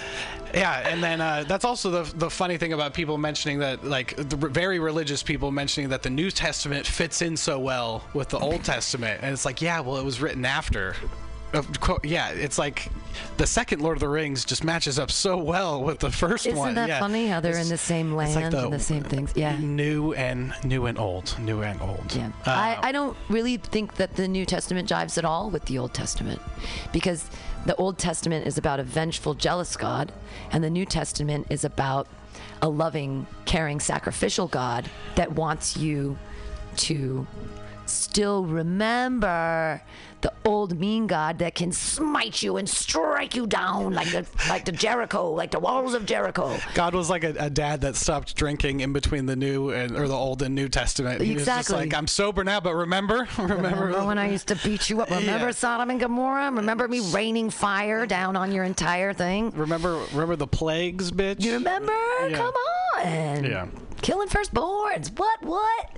yeah. 0.55 0.89
and 0.89 1.03
then 1.03 1.21
uh, 1.21 1.45
that's 1.47 1.65
also 1.65 1.91
the 1.91 2.17
the 2.17 2.31
funny 2.31 2.57
thing 2.59 2.73
about 2.73 2.95
people 2.95 3.19
mentioning 3.19 3.59
that, 3.61 3.85
like 3.85 4.17
the 4.17 4.37
very 4.37 4.79
religious 4.79 5.23
people 5.23 5.51
mentioning 5.51 5.91
that 5.91 6.03
the 6.03 6.11
New 6.11 6.31
Testament 6.31 6.87
fits 6.87 7.23
in 7.23 7.37
so 7.37 7.59
well 7.59 8.05
with 8.15 8.29
the 8.29 8.39
Old 8.39 8.65
Testament, 8.65 9.21
and 9.23 9.33
it's 9.33 9.45
like, 9.45 9.63
yeah, 9.63 9.81
well, 9.81 9.97
it 9.97 10.05
was 10.05 10.21
written 10.21 10.45
after. 10.45 10.97
Of 11.55 11.71
Yeah, 12.03 12.31
it's 12.31 12.59
like 12.59 12.91
the 13.37 13.47
second 13.47 13.81
Lord 13.81 13.97
of 13.97 14.01
the 14.01 14.09
Rings 14.09 14.45
just 14.45 14.65
matches 14.65 14.99
up 14.99 15.11
so 15.11 15.37
well 15.37 15.83
with 15.83 16.01
the 16.01 16.09
1st 16.09 16.47
Isn't 16.47 16.57
one. 16.57 16.75
that 16.75 16.89
yeah. 16.89 16.99
funny 17.01 17.27
how 17.29 17.41
they're 17.41 17.59
in 17.59 17.69
the 17.69 17.79
same 17.79 18.09
it's 18.19 18.35
land 18.35 18.55
and 18.55 18.73
the 18.73 18.79
same 18.79 19.03
things? 19.03 19.33
Yeah. 19.37 19.57
new 19.59 20.13
and 20.15 20.53
new 20.65 20.87
and 20.87 20.99
old, 20.99 21.37
new 21.39 21.63
and 21.63 21.81
old. 21.81 22.15
Yeah. 22.15 22.29
Uh, 22.47 22.51
I, 22.51 22.79
I 22.83 22.93
don't 22.93 23.17
really 23.29 23.57
think 23.57 23.95
that 23.97 24.17
the 24.17 24.27
New 24.27 24.45
Testament 24.45 24.89
jives 24.89 25.17
at 25.17 25.25
all 25.25 25.51
with 25.51 25.65
the 25.67 25.79
Old 25.79 25.95
Testament 25.95 26.41
because 26.93 27.31
the 27.67 27.77
Old 27.77 27.99
Testament 27.99 28.47
is 28.47 28.59
about 28.59 28.81
a 28.81 28.83
vengeful, 28.83 29.35
jealous 29.35 29.77
God, 29.77 30.13
and 30.51 30.63
the 30.63 30.71
New 30.71 30.85
Testament 30.85 31.47
is 31.51 31.65
about 31.65 32.09
a 32.63 32.69
loving, 32.69 33.27
caring, 33.45 33.81
sacrificial 33.81 34.49
God 34.49 34.91
that 35.15 35.33
wants 35.33 35.77
you 35.77 36.19
to 36.77 37.27
still 37.87 38.45
remember 38.45 39.83
the 40.21 40.33
old 40.47 40.79
mean 40.81 41.07
God 41.07 41.39
that 41.41 41.55
can 41.55 41.71
smite 41.71 42.43
you 42.43 42.57
and 42.57 42.67
strike 42.67 43.35
you 43.37 43.47
down 43.47 43.93
like 43.93 44.11
the 44.11 44.25
like 44.49 44.65
the 44.65 44.73
Jericho, 44.73 45.31
like 45.31 45.51
the 45.51 45.59
walls 45.59 45.93
of 45.93 46.07
Jericho. 46.07 46.57
God 46.73 46.95
was 46.95 47.11
like 47.11 47.25
a, 47.25 47.35
a 47.39 47.51
dad 47.51 47.83
that 47.83 47.95
stopped 47.95 48.35
drinking 48.35 48.81
in 48.81 48.95
between 48.95 49.27
the 49.27 49.37
New 49.37 49.69
and 49.71 49.95
or 49.95 50.09
the 50.09 50.15
Old 50.15 50.41
and 50.41 50.55
New 50.55 50.71
Testament. 50.71 51.21
He 51.21 51.35
was 51.35 51.45
just 51.45 51.59
Exactly. 51.69 51.85
like, 51.87 51.95
I'm 51.95 52.07
sober 52.07 52.43
now, 52.43 52.59
but 52.59 52.75
remember, 52.75 53.29
remember, 53.39 53.57
Remember 53.69 54.05
when 54.07 54.17
I 54.17 54.31
used 54.31 54.49
to 54.49 54.57
beat 54.57 54.89
you 54.89 55.03
up? 55.03 55.11
Remember 55.11 55.47
Yeah. 55.47 55.53
Sodom 55.53 55.91
and 55.91 56.01
Gomorrah? 56.01 56.51
Remember 56.53 56.89
me 56.89 57.01
raining 57.13 57.51
fire 57.51 58.07
down 58.07 58.35
on 58.35 58.51
your 58.51 58.65
entire 58.65 59.13
thing? 59.13 59.51
remember, 59.51 59.99
remember 60.13 60.37
the 60.37 60.47
plagues, 60.47 61.11
bitch. 61.13 61.43
You 61.43 61.55
remember? 61.55 61.93
Yeah. 61.93 62.31
Come 62.37 62.55
on. 62.97 63.45
Yeah. 63.45 63.67
Killing 64.05 64.29
firstborns. 64.29 65.19
What? 65.19 65.43
What? 65.43 65.91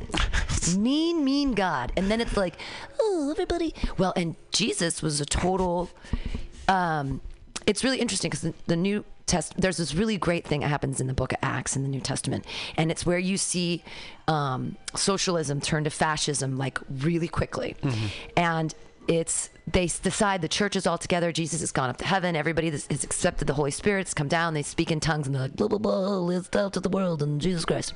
mean, 0.79 1.25
mean 1.25 1.55
God. 1.55 1.93
And 1.97 2.11
then 2.11 2.21
it's 2.21 2.37
like, 2.37 2.55
oh, 3.01 3.31
everybody. 3.31 3.75
Well, 3.99 4.13
and 4.17 4.37
Jesus 4.51 5.03
was 5.03 5.21
a 5.21 5.27
total. 5.27 5.91
Um, 6.69 7.21
it's 7.67 7.85
really 7.85 7.99
interesting 7.99 8.31
because 8.31 8.43
the, 8.43 8.55
the 8.67 8.77
New 8.77 9.05
Test 9.27 9.55
there's 9.61 9.79
this 9.79 9.93
really 9.93 10.17
great 10.19 10.47
thing 10.47 10.61
that 10.61 10.69
happens 10.69 11.01
in 11.01 11.09
the 11.09 11.13
Book 11.13 11.33
of 11.33 11.39
Acts 11.43 11.75
in 11.75 11.83
the 11.83 11.89
New 11.89 11.99
Testament, 12.01 12.45
and 12.77 12.93
it's 12.93 13.05
where 13.05 13.19
you 13.19 13.37
see 13.37 13.83
um, 14.29 14.77
socialism 14.95 15.61
turn 15.61 15.83
to 15.83 15.91
fascism 15.91 16.57
like 16.57 16.79
really 16.89 17.27
quickly, 17.27 17.75
and 18.37 18.73
it's 19.09 19.51
they 19.67 19.87
decide 19.87 20.43
the 20.43 20.49
church 20.49 20.77
is 20.77 20.87
all 20.87 20.97
together. 20.97 21.33
Jesus 21.33 21.61
has 21.61 21.73
gone 21.73 21.91
up 21.91 21.97
to 21.97 22.05
heaven. 22.05 22.37
Everybody 22.37 22.71
has 22.71 22.87
accepted 22.89 23.47
the 23.47 23.55
Holy 23.55 23.73
Spirit's 23.73 24.15
come 24.15 24.29
down. 24.29 24.55
They 24.55 24.63
speak 24.63 24.93
in 24.93 25.01
tongues 25.01 25.27
and 25.27 25.35
they're 25.35 25.43
like 25.43 25.57
blah 25.57 25.67
blah 25.67 25.79
blah. 25.79 26.19
Let's 26.19 26.49
tell 26.49 26.71
to 26.71 26.79
the 26.79 26.89
world 26.89 27.21
and 27.21 27.41
Jesus 27.41 27.65
Christ. 27.65 27.93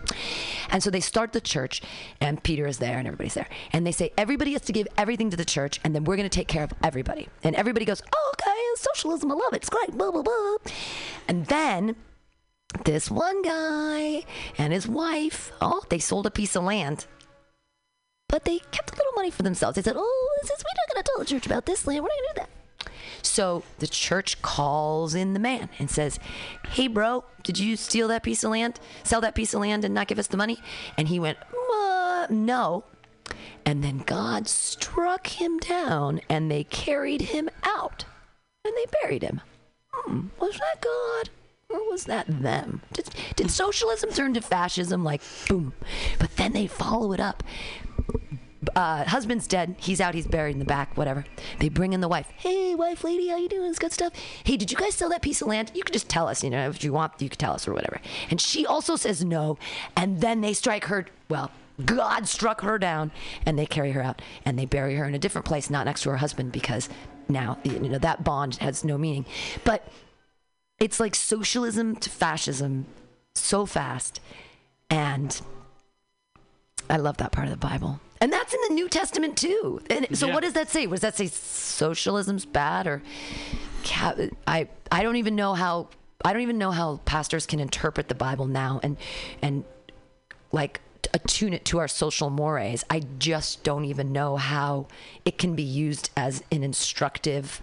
And 0.70 0.82
so 0.82 0.90
they 0.90 1.00
start 1.00 1.32
the 1.32 1.40
church, 1.40 1.80
and 2.20 2.42
Peter 2.42 2.66
is 2.66 2.78
there 2.78 2.98
and 2.98 3.06
everybody's 3.06 3.34
there, 3.34 3.48
and 3.72 3.86
they 3.86 3.92
say 3.92 4.12
everybody 4.18 4.52
has 4.52 4.62
to 4.62 4.72
give 4.72 4.88
everything 4.98 5.30
to 5.30 5.36
the 5.36 5.44
church, 5.44 5.80
and 5.84 5.94
then 5.94 6.04
we're 6.04 6.16
going 6.16 6.28
to 6.28 6.34
take 6.34 6.48
care 6.48 6.64
of 6.64 6.72
everybody. 6.82 7.28
And 7.44 7.54
everybody 7.54 7.84
goes, 7.84 8.02
oh, 8.14 8.32
okay, 8.34 8.60
socialism, 8.76 9.30
I 9.30 9.34
love 9.34 9.52
it. 9.52 9.56
It's 9.56 9.70
great. 9.70 9.96
Blah 9.96 10.10
blah 10.10 10.22
blah. 10.22 10.56
And 11.28 11.46
then 11.46 11.94
this 12.84 13.10
one 13.10 13.42
guy 13.42 14.24
and 14.58 14.72
his 14.72 14.88
wife, 14.88 15.52
oh, 15.60 15.82
they 15.88 15.98
sold 15.98 16.26
a 16.26 16.30
piece 16.30 16.56
of 16.56 16.64
land 16.64 17.06
but 18.30 18.44
they 18.44 18.58
kept 18.70 18.92
a 18.92 18.96
little 18.96 19.12
money 19.14 19.30
for 19.30 19.42
themselves. 19.42 19.74
They 19.76 19.82
said, 19.82 19.96
"Oh, 19.96 20.38
this 20.42 20.50
is 20.50 20.64
we're 20.64 20.76
not 20.76 20.94
going 20.94 21.02
to 21.02 21.10
tell 21.10 21.18
the 21.18 21.24
church 21.24 21.46
about 21.46 21.66
this 21.66 21.86
land. 21.86 22.02
We're 22.02 22.08
not 22.08 22.16
going 22.16 22.28
to 22.28 22.34
do 22.34 22.40
that." 22.40 22.50
So 23.22 23.64
the 23.78 23.86
church 23.86 24.40
calls 24.40 25.14
in 25.14 25.34
the 25.34 25.40
man 25.40 25.68
and 25.78 25.90
says, 25.90 26.18
"Hey, 26.68 26.86
bro, 26.86 27.24
did 27.42 27.58
you 27.58 27.76
steal 27.76 28.08
that 28.08 28.22
piece 28.22 28.44
of 28.44 28.50
land? 28.50 28.78
Sell 29.02 29.20
that 29.20 29.34
piece 29.34 29.52
of 29.52 29.60
land 29.60 29.84
and 29.84 29.94
not 29.94 30.06
give 30.06 30.18
us 30.18 30.28
the 30.28 30.36
money?" 30.36 30.58
And 30.96 31.08
he 31.08 31.18
went, 31.18 31.38
"No." 32.30 32.84
And 33.66 33.84
then 33.84 33.98
God 33.98 34.48
struck 34.48 35.26
him 35.26 35.58
down, 35.58 36.20
and 36.28 36.50
they 36.50 36.64
carried 36.64 37.20
him 37.22 37.50
out, 37.62 38.04
and 38.64 38.74
they 38.76 38.86
buried 39.02 39.22
him. 39.22 39.40
Hmm, 39.92 40.28
was 40.38 40.58
that 40.58 40.80
God? 40.80 41.30
Or 41.68 41.88
was 41.88 42.04
that 42.04 42.26
them? 42.26 42.82
Did, 42.92 43.10
did 43.36 43.50
socialism 43.50 44.10
turn 44.10 44.34
to 44.34 44.40
fascism? 44.40 45.04
Like, 45.04 45.22
boom. 45.48 45.72
But 46.18 46.36
then 46.36 46.52
they 46.52 46.66
follow 46.66 47.12
it 47.12 47.20
up 47.20 47.44
uh, 48.76 49.04
husband's 49.04 49.46
dead. 49.46 49.76
He's 49.78 50.00
out. 50.00 50.14
He's 50.14 50.26
buried 50.26 50.52
in 50.52 50.58
the 50.58 50.64
back. 50.64 50.96
Whatever. 50.96 51.24
They 51.58 51.68
bring 51.68 51.92
in 51.92 52.00
the 52.00 52.08
wife. 52.08 52.30
Hey, 52.36 52.74
wife, 52.74 53.04
lady, 53.04 53.28
how 53.28 53.36
you 53.36 53.48
doing? 53.48 53.70
It's 53.70 53.78
good 53.78 53.92
stuff. 53.92 54.12
Hey, 54.44 54.56
did 54.56 54.70
you 54.70 54.76
guys 54.76 54.94
sell 54.94 55.08
that 55.10 55.22
piece 55.22 55.40
of 55.42 55.48
land? 55.48 55.72
You 55.74 55.82
could 55.82 55.92
just 55.92 56.08
tell 56.08 56.28
us. 56.28 56.44
You 56.44 56.50
know, 56.50 56.68
if 56.68 56.84
you 56.84 56.92
want, 56.92 57.14
you 57.18 57.28
could 57.28 57.38
tell 57.38 57.52
us 57.52 57.66
or 57.66 57.72
whatever. 57.72 58.00
And 58.30 58.40
she 58.40 58.66
also 58.66 58.96
says 58.96 59.24
no. 59.24 59.58
And 59.96 60.20
then 60.20 60.40
they 60.40 60.52
strike 60.52 60.84
her. 60.86 61.06
Well, 61.28 61.50
God 61.84 62.28
struck 62.28 62.60
her 62.60 62.78
down, 62.78 63.10
and 63.46 63.58
they 63.58 63.66
carry 63.66 63.92
her 63.92 64.02
out, 64.02 64.20
and 64.44 64.58
they 64.58 64.66
bury 64.66 64.96
her 64.96 65.06
in 65.06 65.14
a 65.14 65.18
different 65.18 65.46
place, 65.46 65.70
not 65.70 65.86
next 65.86 66.02
to 66.02 66.10
her 66.10 66.18
husband, 66.18 66.52
because 66.52 66.88
now 67.28 67.58
you 67.64 67.78
know 67.78 67.98
that 67.98 68.24
bond 68.24 68.56
has 68.56 68.84
no 68.84 68.98
meaning. 68.98 69.24
But 69.64 69.86
it's 70.78 71.00
like 71.00 71.14
socialism 71.14 71.96
to 71.96 72.10
fascism 72.10 72.86
so 73.34 73.66
fast, 73.66 74.20
and 74.90 75.40
I 76.90 76.96
love 76.96 77.16
that 77.18 77.32
part 77.32 77.46
of 77.46 77.52
the 77.52 77.56
Bible. 77.66 78.00
And 78.20 78.30
that's 78.32 78.52
in 78.52 78.60
the 78.68 78.74
New 78.74 78.88
Testament 78.88 79.38
too. 79.38 79.80
And 79.88 80.06
so 80.12 80.26
Yeah. 80.26 80.34
what 80.34 80.42
does 80.42 80.52
that 80.52 80.68
say? 80.68 80.86
Was 80.86 81.00
that 81.00 81.16
say 81.16 81.28
socialism's 81.28 82.44
bad 82.44 82.86
or 82.86 83.02
I 84.46 84.68
I 84.92 85.02
don't 85.02 85.16
even 85.16 85.36
know 85.36 85.54
how 85.54 85.88
I 86.22 86.32
don't 86.34 86.42
even 86.42 86.58
know 86.58 86.70
how 86.70 87.00
pastors 87.06 87.46
can 87.46 87.60
interpret 87.60 88.08
the 88.08 88.14
Bible 88.14 88.46
now 88.46 88.80
and 88.82 88.98
and 89.40 89.64
like 90.52 90.80
attune 91.14 91.54
it 91.54 91.64
to 91.64 91.78
our 91.78 91.88
social 91.88 92.28
mores. 92.28 92.84
I 92.90 93.00
just 93.18 93.64
don't 93.64 93.86
even 93.86 94.12
know 94.12 94.36
how 94.36 94.86
it 95.24 95.38
can 95.38 95.54
be 95.54 95.62
used 95.62 96.10
as 96.16 96.42
an 96.52 96.62
instructive 96.62 97.62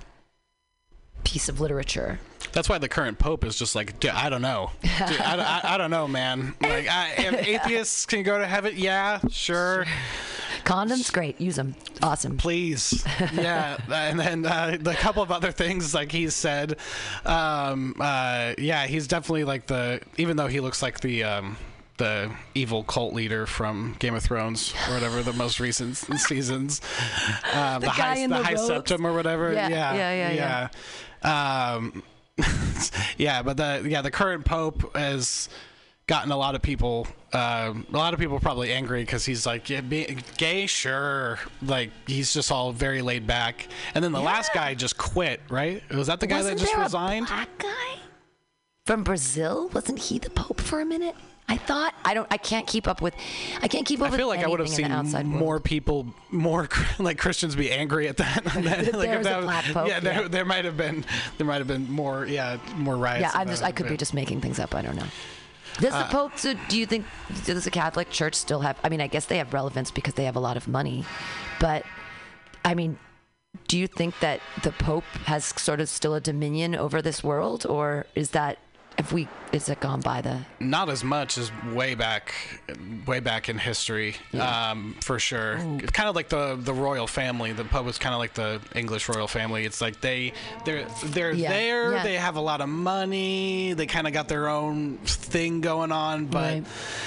piece 1.24 1.48
of 1.48 1.60
literature. 1.60 2.20
That's 2.52 2.70
why 2.70 2.78
the 2.78 2.90
current 2.90 3.20
pope 3.20 3.44
is 3.44 3.58
just 3.58 3.76
like, 3.76 4.00
"Dude, 4.00 4.12
I 4.12 4.30
don't 4.30 4.42
know. 4.42 4.72
Dude, 4.82 5.22
I, 5.22 5.62
I, 5.64 5.76
I 5.76 5.78
don't 5.78 5.92
know, 5.92 6.08
man. 6.08 6.56
Like, 6.62 6.88
I, 6.88 7.14
if 7.18 7.48
atheists 7.48 8.06
can 8.06 8.24
go 8.24 8.38
to 8.38 8.46
heaven, 8.46 8.74
yeah, 8.76 9.20
sure, 9.30 9.86
Condoms, 10.68 11.14
great, 11.14 11.40
use 11.40 11.56
them, 11.56 11.76
awesome. 12.04 12.38
please, 12.38 13.06
yeah. 13.34 13.78
And 13.90 14.20
then 14.20 14.46
uh, 14.46 14.78
the 14.78 14.94
couple 14.96 15.24
of 15.24 15.32
other 15.32 15.52
things, 15.52 15.94
like 15.94 16.12
he 16.12 16.30
said, 16.30 16.76
um, 17.26 17.96
uh, 18.02 18.54
yeah, 18.58 18.86
he's 18.86 19.08
definitely 19.08 19.46
like 19.46 19.68
the, 19.68 20.02
even 20.18 20.36
though 20.36 20.48
he 20.48 20.60
looks 20.60 20.82
like 20.82 21.00
the. 21.00 21.24
Um, 21.24 21.58
the 21.98 22.32
evil 22.54 22.84
cult 22.84 23.16
leader 23.16 23.48
from 23.48 23.96
Game 23.98 24.14
of 24.14 24.22
Thrones, 24.22 24.72
or 24.88 24.94
whatever 24.94 25.24
the 25.24 25.34
most 25.34 25.60
recent 25.60 25.98
seasons, 26.20 26.80
um, 27.54 27.82
the, 27.82 27.88
guy 27.88 27.92
high, 27.94 28.18
in 28.18 28.30
the 28.30 28.38
the 28.38 28.44
high 28.44 28.54
Septon 28.54 29.04
or 29.04 29.14
whatever. 29.14 29.52
Yeah, 29.52 29.68
yeah, 29.68 29.94
yeah, 29.96 30.32
yeah, 30.32 30.70
yeah. 31.24 31.74
Um, 31.74 32.04
yeah, 33.18 33.42
but 33.42 33.58
the 33.58 33.86
yeah 33.88 34.02
the 34.02 34.12
current 34.12 34.46
pope 34.46 34.96
has 34.96 35.50
gotten 36.08 36.32
a 36.32 36.38
lot 36.38 36.56
of 36.56 36.62
people. 36.62 37.08
Um, 37.34 37.86
a 37.92 37.98
lot 37.98 38.14
of 38.14 38.20
people 38.20 38.40
probably 38.40 38.72
angry 38.72 39.04
because 39.04 39.26
he's 39.26 39.46
like, 39.46 39.70
yeah, 39.70 39.82
be, 39.82 40.18
gay, 40.38 40.66
sure. 40.66 41.40
Like 41.62 41.92
he's 42.08 42.34
just 42.34 42.52
all 42.52 42.72
very 42.72 43.02
laid 43.02 43.28
back. 43.28 43.68
And 43.94 44.04
then 44.04 44.14
the 44.14 44.22
last 44.22 44.54
guy 44.54 44.74
just 44.74 44.98
quit, 44.98 45.42
right? 45.50 45.84
Was 45.94 46.08
that 46.08 46.20
the 46.20 46.28
guy 46.28 46.38
Wasn't 46.38 46.60
that 46.60 46.66
just 46.66 46.78
resigned? 46.78 47.28
Black 47.28 47.58
guy 47.58 48.00
from 48.86 49.04
Brazil? 49.04 49.70
Wasn't 49.74 50.00
he 50.00 50.18
the 50.18 50.30
Pope 50.30 50.62
for 50.62 50.80
a 50.80 50.86
minute? 50.86 51.16
I 51.50 51.56
thought 51.56 51.94
I 52.04 52.14
don't. 52.14 52.28
I 52.30 52.38
can't 52.38 52.68
keep 52.68 52.88
up 52.90 53.02
with. 53.02 53.16
I 53.62 53.70
can't 53.70 53.86
keep 53.86 54.02
up 54.02 54.08
I 54.08 54.10
with. 54.10 54.20
feel 54.20 54.28
like 54.28 54.42
I 54.44 54.48
would 54.48 54.60
have 54.60 54.68
seen 54.68 54.92
outside 54.92 55.26
more 55.26 55.48
world. 55.52 55.64
people, 55.64 56.08
more 56.30 56.68
like 57.00 57.18
Christians, 57.18 57.56
be 57.56 57.72
angry 57.72 58.08
at 58.10 58.18
that. 58.18 58.44
than- 58.54 58.64
like 58.66 58.84
There's 59.10 59.26
a 59.26 59.42
black 59.42 59.64
pope, 59.66 59.88
yeah, 59.88 60.00
there, 60.02 60.22
yeah. 60.24 60.28
there 60.28 60.44
might 60.46 60.66
have 60.66 60.76
been, 60.76 61.06
there 61.38 61.48
might 61.48 61.60
have 61.60 61.68
been 61.68 61.90
more, 61.90 62.26
yeah, 62.26 62.58
more 62.76 62.98
riots. 62.98 63.22
Yeah, 63.34 63.40
I'm 63.40 63.48
just. 63.48 63.64
I 63.64 63.72
could 63.72 63.88
be 63.88 63.96
just 63.96 64.14
making 64.14 64.42
things 64.42 64.60
up. 64.60 64.76
I 64.76 64.82
don't 64.82 64.96
know. 64.98 65.06
Does 65.80 65.94
Uh, 65.94 66.04
the 66.04 66.10
Pope? 66.10 66.38
So 66.38 66.54
do 66.68 66.78
you 66.78 66.86
think? 66.86 67.06
Does 67.46 67.64
the 67.64 67.72
Catholic 67.72 68.10
Church 68.10 68.36
still 68.36 68.60
have? 68.62 68.78
I 68.84 68.90
mean, 68.90 69.00
I 69.00 69.08
guess 69.08 69.26
they 69.26 69.38
have 69.38 69.54
relevance 69.54 69.90
because 69.90 70.16
they 70.16 70.26
have 70.26 70.36
a 70.36 70.42
lot 70.42 70.58
of 70.58 70.68
money, 70.68 71.06
but 71.62 71.86
I 72.66 72.74
mean, 72.76 73.00
do 73.70 73.78
you 73.80 73.88
think 73.88 74.20
that 74.20 74.42
the 74.64 74.72
Pope 74.74 75.06
has 75.28 75.46
sort 75.46 75.80
of 75.80 75.88
still 75.88 76.14
a 76.14 76.20
dominion 76.20 76.76
over 76.76 77.02
this 77.02 77.24
world, 77.24 77.66
or 77.66 78.06
is 78.16 78.32
that? 78.32 78.58
Have 78.98 79.14
we? 79.14 79.28
Is 79.54 79.70
it 79.70 79.80
gone 79.80 80.02
by 80.02 80.22
the? 80.22 80.40
not 80.60 80.90
as 80.90 81.04
much 81.04 81.38
as 81.38 81.50
way 81.74 81.96
back 81.96 82.34
way 83.06 83.20
back 83.22 83.48
in 83.48 83.58
history 83.58 84.16
um, 84.38 84.96
for 85.02 85.20
sure 85.20 85.58
it's 85.80 85.92
kind 85.92 86.10
of 86.10 86.16
like 86.16 86.28
the 86.30 86.58
the 86.60 86.74
royal 86.74 87.08
family 87.08 87.54
the 87.54 87.64
pope 87.64 87.88
is 87.88 87.98
kind 87.98 88.14
of 88.14 88.20
like 88.20 88.34
the 88.34 88.60
english 88.76 89.08
royal 89.08 89.28
family 89.28 89.64
it's 89.66 89.80
like 89.80 90.02
they 90.02 90.34
they're 90.66 90.86
they're 91.06 91.32
Yeah, 91.32 91.50
there 91.50 91.94
yeah. 91.94 92.04
they 92.04 92.16
have 92.16 92.36
a 92.36 92.42
lot 92.42 92.60
of 92.60 92.68
money 92.70 93.72
they 93.74 93.86
kind 93.86 94.06
of 94.08 94.12
got 94.14 94.28
their 94.28 94.50
own 94.50 94.98
thing 95.06 95.62
going 95.62 95.92
on 95.94 96.26
but 96.26 96.38
Right. 96.54 96.66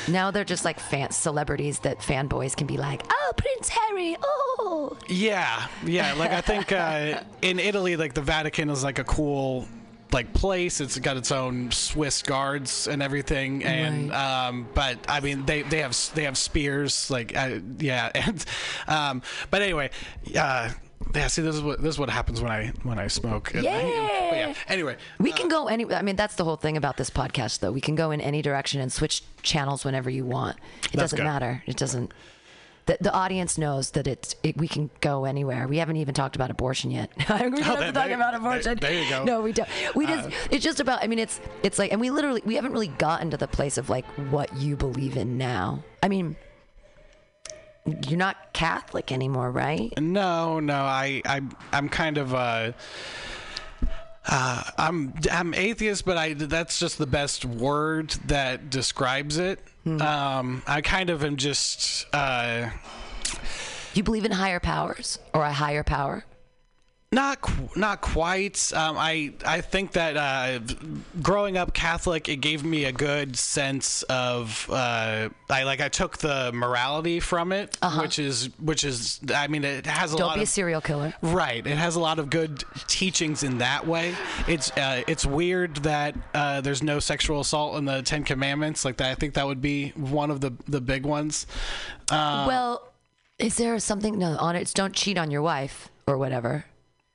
Now 0.09 0.31
they're 0.31 0.45
just 0.45 0.65
like 0.65 0.81
fan 0.81 1.11
celebrities 1.11 1.81
that 1.81 1.99
fanboys 2.01 2.57
can 2.57 2.67
be 2.67 2.77
like, 2.79 3.03
oh, 3.11 3.33
Prince 3.37 3.69
Harry, 3.69 4.17
oh. 4.23 4.97
Yeah, 5.09 5.67
yeah. 5.85 6.15
Like 6.15 6.31
I 6.33 6.41
think 6.41 6.73
uh, 6.73 7.21
in 7.43 7.59
Italy, 7.59 7.97
like 7.97 8.15
the 8.15 8.21
Vatican 8.23 8.71
is 8.71 8.83
like 8.85 8.99
a 8.99 9.05
cool 9.05 9.67
like 10.13 10.33
place. 10.35 10.81
It's 10.81 10.99
got 10.99 11.17
its 11.17 11.31
own 11.33 11.71
Swiss 11.71 12.23
guards 12.23 12.87
and 12.89 13.03
everything. 13.03 13.65
And 13.65 14.11
Right. 14.11 14.47
um, 14.49 14.69
but 14.75 14.99
I 15.09 15.21
mean, 15.21 15.45
they 15.47 15.63
they 15.63 15.79
have 15.81 15.97
they 16.15 16.25
have 16.25 16.37
spears. 16.37 17.11
Like 17.11 17.37
uh, 17.37 17.59
yeah, 17.79 18.11
and 18.15 18.45
um, 18.89 19.23
but 19.51 19.63
anyway, 19.63 19.91
uh, 20.37 20.71
yeah. 21.15 21.27
See, 21.29 21.43
this 21.43 21.55
is 21.57 21.63
what 21.63 21.81
this 21.83 21.95
is 21.95 21.99
what 21.99 22.11
happens 22.11 22.41
when 22.41 22.51
I 22.53 22.73
when 22.83 22.99
I 22.99 23.07
smoke. 23.09 23.55
And 23.55 23.67
I- 23.67 23.71
Yeah. 23.71 24.35
yeah. 24.35 24.55
Anyway, 24.69 24.97
We 25.19 25.33
can 25.33 25.49
go 25.49 25.67
any. 25.69 25.93
I 25.93 26.03
mean, 26.03 26.17
that's 26.17 26.35
the 26.37 26.45
whole 26.45 26.57
thing 26.57 26.77
about 26.77 26.97
this 26.97 27.11
podcast, 27.11 27.61
though. 27.61 27.73
We 27.73 27.81
can 27.81 27.95
go 27.95 28.11
in 28.11 28.21
any 28.21 28.43
direction 28.43 28.81
and 28.81 28.93
switch 28.93 29.23
channels 29.43 29.85
whenever 29.85 30.11
you 30.11 30.25
want. 30.25 30.57
It 30.93 30.97
doesn't 30.97 31.17
good. 31.17 31.25
matter. 31.25 31.63
It 31.67 31.77
doesn't. 31.77 32.13
The, 32.91 32.97
the 33.01 33.13
audience 33.13 33.57
knows 33.57 33.93
that 33.93 34.09
it's 34.09 34.35
it, 34.43 34.57
we 34.57 34.67
can 34.67 34.91
go 35.01 35.25
anywhere. 35.25 35.69
We 35.69 35.77
haven't 35.79 35.97
even 35.99 36.13
talked 36.13 36.35
about 36.35 36.51
abortion 36.51 36.91
yet. 36.91 37.09
we 37.19 37.25
don't 37.25 37.31
have 37.31 37.45
Oh, 37.45 37.53
to 37.53 37.81
there- 37.81 37.93
talk 37.93 38.07
there- 38.07 38.15
about 38.17 38.33
there- 38.33 38.41
abortion. 38.41 38.79
there 38.81 39.03
you 39.05 39.09
go. 39.09 39.21
Uh, 39.23 39.25
No, 39.25 39.41
we 39.43 39.53
don't. 39.53 39.69
We 39.95 40.07
just 40.07 40.29
it's 40.51 40.65
just 40.65 40.81
about. 40.81 41.03
I 41.03 41.07
mean, 41.07 41.21
it's 41.21 41.41
it's 41.63 41.79
like, 41.79 41.93
and 41.93 42.01
we 42.01 42.11
literally 42.11 42.43
we 42.45 42.57
haven't 42.57 42.73
really 42.73 42.89
gotten 42.89 43.31
to 43.31 43.37
the 43.37 43.47
place 43.47 43.79
of 43.79 43.91
like 43.91 44.05
what 44.33 44.55
you 44.57 44.75
believe 44.75 45.17
in 45.17 45.39
now. 45.39 45.85
I 46.03 46.09
mean, 46.09 46.35
you're 48.09 48.19
not 48.19 48.53
Catholic 48.55 49.13
anymore, 49.13 49.53
right? 49.53 49.93
No, 50.01 50.59
no, 50.61 50.75
I, 50.83 51.23
I, 51.25 51.43
I'm 51.73 51.89
kind 51.89 52.19
of, 52.19 52.35
uh, 52.35 52.73
uh, 54.27 54.63
I'm, 54.79 55.15
I'm 55.33 55.55
atheist, 55.55 56.05
but 56.05 56.17
I, 56.17 56.35
that's 56.35 56.79
just 56.79 56.99
the 56.99 57.07
best 57.07 57.45
word 57.45 58.11
that 58.27 58.71
describes 58.71 59.39
it. 59.39 59.61
Um, 59.87 60.63
I 60.67 60.81
kind 60.83 61.11
of 61.11 61.25
am 61.25 61.37
just, 61.37 62.07
uh, 62.13 62.71
You 63.95 64.03
believe 64.03 64.25
in 64.25 64.33
higher 64.33 64.61
powers 64.61 65.19
or 65.35 65.43
a 65.43 65.53
higher 65.53 65.83
power? 65.83 66.25
Not 67.13 67.41
qu- 67.41 67.69
not 67.75 68.01
quite. 68.03 68.73
Um, 68.73 68.97
I 68.97 69.33
I 69.45 69.63
think 69.63 69.93
that 69.93 70.17
uh, 70.17 70.61
growing 71.21 71.57
up 71.57 71.75
Catholic, 71.75 72.29
it 72.29 72.37
gave 72.37 72.63
me 72.63 72.85
a 72.85 72.93
good 72.93 73.35
sense 73.37 74.05
of 74.05 74.69
uh, 74.71 75.29
I 75.49 75.63
like 75.65 75.81
I 75.81 75.89
took 75.89 76.19
the 76.19 76.53
morality 76.55 77.19
from 77.19 77.51
it, 77.51 77.77
which 77.99 78.21
is 78.21 78.51
which 78.61 78.85
is 78.85 79.19
I 79.35 79.49
mean 79.49 79.65
it 79.65 79.87
has 79.87 80.13
a 80.13 80.15
Uh-huh. 80.15 80.19
Don't 80.19 80.27
lot 80.29 80.35
be 80.37 80.41
a 80.41 80.43
of 80.45 80.49
serial 80.51 80.81
killer. 80.81 81.13
Right. 81.21 81.67
It 81.67 81.77
has 81.77 81.97
a 81.97 82.01
lot 82.01 82.21
of 82.21 82.31
good 82.31 82.63
teachings 82.87 83.43
in 83.43 83.59
that 83.59 83.85
way. 83.85 84.15
It's 84.47 84.71
uh, 84.77 85.03
it's 85.09 85.27
weird 85.27 85.79
that 85.79 86.15
uh, 86.33 86.61
there's 86.61 86.81
no 86.85 87.01
sexual 87.01 87.41
assault 87.41 87.77
in 87.77 87.87
the 87.87 88.03
Ten 88.03 88.23
Commandments. 88.23 88.85
Like 88.85 88.99
that, 88.99 89.11
I 89.11 89.17
think 89.17 89.35
that 89.35 89.49
would 89.49 89.61
be 89.61 89.89
one 89.97 90.31
of 90.31 90.41
the 90.41 90.53
the 90.69 90.81
big 90.81 91.05
ones. 91.05 91.49
Uh, 92.09 92.45
well, 92.47 92.93
is 93.37 93.57
there 93.57 93.77
something 93.81 94.17
no 94.17 94.37
on 94.37 94.55
it? 94.55 94.71
Don't 94.75 94.95
cheat 94.95 95.19
on 95.19 95.33
your 95.33 95.43
wife 95.43 95.89
or 96.07 96.17
whatever. 96.17 96.67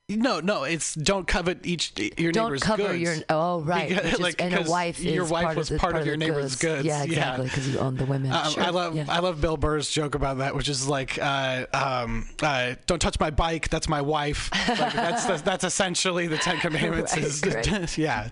No, 0.08 0.40
no. 0.40 0.64
It's 0.66 0.94
don't 0.94 1.28
covet 1.28 1.66
each 1.66 1.94
your 2.18 2.32
Don't 2.32 2.46
neighbor's 2.46 2.62
cover 2.62 2.84
goods. 2.90 3.00
your 3.02 3.16
oh 3.30 3.62
right, 3.62 3.90
Because- 3.90 4.14
is, 4.14 4.20
like, 4.20 4.40
and 4.40 4.54
a 4.54 4.70
wife 4.70 5.00
is 5.00 5.06
your 5.06 5.26
wife 5.26 5.46
part 5.46 5.58
was 5.58 5.70
the, 5.70 5.80
part 5.80 5.96
of 5.96 6.02
of 6.02 6.08
your 6.08 6.16
neighbor's 6.16 6.56
goods. 6.58 6.86
Yeah, 6.86 7.00
Yeah. 7.00 7.04
exactly, 7.06 7.46
because 7.46 7.70
you 7.70 7.80
own 7.80 7.96
the 7.98 8.06
women. 8.06 8.32
Um, 8.32 8.52
Sure, 8.52 8.62
I 8.64 8.70
love 8.70 8.96
yeah. 8.96 9.06
I 9.10 9.18
love 9.20 9.42
Bill 9.42 9.58
Burr's 9.58 9.90
joke 9.90 10.14
about 10.14 10.38
that, 10.38 10.56
which 10.56 10.70
is 10.70 10.88
like, 10.88 11.18
uh, 11.20 11.66
um, 11.74 12.28
uh, 12.44 12.76
"Don't 12.86 13.00
touch 13.02 13.20
my 13.20 13.32
bike. 13.32 13.70
That's 13.70 13.90
my 13.90 14.02
wife." 14.02 14.52
Like, 14.54 14.94
that's, 14.94 15.26
that's 15.26 15.42
that's 15.42 15.64
essentially 15.64 16.28
the 16.28 16.38
Ten 16.38 16.58
Commandments. 16.60 17.16
Right, 17.44 17.68
is 17.68 17.98
yeah, 17.98 18.30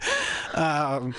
um, 0.53 1.15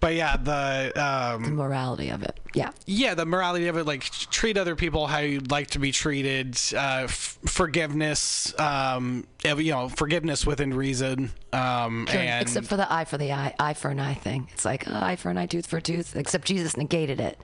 but 0.00 0.14
yeah, 0.14 0.38
the 0.38 0.92
um, 1.34 1.42
the 1.44 1.50
morality 1.50 2.08
of 2.08 2.22
it. 2.22 2.40
Yeah. 2.54 2.70
yeah, 2.86 3.14
the 3.14 3.26
morality 3.26 3.66
of 3.66 3.76
it, 3.76 3.84
like 3.84 4.04
treat 4.04 4.56
other 4.56 4.76
people 4.76 5.08
how 5.08 5.18
you'd 5.18 5.50
like 5.50 5.70
to 5.72 5.80
be 5.80 5.90
treated, 5.90 6.56
uh, 6.72 7.02
f- 7.04 7.36
forgiveness, 7.46 8.54
um, 8.60 9.26
you 9.44 9.72
know, 9.72 9.88
forgiveness 9.88 10.46
within 10.46 10.72
reason, 10.74 11.30
um, 11.52 12.06
and 12.10 12.42
Except 12.42 12.66
for 12.66 12.76
the 12.76 12.90
eye 12.92 13.04
for 13.04 13.18
the 13.18 13.32
eye, 13.32 13.54
eye 13.58 13.74
for 13.74 13.88
an 13.90 14.00
eye 14.00 14.14
thing. 14.14 14.48
It's 14.52 14.64
like 14.64 14.88
oh, 14.88 14.94
eye 14.94 15.16
for 15.16 15.30
an 15.30 15.38
eye, 15.38 15.46
tooth 15.46 15.66
for 15.66 15.76
a 15.76 15.82
tooth. 15.82 16.16
Except 16.16 16.46
Jesus 16.46 16.76
negated 16.76 17.20
it. 17.20 17.38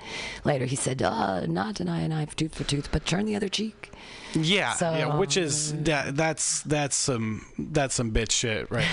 Later, 0.44 0.64
he 0.64 0.76
said, 0.76 1.02
uh, 1.02 1.46
"Not 1.46 1.80
an 1.80 1.88
eye, 1.88 2.00
and 2.00 2.14
eye 2.14 2.24
tooth 2.24 2.54
for 2.54 2.64
tooth, 2.64 2.88
but 2.90 3.04
turn 3.04 3.26
the 3.26 3.36
other 3.36 3.48
cheek." 3.48 3.92
Yeah, 4.32 4.72
So- 4.74 4.92
yeah, 4.92 5.16
which 5.16 5.36
is 5.36 5.74
that, 5.82 6.16
that's 6.16 6.62
that's 6.62 6.96
some 6.96 7.44
that's 7.58 7.94
some 7.96 8.12
bitch 8.12 8.30
shit 8.30 8.70
right 8.70 8.86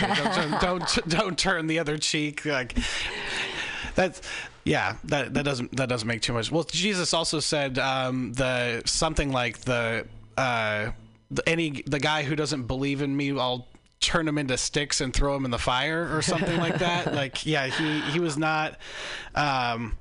don't 0.59 0.61
don't 0.61 1.09
don't 1.09 1.37
turn 1.37 1.67
the 1.67 1.77
other 1.77 1.99
cheek 1.99 2.43
like 2.43 2.75
that's 3.93 4.19
yeah 4.63 4.95
that 5.03 5.35
that 5.35 5.43
doesn't 5.45 5.75
that 5.77 5.89
doesn't 5.89 6.07
make 6.07 6.21
too 6.21 6.33
much. 6.33 6.51
Well, 6.51 6.63
Jesus 6.63 7.13
also 7.13 7.39
said 7.39 7.77
um, 7.77 8.33
the 8.33 8.81
something 8.85 9.31
like 9.31 9.59
the 9.59 10.07
uh, 10.37 10.91
the, 11.31 11.47
any 11.47 11.83
the 11.85 11.99
guy 11.99 12.23
who 12.23 12.35
doesn't 12.35 12.63
believe 12.63 13.01
in 13.01 13.15
me, 13.15 13.37
I'll 13.37 13.67
turn 13.99 14.27
him 14.27 14.37
into 14.37 14.57
sticks 14.57 15.01
and 15.01 15.13
throw 15.13 15.35
him 15.35 15.45
in 15.45 15.51
the 15.51 15.57
fire 15.57 16.15
or 16.15 16.21
something 16.21 16.57
like 16.57 16.79
that. 16.79 17.13
Like 17.17 17.45
yeah, 17.45 17.67
he 17.67 18.01
he 18.11 18.19
was 18.19 18.37
not. 18.37 18.77
Um, 19.33 19.97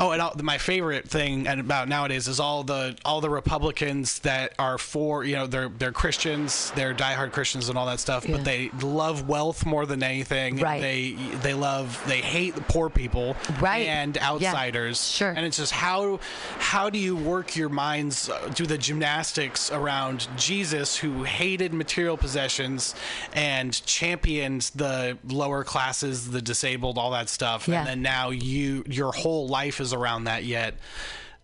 Oh, 0.00 0.12
and 0.12 0.22
all, 0.22 0.32
my 0.42 0.58
favorite 0.58 1.08
thing 1.08 1.48
and 1.48 1.60
about 1.60 1.88
nowadays 1.88 2.28
is 2.28 2.38
all 2.38 2.62
the 2.62 2.96
all 3.04 3.20
the 3.20 3.30
Republicans 3.30 4.20
that 4.20 4.52
are 4.58 4.78
for 4.78 5.24
you 5.24 5.34
know 5.34 5.46
they're 5.48 5.68
they're 5.68 5.90
Christians, 5.92 6.70
they're 6.76 6.94
diehard 6.94 7.32
Christians 7.32 7.68
and 7.68 7.76
all 7.76 7.86
that 7.86 7.98
stuff, 7.98 8.24
Yeah. 8.28 8.36
but 8.36 8.44
they 8.44 8.70
love 8.82 9.28
wealth 9.28 9.66
more 9.66 9.86
than 9.86 10.02
anything. 10.04 10.58
Right. 10.58 10.80
They 10.80 11.12
they 11.42 11.54
love 11.54 12.00
they 12.06 12.20
hate 12.20 12.54
the 12.54 12.60
poor 12.60 12.88
people 12.90 13.34
Right. 13.60 13.86
and 13.88 14.16
outsiders. 14.18 14.98
Yeah. 15.14 15.18
Sure. 15.18 15.30
And 15.36 15.44
it's 15.44 15.56
just 15.56 15.72
how 15.72 16.20
how 16.58 16.90
do 16.90 16.98
you 16.98 17.16
work 17.16 17.56
your 17.56 17.68
minds 17.68 18.28
uh, 18.28 18.52
do 18.54 18.66
the 18.66 18.78
gymnastics 18.78 19.72
around 19.72 20.28
Jesus 20.36 20.96
who 20.96 21.24
hated 21.24 21.74
material 21.74 22.16
possessions 22.16 22.94
and 23.32 23.84
championed 23.84 24.70
the 24.76 25.18
lower 25.26 25.64
classes, 25.64 26.30
the 26.30 26.40
disabled, 26.40 26.98
all 26.98 27.10
that 27.10 27.28
stuff, 27.28 27.66
Yeah. 27.66 27.80
and 27.80 27.88
then 27.88 28.02
now 28.02 28.30
you 28.30 28.84
your 28.88 29.10
whole 29.12 29.48
life 29.48 29.80
is 29.80 29.87
around 29.92 30.24
that 30.24 30.44
yet 30.44 30.74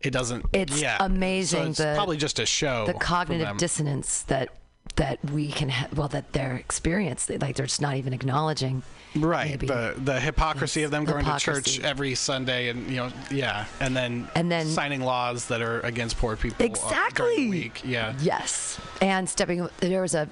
it 0.01 0.11
doesn't 0.11 0.45
It's 0.53 0.81
yeah. 0.81 0.99
amazing 1.01 1.63
so 1.63 1.69
it's 1.71 1.79
the- 1.79 1.95
probably 1.97 2.17
just 2.17 2.39
a 2.39 2.47
show 2.47 2.87
the 2.87 2.95
cognitive 2.95 3.57
dissonance 3.57 4.23
that 4.23 4.49
that 4.97 5.19
we 5.31 5.49
can 5.51 5.71
ha- 5.71 5.89
well 5.97 6.09
that 6.09 6.33
their 6.35 6.57
experience 6.57 7.29
like 7.41 7.57
they're 7.57 7.67
just 7.67 7.81
not 7.81 7.97
even 7.97 8.13
acknowledging 8.13 8.83
right 9.17 9.51
maybe. 9.51 9.67
the 9.67 9.95
the 9.97 10.21
hypocrisy 10.21 10.83
of 10.83 10.91
them 10.91 11.05
going 11.05 11.25
to 11.25 11.39
church 11.39 11.81
every 11.81 12.15
sunday 12.15 12.69
and 12.69 12.89
you 12.91 12.97
know 12.97 13.11
yeah 13.31 13.65
and 13.81 13.97
then 13.97 14.29
And 14.37 14.51
then- 14.53 14.67
signing 14.67 15.01
laws 15.01 15.47
that 15.49 15.63
are 15.63 15.81
against 15.81 16.19
poor 16.19 16.37
people 16.37 16.63
uh, 16.63 16.67
Exactly. 16.67 17.49
week 17.49 17.81
yeah 17.85 18.15
Yes. 18.21 18.79
And 19.01 19.29
stepping, 19.29 19.69
there 19.79 20.03
was 20.03 20.15
a, 20.15 20.29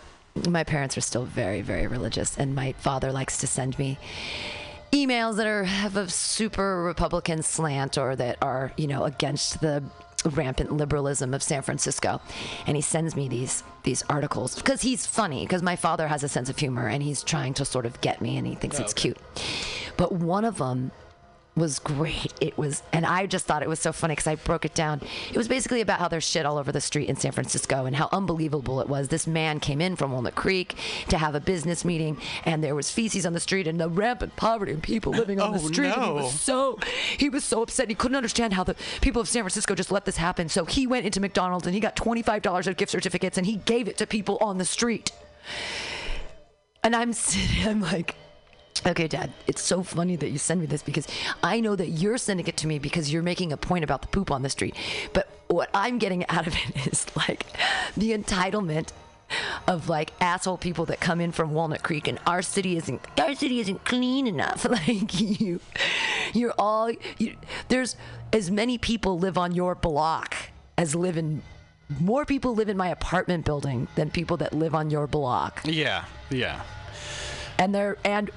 my 0.48 0.64
parents 0.64 0.96
are 0.96 1.02
still 1.02 1.24
very, 1.24 1.60
very 1.62 1.86
religious, 1.86 2.36
and 2.38 2.54
my 2.54 2.72
father 2.78 3.12
likes 3.12 3.38
to 3.38 3.46
send 3.46 3.78
me 3.78 3.98
emails 4.92 5.36
that 5.36 5.46
are 5.46 5.64
have 5.64 5.96
a 5.96 6.08
super 6.08 6.82
Republican 6.84 7.42
slant 7.42 7.98
or 7.98 8.14
that 8.16 8.38
are, 8.42 8.72
you 8.76 8.86
know, 8.86 9.04
against 9.04 9.60
the 9.60 9.82
rampant 10.30 10.72
liberalism 10.72 11.34
of 11.34 11.42
San 11.42 11.62
Francisco. 11.62 12.20
And 12.66 12.76
he 12.76 12.82
sends 12.82 13.16
me 13.16 13.28
these 13.28 13.64
these 13.82 14.02
articles 14.08 14.54
because 14.54 14.82
he's 14.82 15.06
funny 15.06 15.44
because 15.44 15.62
my 15.62 15.74
father 15.74 16.06
has 16.06 16.22
a 16.22 16.28
sense 16.28 16.48
of 16.48 16.56
humor 16.58 16.86
and 16.86 17.02
he's 17.02 17.22
trying 17.22 17.54
to 17.54 17.64
sort 17.64 17.86
of 17.86 18.00
get 18.00 18.20
me 18.20 18.36
and 18.36 18.46
he 18.46 18.54
thinks 18.54 18.78
oh, 18.78 18.82
it's 18.82 18.94
cute. 18.94 19.18
But 19.96 20.12
one 20.12 20.44
of 20.44 20.58
them 20.58 20.92
was 21.54 21.78
great. 21.78 22.32
It 22.40 22.56
was, 22.56 22.82
and 22.94 23.04
I 23.04 23.26
just 23.26 23.44
thought 23.44 23.62
it 23.62 23.68
was 23.68 23.78
so 23.78 23.92
funny 23.92 24.12
because 24.12 24.26
I 24.26 24.36
broke 24.36 24.64
it 24.64 24.72
down. 24.74 25.02
It 25.30 25.36
was 25.36 25.48
basically 25.48 25.82
about 25.82 25.98
how 25.98 26.08
there's 26.08 26.24
shit 26.24 26.46
all 26.46 26.56
over 26.56 26.72
the 26.72 26.80
street 26.80 27.10
in 27.10 27.16
San 27.16 27.32
Francisco 27.32 27.84
and 27.84 27.94
how 27.94 28.08
unbelievable 28.10 28.80
it 28.80 28.88
was. 28.88 29.08
This 29.08 29.26
man 29.26 29.60
came 29.60 29.82
in 29.82 29.94
from 29.94 30.12
Walnut 30.12 30.34
Creek 30.34 30.74
to 31.08 31.18
have 31.18 31.34
a 31.34 31.40
business 31.40 31.84
meeting, 31.84 32.16
and 32.46 32.64
there 32.64 32.74
was 32.74 32.90
feces 32.90 33.26
on 33.26 33.34
the 33.34 33.40
street 33.40 33.66
and 33.66 33.78
the 33.78 33.90
rampant 33.90 34.34
poverty 34.36 34.72
and 34.72 34.82
people 34.82 35.12
living 35.12 35.40
on 35.40 35.52
the 35.52 35.58
Oh, 35.58 35.66
street. 35.66 35.88
And 35.92 36.00
he 36.02 36.08
no. 36.08 36.14
was 36.14 36.40
so 36.40 36.78
he 37.18 37.28
was 37.28 37.44
so 37.44 37.60
upset. 37.62 37.88
He 37.90 37.94
couldn't 37.94 38.16
understand 38.16 38.54
how 38.54 38.64
the 38.64 38.74
people 39.02 39.20
of 39.20 39.28
San 39.28 39.42
Francisco 39.42 39.74
just 39.74 39.92
let 39.92 40.06
this 40.06 40.16
happen. 40.16 40.48
So 40.48 40.64
he 40.64 40.86
went 40.86 41.04
into 41.04 41.20
McDonald's 41.20 41.66
and 41.66 41.74
he 41.74 41.80
got 41.80 41.96
twenty 41.96 42.22
five 42.22 42.40
dollars 42.40 42.66
of 42.66 42.78
gift 42.78 42.90
certificates 42.92 43.36
and 43.36 43.46
he 43.46 43.56
gave 43.56 43.88
it 43.88 43.98
to 43.98 44.06
people 44.06 44.38
on 44.40 44.56
the 44.56 44.64
street. 44.64 45.12
And 46.82 46.96
I'm 46.96 47.12
sitting, 47.12 47.68
I'm 47.68 47.80
like, 47.82 48.16
okay, 48.86 49.08
Dad, 49.08 49.32
it's 49.46 49.62
so 49.62 49.82
funny 49.82 50.16
that 50.16 50.30
you 50.30 50.38
send 50.38 50.60
me 50.60 50.66
this 50.66 50.82
because 50.82 51.06
I 51.42 51.60
know 51.60 51.76
that 51.76 51.88
you're 51.88 52.18
sending 52.18 52.46
it 52.46 52.56
to 52.58 52.66
me 52.66 52.78
because 52.78 53.12
you're 53.12 53.22
making 53.22 53.52
a 53.52 53.56
point 53.56 53.84
about 53.84 54.02
the 54.02 54.08
poop 54.08 54.30
on 54.30 54.42
the 54.42 54.50
street. 54.50 54.74
But 55.12 55.28
what 55.48 55.70
I'm 55.74 55.98
getting 55.98 56.26
out 56.28 56.46
of 56.46 56.54
it 56.76 56.86
is 56.86 57.06
like 57.16 57.46
the 57.96 58.16
entitlement 58.16 58.92
of 59.66 59.88
like 59.88 60.12
asshole 60.20 60.58
people 60.58 60.84
that 60.86 61.00
come 61.00 61.20
in 61.20 61.32
from 61.32 61.52
Walnut 61.52 61.82
Creek 61.82 62.06
and 62.06 62.18
our 62.26 62.42
city 62.42 62.76
isn't 62.76 63.00
our 63.18 63.34
city 63.34 63.60
isn't 63.60 63.84
clean 63.84 64.26
enough. 64.26 64.66
Like 64.72 65.20
you, 65.20 65.60
you're 66.32 66.54
all 66.58 66.90
you, 67.18 67.36
there's 67.68 67.96
as 68.32 68.50
many 68.50 68.78
people 68.78 69.18
live 69.18 69.36
on 69.36 69.54
your 69.54 69.74
block 69.74 70.34
as 70.78 70.94
live 70.94 71.16
in 71.18 71.42
more 72.00 72.24
people 72.24 72.54
live 72.54 72.70
in 72.70 72.76
my 72.76 72.88
apartment 72.88 73.44
building 73.44 73.86
than 73.96 74.10
people 74.10 74.38
that 74.38 74.54
live 74.54 74.74
on 74.74 74.88
your 74.88 75.06
block 75.06 75.60
yeah 75.64 76.04
yeah 76.30 76.62
and 77.58 77.74
they're 77.74 77.98
and 78.04 78.30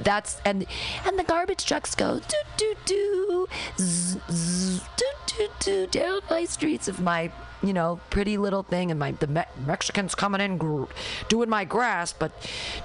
that's 0.00 0.40
and 0.44 0.66
and 1.06 1.18
the 1.18 1.24
garbage 1.24 1.64
trucks 1.64 1.94
go 1.94 2.20
do 2.20 2.36
do 2.56 2.74
do 2.84 3.48
zzz, 3.78 4.18
zzz, 4.30 4.82
do 4.96 5.04
do 5.34 5.48
do 5.60 5.86
down 5.86 6.20
my 6.30 6.44
streets 6.44 6.88
of 6.88 7.00
my 7.00 7.30
you 7.62 7.72
know 7.72 7.98
pretty 8.10 8.36
little 8.36 8.62
thing 8.62 8.90
and 8.90 9.00
my 9.00 9.12
the 9.12 9.26
Me- 9.26 9.42
Mexicans 9.66 10.14
coming 10.14 10.40
in 10.40 10.58
gr- 10.58 10.84
doing 11.28 11.48
my 11.48 11.64
grass 11.64 12.12
but 12.12 12.30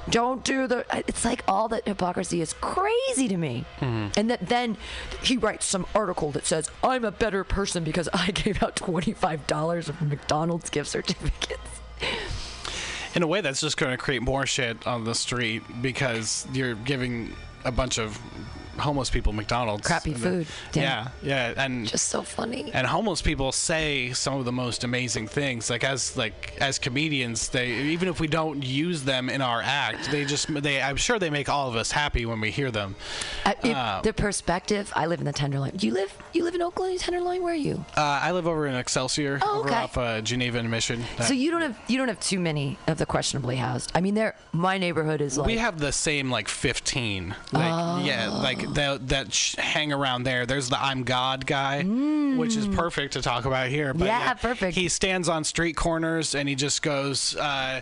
don't 0.09 0.43
do 0.43 0.67
the 0.67 0.85
it's 1.07 1.23
like 1.23 1.43
all 1.47 1.67
that 1.67 1.87
hypocrisy 1.87 2.41
is 2.41 2.53
crazy 2.53 3.27
to 3.27 3.37
me. 3.37 3.65
Mm-hmm. 3.79 4.19
And 4.19 4.29
that 4.31 4.47
then 4.47 4.77
he 5.21 5.37
writes 5.37 5.65
some 5.65 5.85
article 5.93 6.31
that 6.31 6.45
says 6.45 6.69
I'm 6.83 7.05
a 7.05 7.11
better 7.11 7.43
person 7.43 7.83
because 7.83 8.09
I 8.13 8.31
gave 8.31 8.63
out 8.63 8.75
$25 8.75 9.89
of 9.89 10.01
McDonald's 10.01 10.69
gift 10.69 10.89
certificates 10.89 11.61
in 13.15 13.23
a 13.23 13.27
way 13.27 13.41
that's 13.41 13.61
just 13.61 13.77
going 13.77 13.91
to 13.91 13.97
create 13.97 14.21
more 14.21 14.45
shit 14.45 14.85
on 14.87 15.03
the 15.03 15.15
street 15.15 15.63
because 15.81 16.47
you're 16.53 16.75
giving 16.75 17.33
a 17.65 17.71
bunch 17.71 17.99
of 17.99 18.19
homeless 18.79 19.09
people 19.09 19.33
McDonald's 19.33 19.85
Crappy 19.87 20.11
And 20.13 20.21
food. 20.21 20.47
Yeah. 20.73 21.09
yeah 21.23 21.49
yeah 21.53 21.63
and 21.63 21.87
just 21.87 22.09
so 22.09 22.21
funny 22.21 22.71
and 22.73 22.87
homeless 22.87 23.21
people 23.21 23.51
say 23.51 24.11
some 24.13 24.35
of 24.39 24.45
the 24.45 24.51
most 24.51 24.83
amazing 24.83 25.27
things 25.27 25.69
like 25.69 25.83
as 25.83 26.17
like 26.17 26.57
as 26.59 26.79
comedians 26.79 27.49
they 27.49 27.71
even 27.71 28.07
if 28.07 28.19
we 28.19 28.27
don't 28.27 28.63
use 28.63 29.03
them 29.03 29.29
in 29.29 29.41
our 29.41 29.61
act 29.63 30.09
they 30.11 30.25
just 30.25 30.47
they 30.63 30.81
i'm 30.81 30.95
sure 30.95 31.19
they 31.19 31.29
make 31.29 31.49
all 31.49 31.69
of 31.69 31.75
us 31.75 31.91
happy 31.91 32.25
when 32.25 32.41
we 32.41 32.49
hear 32.51 32.71
them 32.71 32.95
I, 33.45 33.51
it, 33.63 33.75
Uh, 33.75 34.01
the 34.03 34.13
perspective. 34.13 34.91
I 34.95 35.05
live 35.07 35.19
in 35.19 35.25
the 35.25 35.33
Tenderloin. 35.33 35.71
You 35.79 35.91
live. 35.93 36.15
You 36.33 36.43
live 36.43 36.55
in 36.55 36.61
Oakland, 36.61 36.99
Tenderloin. 36.99 37.41
Where 37.43 37.53
are 37.53 37.55
you? 37.55 37.85
uh, 37.97 38.01
i 38.23 38.31
live 38.31 38.47
over 38.47 38.65
in 38.67 38.75
excelsior 38.75 39.39
Oh, 39.41 39.59
over 39.59 39.71
off 39.71 39.97
uh, 39.97 40.21
geneva 40.21 40.57
and 40.59 40.69
mission 40.71 41.03
So 41.21 41.33
you 41.33 41.51
don't 41.51 41.61
have 41.61 41.77
you 41.87 41.97
don't 41.97 42.07
have 42.07 42.19
too 42.19 42.39
many 42.39 42.77
of 42.87 42.97
the 42.97 43.05
questionably 43.05 43.57
housed. 43.57 43.91
I 43.95 44.01
mean, 44.01 44.15
there. 44.15 44.35
My 44.51 44.77
neighborhood 44.77 45.21
is 45.21 45.37
like. 45.37 45.47
we 45.47 45.57
have 45.57 45.79
the 45.79 45.91
same 45.91 46.29
like 46.31 46.47
15 46.47 47.35
like 47.51 48.05
yeah 48.05 48.29
like 48.29 48.62
that 48.65 49.07
that 49.09 49.33
sh- 49.33 49.55
hang 49.57 49.91
around 49.93 50.23
there 50.23 50.45
there's 50.45 50.69
the 50.69 50.81
i'm 50.83 51.03
god 51.03 51.45
guy 51.45 51.83
which 51.83 52.55
is 52.55 52.67
perfect 52.67 53.13
to 53.13 53.21
talk 53.21 53.45
about 53.45 53.67
here 53.69 53.93
but 53.93 54.03
Mm. 54.03 54.07
Yeah, 54.07 54.33
perfect. 54.33 54.75
he 54.75 54.89
stands 54.89 55.29
on 55.29 55.43
street 55.43 55.75
corners 55.75 56.35
and 56.35 56.47
he 56.49 56.55
just 56.55 56.81
goes 56.81 57.35
uh, 57.35 57.81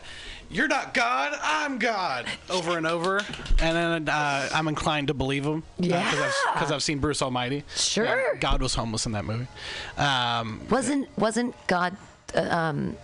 you're 0.49 0.67
not 0.67 0.93
god 0.93 1.37
i'm 1.41 1.77
god 1.79 2.25
over 2.49 2.77
and 2.77 2.85
over 2.85 3.17
and 3.61 4.05
then 4.07 4.09
uh, 4.09 4.49
i'm 4.53 4.67
inclined 4.67 5.07
to 5.07 5.13
believe 5.13 5.45
him 5.45 5.63
Yeah. 5.79 6.09
because 6.53 6.71
I've, 6.71 6.83
seen 6.83 6.99
bruce 6.99 7.21
almighty 7.21 7.63
Sure. 7.75 8.05
Yeah, 8.05 8.39
god 8.39 8.61
was 8.61 8.75
homeless 8.75 9.05
in 9.05 9.11
that 9.13 9.25
movie 9.25 9.47
um, 9.97 10.61
wasn't 10.69 11.07
wasn't 11.17 11.55
God, 11.67 11.95
uh, 12.35 12.41
um, 12.49 12.95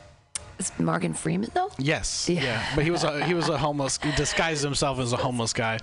is 0.60 0.72
Morgan 0.80 1.14
Freeman 1.14 1.50
though? 1.54 1.70
Yes. 1.78 2.28
Yeah. 2.30 2.42
Yeah. 2.42 2.66
But 2.76 2.84
he 2.84 2.90
was 2.92 3.04
a 3.04 3.24
he 3.26 3.34
was 3.36 3.48
a 3.50 3.58
homeless. 3.58 4.00
He 4.02 4.12
disguised 4.14 4.64
himself 4.64 5.00
as 5.00 5.14
a 5.14 5.18
homeless 5.18 5.54
guy. 5.54 5.78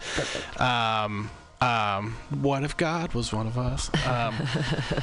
Um, 0.58 1.30
um, 1.64 2.16
what 2.30 2.64
if 2.64 2.76
God 2.76 3.14
was 3.14 3.32
one 3.32 3.46
of 3.46 3.58
us? 3.58 3.90
Um, 4.06 4.34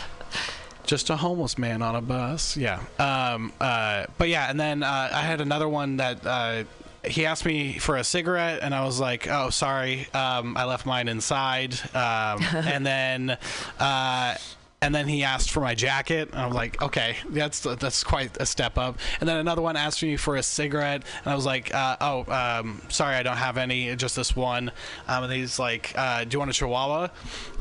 just 0.86 1.09
a 1.09 1.16
homeless 1.16 1.57
man 1.57 1.82
on 1.82 1.95
a 1.95 2.01
bus. 2.01 2.57
Yeah. 2.57 2.82
Um, 2.99 3.53
uh, 3.59 4.05
but 4.18 4.30
yeah, 4.30 4.49
and 4.49 4.59
then 4.59 4.84
uh, 4.84 5.09
I 5.12 5.22
had 5.22 5.41
another 5.41 5.68
one 5.68 5.97
that. 5.97 6.26
Uh, 6.26 6.64
he 7.03 7.26
asked 7.26 7.45
me 7.45 7.80
for 7.80 7.97
a 7.97 8.03
cigarette, 8.03 8.59
and 8.62 8.76
I 8.76 8.86
was 8.86 8.99
like, 8.99 9.28
"Oh, 9.28 9.49
sorry, 9.49 10.07
um, 10.14 10.55
I 10.55 10.66
left 10.66 10.86
mine 10.86 11.07
inside." 11.07 11.74
Um, 11.95 12.43
and 12.53 12.86
then, 12.86 13.38
uh, 13.80 14.36
and 14.84 14.96
then 14.96 15.08
he 15.08 15.24
asked 15.24 15.52
for 15.52 15.62
my 15.62 15.76
jacket, 15.76 16.30
and 16.32 16.42
I 16.42 16.48
was 16.48 16.56
like, 16.56 16.82
"Okay, 16.82 17.18
that's 17.30 17.60
that's 17.60 18.04
quite 18.04 18.36
a 18.38 18.48
step 18.48 18.80
up." 18.80 18.98
And 19.20 19.30
then 19.30 19.38
another 19.38 19.62
one 19.62 19.76
asked 19.76 20.02
me 20.02 20.18
for 20.18 20.38
a 20.38 20.44
cigarette, 20.44 21.04
and 21.24 21.32
I 21.32 21.36
was 21.36 21.46
like, 21.46 21.74
uh, 21.74 21.98
"Oh, 22.02 22.26
um, 22.32 22.82
sorry, 22.90 23.16
I 23.16 23.22
don't 23.22 23.38
have 23.38 23.58
any, 23.58 23.96
just 23.96 24.16
this 24.16 24.36
one." 24.36 24.72
Um, 25.08 25.26
and 25.26 25.34
he's 25.34 25.60
like, 25.60 25.94
uh, 25.96 26.24
"Do 26.24 26.36
you 26.36 26.40
want 26.40 26.50
a 26.50 26.54
Chihuahua?" 26.54 27.10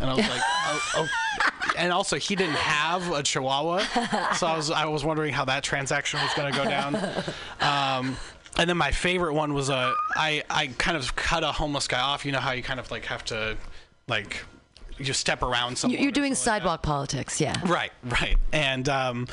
And 0.01 0.11
I 0.11 0.15
was 0.15 0.29
like, 0.29 0.41
oh, 0.45 0.81
oh. 0.97 1.09
And 1.77 1.93
also, 1.93 2.17
he 2.17 2.37
didn't 2.37 2.55
have 2.55 3.13
a 3.13 3.23
Chihuahua, 3.23 4.33
so 4.35 4.47
I 4.47 4.57
was 4.57 4.71
I 4.71 4.87
was 4.87 5.05
wondering 5.05 5.35
how 5.35 5.45
that 5.45 5.63
transaction 5.63 6.21
was 6.23 6.33
going 6.35 6.51
to 6.51 6.59
go 6.59 6.65
down. 6.65 6.97
Um, 7.61 8.17
and 8.57 8.69
then 8.69 8.79
my 8.79 8.91
favorite 8.91 9.35
one 9.35 9.53
was 9.53 9.69
a 9.69 9.95
I 10.17 10.43
I 10.49 10.69
kind 10.79 10.97
of 10.97 11.15
cut 11.17 11.45
a 11.45 11.53
homeless 11.53 11.87
guy 11.87 12.01
off. 12.01 12.25
You 12.25 12.33
know 12.33 12.41
how 12.41 12.53
you 12.53 12.63
kind 12.63 12.81
of 12.81 12.91
like 12.91 13.05
have 13.05 13.27
to 13.27 13.59
like 14.09 14.43
you 15.01 15.13
step 15.13 15.43
around 15.43 15.77
someone. 15.79 15.99
You- 15.99 16.05
You're 16.05 16.13
doing 16.13 16.35
something 16.35 16.53
like 16.53 16.61
sidewalk 16.63 16.83
politics, 16.83 17.41
yeah. 17.41 17.61
Right, 17.65 17.93
right, 18.05 18.37
and 18.53 18.89
um, 18.89 19.27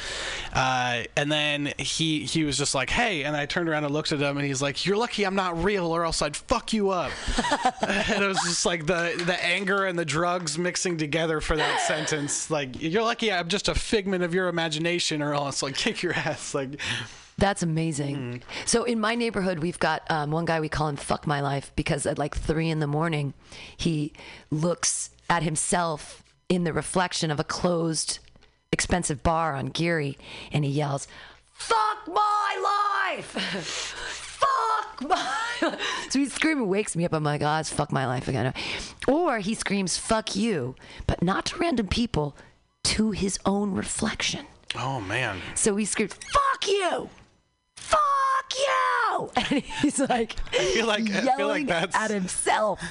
uh, 0.54 1.04
and 1.16 1.32
then 1.32 1.74
he 1.78 2.24
he 2.26 2.44
was 2.44 2.58
just 2.58 2.74
like, 2.76 2.90
"Hey," 2.90 3.24
and 3.24 3.36
I 3.36 3.46
turned 3.46 3.70
around 3.70 3.84
and 3.84 3.94
looked 3.94 4.12
at 4.12 4.20
him, 4.20 4.38
and 4.38 4.46
he's 4.46 4.62
like, 4.62 4.86
"You're 4.86 4.98
lucky 4.98 5.24
I'm 5.26 5.36
not 5.36 5.62
real, 5.64 5.88
or 5.88 6.04
else 6.06 6.22
I'd 6.22 6.36
fuck 6.38 6.74
you 6.74 6.90
up." 6.90 7.12
and 7.88 8.24
it 8.24 8.28
was 8.28 8.40
just 8.44 8.66
like 8.66 8.86
the 8.86 9.22
the 9.26 9.44
anger 9.46 9.86
and 9.86 9.98
the 9.98 10.06
drugs 10.06 10.58
mixing 10.58 10.98
together 10.98 11.42
for 11.42 11.56
that 11.58 11.82
sentence. 11.82 12.50
Like, 12.50 12.82
"You're 12.82 13.04
lucky 13.04 13.32
I'm 13.32 13.48
just 13.48 13.68
a 13.68 13.76
figment 13.76 14.24
of 14.24 14.34
your 14.34 14.48
imagination, 14.48 15.22
or 15.22 15.34
else 15.34 15.62
like 15.62 15.76
kick 15.76 16.02
your 16.04 16.14
ass." 16.14 16.54
Like, 16.54 16.80
That's 17.38 17.62
amazing. 17.62 18.16
Mm. 18.16 18.42
So 18.66 18.84
in 18.84 19.00
my 19.00 19.14
neighborhood, 19.14 19.60
we've 19.60 19.78
got 19.80 20.10
um, 20.10 20.32
one 20.32 20.46
guy 20.46 20.60
we 20.60 20.70
call 20.70 20.88
him 20.88 20.96
"fuck 20.96 21.28
my 21.28 21.42
life" 21.42 21.72
because 21.76 22.06
at 22.06 22.18
like 22.18 22.36
three 22.36 22.70
in 22.70 22.80
the 22.80 22.88
morning, 22.88 23.34
he 23.76 24.14
looks 24.50 25.12
at 25.30 25.44
himself 25.44 26.24
in 26.50 26.64
the 26.64 26.74
reflection 26.74 27.32
of 27.32 27.40
a 27.40 27.44
closed, 27.44 28.20
expensive 28.72 29.24
bar 29.24 29.54
on 29.56 29.68
Geary, 29.68 30.18
and 30.52 30.64
he 30.64 30.72
yells, 30.72 31.08
"Fuck 31.54 32.08
my 32.08 33.14
life!" 33.16 34.24
fuck 34.38 35.02
my 35.10 35.78
so 36.10 36.20
he's 36.20 36.34
screaming 36.34 36.68
wakes 36.68 36.96
me 36.96 37.04
up 37.06 37.14
i'm 37.14 37.24
like 37.24 37.42
oh 37.42 37.58
it's 37.58 37.72
fuck 37.72 37.92
my 37.92 38.06
life 38.06 38.28
again 38.28 38.54
or 39.08 39.40
he 39.40 39.56
screams 39.56 39.98
fuck 39.98 40.36
you 40.36 40.76
but 41.08 41.24
not 41.24 41.46
to 41.46 41.58
random 41.58 41.88
people 41.88 42.36
to 42.84 43.12
his 43.12 43.40
own 43.46 43.74
reflection 43.74 44.46
Oh 44.76 45.00
man. 45.02 45.40
so 45.56 45.76
he 45.76 45.86
screams 45.86 46.14
fuck 46.14 46.68
you 46.68 47.10
fuck 47.78 48.54
you! 48.58 49.32
And 49.50 49.64
he's 49.64 50.00
like 50.00 50.36
I 50.54 50.58
feel 50.58 50.86
like 50.86 51.10
I 51.10 51.24
yelling 51.24 51.38
feel 51.38 51.48
like 51.48 51.68
that's 51.68 51.96
at 51.96 52.12
himself. 52.12 52.82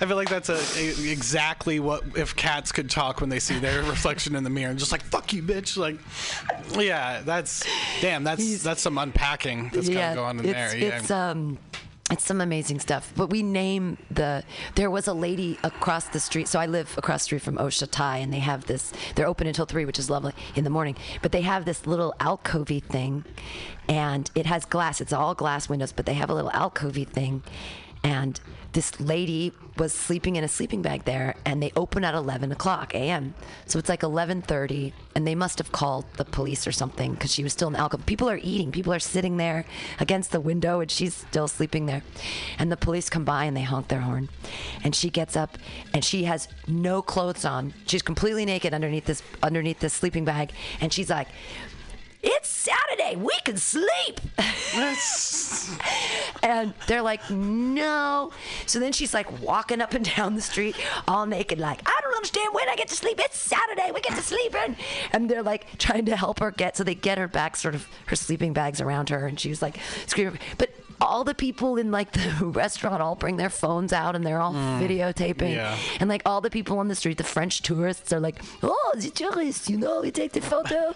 I 0.00 0.06
feel 0.06 0.16
like 0.16 0.28
that's 0.28 0.48
a, 0.48 0.60
a- 0.78 1.10
exactly 1.10 1.80
what 1.80 2.04
if 2.16 2.36
cats 2.36 2.70
could 2.70 2.88
talk 2.88 3.20
when 3.20 3.28
they 3.30 3.40
see 3.40 3.58
their 3.58 3.82
reflection 3.94 4.36
in 4.36 4.44
the 4.44 4.50
mirror 4.50 4.70
and 4.70 4.78
just 4.78 4.92
like 4.92 5.02
fuck 5.02 5.32
you 5.32 5.42
bitch 5.42 5.76
like 5.76 5.98
yeah 6.80 7.22
that's 7.24 7.64
damn 8.00 8.22
that's 8.22 8.62
that's 8.62 8.82
some 8.82 8.98
unpacking 8.98 9.70
that's 9.72 9.88
got 9.88 10.10
to 10.10 10.14
go 10.14 10.24
on 10.24 10.38
in 10.38 10.44
it's, 10.44 10.54
there 10.54 10.76
yeah. 10.76 10.98
It's 10.98 11.10
um 11.10 11.58
it's 12.10 12.24
some 12.24 12.40
amazing 12.40 12.80
stuff. 12.80 13.12
But 13.16 13.30
we 13.30 13.42
name 13.42 13.96
the 14.10 14.44
there 14.74 14.90
was 14.90 15.08
a 15.08 15.14
lady 15.14 15.58
across 15.64 16.04
the 16.06 16.20
street. 16.20 16.48
So 16.48 16.60
I 16.60 16.66
live 16.66 16.94
across 16.98 17.22
the 17.22 17.24
street 17.24 17.42
from 17.42 17.56
Osha 17.56 17.90
Thai 17.90 18.18
and 18.18 18.32
they 18.32 18.40
have 18.40 18.66
this 18.66 18.92
they're 19.14 19.26
open 19.26 19.46
until 19.46 19.64
three, 19.64 19.84
which 19.84 19.98
is 19.98 20.10
lovely 20.10 20.34
in 20.54 20.64
the 20.64 20.70
morning. 20.70 20.96
But 21.22 21.32
they 21.32 21.40
have 21.42 21.64
this 21.64 21.86
little 21.86 22.14
alcovey 22.20 22.82
thing 22.82 23.24
and 23.88 24.30
it 24.34 24.46
has 24.46 24.64
glass. 24.66 25.00
It's 25.00 25.12
all 25.12 25.34
glass 25.34 25.68
windows, 25.68 25.92
but 25.92 26.04
they 26.04 26.14
have 26.14 26.28
a 26.28 26.34
little 26.34 26.50
alcovey 26.50 27.08
thing. 27.08 27.42
And 28.02 28.38
this 28.74 29.00
lady 29.00 29.52
was 29.76 29.92
sleeping 29.92 30.36
in 30.36 30.44
a 30.44 30.48
sleeping 30.48 30.82
bag 30.82 31.04
there 31.04 31.34
and 31.44 31.62
they 31.62 31.72
open 31.74 32.04
at 32.04 32.14
11 32.14 32.52
o'clock 32.52 32.94
a.m 32.94 33.34
so 33.66 33.78
it's 33.78 33.88
like 33.88 34.02
11.30 34.02 34.92
and 35.14 35.26
they 35.26 35.34
must 35.34 35.58
have 35.58 35.72
called 35.72 36.04
the 36.16 36.24
police 36.24 36.66
or 36.66 36.72
something 36.72 37.14
because 37.14 37.32
she 37.32 37.42
was 37.42 37.52
still 37.52 37.68
in 37.68 37.74
the 37.74 37.80
alcove 37.80 38.04
people 38.06 38.28
are 38.28 38.40
eating. 38.42 38.72
People 38.72 38.92
are 38.92 38.98
sitting 38.98 39.36
there 39.36 39.64
against 40.00 40.32
the 40.32 40.40
window 40.40 40.80
and 40.80 40.90
she's 40.90 41.14
still 41.14 41.48
sleeping 41.48 41.86
there. 41.86 42.02
And 42.58 42.70
the 42.70 42.76
police 42.76 43.08
come 43.08 43.24
by 43.24 43.44
and 43.44 43.56
they 43.56 43.62
honk 43.62 43.88
their 43.88 44.00
horn. 44.00 44.28
And 44.82 44.94
she 44.94 45.10
gets 45.10 45.36
up 45.36 45.58
and 45.92 46.04
she 46.04 46.24
has 46.24 46.48
no 46.66 47.02
clothes 47.02 47.44
on. 47.44 47.74
She's 47.86 48.02
completely 48.02 48.44
naked 48.44 48.74
underneath 48.74 49.06
this 49.06 49.22
underneath 49.42 49.80
this 49.80 49.92
sleeping 49.92 50.24
bag. 50.24 50.52
And 50.80 50.92
she's 50.92 51.10
like 51.10 51.28
it's 52.24 52.48
Saturday. 52.48 53.16
We 53.16 53.34
can 53.44 53.58
sleep. 53.58 54.20
and 56.42 56.74
they're 56.86 57.02
like, 57.02 57.28
no. 57.30 58.32
So 58.66 58.80
then 58.80 58.92
she's 58.92 59.12
like 59.12 59.40
walking 59.40 59.80
up 59.80 59.94
and 59.94 60.04
down 60.16 60.34
the 60.34 60.40
street 60.40 60.76
all 61.06 61.26
naked, 61.26 61.58
like, 61.58 61.80
I 61.86 61.98
don't 62.02 62.14
understand 62.14 62.54
when 62.54 62.68
I 62.68 62.76
get 62.76 62.88
to 62.88 62.94
sleep. 62.94 63.20
It's 63.20 63.36
Saturday. 63.36 63.90
We 63.92 64.00
get 64.00 64.16
to 64.16 64.22
sleep. 64.22 64.54
And, 64.54 64.76
and 65.12 65.30
they're 65.30 65.42
like 65.42 65.78
trying 65.78 66.06
to 66.06 66.16
help 66.16 66.40
her 66.40 66.50
get, 66.50 66.76
so 66.76 66.84
they 66.84 66.94
get 66.94 67.18
her 67.18 67.28
back, 67.28 67.56
sort 67.56 67.74
of 67.74 67.86
her 68.06 68.16
sleeping 68.16 68.52
bags 68.52 68.80
around 68.80 69.10
her. 69.10 69.26
And 69.26 69.38
she 69.38 69.50
was 69.50 69.60
like 69.60 69.78
screaming. 70.06 70.38
But 70.58 70.70
all 71.00 71.24
the 71.24 71.34
people 71.34 71.76
in 71.76 71.90
like 71.90 72.12
the 72.12 72.46
restaurant 72.46 73.02
all 73.02 73.14
bring 73.14 73.36
their 73.36 73.50
phones 73.50 73.92
out 73.92 74.16
and 74.16 74.26
they're 74.26 74.40
all 74.40 74.54
mm. 74.54 74.80
videotaping. 74.80 75.54
yeah. 75.54 75.76
And 76.00 76.08
like 76.08 76.22
all 76.26 76.40
the 76.40 76.50
people 76.50 76.78
on 76.78 76.88
the 76.88 76.94
street, 76.94 77.18
the 77.18 77.24
French 77.24 77.62
tourists 77.62 78.12
are 78.12 78.20
like, 78.20 78.42
oh, 78.62 78.92
the 78.96 79.10
tourists, 79.10 79.68
you 79.68 79.76
know, 79.76 80.00
we 80.00 80.10
take 80.10 80.32
the 80.32 80.40
photo. 80.40 80.94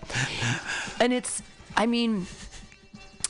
and 1.00 1.12
it's, 1.12 1.42
I 1.76 1.86
mean, 1.86 2.26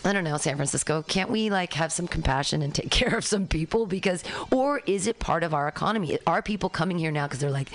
I 0.04 0.12
don't 0.12 0.24
know, 0.24 0.36
San 0.36 0.56
Francisco. 0.56 1.02
Can't 1.02 1.30
we 1.30 1.50
like 1.50 1.72
have 1.74 1.92
some 1.92 2.06
compassion 2.06 2.62
and 2.62 2.74
take 2.74 2.90
care 2.90 3.16
of 3.16 3.24
some 3.24 3.46
people? 3.46 3.86
Because, 3.86 4.22
or 4.50 4.80
is 4.86 5.06
it 5.06 5.18
part 5.18 5.42
of 5.42 5.54
our 5.54 5.68
economy? 5.68 6.18
Are 6.26 6.42
people 6.42 6.68
coming 6.68 6.98
here 6.98 7.10
now 7.10 7.26
because 7.26 7.40
they're 7.40 7.50
like, 7.50 7.70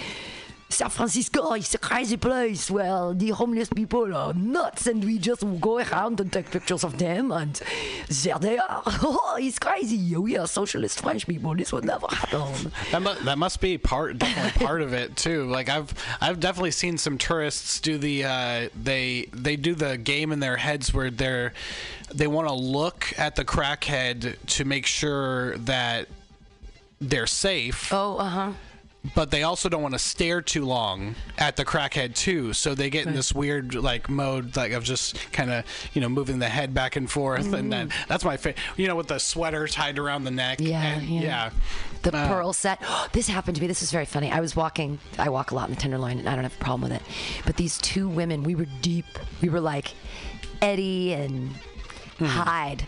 San 0.74 0.90
Francisco 0.90 1.54
is 1.54 1.74
a 1.76 1.78
crazy 1.78 2.18
place. 2.18 2.70
Well, 2.72 3.14
the 3.14 3.30
homeless 3.30 3.70
people 3.70 4.16
are 4.16 4.34
nuts, 4.34 4.88
and 4.88 5.04
we 5.04 5.20
just 5.20 5.44
go 5.62 5.78
around 5.80 6.20
and 6.20 6.32
take 6.34 6.50
pictures 6.52 6.84
of 6.84 6.98
them, 6.98 7.32
and 7.32 7.54
there 8.24 8.40
they 8.40 8.58
are. 8.58 8.82
Oh, 9.06 9.38
it's 9.40 9.60
crazy. 9.60 10.16
We 10.18 10.38
are 10.38 10.48
socialist 10.48 11.02
French 11.02 11.28
people. 11.28 11.56
This 11.56 11.72
would 11.74 11.86
never 11.86 12.08
happen. 12.08 12.72
That, 12.92 13.02
mu- 13.02 13.24
that 13.26 13.38
must 13.38 13.62
be 13.62 13.78
part 13.78 14.18
definitely 14.18 14.66
part 14.66 14.82
of 14.82 14.94
it 14.94 15.16
too. 15.16 15.46
Like 15.50 15.70
I've 15.70 15.94
I've 16.22 16.40
definitely 16.40 16.72
seen 16.72 16.98
some 16.98 17.18
tourists 17.18 17.80
do 17.80 17.98
the 17.98 18.24
uh, 18.26 18.70
they 18.82 19.28
they 19.34 19.56
do 19.56 19.76
the 19.76 19.98
game 19.98 20.32
in 20.32 20.40
their 20.40 20.58
heads 20.58 20.94
where 20.94 21.12
they're 21.12 21.54
they 22.14 22.28
want 22.28 22.48
to 22.48 22.54
look 22.54 23.14
at 23.18 23.36
the 23.36 23.44
crackhead 23.46 24.36
to 24.46 24.66
make 24.66 24.86
sure 24.86 25.58
that 25.60 26.08
they're 27.02 27.28
safe, 27.28 27.92
Oh, 27.92 28.18
uh 28.18 28.30
huh. 28.30 28.52
But 29.16 29.32
they 29.32 29.44
also 29.44 29.68
don't 29.68 29.82
want 29.82 29.96
to 29.96 30.00
stare 30.00 30.42
too 30.42 30.64
long 30.64 31.16
at 31.38 31.58
the 31.58 31.66
crackhead 31.66 32.16
too. 32.16 32.54
So 32.54 32.74
they 32.74 32.90
get 32.90 33.06
in 33.06 33.14
this 33.14 33.34
weird 33.34 33.76
like 33.76 34.10
mode 34.10 34.56
like 34.56 34.72
of 34.72 34.86
just 34.86 35.30
kind 35.34 35.52
of 35.52 35.66
you 35.94 36.00
know 36.00 36.08
moving 36.08 36.40
the 36.40 36.48
head 36.48 36.74
back 36.74 36.96
and 36.96 37.12
forth, 37.12 37.52
and 37.54 37.72
then 37.72 37.92
that's 38.08 38.24
my 38.24 38.38
favorite. 38.38 38.60
You 38.78 38.88
know, 38.88 38.96
with 38.96 39.08
the 39.10 39.20
sweater 39.20 39.68
tied 39.68 40.00
around 40.00 40.24
the 40.24 40.32
neck. 40.32 40.60
Mm. 40.60 40.68
Yeah, 40.70 40.84
and- 40.84 41.10
yeah. 41.10 41.22
yeah. 41.22 41.50
The 42.04 42.16
Uh, 42.16 42.28
pearl 42.30 42.54
set. 42.54 42.82
this 43.12 43.28
happened 43.28 43.56
to 43.56 43.62
me. 43.62 43.68
This 43.68 43.82
is 43.82 43.92
very 43.92 44.06
funny. 44.06 44.32
I 44.32 44.40
was 44.40 44.56
walking. 44.56 45.00
I 45.20 45.30
walk 45.30 45.52
a 45.52 45.56
lot 45.56 45.68
in 45.68 45.76
the 45.76 45.82
Tenderloin, 45.82 46.20
and 46.20 46.30
I 46.30 46.36
don't 46.36 46.44
have 46.44 46.56
a 46.56 46.64
problem 46.64 46.90
with 46.90 46.94
it. 46.94 47.02
But 47.46 47.58
these 47.58 47.78
two 47.80 48.08
women, 48.08 48.44
we 48.44 48.56
were 48.56 48.68
deep. 48.82 49.06
We 49.42 49.50
were 49.50 49.60
like 49.62 49.94
Eddy 50.62 51.12
and 51.14 51.52
Hyde, 52.20 52.86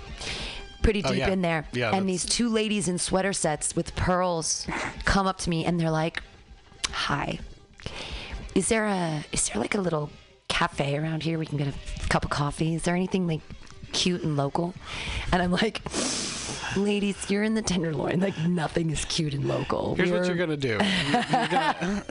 pretty. 0.85 1.03
Oh, 1.03 1.09
deep 1.09 1.19
yeah. 1.19 1.29
in 1.29 1.41
there. 1.41 1.65
Yeah, 1.73 1.87
and 1.87 2.07
that's- 2.07 2.23
these 2.23 2.25
two 2.25 2.47
ladies 2.49 2.87
in 2.87 2.97
sweater 2.97 3.33
sets 3.33 3.75
with 3.75 3.95
pearls 3.95 4.65
come 5.05 5.27
up 5.27 5.37
to 5.39 5.49
me, 5.49 5.65
and 5.65 5.79
they're 5.79 5.91
like, 5.91 6.21
"Hi, 6.91 7.39
is 8.53 8.69
there 8.69 8.85
a 8.85 9.25
is 9.31 9.49
there 9.49 9.61
like 9.61 9.75
a 9.75 9.81
little 9.81 10.09
cafe 10.47 10.95
around 10.97 11.23
here 11.23 11.37
we 11.37 11.45
can 11.45 11.57
get 11.57 11.67
a 11.67 12.07
cup 12.09 12.23
of 12.23 12.31
coffee? 12.31 12.75
Is 12.75 12.83
there 12.83 12.95
anything 12.95 13.27
like 13.27 13.41
cute 13.91 14.21
and 14.23 14.37
local?" 14.37 14.73
And 15.31 15.41
I'm 15.41 15.51
like. 15.51 15.81
Ladies, 16.75 17.29
you're 17.29 17.43
in 17.43 17.53
the 17.53 17.61
Tenderloin. 17.61 18.19
Like 18.19 18.37
nothing 18.45 18.89
is 18.89 19.05
cute 19.05 19.33
and 19.33 19.47
local. 19.47 19.95
Here's 19.95 20.11
what 20.11 20.21
We're- 20.21 20.27
you're 20.27 20.37
gonna 20.37 20.57
do. 20.57 20.77
You're 21.13 21.47
gonna, 21.47 22.05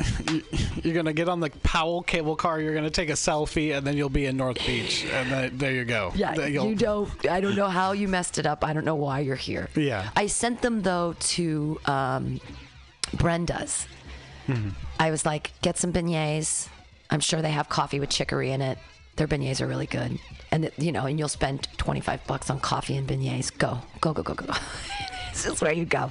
you're 0.82 0.94
gonna 0.94 1.12
get 1.12 1.28
on 1.28 1.40
the 1.40 1.50
Powell 1.62 2.02
cable 2.02 2.34
car. 2.36 2.60
You're 2.60 2.74
gonna 2.74 2.90
take 2.90 3.08
a 3.10 3.14
selfie, 3.14 3.76
and 3.76 3.86
then 3.86 3.96
you'll 3.96 4.08
be 4.08 4.26
in 4.26 4.36
North 4.36 4.58
Beach, 4.66 5.04
and 5.12 5.30
then, 5.30 5.58
there 5.58 5.72
you 5.72 5.84
go. 5.84 6.12
Yeah, 6.14 6.34
you'll- 6.46 6.68
you 6.68 6.74
don't. 6.74 7.10
I 7.28 7.40
don't 7.40 7.56
know 7.56 7.68
how 7.68 7.92
you 7.92 8.08
messed 8.08 8.38
it 8.38 8.46
up. 8.46 8.64
I 8.64 8.72
don't 8.72 8.84
know 8.84 8.94
why 8.94 9.20
you're 9.20 9.36
here. 9.36 9.68
Yeah. 9.74 10.10
I 10.16 10.26
sent 10.26 10.62
them 10.62 10.82
though 10.82 11.14
to 11.18 11.80
um, 11.86 12.40
Brenda's. 13.14 13.86
Mm-hmm. 14.46 14.70
I 14.98 15.10
was 15.10 15.24
like, 15.26 15.52
get 15.62 15.76
some 15.78 15.92
beignets. 15.92 16.68
I'm 17.10 17.20
sure 17.20 17.42
they 17.42 17.50
have 17.50 17.68
coffee 17.68 18.00
with 18.00 18.10
chicory 18.10 18.50
in 18.50 18.60
it. 18.62 18.78
Their 19.16 19.28
beignets 19.28 19.60
are 19.60 19.66
really 19.68 19.86
good, 19.86 20.18
and 20.50 20.70
you 20.76 20.90
know, 20.90 21.06
and 21.06 21.18
you'll 21.18 21.28
spend 21.28 21.68
25 21.76 22.26
bucks 22.26 22.50
on 22.50 22.58
coffee 22.60 22.96
and 22.96 23.06
beignets. 23.08 23.56
Go, 23.56 23.78
go, 24.00 24.12
go, 24.12 24.22
go, 24.24 24.34
go. 24.34 24.46
this 25.32 25.46
is 25.46 25.60
where 25.60 25.72
you 25.72 25.84
go. 25.84 26.10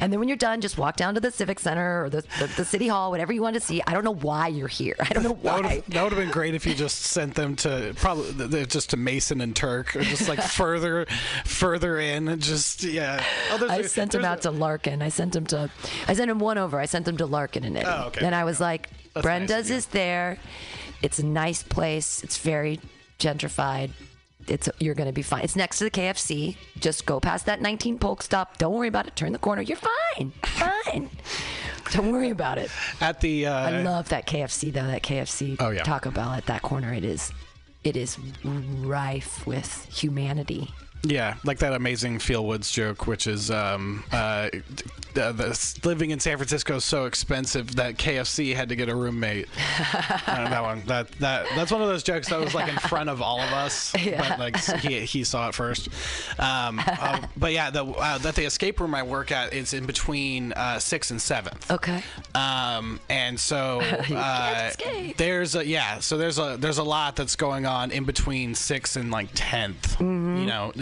And 0.00 0.10
then 0.10 0.18
when 0.18 0.28
you're 0.28 0.36
done, 0.38 0.62
just 0.62 0.78
walk 0.78 0.96
down 0.96 1.14
to 1.14 1.20
the 1.20 1.30
civic 1.30 1.58
center 1.60 2.04
or 2.04 2.08
the, 2.10 2.22
the, 2.38 2.46
the 2.56 2.64
city 2.64 2.88
hall, 2.88 3.10
whatever 3.10 3.34
you 3.34 3.42
want 3.42 3.54
to 3.54 3.60
see. 3.60 3.82
I 3.86 3.92
don't 3.92 4.02
know 4.04 4.14
why 4.14 4.48
you're 4.48 4.66
here. 4.68 4.96
I 4.98 5.08
don't 5.12 5.24
know 5.24 5.34
why. 5.42 5.82
that 5.88 6.02
would 6.02 6.12
have 6.12 6.18
been 6.20 6.30
great 6.30 6.54
if 6.54 6.64
you 6.66 6.72
just 6.74 7.00
sent 7.02 7.34
them 7.34 7.54
to 7.56 7.92
probably 7.96 8.64
just 8.64 8.90
to 8.90 8.96
Mason 8.96 9.42
and 9.42 9.54
Turk, 9.54 9.94
or 9.94 10.00
just 10.00 10.26
like 10.26 10.40
further, 10.42 11.04
further 11.44 11.98
in, 11.98 12.40
just 12.40 12.84
yeah. 12.84 13.22
Oh, 13.50 13.66
I 13.68 13.76
a- 13.80 13.88
sent 13.88 14.12
there's 14.12 14.24
out 14.24 14.38
a- 14.38 14.42
to 14.42 14.50
Larkin. 14.52 15.02
I 15.02 15.10
sent 15.10 15.36
him 15.36 15.44
to, 15.48 15.70
I 16.06 16.14
sent 16.14 16.30
him 16.30 16.38
one 16.38 16.56
over. 16.56 16.80
I 16.80 16.86
sent 16.86 17.06
him 17.06 17.18
to 17.18 17.26
Larkin 17.26 17.64
and 17.64 17.76
Eddy. 17.76 17.86
Oh, 17.86 18.06
okay. 18.06 18.24
And 18.24 18.34
I 18.34 18.44
was 18.44 18.58
like, 18.58 18.88
That's 19.12 19.22
Brenda's 19.24 19.68
you. 19.68 19.76
is 19.76 19.86
there. 19.86 20.38
It's 21.02 21.18
a 21.18 21.26
nice 21.26 21.62
place. 21.62 22.22
It's 22.24 22.38
very 22.38 22.80
gentrified. 23.18 23.90
It's 24.46 24.68
you're 24.78 24.94
gonna 24.94 25.12
be 25.12 25.22
fine. 25.22 25.42
It's 25.44 25.56
next 25.56 25.78
to 25.78 25.84
the 25.84 25.90
KFC. 25.90 26.56
Just 26.80 27.04
go 27.06 27.20
past 27.20 27.46
that 27.46 27.60
19 27.60 27.98
Polk 27.98 28.22
stop. 28.22 28.56
Don't 28.58 28.72
worry 28.74 28.88
about 28.88 29.06
it. 29.06 29.14
Turn 29.14 29.32
the 29.32 29.38
corner. 29.38 29.60
You're 29.62 29.76
fine. 30.16 30.30
Fine. 30.44 31.10
Don't 31.92 32.12
worry 32.12 32.30
about 32.30 32.58
it. 32.58 32.70
at 33.00 33.20
the. 33.20 33.46
Uh, 33.46 33.52
I 33.54 33.82
love 33.82 34.08
that 34.10 34.26
KFC 34.26 34.72
though. 34.72 34.86
That 34.86 35.02
KFC 35.02 35.56
Oh, 35.60 35.70
yeah. 35.70 35.82
Taco 35.82 36.10
Bell 36.10 36.30
at 36.30 36.46
that 36.46 36.62
corner. 36.62 36.92
It 36.94 37.04
is, 37.04 37.30
it 37.84 37.96
is 37.96 38.18
rife 38.44 39.46
with 39.46 39.86
humanity. 39.94 40.70
Yeah, 41.02 41.36
like 41.44 41.58
that 41.58 41.72
amazing 41.72 42.18
Phil 42.18 42.44
Woods 42.44 42.70
joke, 42.70 43.06
which 43.06 43.26
is 43.26 43.50
um, 43.50 44.04
uh, 44.10 44.48
the, 45.14 45.32
the, 45.32 45.78
living 45.84 46.10
in 46.10 46.20
San 46.20 46.36
Francisco 46.36 46.76
is 46.76 46.84
so 46.84 47.04
expensive 47.04 47.76
that 47.76 47.96
KFC 47.96 48.54
had 48.54 48.68
to 48.70 48.76
get 48.76 48.88
a 48.88 48.94
roommate. 48.94 49.48
uh, 49.78 50.48
that 50.48 50.62
one, 50.62 50.82
that 50.86 51.10
that 51.12 51.46
that's 51.54 51.70
one 51.70 51.82
of 51.82 51.88
those 51.88 52.02
jokes 52.02 52.28
that 52.28 52.40
was 52.40 52.54
like 52.54 52.68
in 52.68 52.76
front 52.76 53.08
of 53.10 53.22
all 53.22 53.40
of 53.40 53.52
us, 53.52 53.92
but 54.16 54.38
like 54.38 54.56
he, 54.80 55.00
he 55.00 55.24
saw 55.24 55.48
it 55.48 55.54
first. 55.54 55.88
Um, 56.38 56.80
uh, 56.84 57.26
but 57.36 57.52
yeah, 57.52 57.70
the 57.70 57.84
uh, 57.84 58.18
that 58.18 58.34
the 58.34 58.44
escape 58.44 58.80
room 58.80 58.94
I 58.94 59.02
work 59.02 59.30
at 59.30 59.52
is 59.52 59.74
in 59.74 59.86
between 59.86 60.52
uh, 60.52 60.78
sixth 60.78 61.10
and 61.10 61.20
seventh. 61.20 61.70
Okay. 61.70 62.02
Um, 62.34 63.00
and 63.08 63.38
so 63.38 63.80
uh, 64.10 64.70
there's 65.16 65.54
a 65.54 65.66
yeah, 65.66 66.00
so 66.00 66.18
there's 66.18 66.38
a 66.38 66.56
there's 66.58 66.78
a 66.78 66.84
lot 66.84 67.16
that's 67.16 67.36
going 67.36 67.66
on 67.66 67.90
in 67.90 68.04
between 68.04 68.54
sixth 68.54 68.96
and 68.96 69.10
like 69.10 69.32
10th 69.34 69.98
Mm-hmm. 69.98 70.36
you 70.38 70.46
know, 70.46 70.72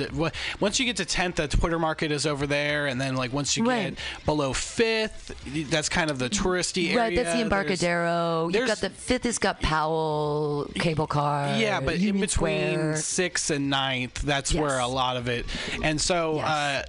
once 0.61 0.79
you 0.81 0.87
get 0.87 0.97
to 0.97 1.05
10th, 1.05 1.37
the 1.37 1.49
Twitter 1.49 1.79
market 1.79 2.11
is 2.13 2.27
over 2.27 2.47
there, 2.47 2.87
and 2.87 3.01
then 3.01 3.17
like 3.17 3.33
once 3.33 3.57
you 3.57 3.65
Right. 3.65 3.95
get 3.95 4.25
below 4.25 4.53
5th, 4.53 5.33
that's 5.71 5.89
kind 5.89 6.11
of 6.11 6.19
the 6.19 6.29
touristy 6.29 6.87
area. 6.89 6.99
Right, 6.99 7.17
that's 7.17 7.29
the 7.29 7.33
There's- 7.33 7.43
Embarcadero. 7.43 8.49
You've 8.53 8.67
got 8.67 8.79
the 8.79 8.91
fifth 8.91 9.25
has 9.25 9.39
got 9.39 9.61
Powell 9.61 10.71
cable 10.77 11.07
car. 11.07 11.57
Yeah, 11.57 11.81
but 11.81 11.97
in 11.97 12.21
between 12.21 12.29
Square. 12.29 12.97
sixth 12.97 13.51
and 13.51 13.71
ninth, 13.71 14.21
that's 14.23 14.53
Yes. 14.53 14.61
where 14.61 14.79
a 14.79 14.87
lot 14.87 15.17
of 15.17 15.29
it. 15.29 15.47
And 15.83 16.01
so 16.01 16.37
Yes. 16.37 16.47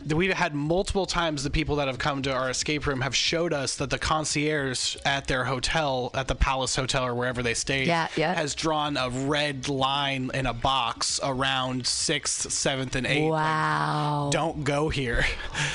uh, 0.09 0.15
we've 0.15 0.33
had 0.33 0.53
multiple 0.53 1.05
times 1.05 1.43
the 1.43 1.49
people 1.49 1.77
that 1.77 1.87
have 1.87 1.97
come 1.97 2.21
to 2.23 2.31
our 2.33 2.49
escape 2.49 2.85
room 2.85 3.01
have 3.01 3.15
showed 3.15 3.53
us 3.53 3.75
that 3.75 3.89
the 3.89 3.97
concierge 3.99 4.95
at 5.05 5.27
their 5.27 5.45
hotel, 5.45 6.11
at 6.13 6.27
the 6.27 6.35
Palace 6.35 6.75
Hotel 6.75 7.03
or 7.05 7.15
wherever 7.15 7.41
they 7.41 7.53
stayed, 7.53 7.87
Yeah, 7.87 8.07
yeah. 8.15 8.33
has 8.35 8.53
drawn 8.55 8.97
a 8.97 9.09
red 9.09 9.69
line 9.69 10.29
in 10.33 10.45
a 10.45 10.53
box 10.53 11.19
around 11.23 11.87
sixth, 11.87 12.51
seventh, 12.51 12.95
and 12.95 13.06
eighth. 13.07 13.29
Like, 13.31 13.31
Wow. 13.31 14.29
don't 14.31 14.63
go 14.63 14.89
here. 14.89 15.25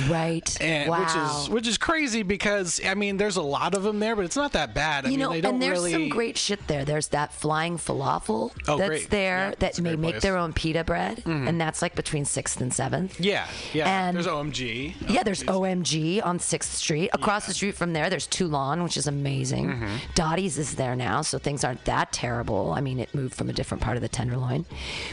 right. 0.09 0.43
And, 0.63 0.89
wow. 0.91 1.01
Which 1.01 1.15
is 1.17 1.51
which 1.51 1.67
is 1.69 1.79
crazy 1.79 2.23
because 2.23 2.81
I 2.85 2.95
mean 2.95 3.17
there's 3.17 3.37
a 3.37 3.43
lot 3.43 3.75
of 3.75 3.83
them 3.83 3.99
there, 4.01 4.15
but 4.17 4.25
it's 4.25 4.37
not 4.37 4.53
that 4.53 4.75
bad. 4.75 5.05
I 5.07 5.09
you 5.09 5.13
mean 5.13 5.21
know, 5.21 5.33
they 5.33 5.41
don't 5.41 5.55
and 5.55 5.63
there's 5.63 5.79
really. 5.79 5.93
some 5.93 6.09
great 6.09 6.37
shit 6.39 6.67
there. 6.69 6.85
There's 6.85 7.09
that 7.09 7.33
flying 7.33 7.79
falafel 7.79 8.53
Oh, 8.69 8.77
that's 8.79 8.89
great. 8.89 9.11
there 9.11 9.49
Yeah, 9.51 9.55
that 9.59 9.81
may 9.81 9.91
make 9.97 10.01
place. 10.01 10.13
Mm-hmm. 10.15 10.21
their 10.21 10.37
own 10.37 10.53
pita 10.53 10.85
bread, 10.85 11.23
and 11.27 11.61
that's 11.61 11.83
like 11.83 11.95
between 11.95 12.25
sixth 12.25 12.61
and 12.61 12.73
seventh. 12.73 13.19
yeah, 13.21 13.47
yeah. 13.73 13.89
And- 14.09 14.17
there's 14.17 14.27
OMG. 14.27 14.95
Yeah, 15.09 15.23
there's 15.23 15.43
OMG 15.45 16.25
on 16.25 16.39
Sixth 16.39 16.75
Street. 16.75 17.11
Across 17.13 17.47
the 17.47 17.55
street 17.55 17.75
from 17.75 17.93
there, 17.93 18.11
there's 18.11 18.27
Tu 18.27 18.47
Lan, 18.47 18.83
which 18.83 18.97
is 18.97 19.07
amazing. 19.07 19.69
Mm-hmm. 19.69 19.97
Dottie's 20.15 20.59
is 20.59 20.75
there 20.75 20.95
now, 20.97 21.23
so 21.23 21.39
things 21.39 21.65
aren't 21.65 21.85
that 21.87 22.13
terrible. 22.13 22.73
I 22.73 22.81
mean, 22.81 22.99
it 23.01 23.15
moved 23.15 23.35
from 23.35 23.49
a 23.51 23.53
different 23.53 23.83
part 23.83 23.97
of 23.97 24.03
the 24.03 24.09
Tenderloin, 24.09 24.65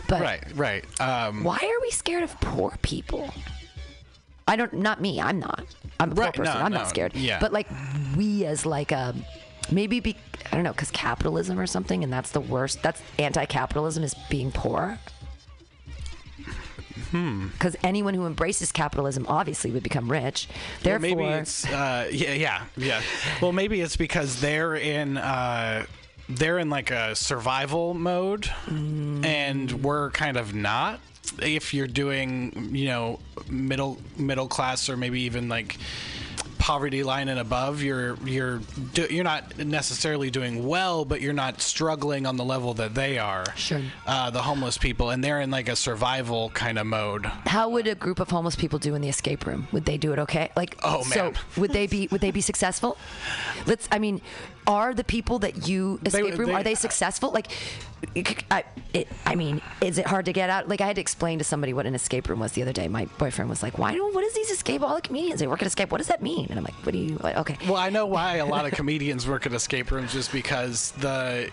but 0.08 0.22
Right, 0.22 0.44
right. 0.56 1.02
Um, 1.02 1.44
why 1.44 1.58
are 1.58 1.82
we 1.82 1.92
scared 1.92 2.09
of 2.18 2.40
poor 2.42 2.78
people? 2.82 3.30
I 4.48 4.56
don't. 4.56 4.74
Not 4.74 5.00
me. 5.02 5.22
I'm 5.22 5.40
not. 5.40 5.64
I'm 6.00 6.12
a 6.12 6.16
poor 6.16 6.24
Right, 6.26 6.34
person. 6.34 6.56
no, 6.56 6.62
I'm 6.66 6.72
no, 6.72 6.80
not 6.80 6.90
scared. 6.90 7.16
yeah. 7.16 7.40
But 7.40 7.54
like 7.54 7.68
we 8.18 8.46
as 8.46 8.66
like 8.66 8.92
a 8.92 9.14
maybe 9.72 10.00
be 10.00 10.16
I 10.52 10.56
don't 10.56 10.64
know 10.64 10.72
because 10.72 10.90
capitalism 10.92 11.60
or 11.60 11.68
something, 11.68 12.04
and 12.04 12.12
that's 12.12 12.32
the 12.32 12.40
worst. 12.42 12.82
That's 12.82 13.02
anti-capitalism 13.20 14.04
is 14.04 14.16
being 14.30 14.52
poor. 14.52 14.98
Hmm. 17.12 17.48
Because 17.50 17.76
anyone 17.84 18.14
who 18.14 18.26
embraces 18.28 18.72
capitalism 18.72 19.26
obviously 19.28 19.72
would 19.72 19.84
become 19.84 20.12
rich. 20.12 20.48
Well, 20.50 21.00
Therefore, 21.00 21.00
maybe 21.18 21.24
it's 21.40 21.66
uh, 21.68 22.08
yeah, 22.12 22.34
yeah, 22.34 22.64
yeah. 22.78 23.02
Well, 23.42 23.52
maybe 23.52 23.82
it's 23.82 23.96
because 23.98 24.40
they're 24.42 24.76
in 24.76 25.18
uh, 25.18 25.86
they're 26.28 26.60
in 26.60 26.70
like 26.70 26.92
a 26.92 27.16
survival 27.16 27.94
mode, 27.94 28.44
Mm. 28.68 29.26
and 29.26 29.72
we're 29.84 30.12
kind 30.12 30.38
of 30.38 30.54
not. 30.54 31.00
If 31.42 31.74
you're 31.74 31.88
doing, 31.88 32.70
you 32.74 32.86
know, 32.88 33.20
middle 33.50 33.98
middle 34.18 34.48
class 34.48 34.90
or 34.90 34.98
maybe 34.98 35.22
even 35.22 35.50
like 35.50 35.78
poverty 36.58 37.04
line 37.04 37.30
and 37.30 37.40
above, 37.40 37.82
you're 37.82 38.16
you're 38.26 38.60
do, 38.94 39.08
you're 39.10 39.24
not 39.24 39.58
necessarily 39.58 40.30
doing 40.30 40.68
well, 40.68 41.06
but 41.06 41.22
you're 41.22 41.34
not 41.34 41.62
struggling 41.62 42.26
on 42.26 42.36
the 42.36 42.44
level 42.44 42.74
that 42.76 42.94
they 42.94 43.18
are. 43.18 43.46
Sure. 43.56 43.82
Uh, 44.06 44.30
the 44.30 44.42
homeless 44.42 44.78
people, 44.78 45.10
and 45.10 45.24
they're 45.24 45.40
in 45.42 45.50
like 45.52 45.70
a 45.70 45.76
survival 45.76 46.50
kind 46.50 46.78
of 46.78 46.86
mode. 46.86 47.26
how 47.46 47.70
would 47.70 47.88
a 47.88 47.96
group 47.96 48.20
of 48.20 48.30
homeless 48.30 48.56
people 48.56 48.78
do 48.78 48.94
in 48.94 49.02
the 49.02 49.10
escape 49.10 49.46
room? 49.46 49.68
Would 49.72 49.86
they 49.86 49.98
do 49.98 50.12
it 50.14 50.20
okay? 50.20 50.52
Like, 50.56 50.78
Oh, 50.84 51.02
so 51.04 51.24
man. 51.32 51.34
would 51.58 51.72
they 51.72 51.88
be 51.88 52.08
would 52.12 52.22
they 52.22 52.32
be 52.32 52.42
successful? 52.42 52.98
Let's. 53.66 53.88
I 53.92 54.00
mean, 54.00 54.22
are 54.70 54.94
the 54.94 55.04
people 55.04 55.40
that 55.40 55.68
you 55.68 56.00
escape 56.06 56.38
room 56.38 56.50
they- 56.50 56.54
are 56.54 56.64
they 56.64 56.76
successful? 56.76 57.32
Like, 57.32 57.52
I, 58.52 58.64
it, 58.94 59.08
I 59.26 59.36
mean, 59.36 59.62
is 59.82 59.98
it 59.98 60.06
hard 60.06 60.26
to 60.26 60.34
get 60.34 60.50
out? 60.50 60.70
Like, 60.70 60.80
I 60.80 60.86
had 60.86 60.96
to 60.96 61.02
explain 61.02 61.40
to 61.40 61.44
somebody 61.44 61.74
what 61.74 61.86
an 61.86 61.96
escape 61.96 62.30
room 62.30 62.40
was 62.40 62.54
the 62.54 62.62
other 62.62 62.72
day. 62.72 62.88
My 62.88 63.06
boyfriend 63.18 63.50
was 63.50 63.62
like, 63.64 63.78
"Why 63.78 63.94
don't? 63.94 64.14
What 64.14 64.24
is 64.24 64.34
these 64.34 64.52
escape? 64.52 64.82
All 64.82 64.96
the 64.96 65.02
comedians 65.02 65.40
they 65.40 65.48
work 65.48 65.62
at 65.62 65.68
escape. 65.68 65.92
What 65.92 65.98
does 65.98 66.08
that 66.08 66.22
mean?" 66.22 66.48
And 66.50 66.58
I'm 66.58 66.64
like, 66.64 66.76
"What 66.86 66.94
do 66.94 67.00
you? 67.00 67.18
Like, 67.18 67.36
okay." 67.38 67.58
Well, 67.66 67.78
I 67.78 67.90
know 67.90 68.06
why 68.06 68.36
a 68.36 68.46
lot 68.46 68.66
of 68.66 68.72
comedians 68.72 69.28
work 69.28 69.46
at 69.48 69.54
escape 69.54 69.92
rooms 69.92 70.14
just 70.14 70.32
because 70.32 70.92
the 70.92 71.50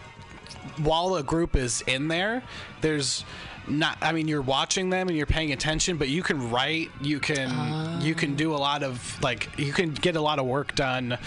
while 0.83 1.17
a 1.17 1.23
group 1.23 1.57
is 1.57 1.83
in 1.87 2.09
there, 2.09 2.43
there's 2.83 3.25
not 3.67 3.99
I 4.01 4.13
mean 4.13 4.29
you're 4.29 4.43
watching 4.43 4.91
them 4.91 5.09
and 5.09 5.17
you're 5.17 5.27
paying 5.27 5.53
attention, 5.53 5.97
but 5.97 6.09
you 6.09 6.23
can 6.23 6.51
write, 6.51 6.91
you 7.01 7.19
can 7.19 8.01
you 8.01 8.15
can 8.15 8.35
ah. 8.35 8.37
do 8.37 8.55
a 8.55 8.57
lot 8.57 8.83
of 8.83 9.21
like 9.23 9.49
you 9.59 9.73
can 9.73 9.93
get 9.93 10.17
a 10.17 10.21
lot 10.21 10.39
of 10.39 10.47
work 10.47 10.75
done 10.75 11.19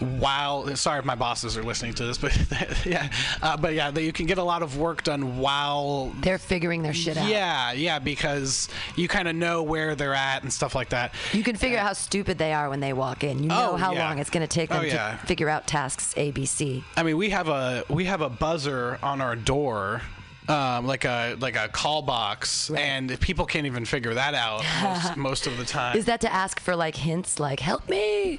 while 0.00 0.74
sorry 0.76 0.98
if 1.00 1.04
my 1.04 1.14
bosses 1.14 1.56
are 1.56 1.62
listening 1.62 1.92
to 1.94 2.04
this 2.04 2.18
but 2.18 2.36
yeah 2.86 3.10
uh, 3.42 3.56
but 3.56 3.74
yeah 3.74 3.90
that 3.90 4.02
you 4.02 4.12
can 4.12 4.26
get 4.26 4.38
a 4.38 4.42
lot 4.42 4.62
of 4.62 4.78
work 4.78 5.02
done 5.02 5.38
while 5.38 6.12
They're 6.20 6.38
figuring 6.38 6.82
their 6.82 6.94
shit 6.94 7.16
out. 7.16 7.28
yeah 7.28 7.72
yeah 7.72 7.98
because 7.98 8.68
you 8.96 9.08
kind 9.08 9.28
of 9.28 9.34
know 9.34 9.62
where 9.62 9.94
they're 9.94 10.14
at 10.14 10.42
and 10.42 10.52
stuff 10.52 10.74
like 10.74 10.90
that 10.90 11.14
You 11.32 11.42
can 11.42 11.56
figure 11.56 11.78
out 11.78 11.86
how 11.86 11.92
stupid 11.94 12.38
they 12.38 12.52
are 12.52 12.68
when 12.70 12.80
they 12.80 12.92
walk 12.92 13.24
in. 13.24 13.42
You 13.42 13.48
know 13.48 13.70
Oh, 13.72 13.76
how 13.76 13.92
yeah. 13.92 14.08
long 14.08 14.18
it's 14.18 14.30
going 14.30 14.46
to 14.46 14.52
take 14.52 14.70
them 14.70 14.80
Oh, 14.80 14.84
yeah. 14.84 15.16
to 15.20 15.26
figure 15.26 15.48
out 15.48 15.66
tasks 15.66 16.14
A, 16.16 16.30
B, 16.30 16.46
C. 16.46 16.84
I 16.96 17.02
mean, 17.02 17.16
we 17.16 17.30
have 17.30 17.48
a 17.48 17.84
we 17.88 18.04
have 18.06 18.20
a 18.20 18.28
buzzer 18.30 18.98
on 19.02 19.20
our 19.20 19.34
door, 19.36 20.00
um, 20.48 20.86
like 20.86 21.04
a 21.04 21.36
like 21.40 21.56
a 21.56 21.68
call 21.68 22.02
box, 22.02 22.70
Right. 22.70 22.80
and 22.82 23.20
people 23.20 23.44
can't 23.46 23.66
even 23.66 23.84
figure 23.84 24.14
that 24.14 24.34
out 24.34 24.64
most, 24.82 25.16
most 25.28 25.46
of 25.46 25.56
the 25.58 25.64
time. 25.64 25.96
Is 25.96 26.04
that 26.06 26.20
to 26.22 26.32
ask 26.32 26.60
for 26.60 26.74
like 26.76 26.96
hints, 26.96 27.38
like 27.40 27.60
"help 27.60 27.88
me"? 27.88 28.38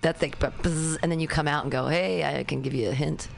That's 0.00 0.22
like, 0.22 0.38
but 0.38 0.56
bzz, 0.62 0.98
and 1.02 1.12
then 1.12 1.20
you 1.20 1.28
come 1.28 1.46
out 1.46 1.64
and 1.64 1.70
go, 1.70 1.88
"Hey, 1.88 2.24
I 2.24 2.44
can 2.44 2.62
give 2.62 2.74
you 2.74 2.88
a 2.88 2.94
hint." 2.94 3.28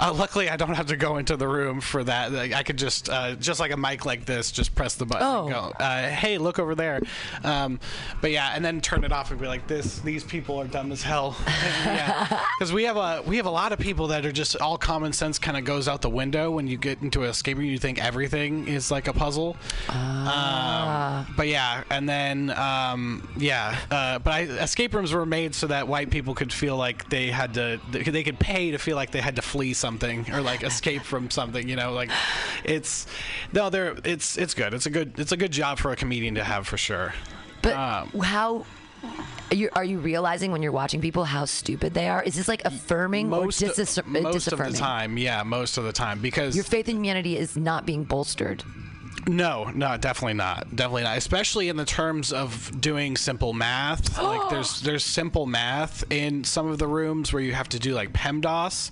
Uh, 0.00 0.12
luckily, 0.12 0.48
I 0.48 0.56
don't 0.56 0.74
have 0.74 0.86
to 0.86 0.96
go 0.96 1.16
into 1.16 1.36
the 1.36 1.48
room 1.48 1.80
for 1.80 2.04
that. 2.04 2.32
Like, 2.32 2.52
I 2.52 2.62
could 2.62 2.78
just 2.78 3.08
uh, 3.08 3.34
just 3.36 3.60
like 3.60 3.72
a 3.72 3.76
mic 3.76 4.04
like 4.04 4.24
this, 4.24 4.50
just 4.50 4.74
press 4.74 4.94
the 4.94 5.06
button. 5.06 5.26
Oh. 5.26 5.42
And 5.42 5.50
go, 5.50 5.72
uh, 5.78 6.08
hey, 6.08 6.38
look 6.38 6.58
over 6.58 6.74
there. 6.74 7.00
Um, 7.42 7.80
but 8.20 8.30
yeah, 8.30 8.52
and 8.54 8.64
then 8.64 8.80
turn 8.80 9.04
it 9.04 9.12
off 9.12 9.30
and 9.30 9.40
be 9.40 9.46
like, 9.46 9.66
this. 9.66 10.00
These 10.00 10.24
people 10.24 10.60
are 10.60 10.66
dumb 10.66 10.92
as 10.92 11.02
hell. 11.02 11.36
yeah, 11.46 12.44
because 12.58 12.72
we 12.72 12.84
have 12.84 12.96
a 12.96 13.22
we 13.26 13.36
have 13.36 13.46
a 13.46 13.50
lot 13.50 13.72
of 13.72 13.78
people 13.78 14.08
that 14.08 14.26
are 14.26 14.32
just 14.32 14.56
all 14.56 14.78
common 14.78 15.12
sense 15.12 15.38
kind 15.38 15.56
of 15.56 15.64
goes 15.64 15.88
out 15.88 16.02
the 16.02 16.10
window 16.10 16.50
when 16.50 16.66
you 16.66 16.76
get 16.76 17.02
into 17.02 17.24
a 17.24 17.28
escape 17.28 17.58
room. 17.58 17.66
You 17.66 17.78
think 17.78 18.02
everything 18.02 18.68
is 18.68 18.90
like 18.90 19.08
a 19.08 19.12
puzzle. 19.12 19.56
Um, 19.88 21.26
but 21.36 21.48
yeah, 21.48 21.84
and 21.90 22.08
then 22.08 22.50
um, 22.50 23.28
yeah, 23.36 23.78
uh, 23.90 24.18
but 24.18 24.32
I, 24.32 24.40
escape 24.42 24.94
rooms 24.94 25.12
were 25.12 25.26
made 25.26 25.54
so 25.54 25.66
that 25.68 25.88
white 25.88 26.10
people 26.10 26.34
could 26.34 26.52
feel 26.52 26.76
like 26.76 27.08
they 27.10 27.30
had 27.30 27.54
to, 27.54 27.80
they 27.90 28.22
could 28.22 28.38
pay 28.38 28.70
to 28.70 28.78
feel 28.78 28.96
like 28.96 29.10
they 29.10 29.20
had 29.20 29.36
to 29.36 29.42
flee 29.42 29.74
something 29.84 30.32
or 30.32 30.40
like 30.40 30.62
escape 30.62 31.02
from 31.02 31.28
something. 31.30 31.68
You 31.68 31.76
know, 31.76 31.92
like 31.92 32.10
it's 32.64 33.06
no, 33.52 33.68
they're 33.68 33.94
it's 34.04 34.38
it's 34.38 34.54
good. 34.54 34.72
It's 34.72 34.86
a 34.86 34.90
good 34.90 35.18
it's 35.18 35.32
a 35.32 35.36
good 35.36 35.52
job 35.52 35.78
for 35.78 35.92
a 35.92 35.96
comedian 35.96 36.34
to 36.36 36.44
have 36.44 36.66
for 36.66 36.78
sure. 36.78 37.12
But 37.60 37.74
Um, 37.74 38.20
how 38.20 38.64
are 39.50 39.54
you, 39.54 39.68
are 39.74 39.84
you 39.84 39.98
realizing 39.98 40.52
when 40.52 40.62
you're 40.62 40.72
watching 40.72 41.00
people 41.02 41.24
how 41.24 41.44
stupid 41.44 41.92
they 41.92 42.08
are? 42.08 42.22
Is 42.22 42.34
this 42.34 42.48
like 42.48 42.64
affirming 42.64 43.28
Most 43.28 43.62
or 43.62 43.68
dis- 43.68 43.98
of, 43.98 44.06
most 44.06 44.50
of 44.50 44.58
the 44.58 44.72
time, 44.72 45.18
yeah, 45.18 45.42
most 45.42 45.76
of 45.76 45.84
the 45.84 45.92
time 45.92 46.20
because 46.20 46.56
Your 46.56 46.64
faith 46.64 46.88
in 46.88 46.96
humanity 46.96 47.36
is 47.36 47.56
not 47.56 47.84
being 47.84 48.04
bolstered. 48.04 48.64
No, 49.26 49.70
no, 49.74 49.96
definitely 49.96 50.34
not. 50.34 50.74
Definitely 50.74 51.04
not. 51.04 51.16
Especially 51.16 51.68
in 51.68 51.76
the 51.76 51.84
terms 51.84 52.32
of 52.32 52.80
doing 52.80 53.16
simple 53.16 53.52
math. 53.52 54.18
like 54.22 54.50
there's 54.50 54.80
there's 54.82 55.04
simple 55.04 55.46
math 55.46 56.04
in 56.12 56.44
some 56.44 56.68
of 56.68 56.78
the 56.78 56.86
rooms 56.86 57.32
where 57.32 57.42
you 57.42 57.52
have 57.52 57.68
to 57.70 57.78
do 57.78 57.94
like 57.94 58.12
PEMDAS, 58.12 58.90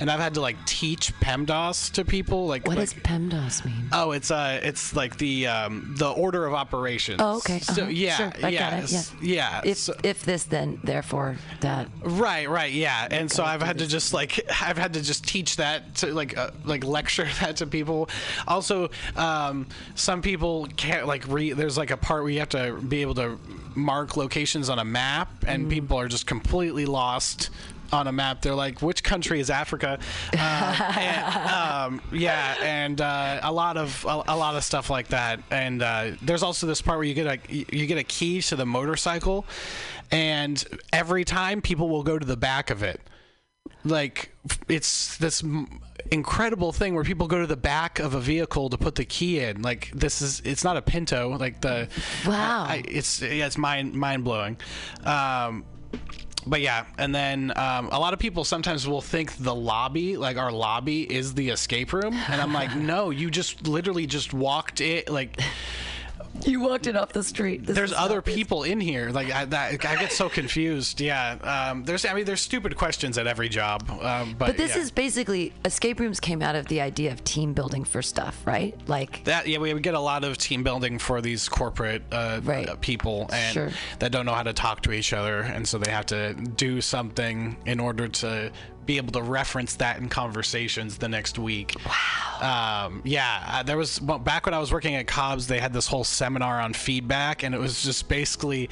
and 0.00 0.10
I've 0.10 0.20
had 0.20 0.34
to 0.34 0.40
like 0.40 0.56
teach 0.66 1.12
PEMDAS 1.20 1.92
to 1.92 2.04
people. 2.04 2.46
Like 2.46 2.66
What 2.66 2.76
like, 2.76 2.90
does 2.90 2.94
PEMDAS 3.02 3.64
mean? 3.64 3.88
Oh, 3.92 4.12
it's 4.12 4.30
uh, 4.30 4.60
it's 4.62 4.94
like 4.94 5.18
the 5.18 5.46
um, 5.46 5.94
the 5.98 6.10
order 6.10 6.46
of 6.46 6.54
operations. 6.54 7.18
Oh, 7.20 7.38
okay. 7.38 7.60
So 7.60 7.82
uh-huh. 7.82 7.90
yeah, 7.90 8.16
Sure, 8.16 8.32
I 8.42 8.48
yeah, 8.48 8.70
got 8.70 8.84
it. 8.84 8.92
Yeah. 8.92 9.02
yeah. 9.22 9.60
If 9.64 9.78
so- 9.78 9.96
if 10.02 10.24
this, 10.24 10.44
then 10.44 10.80
therefore 10.84 11.36
that. 11.60 11.88
Right, 12.02 12.48
right, 12.48 12.72
yeah, 12.72 13.08
and 13.10 13.30
so 13.30 13.44
I've 13.44 13.62
had 13.62 13.78
to 13.78 13.86
just 13.86 14.12
like 14.12 14.40
I've 14.62 14.78
had 14.78 14.94
to 14.94 15.02
just 15.02 15.26
teach 15.26 15.56
that 15.56 15.94
to 15.96 16.12
like 16.12 16.36
uh, 16.36 16.50
like 16.64 16.84
lecture 16.92 17.28
that 17.40 17.56
to 17.56 17.66
people. 17.66 18.08
Also, 18.46 18.90
um, 19.16 19.61
some 19.94 20.22
people 20.22 20.66
can't 20.76 21.06
like 21.06 21.26
read. 21.28 21.56
There's 21.56 21.78
like 21.78 21.90
a 21.90 21.96
part 21.96 22.22
where 22.22 22.32
you 22.32 22.40
have 22.40 22.50
to 22.50 22.74
be 22.74 23.02
able 23.02 23.14
to 23.14 23.38
mark 23.74 24.16
locations 24.16 24.68
on 24.68 24.78
a 24.78 24.84
map, 24.84 25.44
and 25.46 25.70
people 25.70 25.98
are 25.98 26.08
just 26.08 26.26
completely 26.26 26.86
lost 26.86 27.50
on 27.92 28.06
a 28.06 28.12
map. 28.12 28.40
They're 28.42 28.54
like, 28.54 28.80
which 28.80 29.04
country 29.04 29.38
is 29.38 29.50
Africa? 29.50 29.98
Um, 30.32 30.38
and, 30.38 31.50
um, 31.52 32.02
yeah, 32.12 32.56
and 32.62 33.00
uh, 33.00 33.40
a 33.42 33.52
lot 33.52 33.76
of 33.76 34.04
a, 34.06 34.22
a 34.28 34.36
lot 34.36 34.56
of 34.56 34.64
stuff 34.64 34.90
like 34.90 35.08
that. 35.08 35.40
And 35.50 35.82
uh, 35.82 36.12
there's 36.22 36.42
also 36.42 36.66
this 36.66 36.80
part 36.80 36.98
where 36.98 37.06
you 37.06 37.14
get 37.14 37.26
a 37.26 37.54
you 37.54 37.86
get 37.86 37.98
a 37.98 38.04
key 38.04 38.40
to 38.42 38.56
the 38.56 38.66
motorcycle, 38.66 39.44
and 40.10 40.64
every 40.92 41.24
time 41.24 41.60
people 41.60 41.88
will 41.88 42.02
go 42.02 42.18
to 42.18 42.26
the 42.26 42.36
back 42.36 42.70
of 42.70 42.82
it. 42.82 43.00
Like 43.84 44.30
it's 44.68 45.16
this 45.18 45.42
incredible 46.10 46.72
thing 46.72 46.94
where 46.94 47.04
people 47.04 47.26
go 47.26 47.40
to 47.40 47.46
the 47.46 47.56
back 47.56 47.98
of 47.98 48.14
a 48.14 48.20
vehicle 48.20 48.70
to 48.70 48.78
put 48.78 48.94
the 48.94 49.04
key 49.04 49.40
in. 49.40 49.62
Like 49.62 49.90
this 49.94 50.22
is 50.22 50.40
it's 50.44 50.64
not 50.64 50.76
a 50.76 50.82
Pinto. 50.82 51.36
Like 51.38 51.60
the 51.60 51.88
Wow. 52.26 52.64
I, 52.68 52.82
it's 52.86 53.22
yeah, 53.22 53.46
it's 53.46 53.58
mind 53.58 53.94
mind 53.94 54.24
blowing. 54.24 54.56
Um, 55.04 55.64
but 56.46 56.60
yeah, 56.60 56.86
and 56.98 57.14
then 57.14 57.52
um, 57.56 57.88
a 57.92 57.98
lot 57.98 58.12
of 58.12 58.18
people 58.18 58.44
sometimes 58.44 58.86
will 58.86 59.00
think 59.00 59.36
the 59.36 59.54
lobby, 59.54 60.16
like 60.16 60.36
our 60.36 60.50
lobby, 60.50 61.02
is 61.02 61.34
the 61.34 61.50
escape 61.50 61.92
room, 61.92 62.14
and 62.28 62.40
I'm 62.40 62.52
like, 62.52 62.74
no, 62.76 63.10
you 63.10 63.30
just 63.30 63.66
literally 63.68 64.06
just 64.06 64.32
walked 64.32 64.80
it, 64.80 65.08
like. 65.08 65.40
You 66.46 66.60
walked 66.60 66.86
it 66.88 66.96
off 66.96 67.12
the 67.12 67.22
street. 67.22 67.66
This 67.66 67.76
There's 67.76 67.92
other 67.92 68.20
people 68.20 68.64
in 68.64 68.80
here. 68.80 69.10
Like 69.10 69.30
I, 69.30 69.44
that, 69.44 69.84
I 69.86 69.96
get 69.96 70.10
so 70.12 70.28
confused. 70.28 71.00
Yeah, 71.00 71.34
um, 71.70 71.84
there's. 71.84 72.04
I 72.04 72.14
mean, 72.14 72.24
there's 72.24 72.40
stupid 72.40 72.76
questions 72.76 73.16
at 73.16 73.26
every 73.26 73.48
job. 73.48 73.88
Um, 73.90 74.34
but 74.36 74.46
But 74.48 74.56
this 74.56 74.74
yeah. 74.74 74.82
is 74.82 74.90
basically 74.90 75.52
escape 75.64 76.00
rooms 76.00 76.18
came 76.18 76.42
out 76.42 76.56
of 76.56 76.66
the 76.66 76.80
idea 76.80 77.12
of 77.12 77.22
team 77.22 77.52
building 77.52 77.84
for 77.84 78.02
stuff, 78.02 78.40
right? 78.44 78.76
Like 78.88 79.22
that. 79.24 79.46
Yeah, 79.46 79.58
we 79.58 79.72
get 79.80 79.94
a 79.94 80.00
lot 80.00 80.24
of 80.24 80.36
team 80.36 80.62
building 80.64 80.98
for 80.98 81.20
these 81.20 81.48
corporate 81.48 82.02
uh, 82.10 82.40
Right. 82.42 82.68
uh, 82.68 82.76
people 82.80 83.28
and 83.32 83.52
Sure. 83.54 83.70
that 84.00 84.10
don't 84.10 84.26
know 84.26 84.34
how 84.34 84.42
to 84.42 84.52
talk 84.52 84.82
to 84.82 84.92
each 84.92 85.12
other, 85.12 85.40
and 85.42 85.66
so 85.68 85.78
they 85.78 85.90
have 85.92 86.06
to 86.06 86.34
do 86.34 86.80
something 86.80 87.56
in 87.66 87.78
order 87.78 88.08
to 88.08 88.50
be 88.84 88.96
able 88.96 89.12
to 89.12 89.22
reference 89.22 89.76
that 89.76 89.98
in 89.98 90.08
conversations 90.08 90.98
the 90.98 91.08
next 91.08 91.38
week. 91.38 91.76
Wow. 91.86 92.31
Um, 92.42 93.02
yeah, 93.04 93.44
uh, 93.48 93.62
there 93.62 93.76
was 93.76 94.00
well, 94.02 94.18
back 94.18 94.46
when 94.46 94.54
I 94.54 94.58
was 94.58 94.72
working 94.72 94.94
at 94.96 95.06
Cobb's, 95.06 95.46
they 95.46 95.58
had 95.60 95.72
this 95.72 95.86
whole 95.86 96.04
seminar 96.04 96.60
on 96.60 96.72
feedback, 96.74 97.42
and 97.42 97.54
it 97.54 97.58
was 97.60 97.82
just 97.82 98.08
basically 98.08 98.68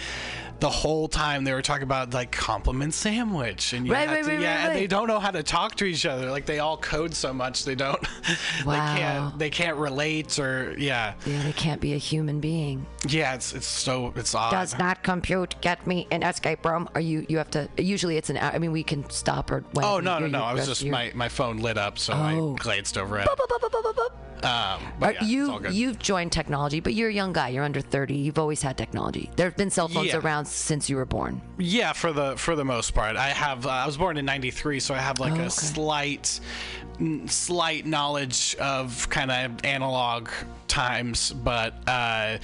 the 0.59 0.69
whole 0.69 1.09
time 1.09 1.45
they 1.45 1.55
were 1.55 1.63
talking 1.63 1.85
about 1.85 2.13
like 2.13 2.33
compliment 2.33 2.93
sandwich, 2.93 3.73
and 3.73 3.87
you 3.87 3.93
Right, 3.93 4.07
right, 4.09 4.23
to- 4.25 4.31
right, 4.31 4.41
yeah, 4.41 4.57
right, 4.65 4.67
and 4.71 4.77
they 4.79 4.87
don't 4.87 5.07
know 5.09 5.19
how 5.19 5.31
to 5.31 5.43
talk 5.43 5.75
to 5.77 5.85
each 5.87 6.05
other. 6.05 6.31
Like 6.31 6.45
they 6.47 6.59
all 6.59 6.77
code 6.77 7.15
so 7.15 7.33
much, 7.33 7.65
they 7.65 7.75
don't. 7.75 7.99
Wow. 8.67 8.95
they 8.95 9.01
can't. 9.01 9.39
They 9.39 9.51
can't 9.51 9.77
relate, 9.79 10.39
or 10.39 10.75
yeah, 10.77 11.15
yeah, 11.25 11.43
they 11.45 11.53
can't 11.53 11.81
be 11.81 11.95
a 11.95 11.99
human 11.99 12.41
being. 12.41 12.85
yeah. 13.09 13.35
It's 13.35 13.55
it's 13.55 13.67
so 13.67 14.13
it's 14.17 14.35
odd. 14.35 14.51
Does 14.51 14.77
not 14.79 15.03
compute. 15.03 15.55
Get 15.63 15.87
me 15.87 16.07
an 16.11 16.23
escape 16.23 16.65
room. 16.67 16.89
Are 16.95 17.01
you? 17.01 17.25
You 17.29 17.39
have 17.39 17.51
to. 17.53 17.69
Usually 17.79 18.17
it's 18.19 18.29
an. 18.31 18.37
I 18.37 18.59
mean, 18.59 18.73
we 18.73 18.83
can 18.83 19.09
stop 19.11 19.51
or. 19.51 19.65
Oh 19.79 20.01
no 20.01 20.19
no 20.19 20.27
you- 20.27 20.33
no! 20.33 20.43
I 20.43 20.53
was 20.55 20.67
just 20.67 20.83
your- 20.83 20.93
my, 20.93 21.11
my 21.15 21.29
phone 21.29 21.59
lit 21.59 21.79
up, 21.79 21.99
so 21.99 22.13
Oh. 22.13 22.53
I 22.57 22.63
glanced 22.63 22.99
over 22.99 23.19
it. 23.19 23.27
Um, 24.43 24.81
Are 25.03 25.13
yeah, 25.13 25.23
you 25.25 25.61
you've 25.71 25.99
joined 25.99 26.33
technology, 26.33 26.81
but 26.81 26.95
you're 26.95 27.11
a 27.11 27.13
young 27.13 27.35
guy. 27.35 27.51
You're 27.51 27.65
under 27.65 27.83
30. 27.83 28.15
You've 28.15 28.39
always 28.39 28.63
had 28.63 28.79
technology. 28.79 29.29
There 29.37 29.45
have 29.47 29.57
been 29.57 29.69
cell 29.69 29.87
phones 29.87 30.09
Yeah. 30.09 30.17
around 30.17 30.47
since 30.47 30.89
you 30.89 30.97
were 30.97 31.05
born. 31.05 31.43
Yeah, 31.59 31.93
for 31.93 32.11
the 32.13 32.37
for 32.39 32.57
the 32.57 32.65
most 32.65 32.95
part, 32.95 33.17
I 33.17 33.29
have. 33.29 33.67
Uh, 33.67 33.71
I 33.71 33.85
was 33.87 33.99
born 33.99 34.17
in 34.17 34.25
'93, 34.25 34.81
so 34.81 34.95
I 34.95 34.99
have 34.99 35.21
like 35.21 35.33
Oh, 35.35 35.37
a 35.37 35.41
okay. 35.41 35.49
slight, 35.51 36.41
slight 37.27 37.85
knowledge 37.85 38.57
of 38.59 39.09
kind 39.11 39.31
of 39.31 39.63
analog 39.65 40.31
times, 40.69 41.33
but 41.33 41.75
uh, 41.89 42.39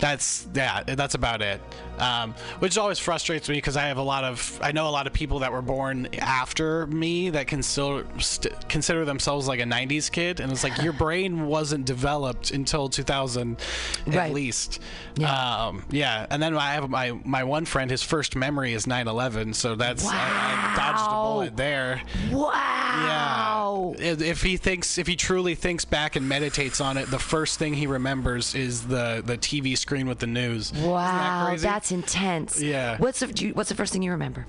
that's 0.00 0.46
yeah, 0.54 0.82
that's 0.84 1.14
about 1.14 1.42
it. 1.42 1.60
Um, 1.98 2.34
which 2.60 2.78
always 2.78 2.98
frustrates 2.98 3.48
me 3.48 3.56
because 3.56 3.76
I 3.76 3.82
have 3.82 3.98
a 3.98 4.02
lot 4.02 4.24
of 4.24 4.58
I 4.62 4.72
know 4.72 4.88
a 4.88 4.90
lot 4.90 5.06
of 5.06 5.12
people 5.12 5.40
that 5.40 5.52
were 5.52 5.62
born 5.62 6.08
after 6.18 6.86
me 6.86 7.28
that 7.30 7.46
can 7.46 7.62
still 7.62 8.04
st- 8.18 8.68
consider 8.68 9.04
themselves 9.04 9.46
like 9.48 9.60
a 9.60 9.64
'90s 9.64 10.10
kid, 10.10 10.40
and 10.40 10.50
it's 10.50 10.61
like 10.64 10.82
your 10.82 10.92
brain 10.92 11.46
wasn't 11.46 11.84
developed 11.86 12.50
until 12.50 12.88
2000 12.88 13.58
at 14.06 14.14
Right. 14.14 14.32
least. 14.32 14.80
Yeah. 15.16 15.66
Um, 15.66 15.84
yeah, 15.90 16.26
and 16.30 16.42
then 16.42 16.56
I 16.56 16.72
have 16.74 16.88
my 16.88 17.12
my 17.24 17.44
one 17.44 17.64
friend. 17.64 17.90
His 17.90 18.02
first 18.02 18.34
memory 18.36 18.72
is 18.72 18.86
9/11, 18.86 19.54
so 19.54 19.74
that's 19.74 20.06
I, 20.06 20.14
I 20.14 20.74
dodged 20.76 21.06
a 21.06 21.10
bullet 21.10 21.56
there. 21.56 22.00
Wow. 22.30 23.94
Yeah. 23.98 24.12
If, 24.22 24.42
he 24.42 24.56
thinks, 24.56 24.98
if 24.98 25.06
he 25.06 25.16
truly 25.16 25.54
thinks 25.54 25.84
back 25.84 26.16
and 26.16 26.28
meditates 26.28 26.80
on 26.80 26.96
it, 26.96 27.10
the 27.10 27.18
first 27.18 27.58
thing 27.58 27.74
he 27.74 27.86
remembers 27.86 28.54
is 28.54 28.86
the 28.86 29.22
the 29.24 29.36
TV 29.38 29.76
screen 29.76 30.06
with 30.06 30.18
the 30.18 30.26
news. 30.26 30.70
That 30.70 30.86
Wow, 30.86 31.46
crazy? 31.48 31.62
that's 31.66 31.92
intense. 31.92 32.60
Yeah. 32.60 32.96
What's 32.98 33.20
the 33.20 33.26
do 33.28 33.46
you- 33.48 33.54
What's 33.54 33.68
the 33.68 33.74
first 33.74 33.92
thing 33.92 34.02
you 34.02 34.10
remember? 34.12 34.46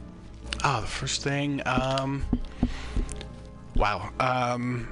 Oh, 0.64 0.82
the 0.82 0.88
first 0.88 1.24
thing. 1.24 1.62
Um, 1.66 2.26
wow. 3.76 4.10
Um, 4.20 4.88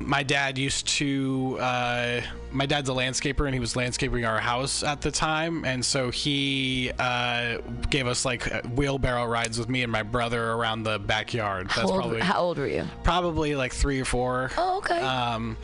my 0.00 0.22
dad 0.22 0.58
used 0.58 0.86
to. 0.88 1.58
Uh, 1.60 2.20
my 2.50 2.64
dad's 2.64 2.88
a 2.88 2.92
landscaper, 2.92 3.44
and 3.44 3.54
he 3.54 3.60
was 3.60 3.76
landscaping 3.76 4.24
our 4.24 4.40
house 4.40 4.82
at 4.82 5.00
the 5.00 5.10
time, 5.10 5.64
and 5.64 5.84
so 5.84 6.10
he 6.10 6.90
uh, 6.98 7.58
gave 7.90 8.06
us 8.06 8.24
like 8.24 8.44
wheelbarrow 8.74 9.26
rides 9.26 9.58
with 9.58 9.68
me 9.68 9.82
and 9.82 9.92
my 9.92 10.02
brother 10.02 10.52
around 10.52 10.82
the 10.84 10.98
backyard. 10.98 11.66
That's 11.66 11.80
How 11.80 11.88
old, 11.88 12.00
probably 12.00 12.20
how 12.20 12.40
old 12.40 12.58
were 12.58 12.66
you? 12.66 12.84
probably 13.04 13.54
like 13.54 13.72
three 13.72 14.00
or 14.00 14.04
four. 14.04 14.50
Oh, 14.56 14.78
okay. 14.78 15.00
Um, 15.00 15.56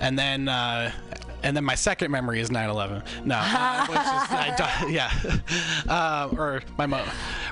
and 0.00 0.18
then. 0.18 0.48
Uh, 0.48 0.90
and 1.44 1.56
then 1.56 1.64
my 1.64 1.74
second 1.74 2.10
memory 2.10 2.40
is 2.40 2.50
9/11. 2.50 3.02
No, 3.24 3.36
uh, 3.38 3.86
which 3.88 3.98
is 3.98 4.04
I, 4.04 4.86
yeah, 4.88 5.12
uh, 5.88 6.28
or 6.36 6.62
my 6.76 6.86
mo- 6.86 7.04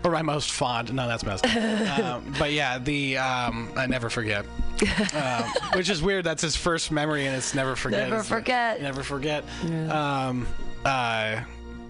or 0.04 0.10
my 0.10 0.22
most 0.22 0.50
fond. 0.50 0.92
No, 0.92 1.06
that's 1.06 1.24
messed 1.24 1.46
up. 1.46 1.98
Um, 1.98 2.34
but 2.38 2.52
yeah, 2.52 2.78
the 2.78 3.18
um, 3.18 3.70
I 3.76 3.86
never 3.86 4.10
forget. 4.10 4.44
um, 5.14 5.44
which 5.74 5.90
is 5.90 6.02
weird. 6.02 6.24
That's 6.24 6.42
his 6.42 6.56
first 6.56 6.90
memory, 6.90 7.26
and 7.26 7.36
it's 7.36 7.54
never 7.54 7.76
forget. 7.76 8.08
Never 8.08 8.22
forget. 8.22 8.80
Never 8.82 9.02
forget. 9.02 9.44
Um, 9.90 10.46
uh, 10.84 11.40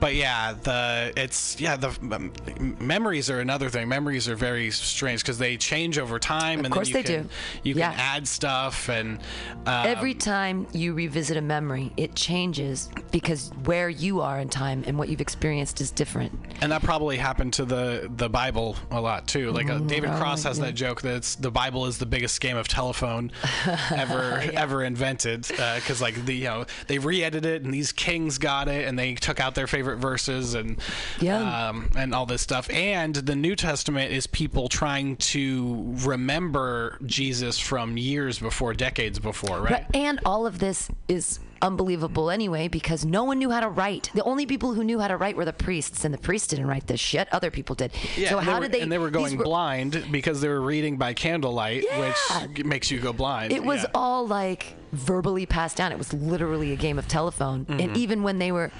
but 0.02 0.16
yeah, 0.16 0.52
the 0.52 1.12
it's 1.16 1.60
yeah 1.60 1.76
the 1.76 1.90
um, 2.10 2.32
memories 2.80 3.30
are 3.30 3.38
another 3.38 3.70
thing. 3.70 3.86
Memories 3.86 4.28
are 4.28 4.34
very 4.34 4.72
strange 4.72 5.22
because 5.22 5.38
they 5.38 5.56
change 5.56 5.96
over 5.96 6.18
time, 6.18 6.64
and 6.64 6.74
course 6.74 6.88
then 6.88 6.96
you 6.96 7.02
they 7.04 7.14
can, 7.14 7.22
do. 7.22 7.28
You 7.62 7.74
Yeah. 7.76 7.92
can 7.92 8.00
add 8.00 8.26
stuff, 8.26 8.88
and 8.88 9.20
um, 9.64 9.86
Every 9.86 10.14
time 10.14 10.66
you 10.72 10.92
revisit 10.92 11.36
a 11.36 11.40
memory, 11.40 11.92
it 11.96 12.16
changes 12.16 12.88
because 13.12 13.52
where 13.62 13.88
you 13.88 14.20
are 14.20 14.40
in 14.40 14.48
time 14.48 14.82
and 14.88 14.98
what 14.98 15.08
you've 15.08 15.20
experienced 15.20 15.80
is 15.80 15.92
different. 15.92 16.36
and 16.60 16.72
that 16.72 16.82
probably 16.82 17.16
happened 17.16 17.52
to 17.52 17.64
the 17.64 18.10
the 18.16 18.28
Bible 18.28 18.74
a 18.90 19.00
lot 19.00 19.28
too. 19.28 19.52
Like 19.52 19.70
uh, 19.70 19.78
David 19.78 20.10
right, 20.10 20.18
Cross 20.18 20.42
has 20.42 20.58
yeah. 20.58 20.64
that 20.66 20.72
joke 20.72 21.02
that 21.02 21.22
the 21.38 21.52
Bible 21.52 21.86
is 21.86 21.98
the 21.98 22.06
biggest 22.06 22.40
game 22.40 22.56
of 22.56 22.66
telephone 22.66 23.30
ever 23.94 24.42
ever 24.52 24.82
invented 24.82 25.46
because 25.46 26.02
like 26.02 26.16
the 26.24 26.34
you 26.34 26.44
know 26.46 26.64
they 26.88 26.98
re-edited 26.98 27.44
it 27.52 27.62
and 27.64 27.72
these 27.72 27.92
kings 27.92 28.38
got 28.38 28.66
it 28.66 28.88
and 28.88 28.98
they 28.98 29.14
took 29.14 29.38
out 29.38 29.54
their 29.54 29.68
favorite 29.68 29.91
verses 29.96 30.54
and 30.54 30.78
Yeah. 31.20 31.68
um, 31.68 31.90
and 31.96 32.14
all 32.14 32.26
this 32.26 32.42
stuff. 32.42 32.68
And 32.70 33.14
the 33.14 33.36
New 33.36 33.56
Testament 33.56 34.12
is 34.12 34.26
people 34.26 34.68
trying 34.68 35.16
to 35.16 35.94
remember 36.04 36.98
Jesus 37.06 37.58
from 37.58 37.96
years 37.96 38.38
before, 38.38 38.74
decades 38.74 39.18
before, 39.18 39.60
right? 39.60 39.70
Right. 39.72 39.86
And 39.94 40.20
all 40.24 40.46
of 40.46 40.58
this 40.58 40.88
is 41.08 41.40
unbelievable 41.60 42.28
anyway 42.28 42.66
because 42.66 43.04
no 43.04 43.22
one 43.22 43.38
knew 43.38 43.48
how 43.50 43.60
to 43.60 43.68
write. 43.68 44.10
The 44.14 44.24
only 44.24 44.46
people 44.46 44.74
who 44.74 44.82
knew 44.82 44.98
how 44.98 45.06
to 45.06 45.16
write 45.16 45.36
were 45.36 45.44
the 45.44 45.52
priests, 45.52 46.04
and 46.04 46.12
the 46.12 46.18
priests 46.18 46.48
didn't 46.48 46.66
write 46.66 46.88
this 46.88 46.98
shit. 46.98 47.28
Other 47.32 47.52
people 47.52 47.76
did. 47.76 47.92
Yeah, 48.16 48.30
so 48.30 48.38
how 48.38 48.56
were, 48.56 48.62
did 48.62 48.72
they? 48.72 48.80
And 48.80 48.90
they 48.90 48.98
were 48.98 49.10
going 49.10 49.36
blind 49.36 50.06
because 50.10 50.40
they 50.40 50.48
were 50.48 50.60
reading 50.60 50.96
by 50.96 51.14
candlelight, 51.14 51.84
Yeah. 51.88 52.12
which 52.48 52.64
makes 52.64 52.90
you 52.90 52.98
go 52.98 53.12
blind. 53.12 53.52
It 53.52 53.62
was 53.62 53.82
Yeah. 53.82 53.90
all 53.94 54.26
like 54.26 54.74
verbally 54.92 55.46
passed 55.46 55.76
down. 55.76 55.92
It 55.92 55.98
was 55.98 56.12
literally 56.12 56.72
a 56.72 56.76
game 56.76 56.98
of 56.98 57.06
telephone. 57.06 57.64
Mm-hmm. 57.64 57.80
And 57.80 57.96
even 57.96 58.22
when 58.24 58.38
they 58.38 58.50
were 58.50 58.72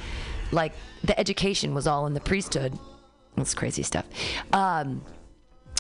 like 0.53 0.73
the 1.03 1.19
education 1.19 1.75
was 1.75 1.87
all 1.87 2.07
in 2.07 2.15
the 2.15 2.21
priesthood. 2.21 2.79
That's 3.37 3.55
crazy 3.55 3.83
stuff. 3.83 4.05
Um, 4.53 5.03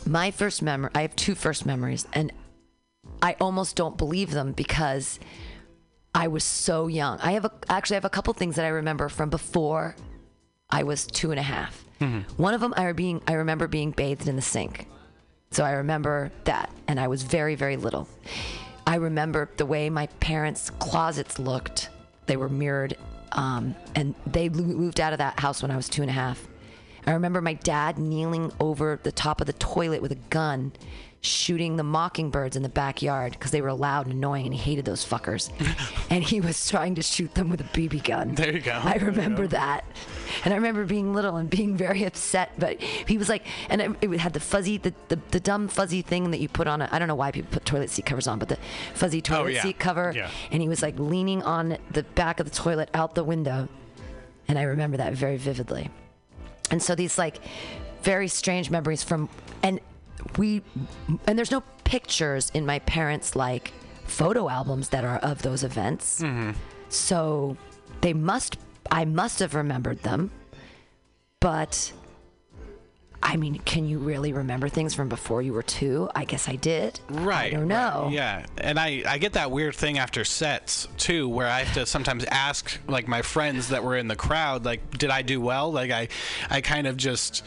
my 0.06 0.30
first 0.30 0.62
memory, 0.62 0.90
I 0.94 1.02
have 1.02 1.14
two 1.14 1.34
first 1.34 1.66
memories, 1.66 2.06
and 2.12 2.32
I 3.20 3.36
almost 3.40 3.76
don't 3.76 3.96
believe 3.96 4.30
them 4.30 4.52
because 4.52 5.20
I 6.14 6.28
was 6.28 6.44
so 6.44 6.88
young. 6.88 7.18
I 7.20 7.32
have 7.32 7.44
a, 7.44 7.52
actually 7.68 7.96
I 7.96 7.98
have 7.98 8.04
a 8.04 8.10
couple 8.10 8.32
things 8.34 8.56
that 8.56 8.64
I 8.64 8.68
remember 8.68 9.08
from 9.08 9.30
before 9.30 9.94
I 10.70 10.82
was 10.82 11.06
two 11.06 11.30
and 11.30 11.38
a 11.38 11.42
half. 11.44 11.84
One 12.36 12.52
of 12.54 12.60
them 12.60 12.74
I 12.76 12.90
being 12.92 13.22
I 13.28 13.34
remember 13.34 13.68
being 13.68 13.92
bathed 13.92 14.26
in 14.26 14.34
the 14.34 14.42
sink. 14.42 14.88
So 15.52 15.62
I 15.64 15.72
remember 15.72 16.32
that, 16.44 16.70
and 16.88 16.98
I 16.98 17.08
was 17.08 17.22
very, 17.22 17.54
very 17.54 17.76
little. 17.76 18.08
I 18.86 18.96
remember 18.96 19.50
the 19.56 19.66
way 19.66 19.90
my 19.90 20.06
parents' 20.18 20.70
closets 20.70 21.38
looked. 21.38 21.90
They 22.26 22.36
were 22.36 22.48
mirrored, 22.48 22.96
um, 23.36 23.74
and 23.94 24.14
they 24.26 24.48
moved 24.48 25.00
out 25.00 25.12
of 25.12 25.18
that 25.18 25.38
house 25.40 25.62
when 25.62 25.70
I 25.70 25.76
was 25.76 25.88
two 25.88 26.02
and 26.02 26.10
a 26.10 26.14
half. 26.14 26.46
I 27.06 27.12
remember 27.12 27.40
my 27.40 27.54
dad 27.54 27.98
kneeling 27.98 28.52
over 28.60 28.98
the 29.02 29.12
top 29.12 29.40
of 29.40 29.46
the 29.46 29.52
toilet 29.54 30.02
with 30.02 30.12
a 30.12 30.18
gun, 30.30 30.72
shooting 31.20 31.76
the 31.76 31.82
mockingbirds 31.84 32.56
in 32.56 32.62
the 32.62 32.68
backyard 32.68 33.32
because 33.32 33.50
they 33.52 33.60
were 33.60 33.72
loud 33.72 34.06
and 34.06 34.14
annoying, 34.16 34.46
and 34.46 34.54
he 34.54 34.60
hated 34.60 34.84
those 34.84 35.04
fuckers. 35.04 35.50
and 36.10 36.22
he 36.24 36.40
was 36.40 36.68
trying 36.68 36.94
to 36.96 37.02
shoot 37.02 37.34
them 37.34 37.48
with 37.48 37.60
a 37.60 37.64
BB 37.64 38.04
gun. 38.04 38.34
There 38.34 38.52
you 38.52 38.60
go. 38.60 38.72
I 38.72 38.94
remember 38.94 39.46
that. 39.48 39.84
And 40.44 40.52
I 40.52 40.56
remember 40.56 40.84
being 40.84 41.12
little 41.12 41.36
and 41.36 41.48
being 41.50 41.76
very 41.76 42.04
upset, 42.04 42.52
but 42.58 42.80
he 42.80 43.18
was 43.18 43.28
like, 43.28 43.46
and 43.68 43.80
it, 43.80 43.90
it 44.00 44.18
had 44.20 44.32
the 44.32 44.40
fuzzy, 44.40 44.78
the, 44.78 44.94
the, 45.08 45.18
the 45.30 45.40
dumb 45.40 45.68
fuzzy 45.68 46.02
thing 46.02 46.30
that 46.32 46.40
you 46.40 46.48
put 46.48 46.66
on, 46.66 46.82
a, 46.82 46.88
I 46.90 46.98
don't 46.98 47.08
know 47.08 47.14
why 47.14 47.30
people 47.30 47.50
put 47.52 47.64
toilet 47.64 47.90
seat 47.90 48.06
covers 48.06 48.26
on, 48.26 48.38
but 48.38 48.48
the 48.48 48.58
fuzzy 48.94 49.18
oh, 49.18 49.20
toilet 49.20 49.42
Oh, 49.42 49.46
yeah. 49.46 49.62
seat 49.62 49.78
cover. 49.78 50.12
Yeah. 50.14 50.28
And 50.50 50.62
he 50.62 50.68
was 50.68 50.82
like 50.82 50.98
leaning 50.98 51.42
on 51.42 51.78
the 51.90 52.02
back 52.02 52.40
of 52.40 52.48
the 52.48 52.54
toilet 52.54 52.90
out 52.94 53.14
the 53.14 53.24
window. 53.24 53.68
And 54.48 54.58
I 54.58 54.62
remember 54.62 54.96
that 54.96 55.12
very 55.14 55.36
vividly. 55.36 55.88
And 56.72 56.82
so 56.82 56.96
these 56.96 57.18
like 57.18 57.38
very 58.02 58.26
strange 58.26 58.70
memories 58.70 59.04
from, 59.04 59.28
and 59.62 59.78
we, 60.36 60.62
and 61.26 61.38
there's 61.38 61.52
no 61.52 61.62
pictures 61.84 62.50
in 62.54 62.66
my 62.66 62.80
parents' 62.80 63.36
like 63.36 63.72
photo 64.06 64.48
albums 64.48 64.88
that 64.88 65.04
are 65.04 65.18
of 65.18 65.42
those 65.42 65.62
events. 65.62 66.20
Mm-hmm. 66.20 66.50
So 66.88 67.56
they 68.00 68.12
must, 68.12 68.56
I 68.90 69.04
must 69.04 69.38
have 69.38 69.54
remembered 69.54 70.02
them, 70.02 70.30
but 71.38 71.92
I 73.22 73.36
mean, 73.36 73.60
can 73.64 73.86
you 73.86 73.98
really 73.98 74.32
remember 74.32 74.68
things 74.68 74.94
from 74.94 75.08
before 75.08 75.42
you 75.42 75.52
were 75.52 75.62
two? 75.62 76.10
I 76.14 76.24
guess 76.24 76.48
I 76.48 76.56
did. 76.56 76.98
Right. 77.08 77.52
I 77.52 77.56
don't 77.56 77.68
know. 77.68 78.04
right, 78.06 78.12
yeah. 78.12 78.46
And 78.58 78.78
I, 78.78 79.04
I 79.06 79.18
get 79.18 79.34
that 79.34 79.50
weird 79.50 79.76
thing 79.76 79.98
after 79.98 80.24
sets 80.24 80.88
too, 80.96 81.28
where 81.28 81.46
I 81.46 81.60
have 81.60 81.74
to 81.74 81.86
sometimes 81.86 82.24
ask 82.24 82.78
like 82.88 83.06
my 83.06 83.22
friends 83.22 83.68
that 83.68 83.84
were 83.84 83.96
in 83.96 84.08
the 84.08 84.16
crowd, 84.16 84.64
like, 84.64 84.98
did 84.98 85.10
I 85.10 85.22
do 85.22 85.40
well? 85.40 85.70
Like 85.70 85.90
I, 85.90 86.08
I 86.50 86.60
kind 86.60 86.86
of 86.86 86.96
just. 86.96 87.44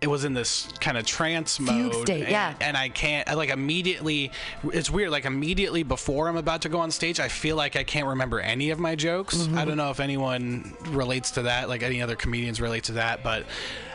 It 0.00 0.08
was 0.08 0.26
in 0.26 0.34
this 0.34 0.68
kind 0.80 0.98
of 0.98 1.06
trance 1.06 1.58
mode, 1.58 1.92
Fugue 1.92 2.02
state, 2.02 2.22
and, 2.24 2.30
yeah. 2.30 2.54
and 2.60 2.76
I 2.76 2.90
can't 2.90 3.26
I, 3.26 3.34
like 3.34 3.48
immediately. 3.48 4.32
It's 4.64 4.90
weird. 4.90 5.08
Like 5.08 5.24
immediately 5.24 5.82
before 5.82 6.28
I'm 6.28 6.36
about 6.36 6.60
to 6.62 6.68
go 6.68 6.80
on 6.80 6.90
stage, 6.90 7.20
I 7.20 7.28
feel 7.28 7.56
like 7.56 7.74
I 7.74 7.84
can't 7.84 8.08
remember 8.08 8.38
any 8.38 8.68
of 8.68 8.78
my 8.78 8.96
jokes. 8.96 9.36
Mm-hmm. 9.38 9.56
I 9.56 9.64
don't 9.64 9.78
know 9.78 9.90
if 9.90 10.00
anyone 10.00 10.76
relates 10.88 11.30
to 11.32 11.42
that, 11.42 11.70
like 11.70 11.82
any 11.82 12.02
other 12.02 12.16
comedians 12.16 12.60
relate 12.60 12.84
to 12.84 12.92
that, 12.94 13.22
but 13.24 13.46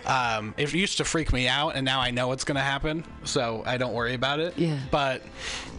um, 0.06 0.54
it 0.58 0.74
used 0.74 0.97
to 0.97 1.06
freak 1.06 1.32
me 1.34 1.47
out, 1.47 1.76
and 1.76 1.86
now 1.86 2.00
I 2.00 2.12
know 2.12 2.28
what's 2.28 2.43
gonna 2.43 2.60
happen, 2.62 3.04
so 3.24 3.64
I 3.66 3.78
don't 3.78 3.93
worry 3.93 4.14
about 4.14 4.39
it. 4.39 4.58
Yeah. 4.58 4.78
But 4.91 5.22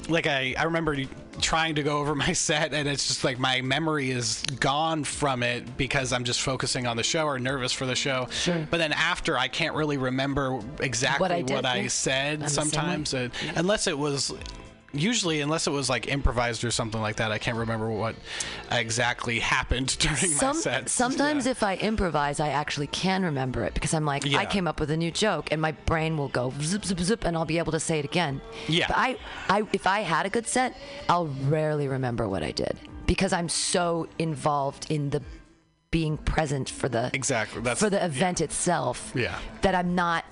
like 0.09 0.27
I, 0.27 0.55
I 0.59 0.64
remember 0.64 0.97
trying 1.41 1.75
to 1.77 1.83
go 1.83 1.99
over 1.99 2.14
my 2.27 2.33
set, 2.33 2.75
and 2.75 2.89
it's 2.89 3.09
just 3.09 3.25
like 3.25 3.39
my 3.39 3.61
memory 3.61 4.11
is 4.11 4.43
gone 4.61 5.05
from 5.05 5.43
it 5.43 5.77
because 5.77 6.12
I'm 6.12 6.25
just 6.25 6.41
focusing 6.43 6.87
on 6.87 6.97
the 6.97 7.03
show 7.03 7.25
or 7.27 7.39
nervous 7.39 7.73
for 7.73 7.87
the 7.87 7.95
show. 7.95 8.27
Sure. 8.31 8.66
But 8.71 8.79
then 8.79 8.93
after, 8.93 9.39
I 9.39 9.49
can't 9.49 9.75
really 9.75 9.97
remember 9.99 10.61
exactly 10.81 11.23
What 11.23 11.33
I 11.33 11.43
what 11.55 11.64
I, 11.64 11.81
yeah. 11.81 11.89
said 11.89 12.35
I'm 12.35 12.41
the 12.41 12.49
same 12.49 12.64
way. 12.64 12.71
sometimes, 12.71 13.14
uh, 13.14 13.29
unless 13.57 13.87
it 13.87 13.97
was. 13.99 14.33
Usually, 14.93 15.41
unless 15.41 15.66
it 15.66 15.70
was 15.70 15.88
like 15.88 16.09
improvised 16.09 16.64
or 16.64 16.70
something 16.70 17.01
like 17.01 17.16
that, 17.16 17.30
I 17.30 17.38
can't 17.38 17.57
remember 17.57 17.88
what 17.91 18.16
exactly 18.70 19.38
happened 19.38 19.97
during 20.01 20.16
Some, 20.16 20.57
my 20.57 20.62
set. 20.62 20.88
sometimes 20.88 21.47
Yeah. 21.47 21.53
if 21.53 21.62
I 21.62 21.76
improvise, 21.76 22.41
I 22.41 22.49
actually 22.49 22.88
can 22.88 23.24
remember 23.24 23.64
it 23.64 23.74
because 23.74 23.95
I'm 23.95 24.05
like, 24.05 24.24
Yeah. 24.24 24.38
I 24.38 24.47
came 24.47 24.66
up 24.66 24.80
with 24.80 24.91
a 24.91 24.97
new 24.97 25.11
joke, 25.11 25.53
and 25.53 25.61
my 25.61 25.72
brain 25.72 26.16
will 26.16 26.28
go 26.28 26.53
zip 26.61 26.84
zip 26.84 26.99
zip, 27.01 27.24
and 27.24 27.36
I'll 27.36 27.45
be 27.45 27.59
able 27.59 27.72
to 27.72 27.80
say 27.80 27.99
it 27.99 28.05
again. 28.05 28.41
Yeah. 28.68 28.86
But 28.88 28.97
I, 28.99 29.16
I, 29.49 29.62
if 29.72 29.86
I 29.86 30.01
had 30.01 30.26
a 30.26 30.30
good 30.30 30.47
set, 30.47 30.76
I'll 31.09 31.26
rarely 31.49 31.88
remember 31.88 32.28
what 32.28 32.43
I 32.43 32.51
did 32.53 32.76
because 33.07 33.32
I'm 33.32 33.49
so 33.49 34.09
involved 34.18 34.86
in 34.91 35.11
the 35.11 35.22
being 35.91 36.16
present 36.16 36.70
for 36.70 36.88
the 36.88 37.11
Exactly, 37.14 37.61
that's- 37.62 37.80
for 37.80 37.91
the 37.91 38.05
event 38.05 38.41
itself. 38.41 39.12
Yeah. 39.14 39.38
That 39.62 39.74
I'm 39.74 39.95
not 39.95 40.24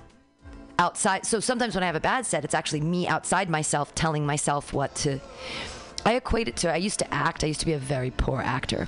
outside. 0.79 1.25
So 1.25 1.39
sometimes 1.39 1.75
when 1.75 1.83
I 1.83 1.87
have 1.87 1.95
a 1.95 1.99
bad 1.99 2.25
set, 2.25 2.43
it's 2.43 2.55
actually 2.55 2.81
me 2.81 3.07
outside 3.07 3.49
myself 3.49 3.93
telling 3.93 4.25
myself 4.25 4.73
what 4.73 4.95
to. 4.95 5.19
I 6.05 6.15
equate 6.15 6.47
it 6.47 6.55
to 6.57 6.71
I 6.71 6.77
used 6.77 6.99
to 6.99 7.13
act. 7.13 7.43
I 7.43 7.47
used 7.47 7.59
to 7.59 7.65
be 7.65 7.73
a 7.73 7.79
very 7.79 8.09
poor 8.09 8.41
actor 8.41 8.87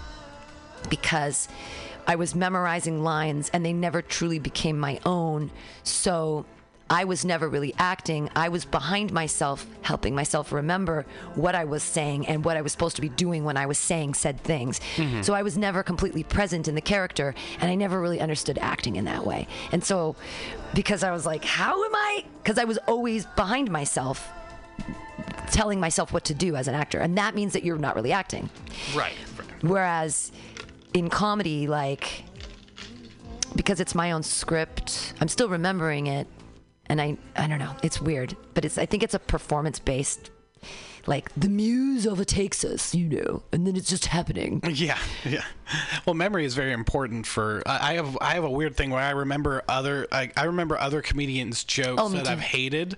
because 0.90 1.48
I 2.08 2.16
was 2.16 2.34
memorizing 2.34 3.04
lines 3.04 3.52
and 3.54 3.64
they 3.64 3.74
never 3.74 4.02
truly 4.02 4.40
became 4.40 4.80
my 4.80 5.00
own. 5.06 5.52
So 5.84 6.46
I 6.92 7.06
was 7.06 7.24
never 7.24 7.48
really 7.48 7.74
acting. 7.78 8.30
I 8.36 8.50
was 8.50 8.66
behind 8.66 9.14
myself, 9.14 9.66
helping 9.82 10.14
myself 10.14 10.52
remember 10.52 11.06
what 11.36 11.56
I 11.56 11.64
was 11.64 11.84
saying 11.84 12.28
and 12.28 12.44
what 12.44 12.58
I 12.58 12.62
was 12.62 12.74
supposed 12.74 12.98
to 12.98 13.02
be 13.02 13.08
doing 13.08 13.46
when 13.46 13.56
I 13.56 13.66
was 13.66 13.78
saying 13.78 14.16
said 14.16 14.42
things. 14.42 14.82
Mm-hmm. 14.98 15.22
So 15.22 15.34
I 15.34 15.42
was 15.42 15.58
never 15.58 15.84
completely 15.84 16.24
present 16.24 16.68
in 16.68 16.76
the 16.76 16.82
character 16.82 17.34
and 17.62 17.72
I 17.72 17.76
never 17.76 18.02
really 18.02 18.20
understood 18.20 18.60
acting 18.62 18.98
in 18.98 19.06
that 19.06 19.26
way. 19.26 19.48
And 19.72 19.82
so 19.82 20.18
because 20.74 21.02
I 21.02 21.12
was 21.12 21.26
like, 21.26 21.46
how 21.46 21.82
am 21.82 21.96
I? 21.96 22.26
Because 22.44 22.58
I 22.58 22.66
was 22.66 22.78
always 22.80 23.26
behind 23.38 23.72
myself 23.72 24.30
telling 25.50 25.80
myself 25.80 26.12
what 26.12 26.26
to 26.26 26.34
do 26.34 26.58
as 26.58 26.68
an 26.68 26.76
actor. 26.76 27.00
And 27.00 27.18
that 27.18 27.36
means 27.36 27.54
that 27.54 27.64
you're 27.64 27.78
not 27.78 27.96
really 27.96 28.12
acting. 28.12 28.50
right, 28.94 29.14
right. 29.38 29.48
Whereas 29.62 30.32
in 30.94 31.10
comedy, 31.10 31.68
like, 31.68 32.26
because 33.56 33.80
it's 33.80 33.96
my 33.96 34.12
own 34.12 34.24
script, 34.24 35.14
I'm 35.22 35.30
still 35.30 35.48
remembering 35.48 36.08
it. 36.08 36.28
And 36.92 37.00
I, 37.00 37.18
I 37.38 37.48
don't 37.48 37.60
know, 37.60 37.74
it's 37.84 38.02
weird, 38.02 38.36
but 38.54 38.66
it's, 38.66 38.78
I 38.78 38.86
think 38.86 39.02
it's 39.02 39.14
a 39.14 39.20
performance 39.20 39.80
based, 39.80 40.30
like, 41.08 41.32
the 41.36 41.50
muse 41.50 42.06
overtakes 42.08 42.64
us, 42.64 42.94
you 42.96 43.08
know, 43.10 43.44
and 43.52 43.66
then 43.68 43.76
it's 43.76 43.90
just 43.90 44.08
happening. 44.08 44.62
Yeah, 44.68 44.98
yeah. 45.26 45.44
Well, 46.06 46.14
memory 46.16 46.46
is 46.46 46.54
very 46.56 46.74
important 46.74 47.26
for. 47.26 47.62
I 47.66 47.92
I 47.92 47.94
have 47.96 48.18
I 48.22 48.34
have 48.34 48.44
a 48.44 48.50
weird 48.50 48.76
thing 48.76 48.90
where 48.90 49.02
I 49.02 49.12
remember 49.12 49.64
other 49.70 50.08
I, 50.12 50.32
I 50.36 50.44
remember 50.46 50.78
other 50.78 51.02
comedians' 51.02 51.64
jokes 51.64 52.02
Oh, 52.02 52.10
that 52.10 52.26
too. 52.26 52.32
I've 52.32 52.40
hated 52.40 52.98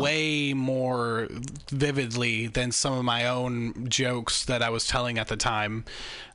way 0.00 0.52
more 0.54 1.28
vividly 1.70 2.46
than 2.46 2.72
some 2.72 2.94
of 2.94 3.04
my 3.04 3.26
own 3.26 3.88
jokes 3.88 4.44
that 4.46 4.62
I 4.62 4.70
was 4.70 4.86
telling 4.86 5.18
at 5.18 5.28
the 5.28 5.36
time. 5.36 5.84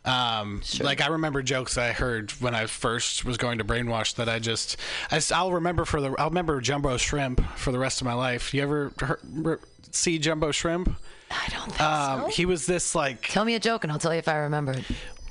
Um, 0.03 0.61
Like 0.81 1.01
I 1.01 1.07
remember 1.07 1.41
jokes 1.41 1.75
that 1.75 1.89
I 1.89 1.91
heard 1.91 2.29
when 2.33 2.53
I 2.53 2.67
first 2.67 3.25
was 3.25 3.37
going 3.37 3.57
to 3.57 3.63
brainwash 3.63 4.15
that 4.15 4.29
I 4.29 4.37
just 4.37 4.77
I, 5.11 5.19
will 5.41 5.53
remember 5.53 5.83
for 5.83 5.99
the 5.99 6.13
I'll 6.19 6.29
remember 6.29 6.61
Jumbo 6.61 6.97
Shrimp 6.97 7.41
for 7.55 7.71
the 7.71 7.79
rest 7.79 8.01
of 8.01 8.05
my 8.05 8.13
life. 8.13 8.53
You 8.53 8.61
ever 8.61 8.93
heard, 8.99 9.59
see 9.95 10.19
Jumbo 10.19 10.51
Shrimp? 10.51 10.95
I 11.31 11.47
don't 11.49 11.69
think 11.69 11.81
Um, 11.81 12.21
so. 12.21 12.27
he 12.27 12.45
was 12.45 12.65
this 12.65 12.93
like 12.95 13.27
Tell 13.29 13.45
me 13.45 13.55
a 13.55 13.59
joke 13.59 13.83
and 13.83 13.91
I'll 13.91 13.99
tell 13.99 14.13
you 14.13 14.19
if 14.19 14.27
I 14.27 14.37
remember 14.37 14.73
it. 14.73 14.83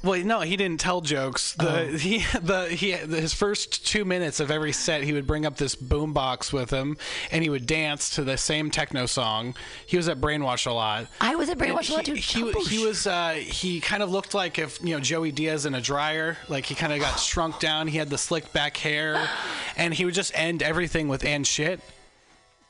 well, 0.02 0.20
no, 0.22 0.40
he 0.40 0.56
didn't 0.56 0.80
tell 0.80 1.00
jokes. 1.00 1.52
The 1.54 1.80
Oh. 1.92 1.96
he 1.96 2.18
the 2.42 2.66
he 2.68 2.90
his 2.92 3.32
first 3.32 3.86
two 3.86 4.04
minutes 4.04 4.38
of 4.40 4.50
every 4.50 4.72
set, 4.72 5.02
he 5.04 5.12
would 5.14 5.26
bring 5.26 5.46
up 5.46 5.56
this 5.56 5.74
boombox 5.76 6.52
with 6.52 6.68
him, 6.70 6.98
and 7.30 7.42
he 7.42 7.48
would 7.48 7.66
dance 7.66 8.10
to 8.16 8.24
the 8.24 8.36
same 8.36 8.70
techno 8.70 9.06
song. 9.06 9.54
He 9.86 9.96
was 9.96 10.08
at 10.08 10.20
Brainwash 10.20 10.66
a 10.66 10.72
lot. 10.72 11.06
I 11.22 11.36
was 11.36 11.48
at 11.48 11.56
Brainwash 11.58 11.88
a 11.90 11.94
lot, 11.94 12.06
He, 12.06 12.12
too. 12.12 12.14
he, 12.16 12.40
Jumbo 12.52 12.60
he 12.64 12.84
was 12.84 13.06
uh, 13.06 13.30
he 13.38 13.80
kind 13.80 14.02
of 14.02 14.10
looked 14.10 14.34
like 14.34 14.58
if 14.58 14.78
you 14.82 14.94
know 14.96 15.00
Joey 15.00 15.30
Diaz 15.32 15.64
in 15.64 15.74
a 15.74 15.80
dryer. 15.80 16.36
Like 16.48 16.66
he 16.66 16.74
kind 16.74 16.92
of 16.92 16.98
got 17.00 17.18
shrunk 17.20 17.60
down. 17.60 17.86
He 17.86 17.96
had 17.98 18.10
the 18.10 18.18
slick 18.18 18.52
back 18.52 18.76
hair, 18.76 19.26
and 19.76 19.94
he 19.94 20.04
would 20.04 20.14
just 20.14 20.32
end 20.38 20.62
everything 20.62 21.08
with 21.08 21.24
"and 21.24 21.46
shit." 21.46 21.80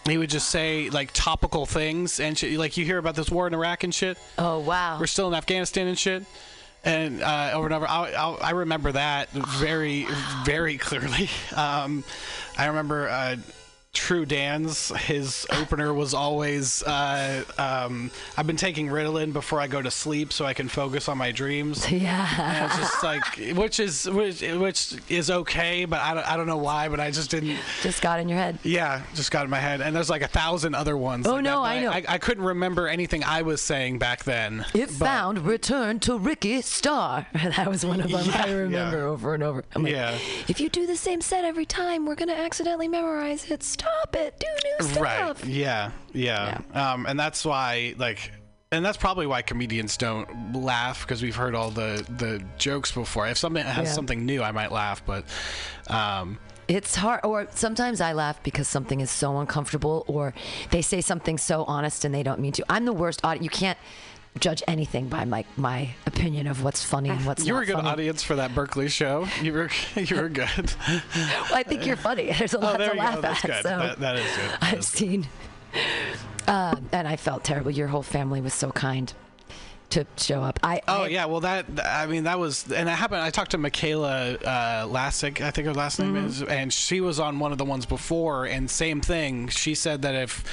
He 0.07 0.19
would 0.19 0.31
just 0.31 0.49
say 0.51 0.91
like 0.91 1.11
topical 1.13 1.65
things 1.67 2.21
and 2.21 2.37
shit. 2.37 2.59
Like 2.59 2.77
you 2.77 2.85
hear 2.85 2.99
about 2.99 3.15
this 3.15 3.31
war 3.31 3.47
in 3.47 3.55
Iraq 3.55 3.85
and 3.85 3.95
shit 3.95 4.19
Oh, 4.39 4.59
wow. 4.61 4.99
we're 5.01 5.07
still 5.07 5.29
in 5.29 5.35
Afghanistan 5.35 5.87
and 5.87 5.99
shit. 5.99 6.25
And 6.85 7.23
uh, 7.23 7.53
over 7.55 7.65
and 7.67 7.75
over, 7.75 7.89
I, 7.89 8.13
I, 8.13 8.35
I 8.35 8.51
remember 8.51 8.93
that 8.93 9.31
very, 9.31 10.07
very 10.45 10.77
clearly. 10.77 11.31
Um, 11.57 12.05
I 12.59 12.67
remember 12.67 13.09
uh, 13.09 13.37
True 13.95 14.27
Dan's 14.27 14.89
his 15.05 15.47
opener 15.51 15.95
was 15.95 16.13
always, 16.15 16.83
uh, 16.83 17.45
um, 17.59 18.11
"I've 18.37 18.47
been 18.47 18.57
taking 18.57 18.89
Ritalin 18.89 19.33
before 19.33 19.61
I 19.61 19.67
go 19.67 19.81
to 19.81 19.91
sleep 19.91 20.33
so 20.33 20.45
I 20.45 20.53
can 20.53 20.69
focus 20.69 21.09
on 21.09 21.17
my 21.17 21.33
dreams." 21.33 21.87
Yeah. 21.95 22.29
And 22.39 22.67
it's 22.67 22.77
just 22.79 23.03
like, 23.03 23.25
which 23.57 23.79
is 23.81 24.11
which, 24.11 24.43
which 24.43 24.95
is 25.09 25.31
okay, 25.31 25.85
but 25.85 26.01
I 26.01 26.13
don't, 26.13 26.29
I 26.33 26.37
don't 26.37 26.47
know 26.49 26.57
why, 26.59 26.89
but 26.89 26.99
I 27.01 27.11
just 27.13 27.31
didn't. 27.31 27.57
Just 27.83 28.03
got 28.03 28.19
in 28.21 28.29
your 28.29 28.37
head. 28.37 28.59
Yeah, 28.65 29.03
just 29.15 29.31
got 29.31 29.45
in 29.45 29.51
my 29.51 29.61
head, 29.61 29.81
and 29.81 29.95
there's 29.95 30.11
like 30.11 30.23
a 30.23 30.29
thousand 30.29 30.75
other 30.75 30.97
ones. 30.97 31.27
Oh, 31.27 31.35
like 31.35 31.45
no, 31.45 31.63
that, 31.63 31.69
I 31.69 31.81
know. 31.81 31.91
I, 31.91 32.05
I 32.09 32.19
couldn't 32.19 32.45
remember 32.45 32.89
anything 32.89 33.23
I 33.25 33.43
was 33.43 33.63
saying 33.63 33.99
back 34.01 34.25
then. 34.25 34.67
It 34.75 34.91
found 34.91 35.47
return 35.47 36.01
to 36.01 36.19
Ricky 36.19 36.61
Star. 36.63 37.27
That 37.55 37.69
was 37.69 37.87
one 37.87 38.01
of 38.01 38.11
them 38.11 38.29
I 38.35 38.51
remember 38.51 38.99
yeah. 38.99 39.05
over 39.05 39.35
and 39.35 39.43
over. 39.43 39.65
I'm 39.75 39.85
like, 39.85 39.93
Yeah. 39.93 40.19
if 40.49 40.61
you 40.61 40.69
do 40.69 40.87
the 40.87 40.97
same 40.97 41.21
set 41.21 41.45
every 41.45 41.67
time, 41.67 42.05
we're 42.07 42.17
gonna 42.17 42.33
accidentally 42.33 42.89
memorize 42.89 43.49
it. 43.51 43.63
Stop 43.63 43.84
it. 44.13 44.39
Do 44.39 44.47
new 44.65 44.89
stuff. 44.89 45.03
Right. 45.03 45.45
Yeah. 45.47 45.91
Yeah. 46.13 46.61
Um, 46.73 47.07
and 47.07 47.19
that's 47.19 47.45
why, 47.45 47.95
like, 47.99 48.31
and 48.73 48.85
that's 48.85 48.97
probably 48.97 49.27
why 49.27 49.43
comedians 49.43 49.97
don't 49.97 50.53
laugh 50.55 51.03
because 51.03 51.23
we've 51.23 51.37
heard 51.37 51.55
all 51.55 51.71
the 51.71 52.05
the 52.19 52.43
jokes 52.59 52.91
before. 52.93 53.29
If 53.29 53.39
something 53.39 53.65
has 53.65 53.87
Yeah. 53.89 53.93
something 53.93 54.25
new, 54.27 54.43
I 54.43 54.51
might 54.53 54.73
laugh, 54.73 55.03
but 55.07 55.25
um, 55.89 56.39
It's 56.67 56.95
hard, 56.97 57.21
or 57.25 57.47
sometimes 57.51 58.01
I 58.01 58.15
laugh 58.15 58.43
because 58.43 58.67
something 58.67 59.01
is 59.01 59.11
so 59.11 59.39
uncomfortable, 59.39 60.05
or 60.09 60.33
they 60.71 60.81
say 60.83 61.03
something 61.03 61.37
so 61.39 61.65
honest 61.65 62.05
and 62.07 62.15
they 62.15 62.23
don't 62.23 62.41
mean 62.41 62.53
to. 62.53 62.65
I'm 62.71 62.85
the 62.87 62.93
worst 62.93 63.21
audience. 63.23 63.45
You 63.45 63.51
can't 63.51 63.79
judge 64.41 64.63
anything 64.67 65.09
by 65.09 65.25
my 65.25 65.45
my 65.57 65.91
opinion 66.07 66.47
of 66.47 66.65
what's 66.65 66.83
funny 66.83 67.09
and 67.11 67.25
what's 67.25 67.43
not. 67.43 67.47
you 67.47 67.55
were 67.55 67.63
a 67.63 67.67
good 67.67 67.77
funny. 67.77 67.89
audience 67.89 68.23
for 68.23 68.35
that 68.37 68.55
Berkeley 68.55 68.89
show. 68.89 69.27
You 69.41 69.53
were 69.53 69.71
you 69.97 70.17
were 70.17 70.29
good. 70.29 70.73
Well, 71.15 71.55
I 71.55 71.63
think 71.63 71.87
you're 71.87 71.97
funny. 71.97 72.33
There's 72.39 72.55
a 72.55 72.59
lot 72.59 72.77
oh, 72.77 72.79
there 72.79 72.91
to 72.91 72.97
laugh 72.99 73.15
go. 73.17 73.21
That's 73.21 73.45
at. 73.45 73.51
good. 73.51 73.63
So 73.63 73.79
That, 73.79 74.01
that 74.01 74.17
is 74.17 74.25
good. 74.37 74.51
That 74.51 74.63
I've 74.63 74.79
is 74.79 74.91
good. 74.91 74.99
seen, 74.99 75.27
uh, 76.49 76.77
and 76.93 77.07
I 77.07 77.17
felt 77.17 77.45
terrible. 77.45 77.71
Your 77.71 77.89
whole 77.89 78.03
family 78.03 78.41
was 78.41 78.55
so 78.55 78.71
kind 78.73 79.13
to 79.95 80.07
show 80.17 80.43
up. 80.43 80.61
I 80.63 80.81
Oh 80.87 81.03
I- 81.03 81.09
yeah, 81.09 81.25
well 81.27 81.41
that 81.41 81.67
I 81.85 82.07
mean 82.07 82.25
that 82.25 82.39
was 82.39 82.71
and 82.71 82.89
it 82.89 82.93
happened. 82.93 83.21
I 83.23 83.31
talked 83.31 83.51
to 83.53 83.59
Michaela 83.59 84.35
uh, 84.35 84.87
Lassick, 84.87 85.41
I 85.41 85.51
think 85.51 85.67
her 85.67 85.75
last 85.75 85.99
name 85.99 86.15
Mm-hmm. 86.15 86.27
is, 86.27 86.43
and 86.43 86.73
she 86.73 87.01
was 87.01 87.19
on 87.19 87.39
one 87.39 87.53
of 87.53 87.59
the 87.59 87.65
ones 87.65 87.87
before, 87.87 88.45
and 88.47 88.71
same 88.71 89.01
thing. 89.01 89.49
She 89.49 89.75
said 89.75 90.03
that 90.03 90.15
if 90.15 90.45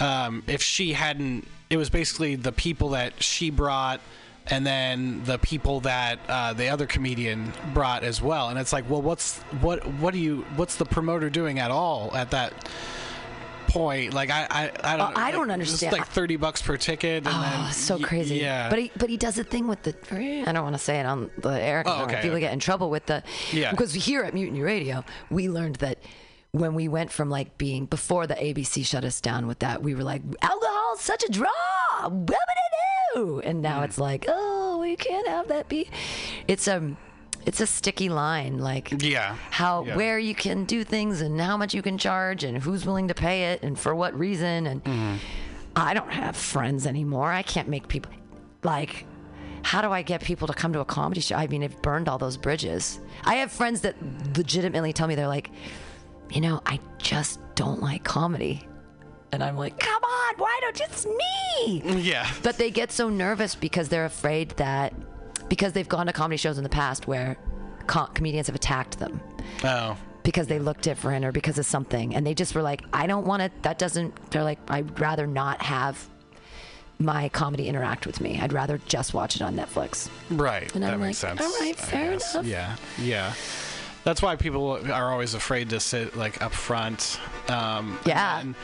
um, 0.00 0.42
if 0.46 0.62
she 0.62 0.92
hadn't, 0.92 1.46
it 1.70 1.76
was 1.76 1.90
basically 1.90 2.34
the 2.36 2.52
people 2.52 2.90
that 2.90 3.22
she 3.22 3.50
brought. 3.50 4.00
And 4.48 4.66
then 4.66 5.22
the 5.22 5.38
people 5.38 5.78
that 5.82 6.18
uh, 6.28 6.52
the 6.52 6.66
other 6.68 6.84
comedian 6.84 7.52
brought 7.72 8.02
as 8.02 8.20
well, 8.20 8.48
and 8.48 8.58
it's 8.58 8.72
like, 8.72 8.90
well, 8.90 9.00
what's 9.00 9.38
what? 9.60 9.86
What 9.86 10.12
do 10.12 10.18
you? 10.18 10.44
What's 10.56 10.74
the 10.74 10.84
promoter 10.84 11.30
doing 11.30 11.60
at 11.60 11.70
all 11.70 12.10
at 12.12 12.32
that 12.32 12.52
point? 13.72 14.14
Like, 14.14 14.30
I, 14.30 14.46
I, 14.50 14.94
I 14.94 14.96
don't. 14.96 15.12
Oh, 15.16 15.20
I 15.20 15.30
don't 15.30 15.50
understand. 15.50 15.92
It's 15.92 15.98
like 15.98 16.08
thirty 16.08 16.36
bucks 16.36 16.62
per 16.62 16.76
ticket. 16.76 17.26
And 17.26 17.28
Oh, 17.28 17.40
then 17.40 17.72
so 17.72 17.98
crazy. 17.98 18.36
Yeah. 18.36 18.68
But 18.68 18.78
he 18.78 18.90
but 18.96 19.08
he 19.08 19.16
does 19.16 19.38
a 19.38 19.44
thing 19.44 19.66
with 19.68 19.82
the 19.82 19.94
I 20.46 20.52
don't 20.52 20.62
want 20.62 20.74
to 20.74 20.82
say 20.82 21.00
it 21.00 21.06
on 21.06 21.30
the 21.38 21.60
air. 21.60 21.82
Oh, 21.86 22.04
okay, 22.04 22.20
people 22.22 22.38
get 22.38 22.52
in 22.52 22.58
trouble 22.58 22.90
with 22.90 23.06
the 23.06 23.22
Yeah. 23.52 23.70
because 23.70 23.92
here 23.92 24.22
at 24.22 24.34
Mutiny 24.34 24.60
Radio 24.60 25.04
we 25.30 25.48
learned 25.48 25.76
that 25.76 25.98
when 26.52 26.74
we 26.74 26.86
went 26.86 27.10
from 27.10 27.30
like 27.30 27.56
being 27.56 27.86
before 27.86 28.26
the 28.26 28.34
ABC 28.34 28.84
shut 28.84 29.04
us 29.04 29.20
down 29.20 29.46
with 29.46 29.60
that, 29.60 29.82
we 29.82 29.94
were 29.94 30.02
like, 30.02 30.22
alcohol's 30.42 31.00
such 31.00 31.24
a 31.24 31.32
draw. 31.32 31.48
And 33.14 33.62
now 33.62 33.78
hmm. 33.78 33.84
it's 33.84 33.98
like, 33.98 34.26
oh, 34.28 34.78
we 34.80 34.96
can't 34.96 35.26
have 35.28 35.48
that 35.48 35.68
be. 35.68 35.88
It's 36.46 36.68
a, 36.68 36.94
it's 37.46 37.60
a 37.60 37.66
sticky 37.66 38.08
line, 38.08 38.58
like 38.58 39.02
Yeah. 39.02 39.36
how 39.50 39.84
Yeah. 39.84 39.96
where 39.96 40.18
you 40.18 40.34
can 40.34 40.64
do 40.64 40.84
things 40.84 41.20
and 41.20 41.40
how 41.40 41.56
much 41.56 41.74
you 41.74 41.82
can 41.82 41.98
charge 41.98 42.44
and 42.44 42.58
who's 42.62 42.84
willing 42.86 43.08
to 43.08 43.14
pay 43.14 43.52
it 43.52 43.62
and 43.62 43.78
for 43.78 43.94
what 43.94 44.16
reason. 44.18 44.66
And 44.66 44.84
Mm-hmm. 44.84 45.14
I 45.74 45.94
don't 45.94 46.12
have 46.12 46.36
friends 46.36 46.86
anymore. 46.86 47.32
I 47.32 47.42
can't 47.42 47.68
make 47.68 47.88
people 47.88 48.12
like. 48.62 49.06
How 49.64 49.80
do 49.80 49.92
I 49.92 50.02
get 50.02 50.22
people 50.22 50.48
to 50.48 50.52
come 50.54 50.72
to 50.72 50.80
a 50.80 50.84
comedy 50.84 51.20
show? 51.20 51.36
I 51.36 51.46
mean, 51.46 51.62
I've 51.62 51.80
burned 51.82 52.08
all 52.08 52.18
those 52.18 52.36
bridges. 52.36 52.98
I 53.24 53.36
have 53.36 53.52
friends 53.52 53.82
that 53.82 53.94
legitimately 54.36 54.92
tell 54.92 55.06
me 55.06 55.14
they're 55.14 55.28
like, 55.28 55.50
you 56.30 56.40
know, 56.40 56.60
I 56.66 56.80
just 56.98 57.38
don't 57.54 57.80
like 57.80 58.02
comedy. 58.02 58.66
And 59.30 59.42
I'm 59.42 59.56
like, 59.56 59.78
come 59.78 60.02
on, 60.02 60.34
why 60.36 60.58
don't 60.62 60.78
you? 60.80 60.84
It's 60.90 61.06
me. 61.06 62.00
Yeah. 62.02 62.28
But 62.42 62.58
they 62.58 62.70
get 62.72 62.90
so 62.90 63.08
nervous 63.08 63.54
because 63.54 63.88
they're 63.88 64.04
afraid 64.04 64.50
that, 64.56 64.92
because 65.52 65.74
they've 65.74 65.88
gone 65.88 66.06
to 66.06 66.14
comedy 66.14 66.38
shows 66.38 66.56
in 66.56 66.62
the 66.64 66.70
past 66.70 67.06
where 67.06 67.36
co- 67.86 68.06
comedians 68.14 68.46
have 68.46 68.56
attacked 68.56 68.98
them 68.98 69.20
Oh. 69.62 69.98
because 70.22 70.46
they 70.46 70.58
look 70.58 70.80
different 70.80 71.26
or 71.26 71.30
because 71.32 71.58
of 71.58 71.66
something. 71.66 72.14
And 72.14 72.26
they 72.26 72.32
just 72.32 72.54
were 72.54 72.62
like, 72.62 72.80
I 72.90 73.06
don't 73.06 73.26
want 73.26 73.42
to, 73.42 73.50
that 73.60 73.78
doesn't, 73.78 74.14
they're 74.30 74.44
like, 74.44 74.58
I'd 74.68 74.98
rather 74.98 75.26
not 75.26 75.60
have 75.60 76.08
my 76.98 77.28
comedy 77.28 77.68
interact 77.68 78.06
with 78.06 78.18
me. 78.22 78.40
I'd 78.40 78.54
rather 78.54 78.78
just 78.86 79.12
watch 79.12 79.36
it 79.36 79.42
on 79.42 79.54
Netflix. 79.54 80.08
Right. 80.30 80.72
And 80.74 80.82
that 80.84 80.94
I'm 80.94 81.00
makes 81.00 81.22
like, 81.22 81.38
sense. 81.38 81.42
all 81.54 81.60
right, 81.60 81.76
fair 81.76 82.12
enough. 82.12 82.46
Yeah. 82.46 82.76
Yeah. 82.98 83.34
That's 84.04 84.20
why 84.20 84.34
people 84.36 84.90
are 84.92 85.12
always 85.12 85.34
afraid 85.34 85.70
to 85.70 85.78
sit 85.80 86.16
like 86.16 86.42
up 86.42 86.52
front. 86.52 87.20
Um, 87.48 87.98
Yeah. 88.04 88.40
And 88.40 88.54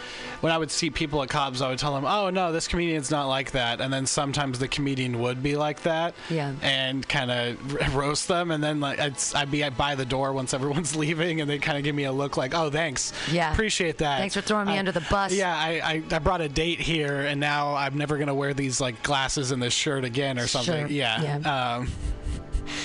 when 0.40 0.52
I 0.52 0.58
would 0.58 0.70
see 0.70 0.90
people 0.90 1.22
at 1.22 1.28
Cobb's, 1.28 1.62
I 1.62 1.68
would 1.68 1.78
tell 1.78 1.94
them, 1.94 2.04
"Oh 2.04 2.30
no, 2.30 2.50
this 2.52 2.66
comedian's 2.66 3.10
not 3.10 3.26
like 3.28 3.52
that." 3.52 3.80
And 3.80 3.92
then 3.92 4.06
sometimes 4.06 4.58
the 4.58 4.66
comedian 4.68 5.20
would 5.20 5.40
be 5.42 5.56
like 5.56 5.82
that. 5.82 6.14
Yeah. 6.28 6.54
And 6.62 7.08
kind 7.08 7.30
of 7.30 7.94
roast 7.94 8.26
them, 8.28 8.50
and 8.50 8.62
then 8.62 8.80
like 8.80 8.98
I'd, 8.98 9.14
I'd 9.34 9.50
be 9.50 9.68
by 9.70 9.94
the 9.94 10.04
door 10.04 10.32
once 10.32 10.54
everyone's 10.54 10.96
leaving, 11.04 11.40
and 11.40 11.48
they 11.48 11.58
kind 11.58 11.78
of 11.78 11.84
give 11.84 11.94
me 11.94 12.04
a 12.04 12.12
look 12.12 12.36
like, 12.36 12.54
"Oh, 12.54 12.68
thanks. 12.70 13.12
Yeah. 13.30 13.52
Appreciate 13.52 13.98
that. 13.98 14.18
Thanks 14.18 14.34
for 14.34 14.40
throwing 14.40 14.66
me 14.66 14.74
I- 14.74 14.78
under 14.78 14.92
the 14.92 15.06
bus." 15.08 15.32
Yeah. 15.32 15.54
I, 15.56 15.80
I 15.84 16.02
I 16.10 16.18
brought 16.18 16.40
a 16.40 16.48
date 16.48 16.80
here, 16.80 17.20
and 17.20 17.38
now 17.40 17.74
I'm 17.76 17.96
never 17.96 18.16
gonna 18.18 18.34
wear 18.34 18.54
these 18.54 18.80
like 18.80 19.02
glasses 19.04 19.50
and 19.52 19.62
this 19.62 19.72
shirt 19.74 20.04
again 20.04 20.38
or 20.38 20.46
something. 20.48 20.86
Sure. 20.88 20.96
Yeah. 20.96 21.22
Yeah. 21.42 21.74
Um, 21.76 21.88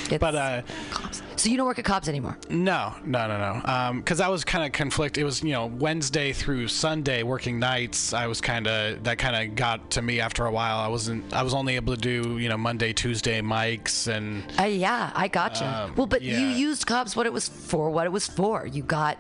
It's 0.10 0.18
but 0.18 0.36
uh. 0.36 0.62
Cobb's. 0.92 1.22
So 1.36 1.50
you 1.50 1.58
don't 1.58 1.66
work 1.66 1.80
at 1.80 1.84
Cobb's 1.86 2.08
anymore? 2.08 2.38
No, 2.50 2.94
no, 3.04 3.28
no, 3.28 3.38
no. 3.38 3.94
Because 4.00 4.22
I 4.22 4.30
was 4.30 4.46
kind 4.46 4.64
of 4.66 4.72
conflict. 4.72 5.18
It 5.18 5.24
was 5.26 5.44
you 5.44 5.52
know 5.52 5.66
Wednesday 5.66 6.32
through 6.32 6.68
Sunday 6.70 7.24
working 7.24 7.60
nights. 7.60 8.14
I 8.14 8.28
was 8.28 8.40
kind 8.40 8.68
of 8.68 9.04
that 9.04 9.18
kind 9.18 9.36
of 9.50 9.56
got 9.56 9.92
to 9.92 10.02
me 10.02 10.20
after 10.22 10.46
a 10.46 10.52
while. 10.52 10.78
I 10.78 10.88
wasn't. 10.88 11.34
I 11.34 11.44
was 11.44 11.54
only 11.54 11.76
able 11.76 11.96
to 11.96 12.02
do 12.02 12.38
you 12.38 12.50
know 12.50 12.58
Monday, 12.58 12.94
Tuesday 12.94 13.42
mics 13.42 14.08
and 14.08 14.44
Uh, 14.60 14.64
yeah, 14.64 15.12
I 15.16 15.28
gotcha. 15.28 15.66
Um, 15.66 15.96
well, 15.96 16.08
but 16.08 16.22
you 16.22 16.38
used 16.38 16.86
Cobb's 16.86 17.16
what 17.16 17.26
it 17.26 17.34
was 17.34 17.48
for, 17.50 17.90
what 17.90 18.06
it 18.06 18.12
was 18.12 18.28
for. 18.28 18.66
You 18.66 18.84
got 18.84 19.18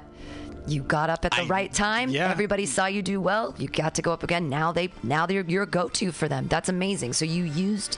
you 0.66 0.82
got 0.82 1.09
up 1.09 1.26
at 1.26 1.32
the 1.32 1.41
I- 1.41 1.47
right 1.47 1.74
time. 1.74 2.09
yeah. 2.09 2.32
Everybody 2.32 2.66
saw 2.66 2.86
you 2.86 3.01
do 3.01 3.20
well. 3.20 3.53
You 3.57 3.68
got 3.68 3.95
to 3.95 4.01
go 4.01 4.14
up 4.14 4.24
again. 4.24 4.47
Now 4.47 4.72
they 4.72 4.91
now 5.03 5.26
they're 5.26 5.41
your 5.41 5.66
go-to 5.66 6.14
for 6.14 6.30
them. 6.30 6.47
That's 6.47 6.70
amazing. 6.70 7.14
So 7.14 7.26
you 7.26 7.43
used 7.43 7.97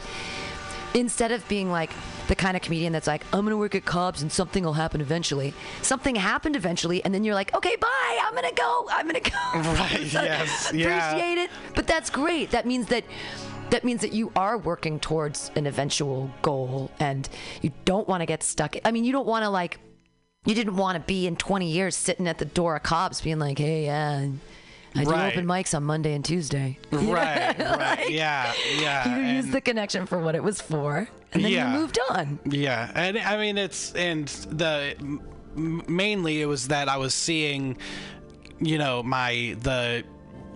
instead 0.95 1.31
of 1.31 1.47
being 1.47 1.69
like 1.69 1.91
the 2.27 2.35
kind 2.35 2.55
of 2.55 2.63
comedian 2.63 2.93
that's 2.93 3.05
like, 3.05 3.23
I'm 3.33 3.43
gonna 3.45 3.57
work 3.57 3.75
at 3.75 3.85
Cobb's 3.85 4.21
and 4.21 4.31
something 4.31 4.63
will 4.63 4.73
happen 4.73 5.01
eventually. 5.01 5.53
Something 5.81 6.15
happened 6.15 6.55
eventually, 6.55 7.03
and 7.03 7.13
then 7.13 7.23
you're 7.23 7.35
like, 7.35 7.53
okay, 7.53 7.75
bye. 7.75 8.19
I'm 8.23 8.33
gonna 8.33 8.51
go. 8.53 8.87
I'm 8.89 9.05
gonna 9.05 9.19
go. 9.19 9.29
Right, 9.75 10.07
So, 10.07 10.21
yes, 10.23 10.71
yeah. 10.73 11.09
Appreciate 11.11 11.37
it, 11.43 11.49
but 11.75 11.85
that's 11.85 12.09
great. 12.09 12.51
That 12.51 12.65
means 12.65 12.87
that 12.87 13.03
that 13.71 13.83
means 13.83 14.01
that 14.01 14.13
you 14.13 14.31
are 14.35 14.57
working 14.57 14.99
towards 14.99 15.51
an 15.55 15.67
eventual 15.67 16.31
goal, 16.41 16.91
and 16.99 17.27
you 17.61 17.71
don't 17.83 18.07
want 18.07 18.21
to 18.21 18.25
get 18.25 18.41
stuck. 18.43 18.75
I 18.85 18.91
mean, 18.91 19.03
you 19.03 19.11
don't 19.11 19.27
want 19.27 19.43
to 19.43 19.49
like. 19.49 19.79
You 20.45 20.53
didn't 20.53 20.75
want 20.75 20.95
to 20.95 20.99
be 20.99 21.25
in 21.25 21.35
20 21.37 21.71
years 21.71 21.95
sitting 21.95 22.27
at 22.27 22.37
the 22.37 22.45
door 22.45 22.75
of 22.75 22.83
Cobb's 22.83 23.19
being 23.19 23.39
like, 23.39 23.57
hey, 23.57 23.85
yeah. 23.85 24.27
I 24.95 25.03
do 25.03 25.09
Right. 25.11 25.33
open 25.33 25.45
mics 25.45 25.75
on 25.75 25.83
Monday 25.83 26.13
and 26.13 26.23
Tuesday. 26.23 26.77
right, 26.91 27.57
right, 27.59 28.09
yeah, 28.09 28.53
yeah. 28.79 29.17
You 29.17 29.35
used 29.35 29.51
the 29.51 29.61
connection 29.61 30.05
for 30.05 30.19
what 30.19 30.35
it 30.35 30.43
was 30.43 30.61
for, 30.61 31.07
and 31.33 31.43
then 31.43 31.51
Yeah. 31.51 31.73
you 31.73 31.79
moved 31.79 31.99
on. 32.09 32.39
Yeah, 32.45 32.91
and 32.95 33.17
I 33.17 33.37
mean 33.37 33.57
it's 33.57 33.91
and 33.93 34.27
the 34.27 34.95
mainly 35.55 36.41
it 36.41 36.45
was 36.45 36.69
that 36.69 36.87
I 36.89 36.97
was 36.97 37.13
seeing, 37.13 37.77
you 38.59 38.77
know, 38.77 39.03
my 39.03 39.55
the. 39.61 40.03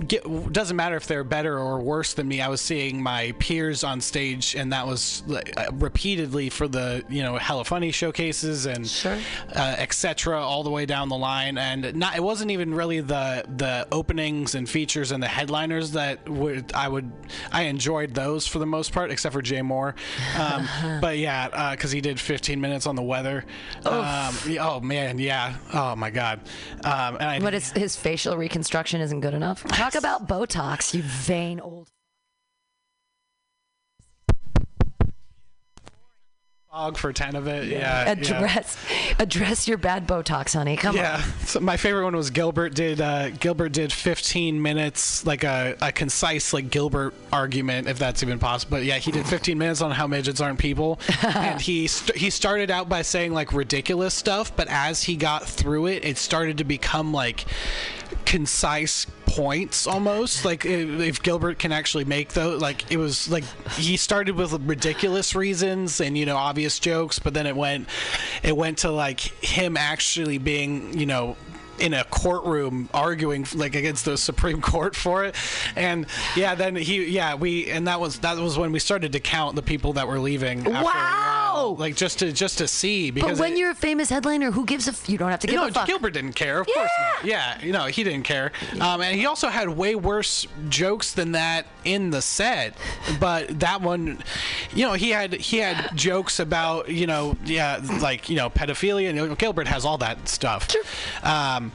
Get, 0.08 0.52
doesn't 0.54 0.78
matter 0.78 0.96
if 0.96 1.08
they're 1.08 1.24
better 1.26 1.58
or 1.60 1.80
worse 1.80 2.14
than 2.14 2.28
me. 2.28 2.42
I 2.42 2.48
was 2.48 2.62
seeing 2.62 3.04
my 3.04 3.34
peers 3.40 3.84
on 3.84 4.00
stage, 4.02 4.56
and 4.56 4.72
that 4.72 4.88
was 4.88 5.24
uh, 5.30 5.66
repeatedly 5.74 6.50
for 6.50 6.68
the 6.68 7.04
you 7.10 7.22
know 7.22 7.36
hella 7.38 7.66
funny 7.66 7.92
showcases 7.92 8.66
and 8.66 8.88
Sure. 8.88 9.18
uh, 9.56 9.76
etc. 9.78 10.40
all 10.42 10.64
the 10.64 10.70
way 10.70 10.86
down 10.86 11.10
the 11.10 11.18
line. 11.18 11.58
And 11.58 11.96
not 11.96 12.16
it 12.16 12.24
wasn't 12.24 12.52
even 12.52 12.74
really 12.74 13.02
the 13.02 13.44
the 13.58 13.88
openings 13.92 14.56
and 14.56 14.70
features 14.70 15.12
and 15.12 15.22
the 15.22 15.28
headliners 15.28 15.92
that 15.92 16.28
would 16.30 16.72
I 16.74 16.88
would 16.88 17.12
I 17.52 17.64
enjoyed 17.64 18.14
those 18.14 18.48
for 18.48 18.60
the 18.60 18.66
most 18.66 18.94
part, 18.94 19.12
except 19.12 19.34
for 19.34 19.42
Jay 19.42 19.60
Mohr. 19.60 19.96
Um, 20.40 21.00
but 21.02 21.18
yeah, 21.18 21.72
because 21.72 21.92
he 21.92 22.00
did 22.02 22.20
15 22.20 22.60
minutes 22.62 22.88
on 22.88 22.96
the 22.96 23.04
weather. 23.04 23.44
Um, 23.86 24.34
oh 24.60 24.80
man, 24.82 25.20
yeah. 25.20 25.56
Oh 25.74 25.96
my 25.96 26.10
god. 26.10 26.40
Um, 26.86 27.16
and 27.16 27.24
I, 27.24 27.40
But 27.40 27.54
his, 27.54 27.72
his 27.72 27.96
facial 27.98 28.38
reconstruction 28.38 29.02
isn't 29.02 29.20
good 29.20 29.34
enough. 29.34 29.66
Talk 29.90 30.00
about 30.00 30.28
Botox, 30.28 30.94
you 30.94 31.02
vain 31.02 31.60
old. 31.60 31.90
fog 36.72 36.98
for 36.98 37.12
10 37.12 37.36
of 37.36 37.48
it. 37.48 37.68
Yeah. 37.68 37.80
yeah. 37.80 38.12
Address, 38.12 38.78
address 39.18 39.68
your 39.68 39.78
bad 39.78 40.08
Botox, 40.08 40.54
honey. 40.54 40.78
Come 40.78 40.92
on. 40.92 41.02
Yeah. 41.02 41.22
So 41.46 41.60
my 41.60 41.78
favorite 41.78 42.04
one 42.04 42.16
was 42.16 42.30
Gilbert 42.30 42.76
did 42.76 43.02
uh, 43.02 43.32
Gilbert 43.32 43.70
did 43.70 43.92
15 43.92 44.62
minutes 44.62 45.26
like 45.26 45.44
a, 45.44 45.76
a 45.82 45.92
concise 45.92 46.54
like 46.54 46.70
Gilbert 46.70 47.14
argument 47.34 47.88
if 47.88 47.98
that's 47.98 48.22
even 48.24 48.40
possible. 48.40 48.78
But 48.78 48.84
yeah, 48.84 48.98
he 48.98 49.12
did 49.12 49.26
15 49.26 49.58
minutes 49.58 49.82
on 49.82 49.92
how 49.92 50.06
midgets 50.08 50.42
aren't 50.42 50.60
people, 50.60 51.00
and 51.24 51.60
he 51.60 51.88
st- 51.88 52.18
he 52.18 52.30
started 52.30 52.70
out 52.70 52.88
by 52.88 53.02
saying 53.02 53.34
like 53.34 53.52
ridiculous 53.52 54.14
stuff, 54.14 54.56
but 54.56 54.68
as 54.70 55.04
he 55.04 55.16
got 55.16 55.46
through 55.48 55.88
it, 55.88 56.06
it 56.06 56.18
started 56.18 56.60
to 56.60 56.64
become 56.64 57.12
like 57.12 57.46
concise 58.26 59.08
points 59.30 59.88
almost. 59.88 60.46
Like 60.46 60.66
if, 60.66 61.22
Gilbert 61.22 61.60
can 61.60 61.72
actually 61.72 62.06
make 62.06 62.30
those 62.30 62.62
like 62.62 62.92
it 62.92 62.98
was 62.98 63.30
like 63.30 63.44
he 63.72 63.98
started 63.98 64.36
with 64.36 64.54
ridiculous 64.62 65.36
reasons 65.36 66.00
and 66.02 66.18
you 66.18 66.26
know 66.26 66.38
obvious 66.38 66.80
jokes 66.80 67.20
but 67.20 67.34
then 67.34 67.46
it 67.46 67.56
went 67.56 67.88
it 68.44 68.56
went 68.56 68.80
to 68.80 68.92
like 68.92 69.20
him 69.20 69.76
actually 69.76 70.38
being 70.38 70.98
you 70.98 71.06
know 71.06 71.36
in 71.80 71.94
a 71.94 72.04
courtroom 72.06 72.90
arguing 72.94 73.46
like 73.56 73.76
against 73.76 74.06
the 74.06 74.18
Supreme 74.18 74.62
Court 74.62 74.96
for 74.96 75.26
it 75.26 75.36
and 75.76 76.06
yeah 76.36 76.56
then 76.56 76.76
he 76.76 77.06
yeah 77.06 77.36
we 77.36 77.70
and 77.70 77.88
that 77.88 78.00
was 78.00 78.20
that 78.20 78.38
was 78.38 78.58
when 78.58 78.72
we 78.72 78.80
started 78.80 79.12
to 79.14 79.20
count 79.20 79.56
the 79.56 79.62
people 79.62 79.94
that 79.94 80.08
were 80.08 80.20
leaving 80.20 80.60
after 80.68 80.84
Wow! 80.84 81.76
like 81.80 81.96
just 81.96 82.20
to 82.20 82.32
just 82.32 82.58
to 82.60 82.68
see 82.68 83.12
because 83.12 83.38
But 83.38 83.44
when 83.46 83.54
it- 83.54 83.58
you're 83.60 83.72
a 83.72 83.76
famous 83.76 84.10
headliner, 84.10 84.52
who 84.52 84.66
gives 84.66 84.88
a? 84.88 84.92
F- 84.92 85.10
you 85.10 85.18
don't 85.18 85.32
have 85.32 85.40
to 85.42 85.48
give 85.48 85.56
no, 85.56 85.68
a 85.68 85.72
fuck. 85.72 85.88
Gilbert 85.88 86.12
didn't 86.12 86.34
care. 86.34 86.62
Of 86.62 86.68
course 86.68 86.90
not. 87.00 87.26
Yeah, 87.26 87.60
you 87.62 87.72
know, 87.72 87.86
he 87.86 88.04
didn't 88.04 88.24
care. 88.24 88.52
Um, 88.80 89.02
and 89.02 89.16
he 89.16 89.26
also 89.26 89.48
had 89.50 89.70
way 89.70 89.96
worse 89.96 90.48
jokes 90.70 91.14
than 91.14 91.34
that 91.34 91.66
in 91.84 92.10
the 92.12 92.22
set. 92.22 92.76
But 93.20 93.60
that 93.60 93.82
one, 93.82 94.20
you 94.74 94.86
know, 94.86 94.94
he 94.94 95.10
had 95.10 95.34
he 95.34 95.58
had 95.58 95.96
jokes 95.96 96.40
about 96.40 96.90
you 96.90 97.08
know, 97.08 97.36
yeah, 97.46 97.80
like 98.02 98.30
you 98.30 98.36
know, 98.36 98.50
pedophilia. 98.50 99.10
And 99.10 99.38
Gilbert 99.38 99.68
has 99.68 99.86
all 99.86 99.98
that 100.00 100.28
stuff. 100.30 100.70
Sure. 100.72 100.84
Um, 101.24 101.69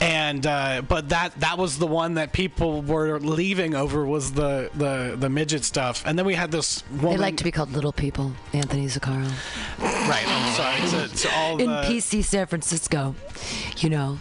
and 0.00 0.46
uh, 0.46 0.82
but 0.88 1.08
that 1.10 1.38
that 1.40 1.58
was 1.58 1.78
the 1.78 1.86
one 1.86 2.14
that 2.14 2.32
people 2.32 2.82
were 2.82 3.18
leaving 3.20 3.74
over 3.74 4.04
was 4.04 4.32
the 4.32 4.70
the 4.74 5.14
the 5.18 5.28
midget 5.28 5.64
stuff. 5.64 6.02
And 6.06 6.18
then 6.18 6.26
we 6.26 6.34
had 6.34 6.50
this 6.50 6.82
They 6.90 7.04
woman. 7.04 7.20
like 7.20 7.36
to 7.38 7.44
be 7.44 7.50
called 7.50 7.72
little 7.72 7.92
people, 7.92 8.32
Anthony 8.52 8.86
Zaccaro. 8.86 9.30
right. 9.80 10.24
I'm 10.26 10.54
sorry. 10.54 11.06
To, 11.08 11.14
to 11.16 11.34
all 11.36 11.60
In 11.60 11.68
the, 11.70 11.82
PC 11.82 12.24
San 12.24 12.46
Francisco, 12.46 13.14
you 13.78 13.90
know, 13.90 14.18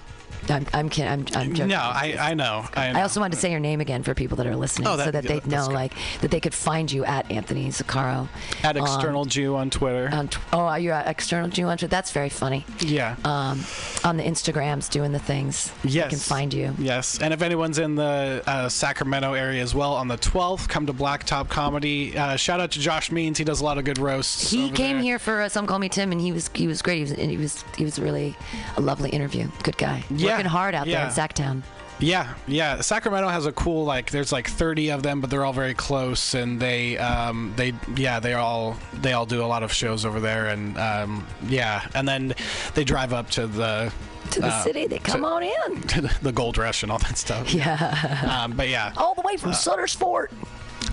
I'm, 0.49 0.65
I'm 0.73 0.89
kidding. 0.89 1.11
I'm, 1.11 1.25
I'm 1.35 1.53
joking. 1.53 1.67
No, 1.69 1.77
I 1.77 2.15
I 2.19 2.33
know. 2.33 2.65
I, 2.75 2.91
know. 2.91 2.99
I 2.99 3.01
also 3.03 3.19
wanted 3.19 3.35
to 3.35 3.41
say 3.41 3.51
your 3.51 3.59
name 3.59 3.79
again 3.81 4.03
for 4.03 4.13
people 4.13 4.37
that 4.37 4.47
are 4.47 4.55
listening, 4.55 4.87
Oh, 4.87 4.97
that- 4.97 5.05
so 5.05 5.11
that 5.11 5.23
yeah, 5.23 5.39
they 5.39 5.49
know, 5.49 5.67
good. 5.67 5.73
like, 5.73 5.93
that 6.21 6.31
they 6.31 6.39
could 6.39 6.53
find 6.53 6.91
you 6.91 7.05
at 7.05 7.29
Anthony 7.31 7.67
Zaccaro. 7.69 8.27
at 8.63 8.75
on- 8.77 8.83
external 8.83 9.25
Jew 9.25 9.55
on 9.55 9.69
Twitter. 9.69 10.09
On 10.11 10.27
tw- 10.27 10.39
oh, 10.53 10.73
you're 10.75 10.93
at 10.93 11.07
external 11.07 11.49
Jew 11.49 11.65
on 11.67 11.77
Twitter. 11.77 11.87
That's 11.87 12.11
very 12.11 12.29
funny. 12.29 12.65
yeah. 12.79 13.15
Um, 13.23 13.63
on 14.03 14.17
the 14.17 14.23
Instagrams, 14.23 14.89
doing 14.89 15.11
the 15.11 15.19
things. 15.19 15.71
yes. 15.83 16.07
I 16.07 16.09
can 16.09 16.19
find 16.19 16.53
you. 16.53 16.73
Yes. 16.79 17.19
And 17.21 17.33
if 17.33 17.41
anyone's 17.41 17.77
in 17.77 17.95
the 17.95 18.43
uh, 18.47 18.67
Sacramento 18.69 19.33
area 19.33 19.61
as 19.61 19.75
well, 19.75 19.93
on 19.93 20.07
the 20.07 20.17
12th, 20.17 20.67
come 20.67 20.85
to 20.87 20.93
Blacktop 20.93 21.49
Comedy. 21.49 22.17
Uh, 22.17 22.35
shout 22.35 22.59
out 22.59 22.71
to 22.71 22.79
Josh 22.79 23.11
Means. 23.11 23.37
He 23.37 23.43
does 23.43 23.61
a 23.61 23.63
lot 23.63 23.77
of 23.77 23.83
good 23.85 23.97
roasts. 23.99 24.49
He 24.49 24.69
came 24.71 24.95
there. 24.97 25.03
here 25.03 25.19
for 25.19 25.41
uh, 25.41 25.49
Some 25.49 25.67
Call 25.67 25.79
Me 25.79 25.89
Tim, 25.89 26.11
and 26.11 26.19
he 26.19 26.31
was 26.31 26.49
he 26.53 26.67
was 26.67 26.81
great. 26.81 26.95
He 26.95 27.01
was 27.03 27.11
he 27.11 27.37
was 27.37 27.63
he 27.77 27.83
was 27.83 27.99
really 27.99 28.35
a 28.77 28.81
lovely 28.81 29.09
interview. 29.11 29.47
Good 29.63 29.77
guy. 29.77 30.03
Yeah. 30.09 30.40
Working 30.43 30.51
hard 30.51 30.75
out 30.75 30.85
there 30.85 30.93
yeah. 30.95 31.07
in 31.07 31.13
Sacktown. 31.13 31.61
Yeah, 31.99 32.33
yeah. 32.47 32.81
Sacramento 32.81 33.27
has 33.29 33.45
a 33.45 33.51
cool 33.51 33.85
like. 33.85 34.09
There's 34.09 34.31
like 34.31 34.47
30 34.49 34.89
of 34.91 35.03
them, 35.03 35.21
but 35.21 35.29
they're 35.29 35.45
all 35.45 35.53
very 35.53 35.75
close, 35.75 36.33
and 36.33 36.59
they, 36.59 36.97
um, 36.97 37.53
they, 37.55 37.73
yeah, 37.95 38.19
they 38.19 38.33
all 38.33 38.75
they 39.01 39.13
all 39.13 39.27
do 39.27 39.43
a 39.43 39.45
lot 39.45 39.61
of 39.61 39.71
shows 39.71 40.03
over 40.03 40.19
there, 40.19 40.47
and 40.47 40.75
um, 40.79 41.27
yeah, 41.47 41.87
and 41.93 42.07
then 42.07 42.33
they 42.73 42.83
drive 42.83 43.13
up 43.13 43.29
to 43.31 43.45
the 43.45 43.93
To 44.31 44.39
the 44.41 44.47
uh, 44.47 44.63
city, 44.63 44.87
they 44.87 44.97
come 44.97 45.21
to- 45.21 45.27
on 45.27 45.43
in. 45.43 45.81
to 45.89 46.01
the, 46.01 46.17
the 46.23 46.31
Gold 46.31 46.57
Rush 46.57 46.81
and 46.81 46.91
all 46.91 46.97
that 46.99 47.17
stuff. 47.19 47.53
Yeah. 47.53 48.39
Um, 48.43 48.53
but 48.53 48.67
yeah, 48.69 48.93
All 48.97 49.13
the 49.13 49.21
way 49.21 49.35
Uh, 49.35 49.37
from 49.37 49.53
Sutter's 49.53 49.93
Fort. 49.93 50.31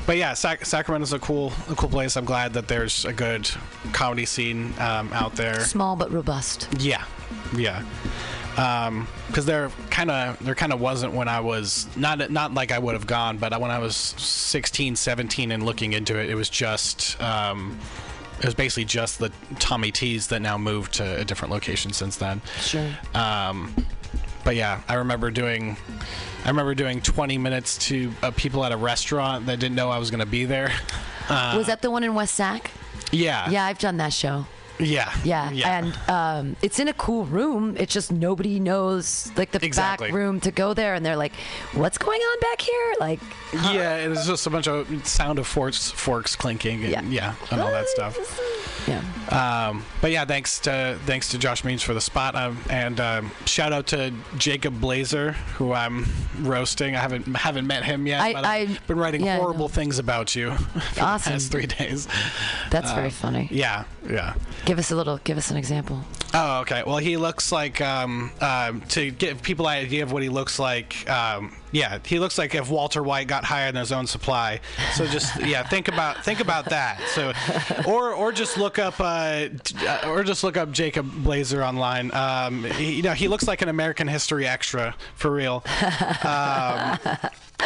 but 0.07 0.19
yeah, 0.19 0.35
Sac- 0.35 0.67
Sacramento's 0.67 1.15
a 1.15 1.19
cool, 1.19 1.55
a 1.71 1.75
cool 1.75 1.89
place. 1.89 2.17
I'm 2.19 2.27
glad 2.27 2.53
that 2.53 2.69
there's 2.69 3.07
a 3.07 3.15
good 3.15 3.49
comedy 3.95 4.27
scene 4.27 4.75
um, 4.79 5.11
out 5.15 5.37
there. 5.37 5.61
Small 5.61 5.97
but 5.97 6.13
robust. 6.13 6.69
Yeah, 6.79 7.05
yeah. 7.57 7.83
Because 8.59 9.47
there 9.47 9.71
kind 9.89 10.11
of 10.11 10.37
there 10.45 10.57
kind 10.57 10.73
of 10.73 10.81
wasn't 10.81 11.13
when 11.13 11.29
I 11.29 11.39
was 11.39 11.87
not 11.97 12.29
not 12.31 12.55
like 12.55 12.73
I 12.73 12.79
would 12.79 12.95
have 12.95 13.07
gone, 13.07 13.39
but 13.39 13.59
when 13.61 13.71
I 13.71 13.79
was 13.79 13.95
16, 13.97 14.97
17 14.97 15.53
and 15.53 15.63
looking 15.63 15.93
into 15.93 16.19
it, 16.19 16.29
it 16.29 16.35
was 16.35 16.51
just 16.51 17.21
um, 17.23 17.79
it 18.41 18.45
was 18.45 18.55
basically 18.57 18.85
just 18.85 19.21
the 19.21 19.31
Tommy 19.61 19.93
T's 19.93 20.27
that 20.29 20.41
now 20.41 20.59
moved 20.59 20.95
to 20.95 21.21
a 21.21 21.25
different 21.25 21.53
location 21.53 21.93
since 21.93 22.17
then. 22.17 22.41
Sure. 22.61 22.89
Um, 23.15 23.75
but 24.43 24.57
yeah, 24.57 24.81
I 24.89 24.95
remember 24.95 25.31
doing. 25.31 25.77
I 26.45 26.49
remember 26.49 26.75
doing 26.75 27.01
20 27.03 27.37
minutes 27.37 27.79
to 27.89 28.11
uh, 28.23 28.31
people 28.31 28.65
at 28.65 28.73
a 28.73 28.77
restaurant 28.77 29.47
that 29.47 29.61
didn't 29.61 29.75
know 29.75 29.91
I 29.91 29.99
was 29.99 30.11
going 30.11 30.21
to 30.21 30.27
be 30.27 30.45
there. 30.47 30.73
Uh, 31.29 31.55
Was 31.59 31.67
that 31.67 31.83
the 31.83 31.91
one 31.91 32.05
in 32.05 32.15
West 32.15 32.35
Sac? 32.35 32.71
Yeah. 33.13 33.51
Yeah, 33.51 33.67
I've 33.67 33.79
done 33.79 33.99
that 33.99 34.15
show. 34.15 34.47
Yeah. 34.81 35.13
Yeah, 35.25 35.51
and 35.65 35.99
um, 36.09 36.57
it's 36.63 36.79
in 36.79 36.89
a 36.89 36.93
cool 36.93 37.25
room. 37.25 37.77
It's 37.79 37.93
just 37.93 38.13
nobody 38.13 38.61
knows 38.61 39.31
like 39.37 39.51
the 39.51 39.65
Exactly. 39.65 40.09
back 40.09 40.15
room 40.15 40.41
to 40.41 40.51
go 40.51 40.73
there, 40.75 40.95
and 40.95 41.05
they're 41.05 41.17
like, 41.17 41.33
"What's 41.75 41.99
going 41.99 42.21
on 42.21 42.41
back 42.41 42.61
here?" 42.61 42.95
Like, 43.01 43.21
Yeah, 43.53 43.97
it 43.97 44.09
was 44.09 44.27
just 44.27 44.47
a 44.47 44.51
bunch 44.51 44.69
of 44.69 45.07
sound 45.07 45.39
of 45.39 45.47
forks, 45.47 45.91
forks 45.91 46.37
clinking, 46.37 46.85
and 46.85 46.93
Yeah. 46.93 47.03
yeah, 47.09 47.35
and 47.51 47.61
all 47.61 47.71
that 47.71 47.89
stuff. 47.89 48.17
Yeah, 48.89 49.69
Um, 49.71 49.85
but 50.01 50.11
yeah, 50.11 50.25
thanks 50.25 50.59
to 50.61 50.99
thanks 51.07 51.29
to 51.31 51.39
Josh 51.39 51.63
Means 51.65 51.83
for 51.83 51.93
the 51.95 52.01
spot, 52.01 52.35
um, 52.35 52.59
and 52.71 52.99
um, 53.01 53.31
shout 53.47 53.73
out 53.73 53.87
to 53.89 54.13
Jacob 54.39 54.81
Blazer, 54.81 55.33
who 55.57 55.73
I'm 55.73 56.07
roasting. 56.41 56.97
I 56.97 57.01
haven't 57.01 57.27
haven't 57.37 57.67
met 57.67 57.85
him 57.85 58.07
yet, 58.07 58.21
I- 58.21 58.33
but 58.33 58.45
I've 58.45 58.87
been 58.87 58.99
writing 58.99 59.25
yeah, 59.25 59.37
horrible 59.39 59.69
things 59.69 59.99
about 59.99 60.35
you 60.35 60.53
for 60.95 61.03
Awesome. 61.03 61.33
the 61.33 61.37
past 61.37 61.51
three 61.53 61.67
days. 61.67 62.09
that's 62.71 62.93
very 62.93 63.11
funny. 63.11 63.49
Yeah, 63.51 63.85
yeah. 64.09 64.35
Give 64.65 64.79
us 64.79 64.91
a 64.91 64.97
little. 64.97 65.19
Give 65.25 65.37
us 65.39 65.51
an 65.51 65.57
example. 65.57 66.03
Oh, 66.35 66.61
okay. 66.61 66.83
Well, 66.87 66.99
he 66.99 67.17
looks 67.17 67.51
like 67.53 67.81
um, 67.81 68.31
um, 68.41 68.83
to 68.91 69.11
give 69.11 69.41
people 69.43 69.67
an 69.69 69.79
idea 69.79 70.03
of 70.03 70.13
what 70.13 70.23
he 70.23 70.29
looks 70.29 70.59
like. 70.59 71.09
Um, 71.11 71.57
yeah, 71.73 71.99
he 72.05 72.19
looks 72.19 72.39
like 72.39 72.55
if 72.55 72.71
Walter 72.71 73.03
White 73.03 73.29
got 73.29 73.45
hired 73.45 73.75
in 73.75 73.81
his 73.81 73.93
own 73.93 74.07
supply. 74.07 74.61
So 74.95 75.07
just 75.07 75.41
yeah, 75.45 75.63
think 75.63 75.89
about 75.89 76.25
think 76.25 76.41
about 76.41 76.67
that. 76.67 77.01
So, 77.09 77.33
or 77.87 78.13
or 78.13 78.33
just 78.33 78.57
look 78.57 78.79
up 78.79 79.01
uh, 79.01 79.49
uh, 79.87 80.01
or 80.07 80.23
just 80.25 80.45
look 80.45 80.57
up 80.57 80.71
Jacob 80.71 81.11
Blazer 81.23 81.63
online. 81.63 82.13
Um, 82.15 82.65
he, 82.65 82.95
you 82.95 83.03
know, 83.03 83.13
he 83.13 83.29
looks 83.29 83.47
like 83.47 83.63
an 83.63 83.69
American 83.69 84.09
History 84.09 84.47
extra 84.47 84.95
for 85.15 85.31
real. 85.31 85.65
Um, 86.29 86.99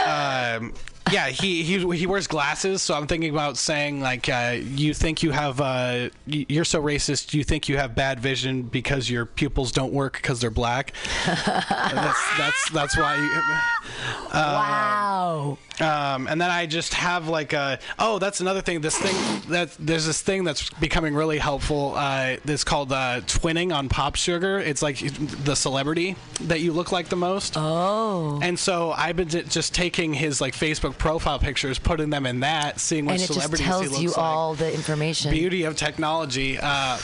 um, 0.06 0.74
yeah, 1.10 1.28
he, 1.28 1.62
he 1.62 1.96
he 1.96 2.06
wears 2.06 2.26
glasses, 2.26 2.82
so 2.82 2.94
I'm 2.94 3.06
thinking 3.06 3.30
about 3.30 3.56
saying 3.56 4.00
like, 4.00 4.28
uh, 4.28 4.56
you 4.60 4.94
think 4.94 5.22
you 5.22 5.30
have, 5.32 5.60
uh, 5.60 6.10
you're 6.26 6.64
so 6.64 6.80
racist. 6.82 7.34
You 7.34 7.44
think 7.44 7.68
you 7.68 7.76
have 7.76 7.94
bad 7.94 8.20
vision 8.20 8.62
because 8.62 9.10
your 9.10 9.26
pupils 9.26 9.72
don't 9.72 9.92
work 9.92 10.14
because 10.14 10.40
they're 10.40 10.50
black. 10.50 10.92
that's 11.26 12.38
that's 12.38 12.70
that's 12.70 12.96
why. 12.96 13.16
You, 13.16 14.32
wow. 14.32 15.58
um, 15.80 16.26
and 16.28 16.40
then 16.40 16.50
I 16.50 16.66
just 16.66 16.94
have 16.94 17.28
like 17.28 17.52
a 17.52 17.78
oh 17.98 18.18
that's 18.18 18.40
another 18.40 18.60
thing 18.60 18.80
this 18.80 18.96
thing 18.96 19.14
that 19.50 19.76
there's 19.78 20.06
this 20.06 20.20
thing 20.22 20.44
that's 20.44 20.70
becoming 20.70 21.14
really 21.14 21.38
helpful 21.38 21.94
uh, 21.96 22.36
that's 22.44 22.64
called 22.64 22.92
uh, 22.92 23.20
twinning 23.22 23.74
on 23.74 23.88
Pop 23.88 24.16
Sugar 24.16 24.58
it's 24.58 24.82
like 24.82 24.98
the 25.44 25.54
celebrity 25.54 26.16
that 26.42 26.60
you 26.60 26.72
look 26.72 26.92
like 26.92 27.08
the 27.08 27.16
most 27.16 27.54
Oh. 27.56 28.40
and 28.42 28.58
so 28.58 28.92
I've 28.92 29.16
been 29.16 29.28
just 29.28 29.74
taking 29.74 30.14
his 30.14 30.40
like 30.40 30.54
Facebook 30.54 30.91
profile 30.92 31.38
pictures 31.38 31.78
putting 31.78 32.10
them 32.10 32.26
in 32.26 32.40
that 32.40 32.78
seeing 32.80 33.04
what 33.06 33.12
And 33.14 33.22
it 33.22 33.26
just 33.26 33.34
celebrities 33.40 33.64
he 33.66 33.70
tells 33.70 33.88
looks 33.90 34.02
you 34.02 34.08
like 34.10 34.18
all 34.18 34.54
the 34.54 34.72
information. 34.72 35.30
beauty 35.30 35.64
of 35.64 35.76
technology. 35.76 36.58
Uh, 36.60 36.98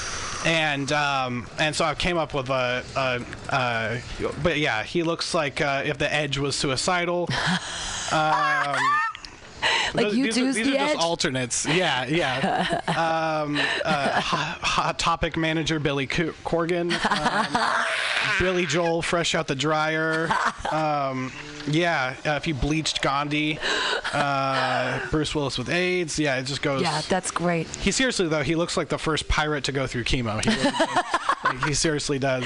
and 0.46 0.92
um, 0.92 1.48
and 1.58 1.74
so 1.74 1.84
I 1.84 1.94
came 1.94 2.16
up 2.16 2.32
with 2.32 2.48
a, 2.48 2.84
a, 2.96 3.20
a 3.54 4.02
but 4.42 4.58
yeah, 4.58 4.84
he 4.84 5.02
looks 5.02 5.34
like 5.34 5.60
uh, 5.60 5.82
if 5.84 5.98
the 5.98 6.12
Edge 6.12 6.38
was 6.38 6.54
suicidal. 6.56 7.28
Um, 8.10 8.74
like 9.94 10.12
you 10.12 10.24
these 10.32 10.38
are, 10.38 10.52
these 10.52 10.66
the 10.66 10.74
are 10.78 10.88
just 10.88 10.98
alternates. 10.98 11.66
Yeah, 11.66 12.06
yeah. 12.06 12.80
um, 12.88 13.56
uh, 13.84 14.20
hot, 14.20 14.58
hot 14.60 14.98
topic 14.98 15.36
manager 15.36 15.78
Billy 15.80 16.06
Co- 16.06 16.32
Corgan, 16.44 16.92
um, 17.10 17.84
Billy 18.38 18.66
Joel 18.66 19.02
fresh 19.02 19.34
out 19.34 19.46
the 19.48 19.54
dryer. 19.54 20.28
Um, 20.70 21.32
yeah, 21.66 22.14
uh, 22.24 22.30
if 22.32 22.46
you 22.46 22.54
bleached 22.54 23.02
Gandhi, 23.02 23.58
uh, 24.12 25.00
Bruce 25.10 25.34
Willis 25.34 25.58
with 25.58 25.68
AIDS. 25.68 26.18
Yeah, 26.18 26.36
it 26.38 26.44
just 26.44 26.62
goes. 26.62 26.82
yeah, 26.82 27.00
that's 27.08 27.30
great. 27.30 27.66
He 27.76 27.90
seriously 27.90 28.28
though, 28.28 28.42
he 28.42 28.54
looks 28.54 28.76
like 28.76 28.88
the 28.88 28.98
first 28.98 29.28
pirate 29.28 29.64
to 29.64 29.72
go 29.72 29.86
through 29.86 30.04
chemo. 30.04 30.42
He, 30.42 30.50
really- 30.50 30.76
like, 31.44 31.64
he 31.68 31.74
seriously 31.74 32.18
does. 32.18 32.44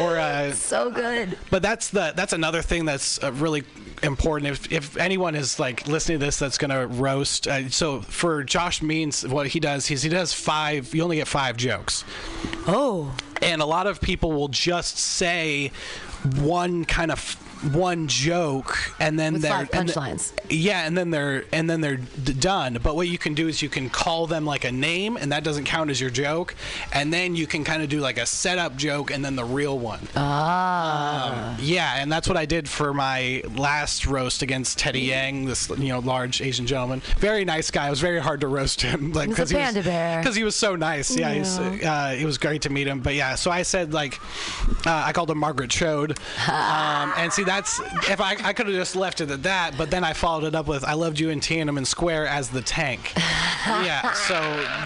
or, 0.00 0.18
uh, 0.18 0.52
So 0.52 0.90
good. 0.90 1.38
but 1.50 1.62
that's 1.62 1.88
the 1.88 2.12
that's 2.14 2.32
another 2.34 2.60
thing 2.62 2.84
that's 2.84 3.22
uh, 3.22 3.32
really 3.32 3.62
important. 4.02 4.50
If 4.52 4.72
if 4.72 4.96
anyone 4.96 5.34
is 5.34 5.58
like 5.58 5.86
listening 5.88 6.18
to 6.20 6.24
this, 6.26 6.38
that's 6.38 6.58
gonna 6.58 6.86
roast. 6.86 7.46
Uh, 7.48 7.68
so 7.70 8.00
for 8.02 8.44
Josh 8.44 8.82
Means, 8.82 9.26
what 9.26 9.46
he 9.48 9.60
does 9.60 9.90
is 9.90 10.02
he 10.02 10.08
does 10.08 10.32
five. 10.32 10.94
You 10.94 11.02
only 11.02 11.16
get 11.16 11.28
five 11.28 11.56
jokes 11.56 12.04
Oh. 12.66 13.14
and 13.42 13.60
a 13.62 13.66
lot 13.66 13.86
of 13.86 14.00
people 14.00 14.32
will 14.32 14.48
just 14.48 14.98
say 14.98 15.70
one 16.36 16.84
kind 16.84 17.10
of 17.10 17.36
one 17.72 18.06
joke 18.06 18.76
and 19.00 19.18
then 19.18 19.34
With 19.34 19.42
they're 19.42 19.50
five 19.52 19.70
and 19.72 19.88
th- 19.88 19.96
punchlines. 19.98 20.32
yeah 20.50 20.86
and 20.86 20.96
then 20.96 21.10
they're 21.10 21.44
and 21.52 21.68
then 21.70 21.80
they're 21.80 21.96
d- 21.96 22.34
done 22.34 22.78
but 22.82 22.94
what 22.96 23.08
you 23.08 23.16
can 23.18 23.34
do 23.34 23.48
is 23.48 23.62
you 23.62 23.68
can 23.70 23.88
call 23.88 24.26
them 24.26 24.44
like 24.44 24.64
a 24.64 24.72
name 24.72 25.16
and 25.16 25.32
that 25.32 25.42
doesn't 25.42 25.64
count 25.64 25.88
as 25.90 26.00
your 26.00 26.10
joke 26.10 26.54
and 26.92 27.12
then 27.12 27.34
you 27.34 27.46
can 27.46 27.64
kind 27.64 27.82
of 27.82 27.88
do 27.88 28.00
like 28.00 28.18
a 28.18 28.26
setup 28.26 28.76
joke 28.76 29.10
and 29.10 29.24
then 29.24 29.36
the 29.36 29.44
real 29.44 29.78
one 29.78 30.00
Ah. 30.16 31.56
yeah, 31.60 31.96
and 32.02 32.10
that's 32.12 32.28
what 32.28 32.36
I 32.36 32.44
did 32.46 32.68
for 32.68 32.92
my 32.92 33.42
last 33.54 34.06
roast 34.06 34.42
against 34.42 34.78
Teddy 34.78 35.00
Yang, 35.00 35.46
this 35.46 35.68
you 35.70 35.88
know 35.88 35.98
large 36.00 36.40
Asian 36.42 36.66
gentleman. 36.66 37.00
Very 37.18 37.44
nice 37.44 37.70
guy. 37.70 37.86
It 37.86 37.90
was 37.90 38.00
very 38.00 38.20
hard 38.20 38.40
to 38.42 38.48
roast 38.48 38.82
him, 38.82 39.12
like 39.20 39.28
a 39.30 39.34
he 39.34 39.40
was 39.40 39.50
because 39.74 40.34
he 40.36 40.44
was 40.44 40.54
so 40.56 40.76
nice. 40.76 41.16
Yeah, 41.16 41.32
he's, 41.32 41.58
uh, 41.58 42.16
it 42.18 42.24
was 42.24 42.38
great 42.38 42.62
to 42.62 42.70
meet 42.70 42.86
him. 42.86 43.00
But 43.00 43.14
yeah, 43.14 43.34
so 43.34 43.50
I 43.50 43.62
said 43.62 43.92
like 43.94 44.20
uh, 44.86 45.04
I 45.06 45.12
called 45.12 45.30
him 45.30 45.38
Margaret 45.38 45.70
Chode, 45.70 46.18
um, 46.48 47.12
and 47.16 47.32
see 47.32 47.44
that's 47.46 47.80
if 48.10 48.20
I, 48.20 48.36
I 48.42 48.52
could 48.52 48.66
have 48.66 48.74
just 48.76 48.96
left 48.96 49.20
it 49.20 49.30
at 49.30 49.42
that, 49.44 49.78
but 49.78 49.90
then 49.90 50.04
I 50.04 50.12
followed 50.12 50.44
it 50.44 50.54
up 50.54 50.66
with 50.66 50.84
I 50.84 50.94
loved 50.94 51.18
you 51.18 51.30
in 51.30 51.40
Tiananmen 51.40 51.86
Square 51.86 52.26
as 52.26 52.50
the 52.50 52.62
tank. 52.62 53.12
yeah, 53.66 54.12
so 54.12 54.34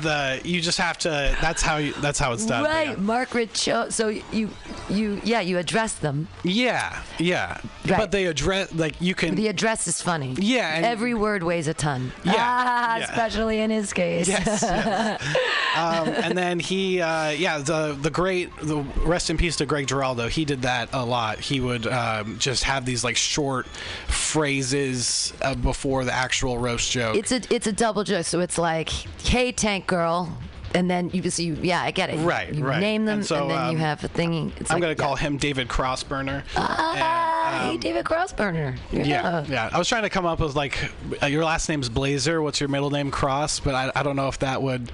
the 0.02 0.40
you 0.44 0.60
just 0.60 0.78
have 0.78 0.98
to. 0.98 1.36
That's 1.40 1.62
how 1.62 1.76
you. 1.78 1.92
That's 1.94 2.18
how 2.18 2.32
it's 2.32 2.46
done. 2.46 2.64
Right, 2.64 2.90
yeah. 2.90 2.96
Margaret 2.96 3.52
Cho. 3.54 3.88
So 3.90 4.08
you, 4.08 4.50
you, 4.88 5.20
yeah, 5.24 5.40
you 5.40 5.58
address 5.58 5.94
them. 5.94 6.28
Yeah, 6.44 7.02
yeah. 7.18 7.58
Right. 7.86 7.98
But 7.98 8.10
they 8.10 8.26
address 8.26 8.72
like 8.74 9.00
you 9.00 9.14
can. 9.14 9.34
The 9.34 9.48
address 9.48 9.86
is 9.88 10.00
funny. 10.02 10.34
Yeah, 10.38 10.74
and- 10.76 10.84
Every 10.86 11.14
word 11.14 11.42
weighs 11.42 11.66
a 11.68 11.74
ton. 11.74 12.12
Yeah, 12.24 12.34
Ah, 12.36 12.96
yeah. 12.98 13.04
especially 13.04 13.60
in 13.60 13.70
his 13.70 13.92
case. 13.92 14.28
yes. 14.28 14.62
yes. 14.62 15.22
um, 15.76 16.08
and 16.08 16.36
then 16.36 16.58
he, 16.60 17.00
uh, 17.00 17.30
yeah, 17.30 17.58
the 17.58 17.96
the 18.00 18.10
great, 18.10 18.54
the 18.60 18.78
rest 19.04 19.30
in 19.30 19.36
peace 19.38 19.56
to 19.56 19.66
Greg 19.66 19.86
Giraldo. 19.86 20.28
He 20.28 20.44
did 20.44 20.62
that 20.62 20.90
a 20.92 21.04
lot. 21.04 21.38
He 21.40 21.60
would 21.60 21.86
um, 21.86 22.38
just 22.38 22.49
have 22.64 22.84
these 22.84 23.04
like 23.04 23.16
short 23.16 23.66
phrases 24.08 25.32
uh, 25.42 25.54
before 25.54 26.04
the 26.04 26.12
actual 26.12 26.58
roast 26.58 26.90
joke. 26.90 27.16
It's 27.16 27.32
a 27.32 27.40
it's 27.54 27.66
a 27.66 27.72
double 27.72 28.04
joke. 28.04 28.24
So 28.26 28.40
it's 28.40 28.58
like, 28.58 28.88
hey, 28.88 29.52
tank 29.52 29.86
girl. 29.86 30.36
And 30.72 30.88
then 30.88 31.10
you 31.10 31.20
just 31.20 31.40
you 31.40 31.54
yeah 31.60 31.82
I 31.82 31.90
get 31.90 32.10
it 32.10 32.18
Right, 32.24 32.54
you 32.54 32.64
right. 32.64 32.78
name 32.78 33.04
them 33.04 33.18
And 33.18 33.26
so, 33.26 33.48
then 33.48 33.72
you 33.72 33.76
um, 33.76 33.76
have 33.78 34.04
a 34.04 34.08
thingy 34.08 34.52
it's 34.60 34.70
I'm 34.70 34.76
like, 34.76 34.82
gonna 34.82 34.88
yeah. 34.90 34.94
call 34.94 35.16
him 35.16 35.36
David 35.36 35.66
Crossburner. 35.66 36.44
ah, 36.54 37.62
And, 37.64 37.72
hey 37.72 37.76
David 37.76 38.04
Crossburner 38.04 38.78
Yeah, 38.92 39.44
yeah. 39.48 39.68
I 39.72 39.78
was 39.78 39.88
trying 39.88 40.04
to 40.04 40.10
come 40.10 40.26
up 40.26 40.38
with 40.38 40.54
like 40.54 40.78
uh, 41.20 41.26
your 41.26 41.44
last 41.44 41.68
name's 41.68 41.88
Blazer. 41.88 42.40
What's 42.40 42.60
your 42.60 42.68
middle 42.68 42.90
name? 42.90 43.10
Cross. 43.10 43.58
But 43.60 43.74
I, 43.74 43.90
I 43.96 44.04
don't 44.04 44.14
know 44.14 44.28
if 44.28 44.38
that 44.40 44.62
would. 44.62 44.92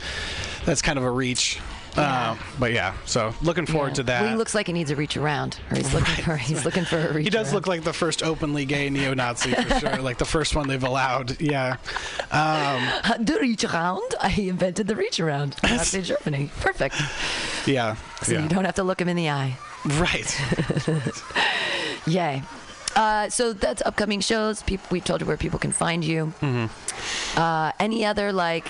That's 0.65 0.81
kind 0.81 0.99
of 0.99 1.05
a 1.05 1.11
reach. 1.11 1.61
Uh, 1.97 2.37
but 2.59 2.73
yeah, 2.73 2.95
so 3.05 3.35
looking 3.43 3.67
forward 3.67 3.89
Yeah. 3.89 3.95
to 3.95 4.03
that. 4.05 4.21
Well, 4.23 4.31
he 4.31 4.37
looks 4.37 4.55
like 4.55 4.67
he 4.67 4.73
needs 4.73 4.91
a 4.91 4.97
reach 4.97 5.17
around, 5.17 5.59
or 5.71 5.77
he's 5.77 5.93
looking 5.95 6.15
for 6.25 6.37
he's 6.37 6.65
looking 6.65 6.85
for 6.85 6.99
a 6.99 7.13
reach. 7.13 7.25
He 7.25 7.31
does 7.31 7.49
around. 7.49 7.55
look 7.55 7.67
like 7.67 7.85
the 7.85 7.93
first 7.93 8.23
openly 8.23 8.65
gay 8.65 8.91
neo-Nazi 8.91 9.53
for 9.55 9.81
sure. 9.81 9.97
like 10.03 10.19
the 10.19 10.25
first 10.25 10.55
one 10.55 10.69
they've 10.69 10.83
allowed. 10.85 11.41
Yeah. 11.41 11.77
Um, 12.31 12.83
the 13.25 13.39
reach 13.41 13.65
around. 13.65 14.15
I 14.21 14.31
invented 14.39 14.87
the 14.87 14.97
reach 14.97 15.21
around. 15.21 15.57
Nazi 15.63 16.03
Germany. 16.03 16.51
Perfect. 16.61 16.97
yeah. 17.67 17.97
So 18.23 18.33
yeah. 18.33 18.43
you 18.43 18.49
don't 18.49 18.65
have 18.65 18.75
to 18.77 18.83
look 18.85 19.01
him 19.01 19.09
in 19.09 19.17
the 19.17 19.31
eye. 19.31 19.57
Right. 19.85 20.39
Yay. 22.07 22.43
Uh, 22.95 23.29
so 23.29 23.53
that's 23.53 23.83
upcoming 23.85 24.21
shows. 24.21 24.63
People, 24.63 24.87
we 24.91 25.01
told 25.01 25.21
you 25.21 25.27
where 25.27 25.37
people 25.37 25.59
can 25.59 25.71
find 25.73 26.03
you. 26.05 26.33
Mm-hmm. 26.41 27.39
Uh, 27.39 27.73
any 27.79 28.05
other 28.07 28.33
like? 28.33 28.67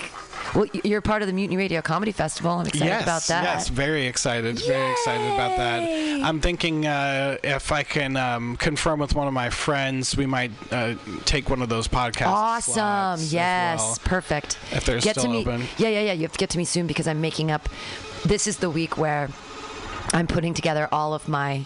Well, 0.55 0.65
you're 0.83 1.01
part 1.01 1.21
of 1.21 1.27
the 1.27 1.33
Mutiny 1.33 1.57
Radio 1.57 1.81
Comedy 1.81 2.11
Festival. 2.11 2.51
I'm 2.51 2.67
excited 2.67 2.85
yes, 2.85 3.03
about 3.03 3.23
that. 3.23 3.43
Yes, 3.43 3.69
very 3.69 4.05
excited. 4.05 4.59
Very 4.59 4.91
excited 4.91 5.33
about 5.33 5.57
that. 5.57 5.83
I'm 6.23 6.39
thinking 6.39 6.85
uh, 6.85 7.37
if 7.43 7.71
I 7.71 7.83
can 7.83 8.17
um, 8.17 8.55
confirm 8.57 8.99
with 8.99 9.15
one 9.15 9.27
of 9.27 9.33
my 9.33 9.49
friends, 9.49 10.15
we 10.15 10.25
might 10.25 10.51
uh, 10.71 10.95
take 11.25 11.49
one 11.49 11.61
of 11.61 11.69
those 11.69 11.87
podcasts. 11.87 12.27
Awesome. 12.27 13.27
Yes. 13.29 13.97
Perfect. 13.99 14.57
If 14.71 14.85
they're 14.85 14.99
get 14.99 15.17
still 15.17 15.25
to 15.25 15.29
me. 15.29 15.41
open. 15.41 15.61
Yeah, 15.77 15.89
yeah, 15.89 16.01
yeah. 16.01 16.13
You 16.13 16.23
have 16.23 16.31
to 16.33 16.39
get 16.39 16.49
to 16.51 16.57
me 16.57 16.65
soon 16.65 16.87
because 16.87 17.07
I'm 17.07 17.21
making 17.21 17.51
up. 17.51 17.69
This 18.25 18.47
is 18.47 18.57
the 18.57 18.69
week 18.69 18.97
where 18.97 19.29
I'm 20.13 20.27
putting 20.27 20.53
together 20.53 20.87
all 20.91 21.13
of 21.13 21.27
my. 21.27 21.65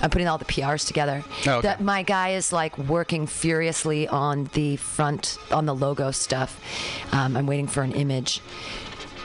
I'm 0.00 0.10
putting 0.10 0.28
all 0.28 0.38
the 0.38 0.44
PRs 0.44 0.86
together. 0.86 1.24
Oh, 1.46 1.52
okay. 1.54 1.68
That 1.68 1.80
my 1.80 2.02
guy 2.02 2.30
is 2.30 2.52
like 2.52 2.76
working 2.78 3.26
furiously 3.26 4.08
on 4.08 4.44
the 4.54 4.76
front 4.76 5.38
on 5.50 5.66
the 5.66 5.74
logo 5.74 6.10
stuff. 6.10 6.60
Um, 7.12 7.36
I'm 7.36 7.46
waiting 7.46 7.66
for 7.66 7.82
an 7.82 7.92
image. 7.92 8.40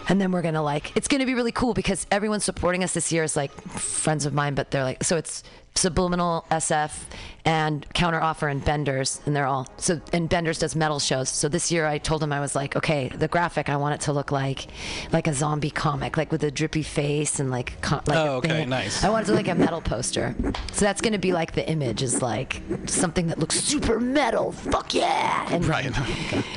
And 0.09 0.19
then 0.19 0.31
we're 0.31 0.41
gonna 0.41 0.63
like 0.63 0.95
it's 0.97 1.07
gonna 1.07 1.25
be 1.25 1.33
really 1.33 1.51
cool 1.53 1.73
because 1.73 2.05
everyone 2.11 2.41
supporting 2.41 2.83
us 2.83 2.93
this 2.93 3.11
year 3.11 3.23
is 3.23 3.35
like 3.35 3.51
friends 3.69 4.25
of 4.25 4.33
mine, 4.33 4.53
but 4.53 4.71
they're 4.71 4.83
like 4.83 5.03
so 5.03 5.15
it's 5.17 5.43
subliminal 5.75 6.45
SF 6.51 7.03
and 7.45 7.85
counteroffer 7.89 8.49
and 8.49 8.63
Benders 8.63 9.19
and 9.25 9.35
they're 9.35 9.47
all 9.47 9.67
so 9.77 9.99
and 10.13 10.29
Benders 10.29 10.59
does 10.59 10.75
metal 10.75 10.99
shows. 10.99 11.29
So 11.29 11.49
this 11.49 11.71
year 11.71 11.85
I 11.85 11.97
told 11.97 12.23
him 12.23 12.31
I 12.31 12.39
was 12.39 12.55
like, 12.55 12.75
okay, 12.75 13.09
the 13.09 13.27
graphic 13.27 13.69
I 13.69 13.75
want 13.75 13.95
it 13.95 14.01
to 14.01 14.13
look 14.13 14.31
like 14.31 14.67
like 15.11 15.27
a 15.27 15.33
zombie 15.33 15.71
comic, 15.71 16.15
like 16.15 16.31
with 16.31 16.43
a 16.43 16.51
drippy 16.51 16.83
face 16.83 17.39
and 17.39 17.49
like 17.51 17.81
co- 17.81 18.01
like 18.07 18.17
Oh, 18.17 18.35
okay, 18.37 18.49
thing. 18.49 18.69
nice. 18.69 19.03
I 19.03 19.09
want 19.09 19.23
it 19.23 19.25
to 19.27 19.31
look 19.33 19.45
like 19.47 19.55
a 19.55 19.59
metal 19.59 19.81
poster. 19.81 20.35
So 20.71 20.85
that's 20.85 21.01
gonna 21.01 21.17
be 21.19 21.33
like 21.33 21.53
the 21.53 21.67
image 21.69 22.01
is 22.03 22.21
like 22.21 22.61
something 22.85 23.27
that 23.27 23.39
looks 23.39 23.59
super 23.59 23.99
metal. 23.99 24.51
Fuck 24.53 24.93
yeah! 24.93 25.47
And 25.51 25.65
Right. 25.65 25.91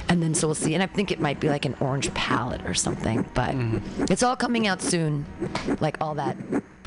and 0.08 0.22
then 0.22 0.34
so 0.34 0.46
we'll 0.48 0.54
see. 0.54 0.74
And 0.74 0.82
I 0.82 0.86
think 0.86 1.10
it 1.10 1.20
might 1.20 1.40
be 1.40 1.48
like 1.48 1.64
an 1.64 1.74
orange 1.80 2.12
palette 2.14 2.64
or 2.66 2.74
something, 2.74 3.28
but 3.34 3.46
Mm-hmm. 3.56 4.04
it's 4.10 4.22
all 4.22 4.36
coming 4.36 4.66
out 4.66 4.82
soon, 4.82 5.24
like 5.80 5.96
all 6.00 6.14
that 6.16 6.36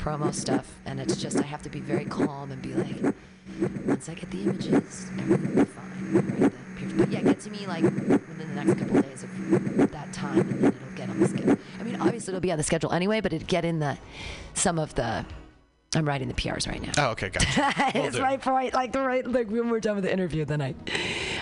promo 0.00 0.32
stuff. 0.34 0.72
And 0.86 0.98
it's 0.98 1.16
just 1.16 1.38
I 1.38 1.42
have 1.42 1.62
to 1.62 1.68
be 1.68 1.80
very 1.80 2.04
calm 2.04 2.50
and 2.50 2.62
be 2.62 2.74
like, 2.74 3.14
once 3.86 4.08
I 4.08 4.14
get 4.14 4.30
the 4.30 4.42
images, 4.42 5.10
everything 5.18 5.54
will 5.56 5.64
be 5.64 5.70
fine. 5.70 6.40
Right? 6.40 6.52
But 6.96 7.10
yeah, 7.10 7.20
get 7.20 7.40
to 7.40 7.50
me 7.50 7.66
like 7.66 7.84
within 7.84 8.54
the 8.54 8.64
next 8.64 8.80
couple 8.80 8.98
of 8.98 9.04
days 9.04 9.22
of 9.22 9.90
that 9.92 10.12
time, 10.12 10.40
and 10.40 10.62
then 10.62 10.74
it'll 10.74 10.96
get 10.96 11.10
on 11.10 11.20
the 11.20 11.28
schedule. 11.28 11.56
I 11.78 11.82
mean, 11.82 11.96
obviously 12.00 12.32
it'll 12.32 12.40
be 12.40 12.52
on 12.52 12.58
the 12.58 12.64
schedule 12.64 12.92
anyway, 12.92 13.20
but 13.20 13.32
it'd 13.32 13.46
get 13.46 13.64
in 13.64 13.78
the 13.78 13.98
some 14.54 14.78
of 14.78 14.94
the. 14.94 15.24
I'm 15.94 16.06
writing 16.06 16.28
the 16.28 16.34
PRs 16.34 16.68
right 16.68 16.80
now. 16.80 16.92
Oh, 16.98 17.10
okay, 17.12 17.30
gotcha. 17.30 17.74
It's 17.98 18.16
do. 18.16 18.22
right 18.22 18.40
for 18.40 18.52
like 18.52 18.92
the 18.92 19.00
right 19.02 19.26
like 19.26 19.50
when 19.50 19.68
we're 19.70 19.80
done 19.80 19.96
with 19.96 20.04
the 20.04 20.12
interview, 20.12 20.44
then 20.44 20.62
I 20.62 20.74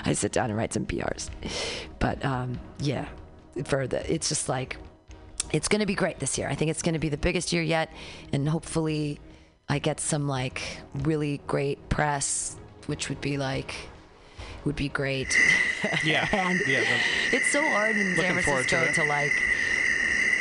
I 0.04 0.14
sit 0.14 0.32
down 0.32 0.48
and 0.50 0.56
write 0.56 0.72
some 0.72 0.86
PRs. 0.86 1.30
But 1.98 2.24
um, 2.24 2.58
yeah, 2.80 3.06
for 3.64 3.86
the 3.86 4.10
it's 4.12 4.28
just 4.28 4.48
like 4.48 4.78
it's 5.52 5.68
gonna 5.68 5.86
be 5.86 5.94
great 5.94 6.18
this 6.18 6.36
year. 6.38 6.48
I 6.48 6.54
think 6.54 6.70
it's 6.70 6.82
gonna 6.82 6.98
be 6.98 7.08
the 7.08 7.16
biggest 7.16 7.52
year 7.52 7.62
yet, 7.62 7.90
and 8.32 8.48
hopefully 8.48 9.20
I 9.68 9.78
get 9.78 10.00
some 10.00 10.28
like 10.28 10.62
really 10.94 11.40
great 11.46 11.88
press, 11.88 12.56
which 12.86 13.08
would 13.08 13.20
be 13.20 13.36
like 13.38 13.74
would 14.64 14.76
be 14.76 14.88
great. 14.88 15.36
Yeah. 16.04 16.26
and 16.32 16.60
yeah. 16.66 16.80
the- 16.80 17.36
it's 17.36 17.50
so 17.52 17.62
hard 17.62 17.96
in 17.96 18.16
San 18.16 18.42
forward 18.42 18.68
to 18.68 18.76
Francisco 18.76 19.02
to, 19.02 19.08
like 19.08 19.30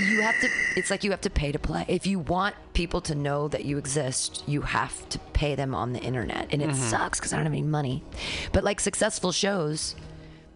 you 0.10 0.22
have 0.22 0.40
to 0.42 0.48
it's 0.76 0.90
like 0.92 1.04
you 1.04 1.12
have 1.12 1.22
to 1.22 1.30
pay 1.30 1.52
to 1.52 1.58
play 1.60 1.84
if 1.88 2.06
you 2.08 2.20
want 2.20 2.54
people 2.74 3.02
to 3.02 3.16
know 3.16 3.48
that 3.48 3.66
you 3.66 3.78
exist 3.80 4.44
you 4.48 4.62
have 4.62 5.08
to 5.10 5.18
pay 5.34 5.56
them 5.56 5.74
on 5.74 5.94
the 5.94 6.00
internet 6.00 6.48
and 6.52 6.62
it 6.62 6.70
Mm-hmm. 6.70 6.90
sucks 6.90 7.20
because 7.20 7.34
i 7.34 7.36
don't 7.36 7.46
have 7.46 7.54
any 7.54 7.62
money 7.64 8.04
but 8.52 8.64
like 8.64 8.80
successful 8.80 9.32
shows 9.32 9.96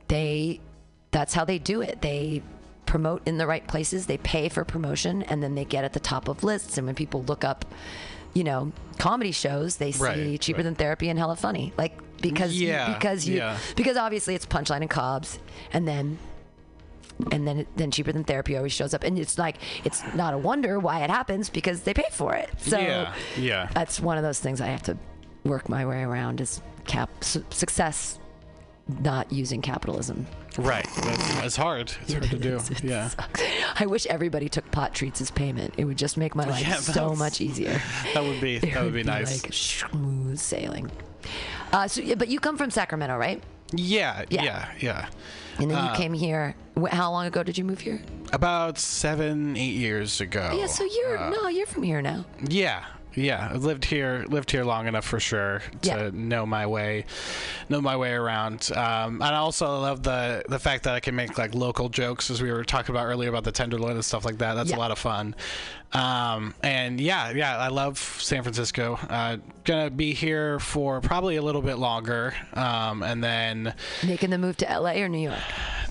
they 0.10 0.60
that's 1.10 1.34
how 1.34 1.44
they 1.46 1.58
do 1.58 1.82
it 1.82 2.02
they 2.02 2.44
promote 2.92 3.22
in 3.26 3.38
the 3.38 3.48
right 3.48 3.66
places 3.68 4.06
they 4.06 4.18
pay 4.18 4.50
for 4.50 4.66
promotion 4.66 5.24
and 5.24 5.42
then 5.42 5.56
they 5.56 5.64
get 5.64 5.84
at 5.86 5.94
the 5.94 6.00
top 6.00 6.28
of 6.28 6.44
lists 6.44 6.78
and 6.78 6.86
when 6.86 6.94
people 6.96 7.24
look 7.24 7.44
up 7.46 7.64
you 8.34 8.44
know 8.44 8.72
comedy 9.00 9.32
shows 9.32 9.78
they 9.78 9.92
see 9.94 10.04
Right, 10.04 10.42
cheaper 10.42 10.58
right. 10.58 10.64
than 10.64 10.76
therapy 10.76 11.08
and 11.08 11.18
hella 11.18 11.38
funny 11.38 11.72
like 11.78 11.94
because 12.22 12.54
you- 12.54 12.68
Yeah, 12.68 12.94
because 12.94 13.26
you 13.28 13.38
yeah. 13.38 13.58
because 13.78 13.96
obviously 13.96 14.36
it's 14.36 14.46
punchline 14.46 14.82
and 14.82 14.90
Cobb's 14.90 15.40
and 15.72 15.88
then 15.88 16.18
and 17.32 17.48
then 17.48 17.66
then 17.78 17.92
cheaper 17.92 18.12
than 18.12 18.24
therapy 18.26 18.58
always 18.58 18.74
shows 18.74 18.94
up 18.94 19.04
and 19.06 19.18
it's 19.18 19.38
like 19.38 19.56
it's 19.86 20.04
not 20.14 20.34
a 20.34 20.38
wonder 20.38 20.78
why 20.78 21.02
it 21.04 21.10
happens 21.10 21.50
because 21.50 21.82
they 21.84 21.94
pay 21.94 22.10
for 22.12 22.34
it 22.36 22.50
so 22.58 22.78
Yeah, 22.78 23.14
yeah. 23.38 23.70
that's 23.74 24.00
one 24.02 24.18
of 24.18 24.24
those 24.24 24.40
things 24.40 24.60
i 24.60 24.68
have 24.68 24.84
to 24.84 24.98
work 25.46 25.70
my 25.70 25.86
way 25.86 26.02
around 26.04 26.42
is 26.42 26.62
cap 26.86 27.10
su- 27.24 27.46
success 27.52 28.20
not 29.02 29.32
using 29.32 29.62
capitalism 29.62 30.26
Right. 30.58 30.86
That's, 31.04 31.44
it's 31.46 31.56
hard. 31.56 31.94
It's 32.02 32.12
hard 32.18 32.24
to 32.30 32.38
do. 32.38 32.60
Yeah. 32.84 33.10
i 33.78 33.86
wish 33.86 34.06
everybody 34.08 34.50
took 34.50 34.70
pot 34.72 34.94
treats 34.94 35.22
as 35.22 35.32
payment 35.32 35.74
it 35.78 35.86
would 35.86 35.98
just 35.98 36.18
make 36.18 36.36
my 36.36 36.44
life 36.54 36.62
Yeah, 36.62 36.76
so 36.76 36.92
that's- 36.92 37.18
much 37.20 37.40
easier 37.42 37.82
That 38.14 38.24
would 38.24 38.42
be 38.42 38.60
that 38.74 38.84
would 38.84 38.94
be 38.94 39.04
nice. 39.04 39.44
like 39.44 39.54
smooth 39.54 40.38
sailing 40.38 40.92
uh, 41.72 41.88
so 41.88 42.02
yeah, 42.02 42.16
but 42.16 42.28
you 42.28 42.40
come 42.40 42.58
from 42.58 42.70
sacramento 42.70 43.16
right 43.18 43.42
yeah, 43.74 44.26
Yeah. 44.30 44.44
yeah, 44.44 44.70
yeah. 44.82 45.08
and 45.60 45.72
then 45.72 45.78
Uh, 45.78 45.90
you 45.92 45.96
came 45.96 46.12
here 46.14 46.56
how 46.92 47.10
long 47.12 47.26
ago 47.28 47.44
did 47.44 47.58
you 47.58 47.64
move 47.64 47.80
here 47.80 48.02
About 48.34 48.78
seven, 48.78 49.56
eight 49.56 49.76
years 49.76 50.20
ago. 50.20 50.52
yeah 50.60 50.66
so 50.68 50.84
you're 50.84 51.18
uh, 51.18 51.30
no 51.30 51.48
you're 51.48 51.66
from 51.68 51.84
here 51.84 52.02
now 52.02 52.26
Yeah, 52.50 52.84
yeah. 53.16 53.50
I've 53.54 53.64
lived 53.64 53.86
here, 53.86 54.26
lived 54.30 54.52
here 54.52 54.64
long 54.64 54.88
enough 54.88 55.06
for 55.06 55.20
sure 55.20 55.62
to 55.82 55.88
Yeah. 55.88 56.10
know 56.14 56.46
my 56.46 56.66
way, 56.66 57.06
know 57.70 57.82
my 57.82 57.96
way 57.96 58.12
around. 58.14 58.70
Um, 58.76 59.22
and 59.22 59.24
I 59.24 59.38
also 59.38 59.80
love 59.80 60.04
the 60.04 60.44
the 60.48 60.60
fact 60.60 60.84
that 60.84 60.96
I 60.96 61.00
can 61.00 61.16
make 61.16 61.38
like 61.38 61.54
local 61.56 61.90
jokes, 61.90 62.30
as 62.30 62.42
we 62.42 62.52
were 62.52 62.64
talking 62.64 62.96
about 62.96 63.06
earlier 63.06 63.30
about 63.30 63.44
the 63.44 63.52
tenderloin 63.52 63.92
and 63.94 64.06
stuff 64.06 64.26
like 64.26 64.38
that. 64.40 64.54
That's 64.56 64.70
Yeah. 64.72 64.78
a 64.78 64.80
lot 64.80 64.92
of 64.92 65.00
fun. 65.00 65.36
Um, 65.94 66.54
and 66.64 67.02
yeah, 67.02 67.32
yeah, 67.32 67.58
I 67.58 67.68
love 67.68 67.98
San 68.00 68.44
Francisco. 68.44 68.98
Uh, 69.10 69.38
gonna 69.66 69.90
be 69.90 70.14
here 70.14 70.58
for 70.60 71.02
probably 71.02 71.36
a 71.36 71.42
little 71.42 71.62
bit 71.62 71.76
longer, 71.80 72.34
um, 72.54 73.04
and 73.04 73.22
then 73.22 73.74
making 74.06 74.30
the 74.30 74.38
move 74.38 74.56
to 74.58 74.80
la 74.80 74.92
or 74.92 75.10
new 75.10 75.18
york 75.20 75.38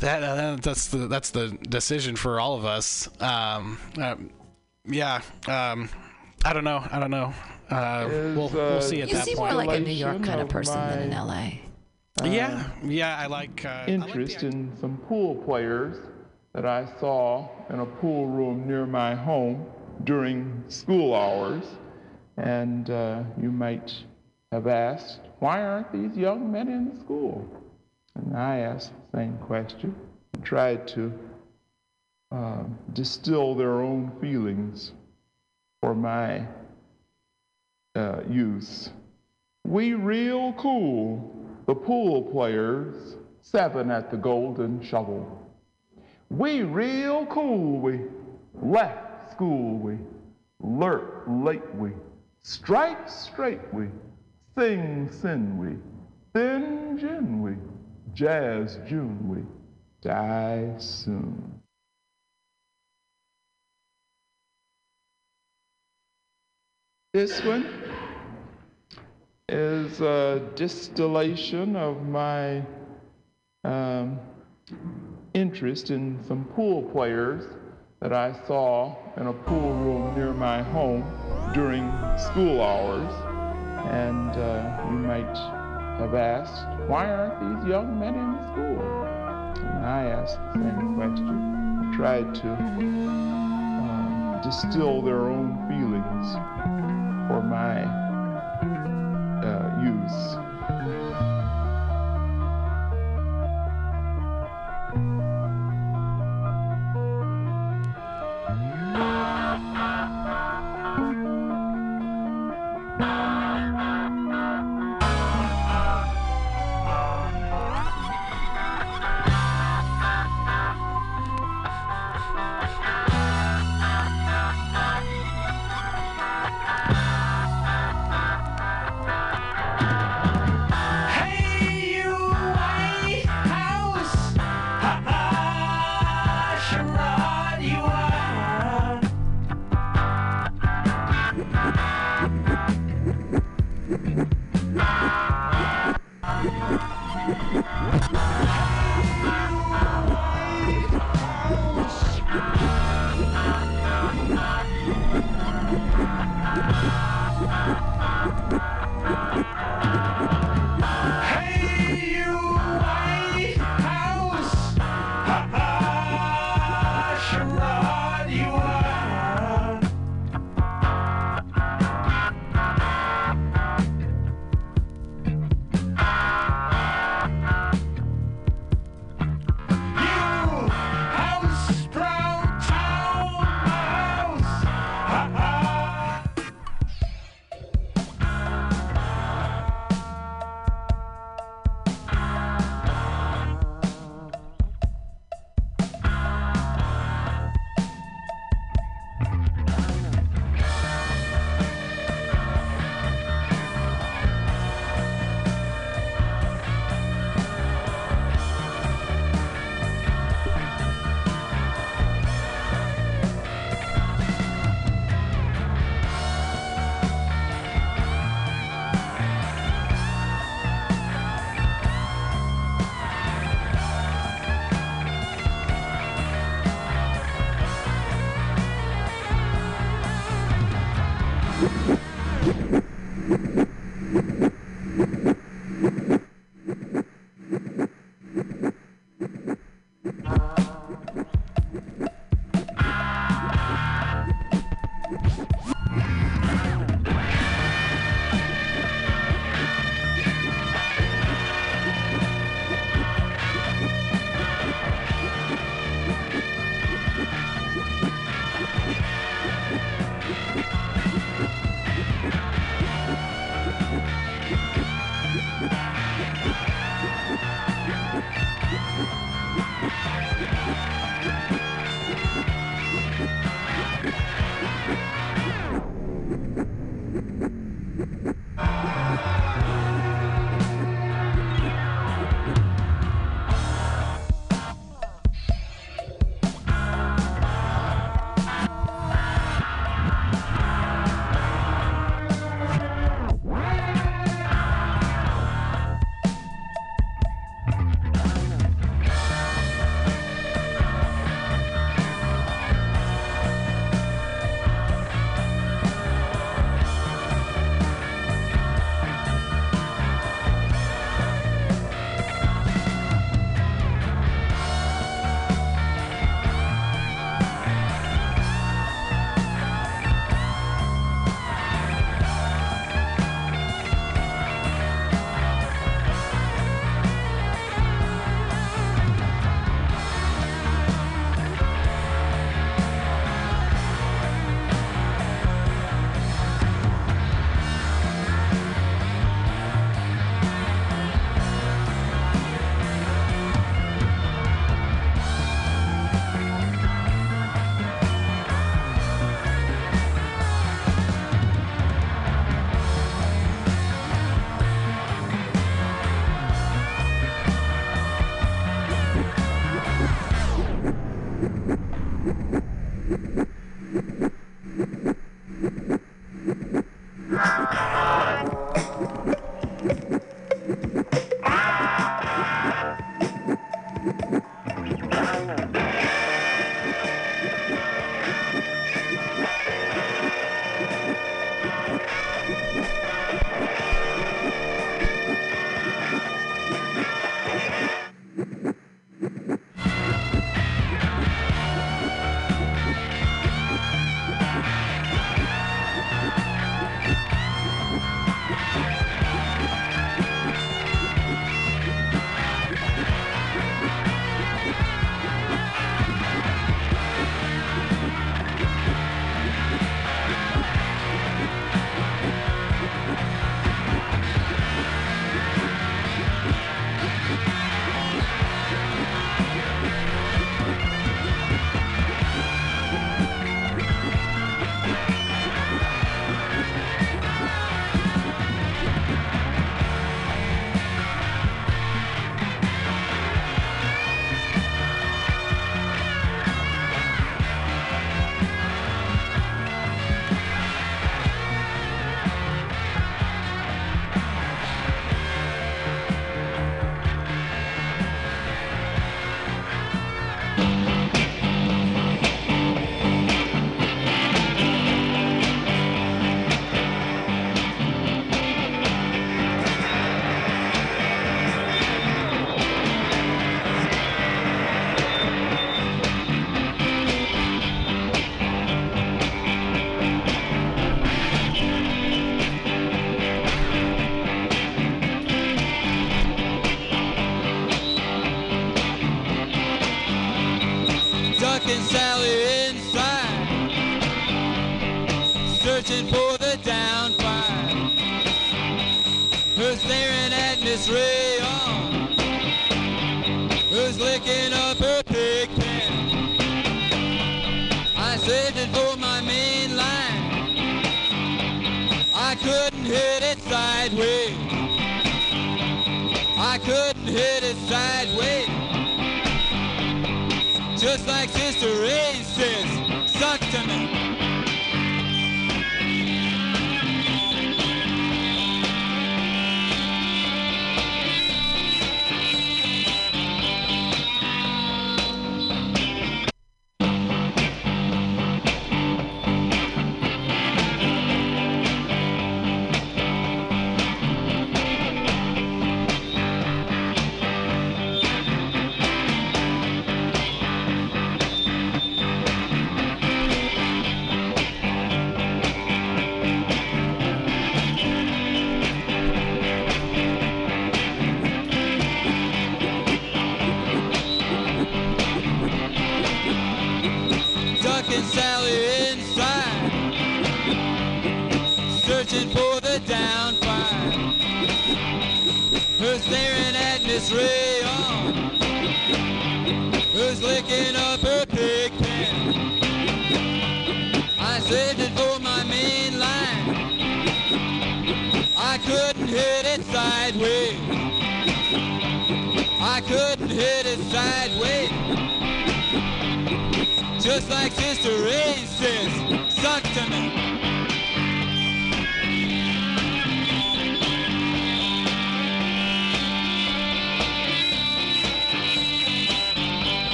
that, 0.00 0.22
uh, 0.22 0.56
that's 0.62 0.86
the 0.88 1.06
that's 1.06 1.30
the 1.30 1.48
decision 1.68 2.16
for 2.16 2.40
all 2.40 2.54
of 2.56 2.64
us. 2.64 3.10
Um, 3.20 3.78
um, 3.98 4.30
yeah. 4.86 5.20
I 6.44 6.52
don't 6.52 6.64
know. 6.64 6.82
I 6.90 6.98
don't 6.98 7.10
know. 7.10 7.32
Uh, 7.68 8.06
we'll, 8.36 8.48
we'll 8.48 8.80
see 8.80 9.02
at 9.02 9.08
You 9.08 9.14
that 9.14 9.24
seem 9.24 9.36
point. 9.36 9.52
more 9.54 9.64
like 9.64 9.76
a 9.78 9.80
New 9.80 9.92
York 9.92 10.22
kind 10.24 10.40
of 10.40 10.48
person 10.48 10.78
of 10.78 10.90
than 10.90 11.02
in 11.04 11.10
my- 11.10 11.60
LA. 12.22 12.26
yeah, 12.26 12.70
yeah. 12.82 13.16
I 13.18 13.26
like 13.26 13.64
uh, 13.64 13.68
I 13.86 13.96
like 13.96 14.12
the 14.14 14.46
in 14.46 14.72
some 14.80 14.96
pool 15.08 15.36
players 15.36 15.96
that 16.54 16.66
I 16.66 16.86
saw 16.98 17.48
in 17.70 17.80
a 17.80 17.86
pool 17.86 18.26
room 18.26 18.66
near 18.66 18.86
my 18.86 19.14
home 19.14 19.66
during 20.04 20.64
school 20.68 21.14
hours. 21.14 21.64
And 22.36 22.88
uh, 22.90 23.22
you 23.40 23.52
might 23.52 23.92
have 24.50 24.66
asked, 24.66 25.20
why 25.40 25.62
aren't 25.62 25.92
these 25.92 26.16
young 26.16 26.50
men 26.50 26.68
in 26.68 26.98
school? 27.00 27.46
And 28.16 28.36
I 28.36 28.58
asked 28.58 28.92
the 29.12 29.18
same 29.18 29.36
question 29.38 29.94
and 30.32 30.44
tried 30.44 30.88
to 30.88 31.12
uh, 32.32 32.64
distill 32.94 33.54
their 33.54 33.82
own 33.82 34.10
feelings 34.20 34.92
for 35.80 35.94
my 35.94 36.46
uh, 37.96 38.20
use. 38.28 38.90
We 39.66 39.94
real 39.94 40.52
cool, 40.54 41.34
the 41.66 41.74
pool 41.74 42.22
players, 42.22 43.16
seven 43.42 43.90
at 43.90 44.10
the 44.10 44.16
Golden 44.16 44.82
Shovel. 44.82 45.48
We 46.28 46.62
real 46.62 47.26
cool, 47.26 47.80
we 47.80 48.00
left 48.54 49.32
school, 49.32 49.78
we 49.78 49.98
lurk 50.62 51.24
late, 51.26 51.74
we 51.74 51.92
strike 52.42 53.08
straight, 53.08 53.60
we 53.72 53.88
sing 54.56 55.10
sin, 55.10 55.58
we 55.58 55.76
thin 56.32 56.98
gin, 56.98 57.42
we 57.42 57.54
jazz 58.14 58.78
June, 58.88 59.28
we 59.28 59.42
die 60.02 60.74
soon. 60.78 61.59
This 67.12 67.42
one 67.44 67.66
is 69.48 70.00
a 70.00 70.48
distillation 70.54 71.74
of 71.74 72.06
my 72.06 72.62
um, 73.64 74.20
interest 75.34 75.90
in 75.90 76.22
some 76.28 76.44
pool 76.54 76.84
players 76.84 77.48
that 78.00 78.12
I 78.12 78.32
saw 78.46 78.94
in 79.16 79.26
a 79.26 79.32
pool 79.32 79.72
room 79.74 80.14
near 80.14 80.32
my 80.32 80.62
home 80.62 81.02
during 81.52 81.90
school 82.16 82.62
hours. 82.62 83.12
And 83.90 84.30
uh, 84.30 84.86
you 84.88 84.98
might 84.98 85.36
have 85.98 86.14
asked, 86.14 86.64
why 86.88 87.10
aren't 87.10 87.40
these 87.40 87.68
young 87.68 87.98
men 87.98 88.14
in 88.14 88.38
school? 88.52 88.80
And 89.66 89.84
I 89.84 90.04
asked 90.04 90.38
the 90.54 90.60
same 90.62 90.94
question, 90.94 91.92
tried 91.92 92.36
to 92.36 92.52
um, 92.52 94.38
distill 94.44 95.02
their 95.02 95.22
own 95.22 95.58
feelings 95.66 96.79
for 97.30 97.40
my 97.42 97.82
uh, 99.46 99.80
use. 99.80 100.49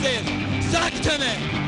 Suck 0.00 0.92
to 1.02 1.18
me. 1.18 1.67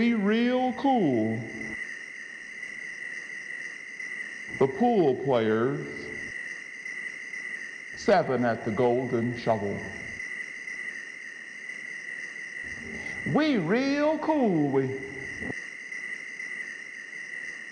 We 0.00 0.14
real 0.14 0.72
cool. 0.78 1.38
The 4.58 4.66
pool 4.66 5.14
players. 5.14 5.86
Seven 7.98 8.46
at 8.46 8.64
the 8.64 8.70
golden 8.70 9.36
shovel. 9.36 9.78
We 13.34 13.58
real 13.58 14.16
cool, 14.20 14.70
we. 14.70 14.98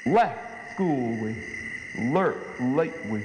Left 0.05 0.72
school, 0.74 1.14
we. 1.16 1.34
Lurk 1.96 2.60
late, 2.60 3.06
we. 3.06 3.22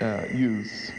Uh, 0.00 0.24
use. 0.32 0.92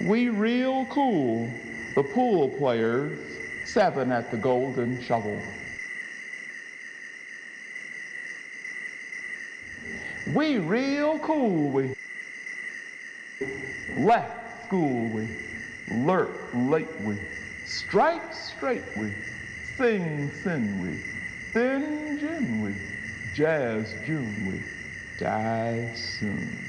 We 0.00 0.30
real 0.30 0.82
cool. 0.94 1.50
The 1.96 2.04
pool 2.04 2.48
players. 2.48 3.18
Seven 3.64 4.12
at 4.12 4.30
the 4.30 4.36
golden 4.36 5.02
shovel. 5.02 5.40
We 10.34 10.58
real 10.58 11.18
cool, 11.18 11.70
we. 11.70 11.94
Left 13.98 14.66
school, 14.66 15.08
we. 15.08 15.28
Lurk 15.90 16.30
late, 16.54 17.00
we. 17.00 17.16
Strike 17.66 18.32
straight, 18.32 18.84
we. 18.96 19.12
Sing 19.76 20.30
sin, 20.42 20.80
we. 20.80 21.02
Thin 21.52 22.18
gin, 22.20 22.62
we. 22.62 22.74
Jazz 23.34 23.94
June, 24.06 24.46
we. 24.46 24.62
Die 25.18 25.92
soon. 25.94 26.63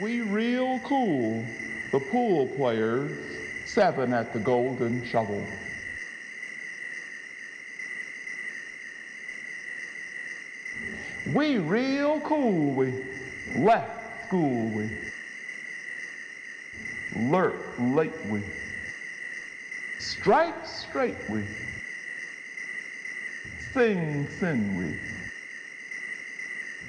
We 0.00 0.22
real 0.22 0.78
cool. 0.80 1.44
The 1.92 2.00
pool 2.00 2.46
players. 2.56 3.12
Seven 3.66 4.14
at 4.14 4.32
the 4.32 4.38
golden 4.38 5.04
shovel. 5.04 5.46
We 11.34 11.58
real 11.58 12.20
cool. 12.20 12.72
We 12.72 13.04
left 13.56 14.26
school. 14.26 14.70
We 14.70 14.90
lurk 17.16 17.56
late. 17.78 18.12
We 18.26 18.42
strike 19.98 20.66
straight. 20.66 21.16
We 21.28 21.44
sing 23.72 24.26
sin. 24.38 24.76
We 24.76 24.98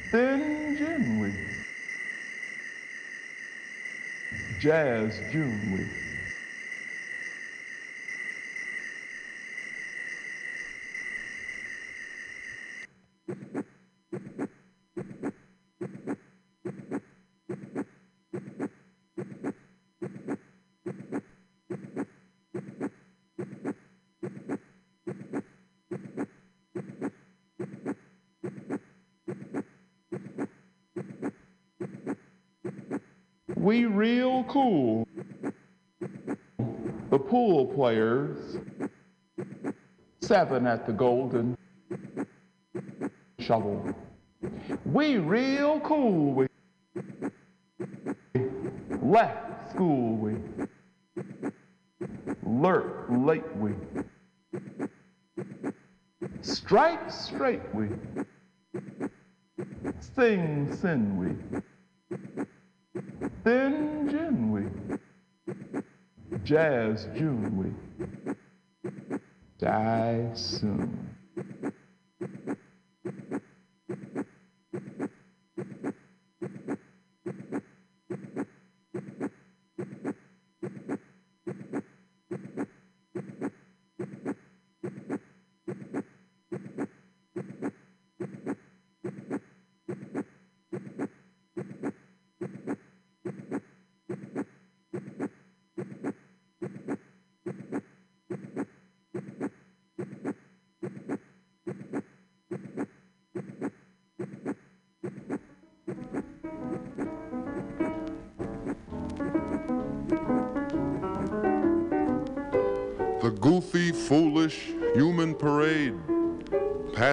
thin 0.10 0.78
gin. 0.78 1.20
We 1.20 1.51
Jazz 4.62 5.20
June 5.32 5.74
week. 5.76 6.11
We 33.62 33.86
real 33.86 34.44
cool. 34.46 35.08
The 37.12 37.20
pool 37.20 37.68
players. 37.68 38.58
Seven 40.20 40.66
at 40.66 40.88
the 40.88 40.92
golden 40.92 41.56
shovel. 43.38 43.96
We 44.84 45.18
real 45.18 45.80
cool. 45.82 46.34
We 46.34 46.48
left 49.00 49.70
school. 49.70 50.16
We 50.16 50.38
lurk 52.44 53.06
late. 53.12 53.56
We 53.58 53.74
strike 56.42 57.12
straight. 57.12 57.62
We 57.76 57.90
sing 60.16 60.76
sin. 60.82 61.16
We 61.20 61.62
thin 63.44 64.08
gin 64.10 64.52
week, 64.52 65.00
jazz 66.44 67.08
week, 67.58 68.36
die 69.58 70.30
soon. 70.34 71.01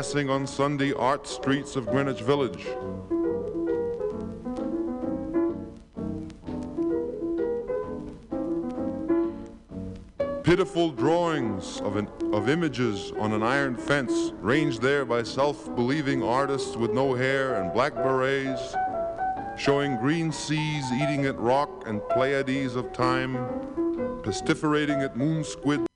Passing 0.09 0.31
on 0.31 0.47
Sunday 0.47 0.91
art 0.95 1.27
streets 1.27 1.77
of 1.77 1.85
Greenwich 1.87 2.23
Village. 2.23 2.65
Pitiful 10.43 10.93
drawings 10.93 11.83
of, 11.83 11.97
an, 11.97 12.09
of 12.33 12.49
images 12.49 13.13
on 13.19 13.35
an 13.35 13.43
iron 13.43 13.77
fence, 13.77 14.33
ranged 14.41 14.81
there 14.81 15.05
by 15.05 15.23
self 15.23 15.75
believing 15.77 16.23
artists 16.23 16.75
with 16.75 16.93
no 16.93 17.13
hair 17.13 17.61
and 17.61 17.71
black 17.75 17.95
berets, 17.95 18.75
showing 19.59 19.99
green 19.99 20.33
seas 20.33 20.91
eating 20.91 21.27
at 21.27 21.39
rock 21.39 21.87
and 21.87 22.01
Pleiades 22.09 22.77
of 22.77 22.95
time, 22.95 23.35
pestiferating 24.23 25.05
at 25.05 25.19
moon 25.19 25.45
squid 25.45 25.87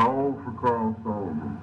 How 0.00 0.10
old 0.12 0.42
for 0.42 0.52
Carl 0.52 0.96
Solomon? 1.04 1.58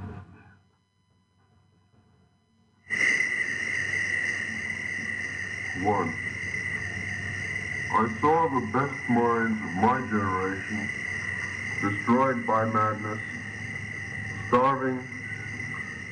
One. 5.82 6.14
I 7.94 8.18
saw 8.22 8.48
the 8.48 8.68
best 8.72 9.10
minds 9.10 9.60
of 9.60 9.72
my 9.82 10.00
generation 10.02 10.90
destroyed 11.82 12.46
by 12.46 12.66
madness, 12.66 13.20
starving, 14.50 15.04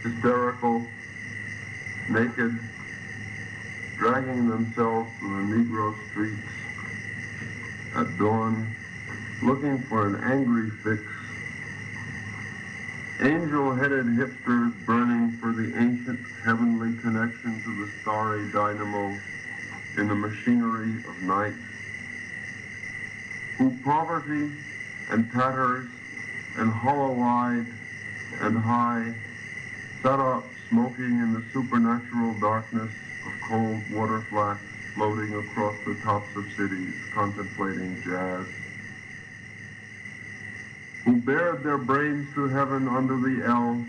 hysterical, 0.02 0.84
naked, 2.10 2.58
dragging 3.98 4.50
themselves 4.50 5.12
to 5.20 5.30
the 5.30 5.54
Negro 5.54 5.96
streets 6.10 6.42
at 7.96 8.18
dawn, 8.18 8.76
looking 9.44 9.78
for 9.84 10.08
an 10.08 10.16
angry 10.24 10.72
fix 10.72 11.04
Angel-headed 13.22 14.08
hipsters 14.08 14.86
burning 14.86 15.32
for 15.38 15.54
the 15.54 15.74
ancient 15.80 16.20
heavenly 16.44 16.98
connection 17.02 17.64
to 17.64 17.86
the 17.86 17.90
starry 18.02 18.52
dynamo 18.66 19.22
in 19.98 20.08
the 20.08 20.16
machinery 20.16 20.96
of 21.08 21.22
night, 21.22 21.54
who 23.58 23.70
poverty 23.84 24.50
and 25.12 25.32
tatters 25.32 25.88
and 26.58 26.72
hollow-eyed 26.72 27.68
and 28.42 28.58
high, 28.58 29.14
sat 30.02 30.20
up 30.20 30.52
smoking 30.70 31.06
in 31.06 31.34
the 31.34 31.46
supernatural 31.54 32.34
darkness 32.40 32.90
of 33.26 33.34
cold 33.48 33.88
water 33.92 34.26
flats 34.32 34.66
floating 34.96 35.36
across 35.36 35.78
the 35.86 35.94
tops 36.04 36.36
of 36.36 36.46
cities, 36.58 36.94
contemplating 37.14 38.02
jazz. 38.04 38.48
Who 41.06 41.18
bared 41.18 41.64
their 41.64 41.78
brains 41.78 42.34
to 42.34 42.50
heaven 42.50 42.88
under 42.88 43.18
the 43.20 43.46
L 43.46 43.86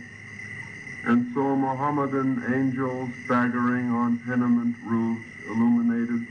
and 1.06 1.32
saw 1.34 1.54
Mohammedan 1.54 2.42
angels 2.52 3.10
staggering 3.24 3.90
on 3.90 4.18
tenement 4.26 4.74
roofs 4.82 5.24
illuminated 5.48 6.26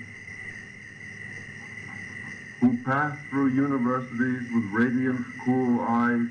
who 2.59 2.77
passed 2.83 3.21
through 3.29 3.55
universities 3.55 4.43
with 4.51 4.63
radiant, 4.73 5.25
cool 5.45 5.79
eyes, 5.87 6.27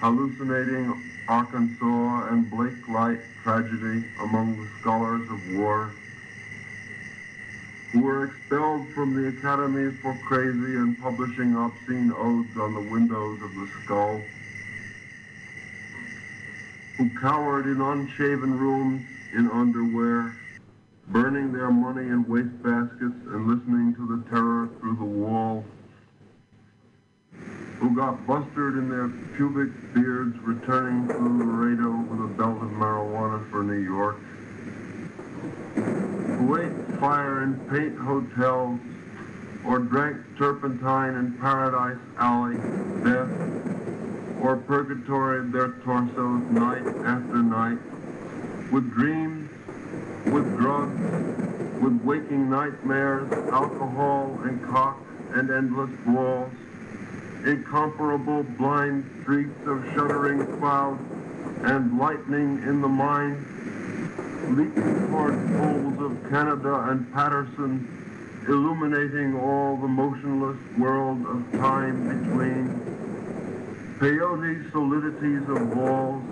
hallucinating 0.00 1.02
Arkansas 1.26 2.28
and 2.30 2.48
Blake 2.50 2.88
Light 2.88 3.18
tragedy 3.42 4.06
among 4.22 4.56
the 4.56 4.70
scholars 4.80 5.26
of 5.30 5.40
war, 5.56 5.96
who 7.92 8.00
were 8.00 8.24
expelled 8.24 8.92
from 8.94 9.14
the 9.14 9.28
academies 9.28 9.98
for 10.02 10.14
crazy 10.28 10.76
and 10.78 10.98
publishing 11.00 11.56
obscene 11.56 12.12
odes 12.16 12.56
on 12.60 12.74
the 12.74 12.80
windows 12.80 13.40
of 13.42 13.54
the 13.54 13.68
skull, 13.84 14.22
who 16.98 17.08
cowered 17.20 17.66
in 17.66 17.80
unshaven 17.80 18.58
rooms 18.58 19.06
in 19.32 19.48
underwear, 19.52 20.36
burning 21.06 21.52
their 21.52 21.70
money 21.70 22.08
in 22.08 22.24
wastebaskets 22.24 23.32
and 23.32 23.46
listening 23.46 23.94
to 23.94 24.16
the 24.16 24.28
terror 24.28 24.68
through 24.80 24.96
the 24.96 25.04
wall, 25.04 25.64
who 27.78 27.94
got 27.94 28.26
busted 28.26 28.74
in 28.76 28.90
their 28.90 29.08
pubic 29.36 29.70
beards 29.94 30.36
returning 30.40 31.06
through 31.06 31.38
Laredo 31.38 31.90
with 32.10 32.20
a 32.20 32.34
belt 32.34 32.60
of 32.60 32.70
marijuana 32.70 33.48
for 33.48 33.62
New 33.62 33.74
York, 33.74 34.18
who 36.36 36.56
ate 36.60 36.98
fire 36.98 37.44
in 37.44 37.54
paint 37.70 37.96
hotels 37.96 38.80
or 39.64 39.78
drank 39.78 40.16
turpentine 40.36 41.14
in 41.14 41.32
Paradise 41.34 41.98
Alley, 42.18 42.56
death, 43.04 43.57
or 44.40 44.56
purgatoried 44.56 45.52
their 45.52 45.72
torsos 45.84 46.42
night 46.50 46.86
after 47.04 47.42
night 47.42 47.78
with 48.70 48.90
dreams 48.92 49.48
with 50.30 50.58
drugs, 50.58 51.00
with 51.80 52.00
waking 52.02 52.50
nightmares, 52.50 53.30
alcohol 53.50 54.38
and 54.44 54.62
cock 54.66 55.00
and 55.32 55.50
endless 55.50 55.90
brawls, 56.04 56.52
incomparable 57.44 58.42
blind 58.42 59.04
streets 59.22 59.66
of 59.66 59.82
shuddering 59.94 60.44
clouds 60.58 61.00
and 61.62 61.98
lightning 61.98 62.62
in 62.62 62.80
the 62.80 62.88
mind, 62.88 63.36
leaping 64.56 65.08
toward 65.08 65.34
poles 65.56 66.00
of 66.00 66.30
Canada 66.30 66.86
and 66.90 67.10
Paterson, 67.12 68.44
illuminating 68.48 69.38
all 69.38 69.76
the 69.76 69.88
motionless 69.88 70.58
world 70.78 71.24
of 71.26 71.52
time 71.52 71.96
between, 72.08 72.97
peyote 73.98 74.70
solidities 74.70 75.48
of 75.48 75.76
walls, 75.76 76.22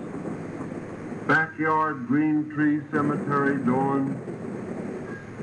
backyard 1.27 2.07
green 2.07 2.49
tree 2.55 2.81
cemetery 2.93 3.59
dawn, 3.65 4.15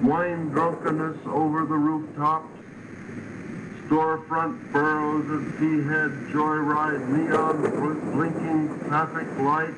wine 0.02 0.48
drunkenness 0.50 1.18
over 1.26 1.66
the 1.66 1.76
rooftops, 1.76 2.48
storefront 3.88 4.72
burrows 4.72 5.30
of 5.30 5.44
tea-head 5.60 6.12
joyride 6.32 7.06
neon 7.10 7.62
bl- 7.62 8.12
blinking 8.16 8.70
traffic 8.88 9.28
lights, 9.40 9.76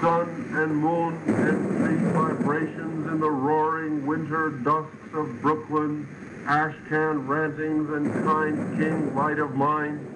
sun 0.00 0.28
and 0.54 0.76
moon 0.76 1.20
tree 1.24 2.10
vibrations 2.12 3.06
in 3.08 3.18
the 3.18 3.30
roaring 3.30 4.06
winter 4.06 4.50
dusks 4.50 5.14
of 5.14 5.42
Brooklyn, 5.42 6.06
ash 6.46 6.76
can 6.88 7.26
rantings 7.26 7.90
and 7.90 8.12
kind 8.24 8.78
king 8.78 9.12
light 9.16 9.40
of 9.40 9.56
mine, 9.56 10.06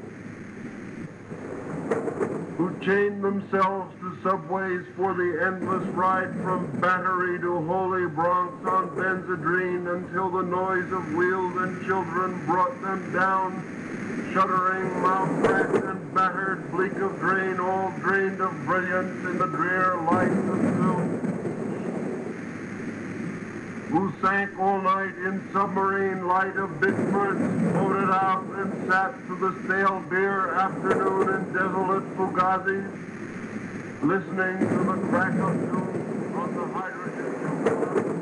who 2.56 2.70
chained 2.80 3.22
themselves 3.22 3.92
to 4.00 4.16
subways 4.22 4.84
for 4.96 5.14
the 5.14 5.44
endless 5.44 5.86
ride 5.94 6.32
from 6.42 6.70
Battery 6.80 7.38
to 7.40 7.60
Holy 7.66 8.06
Bronx 8.06 8.54
on 8.66 8.90
Benzedrine 8.90 9.86
until 9.94 10.30
the 10.30 10.42
noise 10.42 10.90
of 10.92 11.14
wheels 11.14 11.56
and 11.56 11.84
children 11.84 12.44
brought 12.46 12.80
them 12.82 13.12
down, 13.12 14.30
shuddering, 14.32 15.02
mouth-racked 15.02 15.84
and 15.84 16.14
battered, 16.14 16.70
bleak 16.70 16.94
of 16.96 17.18
drain, 17.18 17.58
all 17.58 17.90
drained 17.98 18.40
of 18.40 18.52
brilliance 18.64 19.24
in 19.26 19.38
the 19.38 19.46
drear 19.46 19.96
light 20.02 20.30
of 20.30 20.60
doom 20.60 21.13
who 23.94 24.12
sank 24.20 24.58
all 24.58 24.80
night 24.80 25.14
in 25.18 25.40
submarine 25.52 26.26
light 26.26 26.56
of 26.56 26.68
Bickford's, 26.80 27.38
floated 27.70 28.10
out 28.10 28.44
and 28.56 28.90
sat 28.90 29.14
to 29.28 29.36
the 29.36 29.54
stale 29.62 30.00
beer 30.10 30.52
afternoon 30.54 31.32
in 31.32 31.52
desolate 31.52 32.02
Fugazzi's, 32.16 32.90
listening 34.02 34.58
to 34.68 34.78
the 34.82 34.98
crack 35.06 35.34
of 35.34 35.54
doom 35.70 36.34
on 36.34 36.54
the 36.56 36.66
hydrogen 36.74 37.64
tube. 37.64 38.14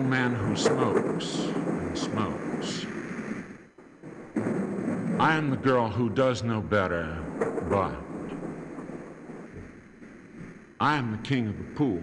little 0.00 0.08
man 0.08 0.34
who 0.34 0.49
smokes 0.60 1.36
and 1.36 1.96
smokes. 1.96 2.86
I 5.18 5.34
am 5.34 5.48
the 5.48 5.56
girl 5.56 5.88
who 5.88 6.10
does 6.10 6.42
know 6.42 6.60
better, 6.60 7.16
but 7.70 7.94
I 10.78 10.96
am 10.96 11.12
the 11.12 11.18
king 11.18 11.48
of 11.48 11.56
the 11.56 11.64
pool. 11.74 12.02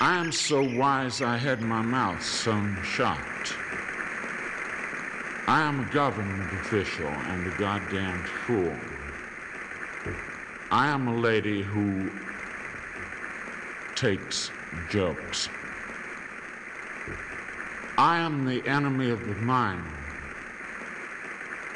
I 0.00 0.16
am 0.16 0.32
so 0.32 0.62
wise 0.78 1.20
I 1.20 1.36
had 1.36 1.60
my 1.60 1.82
mouth 1.82 2.22
sewn 2.22 2.78
shut. 2.82 3.18
I 5.46 5.60
am 5.60 5.80
a 5.80 5.92
government 5.92 6.50
official 6.60 7.08
and 7.08 7.46
a 7.46 7.56
goddamn 7.58 8.24
fool. 8.46 8.74
I 10.70 10.88
am 10.88 11.08
a 11.08 11.14
lady 11.14 11.62
who 11.62 12.10
takes 13.94 14.50
jokes. 14.88 15.48
I 17.98 18.18
am 18.18 18.44
the 18.44 18.64
enemy 18.66 19.10
of 19.10 19.26
the 19.26 19.34
mind. 19.34 19.84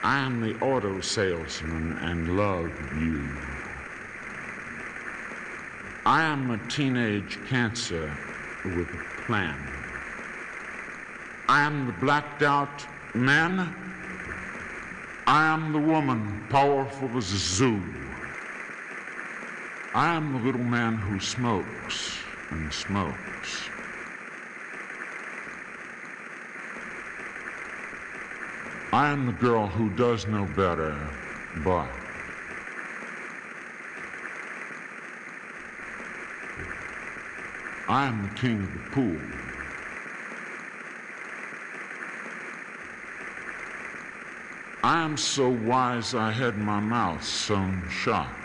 I 0.05 0.19
am 0.19 0.41
the 0.41 0.55
auto 0.61 1.01
salesman 1.01 1.99
and 1.99 2.37
love 2.37 2.71
you. 3.01 3.29
I 6.07 6.23
am 6.23 6.51
a 6.51 6.59
teenage 6.69 7.39
cancer 7.47 8.17
with 8.65 8.89
a 8.89 9.23
plan. 9.23 9.59
I 11.49 11.63
am 11.63 11.87
the 11.87 11.93
blacked 11.93 12.43
out 12.43 12.87
man. 13.15 13.75
I 15.27 15.47
am 15.47 15.73
the 15.73 15.79
woman 15.81 16.47
powerful 16.51 17.17
as 17.17 17.33
a 17.33 17.37
zoo. 17.37 17.83
I 19.95 20.15
am 20.15 20.33
the 20.33 20.39
little 20.39 20.65
man 20.65 20.97
who 20.97 21.21
smokes 21.21 22.22
and 22.53 22.73
smokes. 22.73 23.71
I 28.93 29.09
am 29.09 29.27
the 29.27 29.33
girl 29.33 29.67
who 29.67 29.89
does 29.91 30.27
know 30.27 30.45
better, 30.45 30.95
but 31.65 31.89
I 37.89 38.07
am 38.07 38.23
the 38.23 38.41
king 38.41 38.63
of 38.63 38.73
the 38.73 38.91
pool. 38.91 39.19
I 44.85 45.03
am 45.03 45.17
so 45.17 45.49
wise 45.49 46.15
I 46.15 46.33
had 46.33 46.59
my 46.59 46.81
mouth 46.81 47.25
sewn 47.25 47.83
shut. 47.89 48.42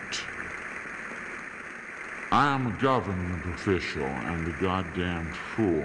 I 2.30 2.54
am 2.54 2.66
a 2.66 2.82
government 2.82 3.42
official 3.54 4.02
and 4.02 4.48
a 4.48 4.60
goddamn 4.60 5.32
fool. 5.32 5.82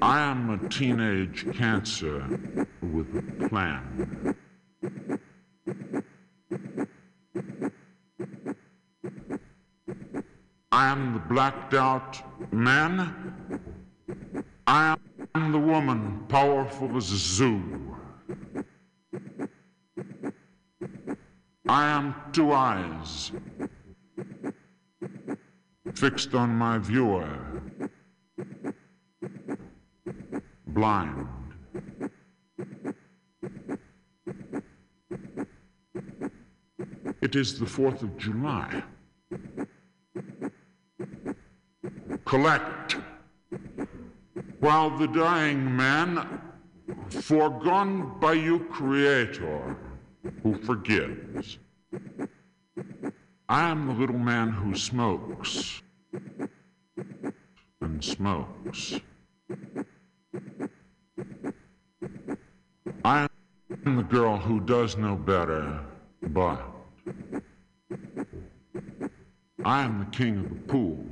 I 0.00 0.18
am 0.18 0.48
a 0.48 0.68
teenage 0.70 1.46
cancer 1.52 2.26
with 2.80 3.14
a 3.18 3.48
plan. 3.48 4.34
I 10.82 10.90
am 10.90 11.12
the 11.12 11.20
blacked 11.20 11.74
out 11.74 12.20
man. 12.52 13.14
I 14.66 14.96
am 15.36 15.52
the 15.52 15.58
woman, 15.58 16.24
powerful 16.28 16.96
as 16.96 17.12
a 17.12 17.16
zoo. 17.16 17.96
I 21.68 21.84
am 21.96 22.16
two 22.32 22.50
eyes 22.50 23.30
fixed 25.94 26.34
on 26.34 26.50
my 26.50 26.78
viewer, 26.78 27.30
blind. 30.66 31.28
It 37.20 37.36
is 37.36 37.60
the 37.60 37.66
4th 37.66 38.02
of 38.02 38.18
July. 38.18 38.82
Collect. 42.32 42.96
While 44.60 44.96
the 44.96 45.06
dying 45.06 45.76
man, 45.76 46.40
foregone 47.10 48.18
by 48.20 48.32
you, 48.32 48.60
Creator, 48.70 49.76
who 50.42 50.54
forgives. 50.62 51.58
I 53.50 53.68
am 53.68 53.86
the 53.86 53.92
little 53.92 54.18
man 54.18 54.48
who 54.48 54.74
smokes 54.74 55.82
and 57.82 58.02
smokes. 58.02 58.98
I 63.04 63.28
am 63.84 63.96
the 63.96 64.04
girl 64.04 64.38
who 64.38 64.60
does 64.60 64.96
know 64.96 65.16
better, 65.16 65.84
but 66.28 66.62
I 69.66 69.82
am 69.82 69.98
the 69.98 70.16
king 70.16 70.38
of 70.38 70.48
the 70.48 70.72
pool. 70.72 71.11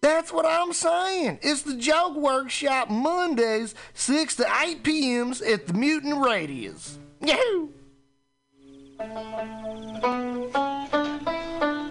That's 0.00 0.32
what 0.32 0.46
I'm 0.46 0.72
saying. 0.72 1.40
It's 1.42 1.62
the 1.62 1.76
Joke 1.76 2.14
Workshop 2.16 2.88
Mondays, 2.88 3.74
6 3.94 4.36
to 4.36 4.46
8 4.64 4.82
p.m.s 4.84 5.42
at 5.42 5.66
the 5.66 5.72
Mutant 5.74 6.24
Radius. 6.24 6.98
Yahoo! 7.20 7.70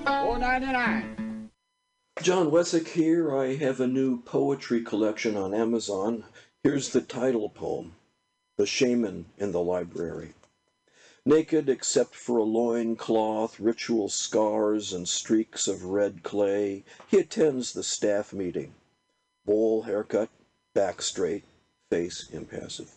Four 0.06 0.40
ninety 0.40 0.68
nine. 0.68 1.50
John 2.22 2.50
Wesseck 2.50 2.88
here. 2.88 3.36
I 3.36 3.56
have 3.56 3.80
a 3.80 3.88
new 3.88 4.22
poetry 4.22 4.82
collection 4.82 5.38
on 5.38 5.54
Amazon. 5.54 6.24
Here's 6.64 6.90
the 6.90 7.02
title 7.02 7.50
poem 7.50 7.94
The 8.58 8.66
Shaman 8.66 9.26
in 9.38 9.52
the 9.52 9.62
Library. 9.62 10.34
Naked 11.28 11.68
except 11.68 12.16
for 12.16 12.38
a 12.38 12.44
loin 12.44 12.96
cloth, 12.96 13.60
ritual 13.60 14.08
scars, 14.08 14.94
and 14.94 15.06
streaks 15.06 15.68
of 15.68 15.84
red 15.84 16.24
clay, 16.24 16.86
he 17.06 17.18
attends 17.18 17.74
the 17.74 17.84
staff 17.84 18.32
meeting. 18.32 18.76
Bowl 19.46 19.82
haircut, 19.82 20.30
back 20.74 21.02
straight, 21.02 21.44
face 21.90 22.30
impassive. 22.32 22.96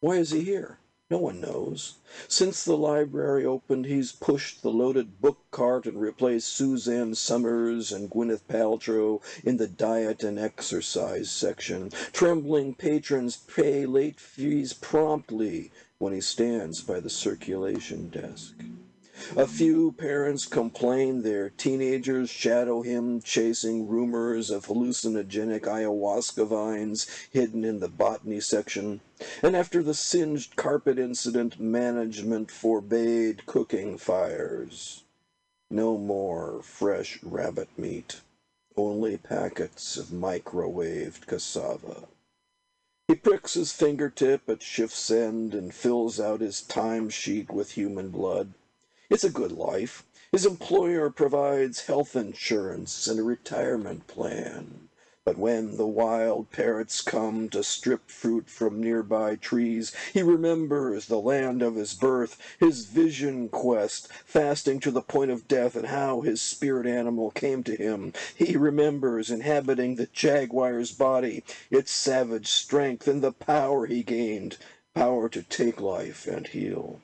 Why 0.00 0.16
is 0.16 0.32
he 0.32 0.42
here? 0.42 0.80
No 1.08 1.16
one 1.16 1.40
knows. 1.40 1.94
Since 2.28 2.62
the 2.62 2.76
library 2.76 3.46
opened, 3.46 3.86
he's 3.86 4.12
pushed 4.12 4.60
the 4.60 4.70
loaded 4.70 5.22
book 5.22 5.38
cart 5.50 5.86
and 5.86 5.98
replaced 5.98 6.52
Suzanne 6.52 7.14
Somers 7.14 7.90
and 7.90 8.10
Gwyneth 8.10 8.46
Paltrow 8.48 9.22
in 9.44 9.56
the 9.56 9.68
diet 9.68 10.22
and 10.22 10.38
exercise 10.38 11.30
section. 11.30 11.88
Trembling 12.12 12.74
patrons 12.74 13.38
pay 13.38 13.86
late 13.86 14.20
fees 14.20 14.74
promptly 14.74 15.70
when 15.98 16.12
he 16.12 16.20
stands 16.20 16.82
by 16.82 17.00
the 17.00 17.10
circulation 17.10 18.08
desk. 18.08 18.54
A 19.34 19.46
few 19.46 19.92
parents 19.92 20.44
complain 20.44 21.22
their 21.22 21.48
teenagers 21.48 22.28
shadow 22.28 22.82
him 22.82 23.22
chasing 23.22 23.88
rumors 23.88 24.50
of 24.50 24.66
hallucinogenic 24.66 25.62
ayahuasca 25.62 26.46
vines 26.46 27.06
hidden 27.32 27.64
in 27.64 27.80
the 27.80 27.88
botany 27.88 28.40
section. 28.40 29.00
And 29.42 29.56
after 29.56 29.82
the 29.82 29.94
singed 29.94 30.54
carpet 30.56 30.98
incident, 30.98 31.58
management 31.58 32.50
forbade 32.50 33.46
cooking 33.46 33.96
fires. 33.96 35.04
No 35.70 35.96
more 35.96 36.60
fresh 36.62 37.18
rabbit 37.22 37.70
meat, 37.78 38.20
only 38.76 39.16
packets 39.16 39.96
of 39.96 40.08
microwaved 40.08 41.26
cassava. 41.26 42.06
He 43.08 43.14
pricks 43.14 43.54
his 43.54 43.72
fingertip 43.72 44.48
at 44.48 44.62
shift's 44.62 45.12
end 45.12 45.54
and 45.54 45.72
fills 45.72 46.18
out 46.18 46.40
his 46.40 46.60
time 46.60 47.08
sheet 47.08 47.52
with 47.52 47.72
human 47.72 48.10
blood. 48.10 48.54
It's 49.08 49.22
a 49.22 49.30
good 49.30 49.52
life. 49.52 50.04
His 50.32 50.44
employer 50.44 51.08
provides 51.10 51.86
health 51.86 52.16
insurance 52.16 53.06
and 53.06 53.20
a 53.20 53.22
retirement 53.22 54.08
plan. 54.08 54.85
But 55.26 55.38
when 55.38 55.76
the 55.76 55.88
wild 55.88 56.52
parrots 56.52 57.00
come 57.00 57.48
to 57.48 57.64
strip 57.64 58.08
fruit 58.08 58.48
from 58.48 58.80
nearby 58.80 59.34
trees, 59.34 59.90
he 60.14 60.22
remembers 60.22 61.06
the 61.06 61.18
land 61.18 61.62
of 61.62 61.74
his 61.74 61.94
birth, 61.94 62.38
his 62.60 62.84
vision 62.84 63.48
quest, 63.48 64.06
fasting 64.24 64.78
to 64.78 64.92
the 64.92 65.02
point 65.02 65.32
of 65.32 65.48
death, 65.48 65.74
and 65.74 65.88
how 65.88 66.20
his 66.20 66.40
spirit 66.40 66.86
animal 66.86 67.32
came 67.32 67.64
to 67.64 67.74
him. 67.74 68.12
He 68.36 68.56
remembers 68.56 69.28
inhabiting 69.28 69.96
the 69.96 70.06
jaguar's 70.06 70.92
body, 70.92 71.42
its 71.72 71.90
savage 71.90 72.46
strength, 72.46 73.08
and 73.08 73.20
the 73.20 73.32
power 73.32 73.86
he 73.86 74.04
gained 74.04 74.58
power 74.94 75.28
to 75.30 75.42
take 75.42 75.80
life 75.80 76.28
and 76.28 76.46
heal. 76.46 77.00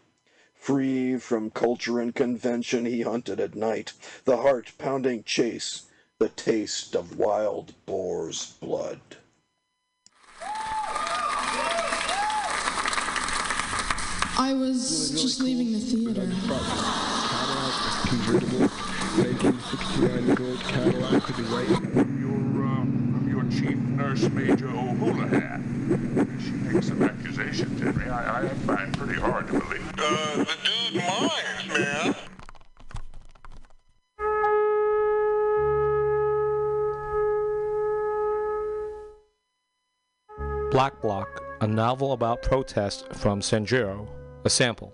Free 0.54 1.18
from 1.18 1.50
culture 1.50 1.98
and 1.98 2.14
convention, 2.14 2.86
he 2.86 3.00
hunted 3.02 3.40
at 3.40 3.56
night, 3.56 3.94
the 4.26 4.36
heart 4.36 4.70
pounding 4.78 5.24
chase, 5.24 5.86
the 6.22 6.28
taste 6.28 6.94
of 6.94 7.18
wild 7.18 7.74
boar's 7.84 8.52
blood. 8.60 9.00
I 14.38 14.54
was 14.54 15.10
just 15.20 15.40
leaving 15.40 15.72
the 15.72 15.80
theater. 15.80 16.20
convertible 18.06 18.68
1969 19.18 20.34
gold 20.36 20.60
Cadillac 20.60 21.26
with 21.26 21.36
the 21.38 21.42
white. 21.50 21.68
Your, 22.20 22.66
uh, 22.66 22.82
I'm 22.82 23.28
your 23.28 23.42
chief 23.50 23.76
nurse, 23.76 24.22
Major 24.30 24.68
O'Houlihan. 24.68 26.38
She 26.40 26.52
makes 26.72 26.86
some 26.86 27.02
accusations, 27.02 27.82
Henry. 27.82 28.08
I, 28.08 28.44
I 28.44 28.48
find 28.48 28.96
pretty 28.96 29.18
hard 29.20 29.48
to 29.48 29.54
believe. 29.54 29.92
Uh, 29.98 30.36
the 30.36 30.56
dude 30.62 31.02
minds, 31.02 31.66
man. 31.66 32.31
Black 40.72 41.02
Block, 41.02 41.42
a 41.60 41.66
novel 41.66 42.14
about 42.14 42.40
protest 42.40 43.12
from 43.12 43.42
Sanjuro, 43.42 44.08
a 44.46 44.48
sample. 44.48 44.90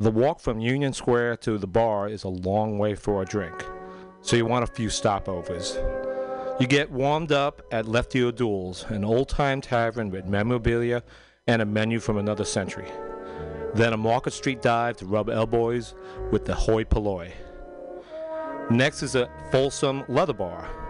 The 0.00 0.10
walk 0.10 0.40
from 0.40 0.58
Union 0.58 0.92
Square 0.92 1.36
to 1.42 1.56
the 1.56 1.68
bar 1.68 2.08
is 2.08 2.24
a 2.24 2.28
long 2.28 2.76
way 2.76 2.96
for 2.96 3.22
a 3.22 3.24
drink, 3.24 3.64
so 4.22 4.34
you 4.34 4.44
want 4.44 4.64
a 4.64 4.66
few 4.74 4.88
stopovers. 4.88 5.76
You 6.60 6.66
get 6.66 6.90
warmed 6.90 7.30
up 7.30 7.62
at 7.70 7.86
Lefty 7.86 8.24
O'Doul's, 8.24 8.82
an 8.88 9.04
old 9.04 9.28
time 9.28 9.60
tavern 9.60 10.10
with 10.10 10.24
memorabilia 10.26 11.04
and 11.46 11.62
a 11.62 11.64
menu 11.64 12.00
from 12.00 12.18
another 12.18 12.44
century. 12.44 12.90
Then 13.74 13.92
a 13.92 13.96
Market 13.96 14.32
Street 14.32 14.62
dive 14.62 14.96
to 14.96 15.06
rub 15.06 15.30
elbows 15.30 15.94
with 16.32 16.44
the 16.44 16.56
hoi 16.56 16.82
polloi. 16.82 17.30
Next 18.68 19.04
is 19.04 19.14
a 19.14 19.30
Folsom 19.52 20.02
Leather 20.08 20.34
Bar. 20.34 20.85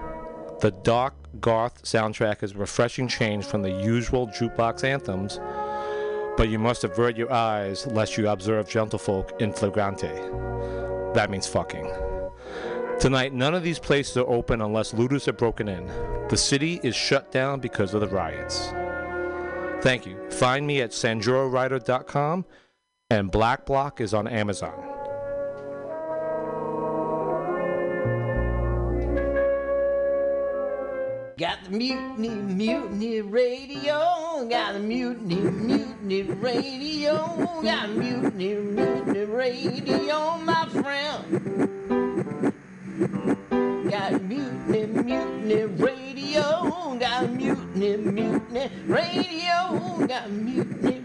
The 0.61 0.71
dark 0.83 1.15
goth 1.41 1.83
soundtrack 1.83 2.43
is 2.43 2.53
a 2.53 2.59
refreshing 2.59 3.09
change 3.09 3.45
from 3.45 3.63
the 3.63 3.71
usual 3.71 4.27
jukebox 4.29 4.85
anthems, 4.85 5.39
but 6.39 6.49
you 6.49 6.59
must 6.59 6.85
avert 6.85 7.17
your 7.17 7.31
eyes 7.31 7.87
lest 7.87 8.17
you 8.17 8.29
observe 8.29 8.67
gentlefolk 8.67 9.39
in 9.41 9.53
flagrante. 9.53 10.15
That 11.15 11.29
means 11.31 11.47
fucking. 11.47 11.91
Tonight, 12.99 13.35
none 13.35 13.55
of 13.55 13.63
these 13.63 13.79
places 13.79 14.17
are 14.17 14.27
open 14.27 14.63
unless 14.63 14.95
looters 14.95 15.27
have 15.27 15.37
broken 15.37 15.69
in. 15.69 15.87
The 16.29 16.37
city 16.39 16.81
is 16.83 16.97
shut 16.97 17.31
down 17.31 17.61
because 17.61 17.93
of 17.93 18.01
the 18.01 18.09
riots. 18.09 18.69
Thank 19.83 20.07
you. 20.07 20.19
Find 20.31 20.67
me 20.67 20.81
at 20.81 20.91
sanjurowriter.com 20.91 22.47
and 23.11 23.31
Black 23.31 23.67
Block 23.67 24.01
is 24.01 24.15
on 24.15 24.27
Amazon. 24.27 24.96
Got 31.39 31.65
the 31.65 31.71
mutiny, 31.71 32.31
mutiny 32.31 33.21
radio. 33.21 34.49
Got 34.49 34.73
the 34.73 34.79
mutiny, 34.79 35.35
mutiny 35.35 36.23
radio. 36.23 37.13
Got 37.63 37.89
the 37.89 37.95
mutiny, 37.95 38.55
mutiny 38.55 39.25
radio, 39.27 40.39
my 40.39 40.67
friend. 40.71 42.55
Got 43.91 44.23
mutiny, 44.23 44.87
mutiny 44.87 45.65
radio. 45.65 46.97
Got 46.99 47.31
mutiny, 47.31 47.97
mutiny 47.99 48.71
radio. 48.87 50.07
Got 50.07 50.31
mutiny 50.31 51.03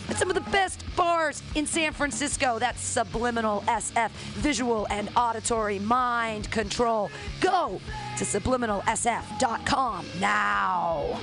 at 0.08 0.16
some 0.16 0.28
of 0.28 0.34
the 0.34 0.50
best 0.50 0.84
bars 0.96 1.42
in 1.54 1.66
San 1.66 1.92
Francisco. 1.92 2.58
That's 2.58 2.80
Subliminal 2.80 3.62
SF, 3.66 4.10
visual 4.34 4.86
and 4.90 5.08
auditory 5.16 5.78
mind 5.78 6.50
control. 6.50 7.10
Go 7.40 7.80
to 8.16 8.24
subliminalsf.com 8.24 10.06
now. 10.20 11.20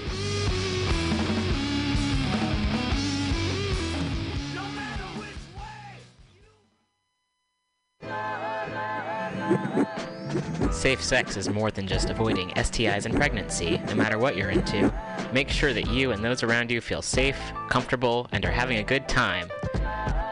Safe 10.73 11.01
sex 11.01 11.37
is 11.37 11.49
more 11.49 11.71
than 11.71 11.87
just 11.87 12.09
avoiding 12.09 12.49
STIs 12.49 13.05
and 13.05 13.15
pregnancy, 13.15 13.77
no 13.87 13.95
matter 13.95 14.17
what 14.17 14.35
you're 14.35 14.49
into. 14.49 14.91
Make 15.31 15.47
sure 15.47 15.71
that 15.71 15.87
you 15.87 16.11
and 16.11 16.25
those 16.25 16.43
around 16.43 16.71
you 16.71 16.81
feel 16.81 17.01
safe, 17.01 17.37
comfortable, 17.69 18.27
and 18.33 18.43
are 18.43 18.51
having 18.51 18.77
a 18.79 18.83
good 18.83 19.07
time. 19.07 19.47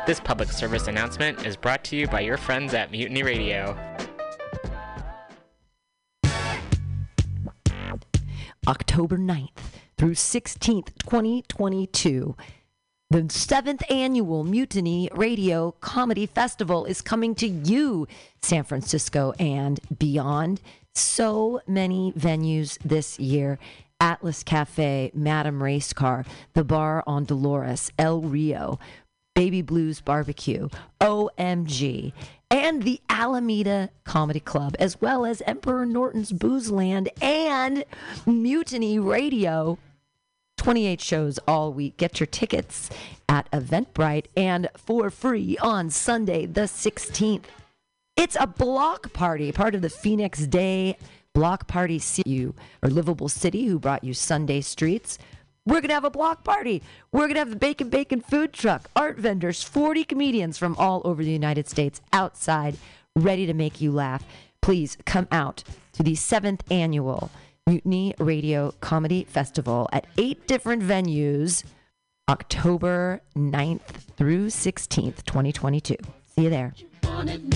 This 0.05 0.19
public 0.19 0.51
service 0.51 0.88
announcement 0.88 1.45
is 1.45 1.55
brought 1.55 1.84
to 1.85 1.95
you 1.95 2.07
by 2.07 2.22
your 2.22 2.35
friends 2.35 2.73
at 2.73 2.91
Mutiny 2.91 3.23
Radio. 3.23 3.77
October 8.68 9.18
9th 9.18 9.49
through 9.97 10.15
16th, 10.15 10.89
2022. 10.99 12.35
The 13.11 13.27
seventh 13.27 13.83
annual 13.91 14.45
Mutiny 14.45 15.09
Radio 15.13 15.73
Comedy 15.81 16.25
Festival 16.25 16.85
is 16.85 17.01
coming 17.01 17.35
to 17.35 17.45
you, 17.45 18.07
San 18.41 18.63
Francisco 18.63 19.33
and 19.38 19.81
beyond. 19.99 20.61
So 20.95 21.59
many 21.67 22.13
venues 22.13 22.77
this 22.85 23.19
year 23.19 23.59
Atlas 23.99 24.43
Cafe, 24.43 25.11
Madame 25.13 25.61
Race 25.61 25.91
Car, 25.91 26.23
the 26.53 26.63
bar 26.63 27.03
on 27.05 27.25
Dolores, 27.25 27.91
El 27.99 28.21
Rio, 28.21 28.79
Baby 29.35 29.61
Blues 29.61 29.99
Barbecue, 29.99 30.69
OMG, 31.01 32.13
and 32.49 32.83
the 32.83 33.01
Alameda 33.09 33.89
Comedy 34.05 34.39
Club, 34.39 34.73
as 34.79 35.01
well 35.01 35.25
as 35.25 35.41
Emperor 35.41 35.85
Norton's 35.85 36.31
Booze 36.31 36.71
Land 36.71 37.09
and 37.21 37.83
Mutiny 38.25 38.99
Radio. 38.99 39.77
28 40.61 41.01
shows 41.01 41.39
all 41.47 41.73
week. 41.73 41.97
Get 41.97 42.19
your 42.19 42.27
tickets 42.27 42.91
at 43.27 43.49
Eventbrite 43.49 44.25
and 44.38 44.69
for 44.77 45.09
free 45.09 45.57
on 45.57 45.89
Sunday, 45.89 46.45
the 46.45 46.61
16th. 46.61 47.45
It's 48.15 48.38
a 48.39 48.45
block 48.45 49.11
party, 49.11 49.51
part 49.51 49.73
of 49.73 49.81
the 49.81 49.89
Phoenix 49.89 50.45
Day 50.45 50.99
Block 51.33 51.65
Party 51.65 51.99
CU 51.99 52.53
or 52.83 52.89
Livable 52.91 53.27
City, 53.27 53.65
who 53.65 53.79
brought 53.79 54.03
you 54.03 54.13
Sunday 54.13 54.61
Streets. 54.61 55.17
We're 55.65 55.81
going 55.81 55.88
to 55.88 55.95
have 55.95 56.05
a 56.05 56.11
block 56.11 56.43
party. 56.43 56.83
We're 57.11 57.21
going 57.21 57.33
to 57.33 57.39
have 57.39 57.49
the 57.49 57.55
Bacon 57.55 57.89
Bacon 57.89 58.21
food 58.21 58.53
truck, 58.53 58.88
art 58.95 59.17
vendors, 59.17 59.63
40 59.63 60.03
comedians 60.03 60.59
from 60.59 60.75
all 60.75 61.01
over 61.03 61.23
the 61.23 61.31
United 61.31 61.67
States 61.69 62.01
outside, 62.13 62.77
ready 63.15 63.47
to 63.47 63.55
make 63.55 63.81
you 63.81 63.91
laugh. 63.91 64.23
Please 64.61 64.95
come 65.05 65.27
out 65.31 65.63
to 65.93 66.03
the 66.03 66.13
seventh 66.13 66.63
annual 66.69 67.31
Mutiny 67.67 68.13
Radio 68.17 68.73
Comedy 68.81 69.23
Festival 69.23 69.88
at 69.93 70.07
eight 70.17 70.47
different 70.47 70.81
venues, 70.81 71.63
October 72.27 73.21
9th 73.35 74.15
through 74.17 74.47
16th, 74.47 75.23
2022. 75.23 75.95
See 76.35 76.43
you 76.43 76.49
there. 76.49 76.73
wanted 77.03 77.51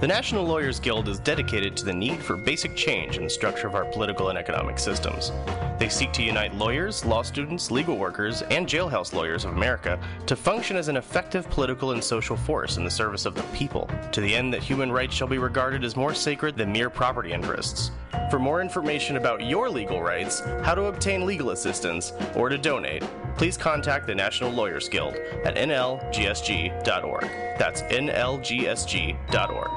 The 0.00 0.06
National 0.06 0.46
Lawyers 0.46 0.80
Guild 0.80 1.08
is 1.08 1.18
dedicated 1.18 1.76
to 1.76 1.84
the 1.84 1.92
need 1.92 2.22
for 2.22 2.34
basic 2.34 2.74
change 2.74 3.18
in 3.18 3.24
the 3.24 3.28
structure 3.28 3.66
of 3.66 3.74
our 3.74 3.84
political 3.84 4.30
and 4.30 4.38
economic 4.38 4.78
systems. 4.78 5.30
They 5.78 5.90
seek 5.90 6.10
to 6.14 6.22
unite 6.22 6.54
lawyers, 6.54 7.04
law 7.04 7.20
students, 7.20 7.70
legal 7.70 7.98
workers, 7.98 8.40
and 8.44 8.66
jailhouse 8.66 9.12
lawyers 9.12 9.44
of 9.44 9.52
America 9.52 10.00
to 10.24 10.36
function 10.36 10.78
as 10.78 10.88
an 10.88 10.96
effective 10.96 11.50
political 11.50 11.90
and 11.90 12.02
social 12.02 12.34
force 12.34 12.78
in 12.78 12.84
the 12.84 12.90
service 12.90 13.26
of 13.26 13.34
the 13.34 13.42
people, 13.52 13.90
to 14.12 14.22
the 14.22 14.34
end 14.34 14.54
that 14.54 14.62
human 14.62 14.90
rights 14.90 15.14
shall 15.14 15.28
be 15.28 15.36
regarded 15.36 15.84
as 15.84 15.96
more 15.96 16.14
sacred 16.14 16.56
than 16.56 16.72
mere 16.72 16.88
property 16.88 17.32
interests. 17.32 17.90
For 18.28 18.38
more 18.38 18.60
information 18.60 19.16
about 19.16 19.44
your 19.44 19.70
legal 19.70 20.02
rights, 20.02 20.40
how 20.62 20.74
to 20.74 20.84
obtain 20.84 21.24
legal 21.26 21.50
assistance, 21.50 22.12
or 22.34 22.48
to 22.48 22.58
donate, 22.58 23.02
please 23.36 23.56
contact 23.56 24.06
the 24.06 24.14
National 24.14 24.50
Lawyers 24.50 24.88
Guild 24.88 25.14
at 25.44 25.56
nlgsg.org. 25.56 27.22
That's 27.58 27.82
nlgsg.org. 27.82 29.70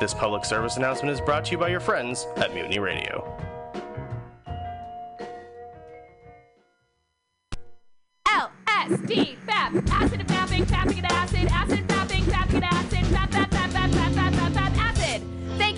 This 0.00 0.14
public 0.14 0.44
service 0.44 0.76
announcement 0.76 1.12
is 1.12 1.20
brought 1.20 1.44
to 1.46 1.52
you 1.52 1.58
by 1.58 1.68
your 1.68 1.80
friends 1.80 2.26
at 2.36 2.52
Mutiny 2.54 2.78
Radio. 2.80 3.38
LSD, 8.26 9.36
FAP, 9.46 9.74
acid 9.92 10.20
and 10.20 10.28
fapping, 10.28 10.64
fapping 10.64 10.96
and 10.98 11.06
acid, 11.12 11.48
acid 11.50 11.78
and 11.78 11.88
fapping, 11.88 12.22
fapping 12.24 12.54
and 12.54 12.64
acid, 12.64 12.98
fap, 12.98 13.30
fap, 13.30 13.48
fap, 13.50 13.70
fap, 13.70 13.90
fap, 13.90 14.01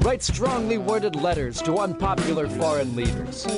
write 0.00 0.22
strongly 0.22 0.78
worded 0.78 1.16
letters 1.16 1.60
to 1.62 1.78
unpopular 1.78 2.48
foreign 2.48 2.94
leaders, 2.94 3.48